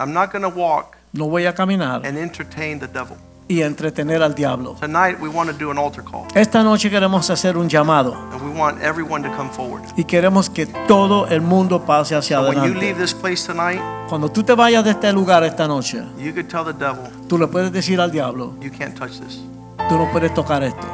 I'm 0.00 0.14
not 0.14 0.32
going 0.32 0.42
to 0.42 0.48
walk 0.48 0.96
No 1.12 1.28
voy 1.28 1.46
a 1.46 1.54
caminar 1.54 2.06
and 2.06 2.16
entertain 2.16 2.78
the 2.78 2.86
devil. 2.86 3.16
Y 3.48 3.62
entretener 3.62 4.22
al 4.22 4.34
diablo. 4.34 4.76
Tonight, 4.80 5.18
we 5.20 5.28
want 5.28 5.50
to 5.50 5.56
do 5.56 5.70
an 5.70 5.78
altar 5.78 6.04
call. 6.04 6.26
Esta 6.34 6.62
noche 6.62 6.90
queremos 6.90 7.28
hacer 7.30 7.56
un 7.56 7.68
llamado 7.68 8.14
And 8.32 8.42
we 8.42 8.50
want 8.58 8.80
everyone 8.82 9.22
to 9.28 9.34
come 9.36 9.48
forward. 9.50 9.82
y 9.96 10.04
queremos 10.04 10.50
que 10.50 10.66
todo 10.66 11.26
el 11.28 11.40
mundo 11.40 11.84
pase 11.84 12.14
hacia 12.14 12.36
So 12.38 12.42
when 12.48 12.52
you 12.54 12.60
adelante. 12.64 12.80
leave 12.86 12.98
this 13.00 13.14
place 13.14 13.46
tonight, 13.46 13.80
Cuando 14.08 14.30
tú 14.30 14.42
te 14.42 14.54
vayas 14.54 14.84
de 14.84 14.90
este 14.90 15.12
lugar 15.12 15.42
esta 15.44 15.66
noche, 15.66 16.02
you 16.18 16.32
could 16.32 16.48
tell 16.48 16.64
the 16.64 16.72
devil, 16.74 17.08
tú 17.28 17.38
le 17.38 17.46
puedes 17.46 17.72
decir 17.72 18.00
al 18.00 18.10
diablo, 18.12 18.54
you 18.60 18.70
can't 18.70 18.94
touch 18.98 19.18
this. 19.18 19.40
tú 19.88 19.96
no 19.96 20.10
puedes 20.12 20.32
tocar 20.34 20.62
esto. 20.62 20.86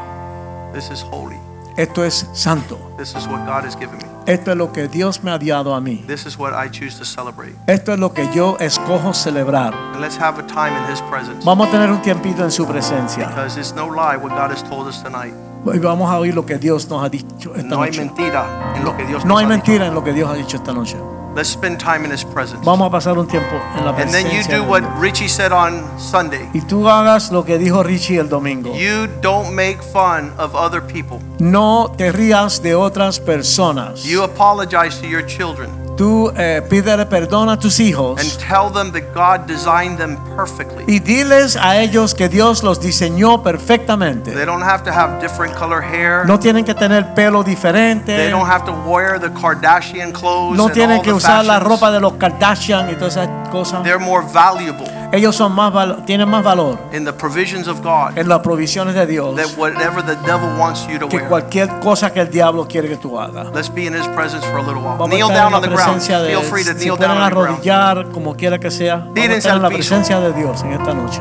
This 0.72 0.90
is 0.90 1.02
holy. 1.10 1.36
Esto 1.76 2.05
es 2.05 2.28
santo. 2.32 2.78
This 2.97 3.14
is 3.16 3.26
what 3.26 3.44
God 3.47 3.64
has 3.64 3.74
given 3.76 3.98
me. 3.98 4.05
Esto 4.27 4.53
es 4.53 4.57
lo 4.57 4.73
que 4.73 4.89
Dios 4.89 5.23
me 5.23 5.31
ha 5.31 5.39
dado 5.39 5.75
a 5.75 5.81
mí. 5.81 6.03
This 6.07 6.25
is 6.25 6.39
what 6.39 6.53
I 6.55 6.71
choose 6.71 6.97
to 6.99 7.05
celebrate. 7.05 7.55
Esto 7.67 7.93
es 7.93 7.99
lo 7.99 8.15
que 8.15 8.27
yo 8.35 8.57
escojo 8.59 9.13
celebrar. 9.13 9.75
And 9.75 10.01
let's 10.01 10.19
have 10.19 10.39
a 10.41 10.47
time 10.47 10.71
in 10.79 10.91
His 10.93 11.03
presence. 11.11 11.45
Vamos 11.45 11.69
a 11.69 11.71
tener 11.71 11.91
un 11.91 12.01
tiempito 12.01 12.43
en 12.43 12.51
su 12.51 12.67
presencia. 12.67 13.29
Because 13.29 13.59
it's 13.61 13.75
no 13.75 13.89
lie 13.91 14.17
what 14.17 14.31
God 14.31 14.51
has 14.51 14.63
told 14.65 14.89
us 14.89 15.03
tonight. 15.03 15.35
Y 15.75 15.79
vamos 15.79 16.11
a 16.11 16.19
oír 16.19 16.35
lo 16.35 16.45
que 16.47 16.57
Dios 16.59 16.89
nos 16.89 17.03
ha 17.05 17.09
dicho 17.09 17.55
esta 17.55 17.69
No 17.69 17.83
hay 17.83 17.91
noche. 17.91 18.01
mentira 18.05 18.47
en 18.77 18.85
lo 18.85 18.97
que 18.97 19.05
Dios 19.05 19.25
No 19.25 19.37
hay 19.39 19.47
mentira 19.47 19.87
en 19.87 19.95
lo 19.95 20.03
que 20.05 20.13
Dios 20.13 20.29
ha 20.31 20.35
dicho 20.35 20.57
esta 20.57 20.73
noche. 20.73 20.97
Let's 21.35 21.48
spend 21.48 21.81
time 21.81 22.05
in 22.05 22.12
His 22.12 22.24
presence. 22.24 22.65
Vamos 22.65 22.89
a 22.89 22.90
pasar 22.90 23.19
un 23.19 23.27
tiempo 23.27 23.56
en 23.77 23.85
la 23.85 23.94
presencia. 23.94 24.20
And 24.20 24.31
then 24.31 24.59
you 24.59 24.62
do 24.62 24.69
what 24.69 24.82
Richie 25.01 25.28
said 25.28 25.52
on 25.52 25.82
Sunday. 25.98 26.48
Y 26.55 26.61
tú 26.61 26.89
hagas 26.89 27.31
lo 27.31 27.44
que 27.44 27.59
dijo 27.59 27.82
Richie 27.82 28.19
el 28.19 28.28
domingo. 28.28 28.74
You 28.74 29.09
don't 29.20 29.52
make 29.55 29.82
fun 29.82 30.32
of 30.39 30.55
other 30.55 30.81
people. 30.81 31.19
No 31.39 31.93
te 31.97 32.12
rías 32.12 32.62
de 32.62 32.74
otras 32.74 33.19
personas. 33.19 34.05
You 34.05 34.23
apologize 34.23 35.01
to 35.01 35.06
your 35.06 35.27
children 35.27 35.84
Tú 35.97 36.33
eh, 36.37 36.61
pídele 36.69 37.07
perdón 37.07 37.49
a 37.49 37.59
tus 37.59 37.79
and 37.79 37.89
hijos 37.89 38.39
tell 38.39 38.73
them 38.73 38.91
that 38.93 39.12
God 39.15 39.47
designed 39.47 39.97
them 39.99 40.16
perfectly. 40.37 40.85
y 40.89 40.99
diles 40.99 41.57
a 41.57 41.79
ellos 41.79 42.15
que 42.15 42.29
Dios 42.29 42.62
los 42.65 42.81
diseñó 42.81 43.43
perfectamente. 43.43 44.33
They 44.33 44.45
don't 44.45 44.62
have 44.65 44.83
to 44.85 44.91
have 44.91 45.21
different 45.21 45.55
color 45.55 45.81
hair. 45.83 46.27
No 46.27 46.39
tienen 46.41 46.65
que 46.65 46.75
tener 46.75 47.15
pelo 47.15 47.45
They 47.45 47.55
diferente. 47.55 48.31
don't 48.31 48.49
have 48.51 48.65
to 48.65 48.73
wear 48.87 49.21
the 49.21 49.31
Kardashian 49.31 50.12
clothes 50.12 50.57
No 50.57 50.65
and 50.65 50.73
tienen 50.75 51.03
que 51.03 51.12
usar 51.12 51.45
la 51.45 51.61
ropa 51.61 51.91
de 51.93 52.01
los 52.01 52.15
Kardashian 52.15 52.91
y 52.91 52.95
todas 52.95 53.16
esas 53.16 53.29
cosas. 53.51 53.83
They're 53.85 53.99
more 54.05 54.25
valuable 54.33 54.87
Ellos 55.15 55.36
son 55.36 55.53
más 55.55 55.73
val- 55.73 56.05
tienen 56.05 56.28
más 56.28 56.43
valor 56.43 56.77
in 56.93 57.05
the 57.05 57.12
provisions 57.12 57.69
of 57.69 57.81
God 57.82 58.19
en 58.19 58.28
las 58.28 58.41
provisiones 58.41 58.95
de 58.95 59.07
Dios 59.07 59.36
than 59.36 59.47
whatever 59.57 60.05
the 60.05 60.16
devil 60.27 60.49
wants 60.59 60.86
you 60.89 60.99
to 60.99 61.09
que 61.09 61.19
wear. 61.19 61.28
cualquier 61.28 61.69
cosa 61.81 62.12
que 62.12 62.20
el 62.20 62.31
diablo 62.31 62.66
quiere 62.66 62.89
que 62.89 62.97
tú 62.97 63.19
hagas. 63.19 63.47
Let's 63.55 63.73
be 63.73 63.85
in 63.86 63.95
His 63.95 64.09
presence 64.09 64.45
for 64.47 64.57
a 64.59 64.62
little 64.62 64.81
while. 64.82 64.97
Vamos 64.99 65.09
Kneel 65.11 65.23
a 65.31 65.32
estar 65.32 65.36
down 65.36 65.49
en 65.49 65.55
on 65.55 65.61
la 65.62 65.69
the 65.69 65.74
ground. 65.74 65.85
presencia 65.93 66.20
de 66.20 66.28
Feel 66.31 66.43
free 66.43 66.65
to 66.65 66.70
Si 66.73 66.77
kneel 66.86 66.97
pueden 66.97 67.12
down 67.12 67.23
on 67.23 67.28
the 67.28 67.35
ground. 67.35 67.49
arrodillar 67.51 68.09
como 68.12 68.35
quiera 68.36 68.59
que 68.59 68.70
sea. 68.70 68.97
Vamos 68.97 69.19
a 69.19 69.35
estar 69.35 69.57
en 69.57 69.62
la 69.62 69.69
presencia 69.70 70.19
de 70.20 70.32
Dios 70.32 70.62
en 70.62 70.73
esta 70.73 70.93
noche. 70.95 71.20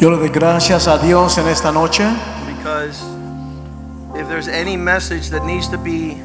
Yo 0.00 0.10
le 0.10 0.16
doy 0.16 0.30
gracias 0.30 0.88
a 0.88 0.96
Dios 0.96 1.36
en 1.36 1.46
esta 1.46 1.70
noche. 1.70 2.04
because 2.46 3.02
if 4.14 4.26
there's 4.28 4.48
any 4.48 4.76
message 4.76 5.28
that 5.28 5.44
needs 5.44 5.68
to 5.68 5.76
be 5.76 6.16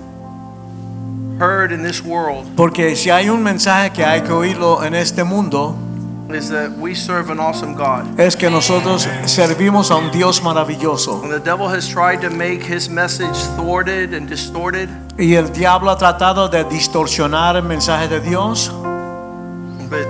heard 1.40 1.74
in 1.74 1.84
this 1.84 2.02
world, 2.02 2.48
porque 2.56 2.96
si 2.96 3.10
hay 3.10 3.30
un 3.30 3.44
mensaje 3.44 3.92
que 3.92 4.06
hay 4.06 4.22
que 4.22 4.32
oírlo 4.32 4.82
en 4.84 4.96
este 4.96 5.26
mundo 5.26 5.76
is 6.34 6.50
that 6.50 6.72
we 6.78 6.94
serve 6.96 7.30
an 7.30 7.40
awesome 7.40 7.76
God. 7.76 8.20
es 8.20 8.36
que 8.36 8.50
nosotros 8.50 9.08
servimos 9.26 9.92
a 9.92 9.96
un 9.96 10.12
Dios 10.12 10.42
maravilloso 10.42 11.22
And 11.24 11.32
the 11.32 11.40
devil 11.40 11.68
has 11.70 11.88
tried 11.88 12.22
to 12.22 12.30
make 12.30 12.64
his 12.64 12.90
message 12.90 13.36
thwarted 13.56 14.14
and 14.14 14.28
distorted, 14.28 14.90
y 15.18 15.36
el 15.36 15.52
diablo 15.54 15.92
ha 15.92 15.98
tratado 15.98 16.50
de 16.50 16.64
distorsionar 16.66 17.56
el 17.56 17.64
mensaje 17.64 18.08
de 18.08 18.20
Dios, 18.22 18.70
but 19.90 20.06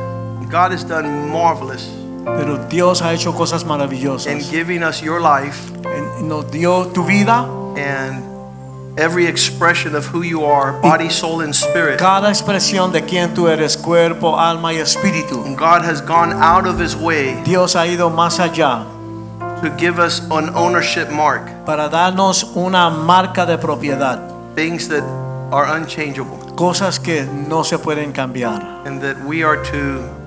God 0.50 0.72
has 0.72 0.84
done 0.88 1.30
marvelous 1.32 1.90
pero 2.26 2.58
Dios 2.70 3.02
ha 3.02 3.14
hecho 3.14 3.34
cosas 3.34 3.66
maravillosas. 3.66 4.32
in 4.32 4.40
giving 4.50 4.84
us 4.84 5.02
your 5.02 5.20
life 5.22 5.72
En- 5.86 6.28
Nos 6.28 6.50
dio 6.50 6.88
tu 6.88 7.04
vida, 7.04 7.46
and 7.78 8.24
every 8.98 9.26
expression 9.26 9.94
of 9.96 10.06
who 10.06 10.22
you 10.22 10.46
are, 10.46 10.80
body, 10.82 11.10
soul, 11.10 11.42
and 11.42 11.54
spirit. 11.56 12.00
cada 12.00 12.30
expresión 12.30 12.92
de 12.92 13.02
quién 13.02 13.34
tú 13.34 13.48
eres, 13.48 13.76
cuerpo, 13.78 14.38
alma 14.38 14.74
y 14.74 14.78
espíritu. 14.80 15.44
And 15.46 15.58
God 15.58 15.84
has 15.84 16.02
gone 16.02 16.32
out 16.34 16.66
of 16.66 16.80
his 16.80 16.96
way 16.96 17.42
Dios 17.44 17.74
ha 17.76 17.86
ido 17.86 18.10
más 18.10 18.40
allá 18.40 18.86
to 19.62 19.70
give 19.78 20.00
us 20.00 20.20
an 20.32 20.50
ownership 20.56 21.10
mark, 21.10 21.66
para 21.66 21.90
darnos 21.90 22.56
una 22.56 22.90
marca 22.90 23.46
de 23.46 23.58
propiedad, 23.58 24.56
things 24.56 24.88
that 24.88 25.04
are 25.52 25.66
unchangeable, 25.66 26.38
cosas 26.56 27.00
que 27.00 27.26
no 27.26 27.64
se 27.64 27.78
pueden 27.78 28.14
cambiar. 28.14 28.86
and 28.86 29.02
that 29.02 29.18
we 29.26 29.44
are 29.44 29.58
to 29.64 30.25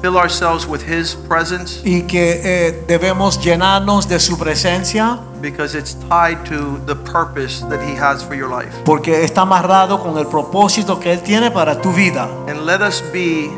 fill 0.00 0.16
ourselves 0.16 0.66
with 0.66 0.82
his 0.82 1.14
presence? 1.28 1.80
y 1.84 2.02
que 2.02 2.40
eh, 2.44 2.84
debemos 2.86 3.38
llenarnos 3.42 4.08
de 4.08 4.18
su 4.18 4.36
presencia. 4.38 5.18
Because 5.40 5.74
it's 5.76 5.94
tied 6.08 6.38
to 6.46 6.78
the 6.86 6.94
purpose 6.94 7.60
that 7.68 7.80
he 7.80 7.94
has 7.94 8.22
for 8.24 8.34
your 8.34 8.48
life. 8.48 8.72
porque 8.84 9.24
está 9.24 9.42
amarrado 9.42 10.00
con 10.00 10.16
el 10.18 10.26
propósito 10.26 10.98
que 10.98 11.12
Él 11.12 11.20
tiene 11.22 11.50
para 11.50 11.80
tu 11.80 11.92
vida. 11.92 12.28
And 12.48 12.64
let 12.66 12.80
us 12.80 13.02
be 13.12 13.50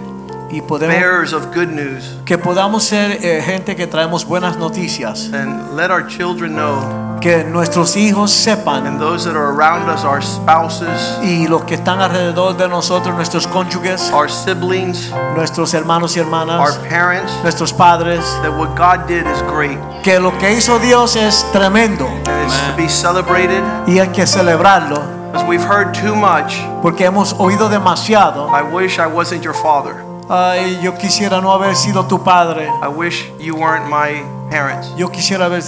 y 0.51 0.61
podemos 0.63 1.33
of 1.33 1.55
good 1.55 1.69
news. 1.69 2.17
que 2.25 2.39
podamos 2.39 2.85
ser 2.85 3.19
eh, 3.23 3.43
gente 3.43 3.77
que 3.77 3.87
traemos 3.87 4.25
buenas 4.25 4.57
noticias. 4.57 5.31
And 5.33 5.77
let 5.77 5.91
our 5.91 6.07
children 6.07 6.55
know 6.55 7.19
que 7.21 7.45
nuestros 7.45 7.97
hijos 7.97 8.31
sepan 8.31 8.87
and 8.87 9.01
those 9.01 9.25
that 9.25 9.37
are 9.37 9.51
around 9.53 9.89
us, 9.91 10.05
our 10.05 10.23
spouses, 10.23 11.19
y 11.23 11.49
los 11.49 11.65
que 11.65 11.75
están 11.75 12.01
alrededor 12.01 12.57
de 12.57 12.69
nosotros 12.69 13.15
nuestros 13.15 13.47
cónyuges 13.47 14.11
our 14.13 14.31
siblings, 14.31 15.13
nuestros 15.37 15.75
hermanos 15.75 16.17
y 16.17 16.21
our 16.21 16.27
hermanas 16.27 16.79
parents, 16.89 17.33
nuestros 17.43 17.73
padres 17.73 18.21
that 18.43 18.57
what 18.57 18.75
God 18.77 19.07
did 19.07 19.27
is 19.27 19.43
great. 19.43 19.79
que 20.03 20.19
lo 20.19 20.37
que 20.39 20.53
hizo 20.53 20.79
Dios 20.79 21.17
es 21.17 21.45
tremendo. 21.53 22.07
And 22.07 22.47
it's 22.47 22.61
to 22.69 22.77
be 22.77 22.89
celebrated. 22.89 23.63
Y 23.87 23.99
hay 23.99 24.09
que 24.09 24.27
celebrarlo 24.27 24.97
because 25.33 25.47
we've 25.47 25.65
heard 25.65 25.93
too 25.93 26.15
much. 26.15 26.57
porque 26.81 27.05
hemos 27.05 27.35
oído 27.39 27.69
demasiado. 27.69 28.49
I 28.49 28.63
wish 28.63 28.99
I 28.99 29.07
wasn't 29.07 29.43
your 29.43 29.55
father. 29.55 30.08
Ay 30.29 30.79
yo 30.83 30.95
quisiera 30.95 31.41
no 31.41 31.53
haber 31.53 31.77
sido 31.77 32.07
tu 32.07 32.23
padre 32.23 32.69
I 32.83 32.89
wish 32.89 33.31
you 33.39 33.55
weren't 33.55 33.89
my 33.89 34.23
parents. 34.51 34.93
Yo 34.97 35.11
quisiera 35.11 35.49
ver 35.49 35.63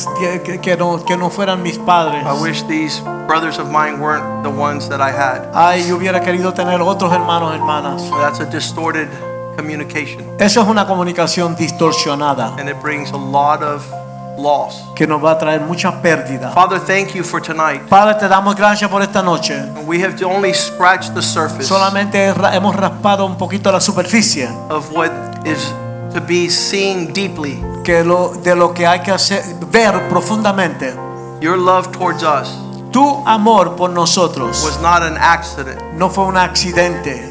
que, 0.45 0.61
que 0.61 0.77
no, 0.77 1.05
que 1.05 1.16
no 1.16 1.31
fueran 1.31 1.62
mis 1.62 1.78
padres. 1.78 2.24
I 2.24 2.41
wish 2.41 2.62
these 2.66 3.01
brothers 3.27 3.59
of 3.59 3.70
mine 3.70 4.01
weren't 4.01 4.43
the 4.43 4.51
ones 4.51 4.89
that 4.89 5.01
I 5.01 5.12
had. 5.12 5.51
Ay, 5.55 5.87
yo 5.89 5.97
hubiera 5.97 6.20
querido 6.20 6.53
tener 6.55 6.81
otros 6.81 7.12
hermanos, 7.12 7.55
hermanas. 7.55 8.11
That's 8.20 8.41
a 8.41 8.47
distorted 8.47 9.09
communication 9.57 10.24
Eso 10.39 10.62
es 10.62 10.69
una 10.69 10.87
comunicación 10.87 11.57
distorsionada 11.57 12.55
and 12.59 12.69
it 12.69 12.81
brings 12.81 13.11
a 13.12 13.16
lot 13.16 13.62
of 13.62 13.85
loss. 14.41 14.83
que 14.95 15.07
nos 15.07 15.23
va 15.23 15.33
a 15.33 15.39
traer 15.39 15.61
mucha 15.61 16.01
pérdida. 16.03 16.51
Father, 16.53 16.79
thank 16.81 17.15
you 17.15 17.23
for 17.25 17.41
tonight. 17.41 17.83
Padre, 17.89 18.15
te 18.15 18.29
damos 18.29 18.55
gracias 18.57 18.91
por 18.91 19.03
esta 19.03 19.23
noche. 19.23 19.55
We 19.87 20.03
have 20.03 20.23
only 20.25 20.53
scratched 20.55 21.15
the 21.15 21.23
surface 21.23 21.65
Solamente 21.69 22.33
hemos 22.53 22.75
raspado 22.77 23.25
un 23.27 23.37
poquito 23.37 23.71
la 23.73 23.81
superficie 23.81 24.49
of 24.69 24.91
what 24.93 25.11
is 25.45 25.73
to 26.15 26.21
be 26.21 26.49
seen 26.51 27.12
deeply. 27.12 27.62
que 27.85 28.03
lo, 28.05 28.33
de 28.43 28.55
lo 28.55 28.73
que 28.75 28.87
hay 28.87 29.01
que 29.01 29.11
hacer, 29.12 29.43
ver 29.71 30.09
profundamente. 30.09 30.95
Your 31.41 31.57
love 31.57 31.91
towards 31.93 32.23
us 32.23 32.49
Tu 32.93 33.23
amor 33.25 33.77
por 33.77 33.89
nosotros 33.91 34.62
was 34.65 34.81
not 34.83 35.03
an 35.03 35.17
accident, 35.17 35.81
no 35.95 36.11
fue 36.11 36.25
un 36.25 36.37
accidente, 36.37 37.23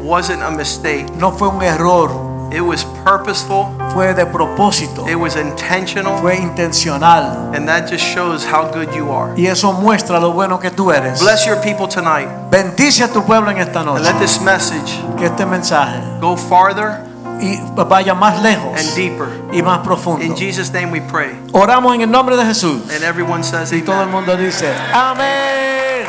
wasn't 0.00 0.42
a 0.42 0.50
mistake. 0.50 1.06
no 1.18 1.32
fue 1.32 1.48
un 1.48 1.60
error, 1.62 2.08
It 2.50 2.62
was 2.62 2.84
purposeful, 3.04 3.66
fue 3.92 4.14
de 4.14 4.24
propósito, 4.24 5.06
it 5.08 5.16
was 5.16 5.36
intentional, 5.36 6.16
fue 6.18 6.36
intencional. 6.36 7.52
and 7.54 7.68
that 7.68 7.88
just 7.90 8.02
shows 8.04 8.44
how 8.44 8.64
good 8.72 8.88
you 8.94 9.10
are. 9.12 9.32
Y 9.36 9.46
eso 9.46 9.72
muestra 9.72 10.18
lo 10.18 10.32
bueno 10.32 10.58
que 10.58 10.70
tú 10.70 10.90
eres. 10.92 11.20
Bless 11.20 11.44
your 11.46 11.56
people 11.60 11.86
tonight 11.86 12.28
Bendice 12.50 13.02
a 13.04 13.08
tu 13.12 13.22
pueblo 13.22 13.50
en 13.50 13.58
esta 13.58 13.80
and 13.80 13.86
noche. 13.90 14.02
let 14.04 14.18
this 14.18 14.40
message 14.40 14.98
Que 15.18 15.26
este 15.26 15.44
mensaje 15.44 16.00
go 16.20 16.36
farther 16.36 17.06
y 17.40 17.60
vaya 17.86 18.14
más 18.14 18.40
lejos 18.42 18.78
and 18.80 18.94
deeper. 18.96 19.28
y 19.52 19.60
más 19.62 19.80
profundo. 19.80 20.24
In 20.24 20.34
Jesus' 20.34 20.72
name 20.72 20.90
we 20.90 21.00
pray. 21.00 21.38
Oramos 21.52 21.94
en 21.94 22.00
el 22.02 22.10
nombre 22.10 22.36
de 22.36 22.44
Jesús. 22.46 22.82
And 22.90 23.04
everyone 23.04 23.44
says, 23.44 23.72
Y 23.72 23.82
todo 23.82 23.96
el 24.02 24.08
Amen. 24.08 24.14
mundo 24.14 24.36
dice, 24.36 24.72
amén. 24.94 26.06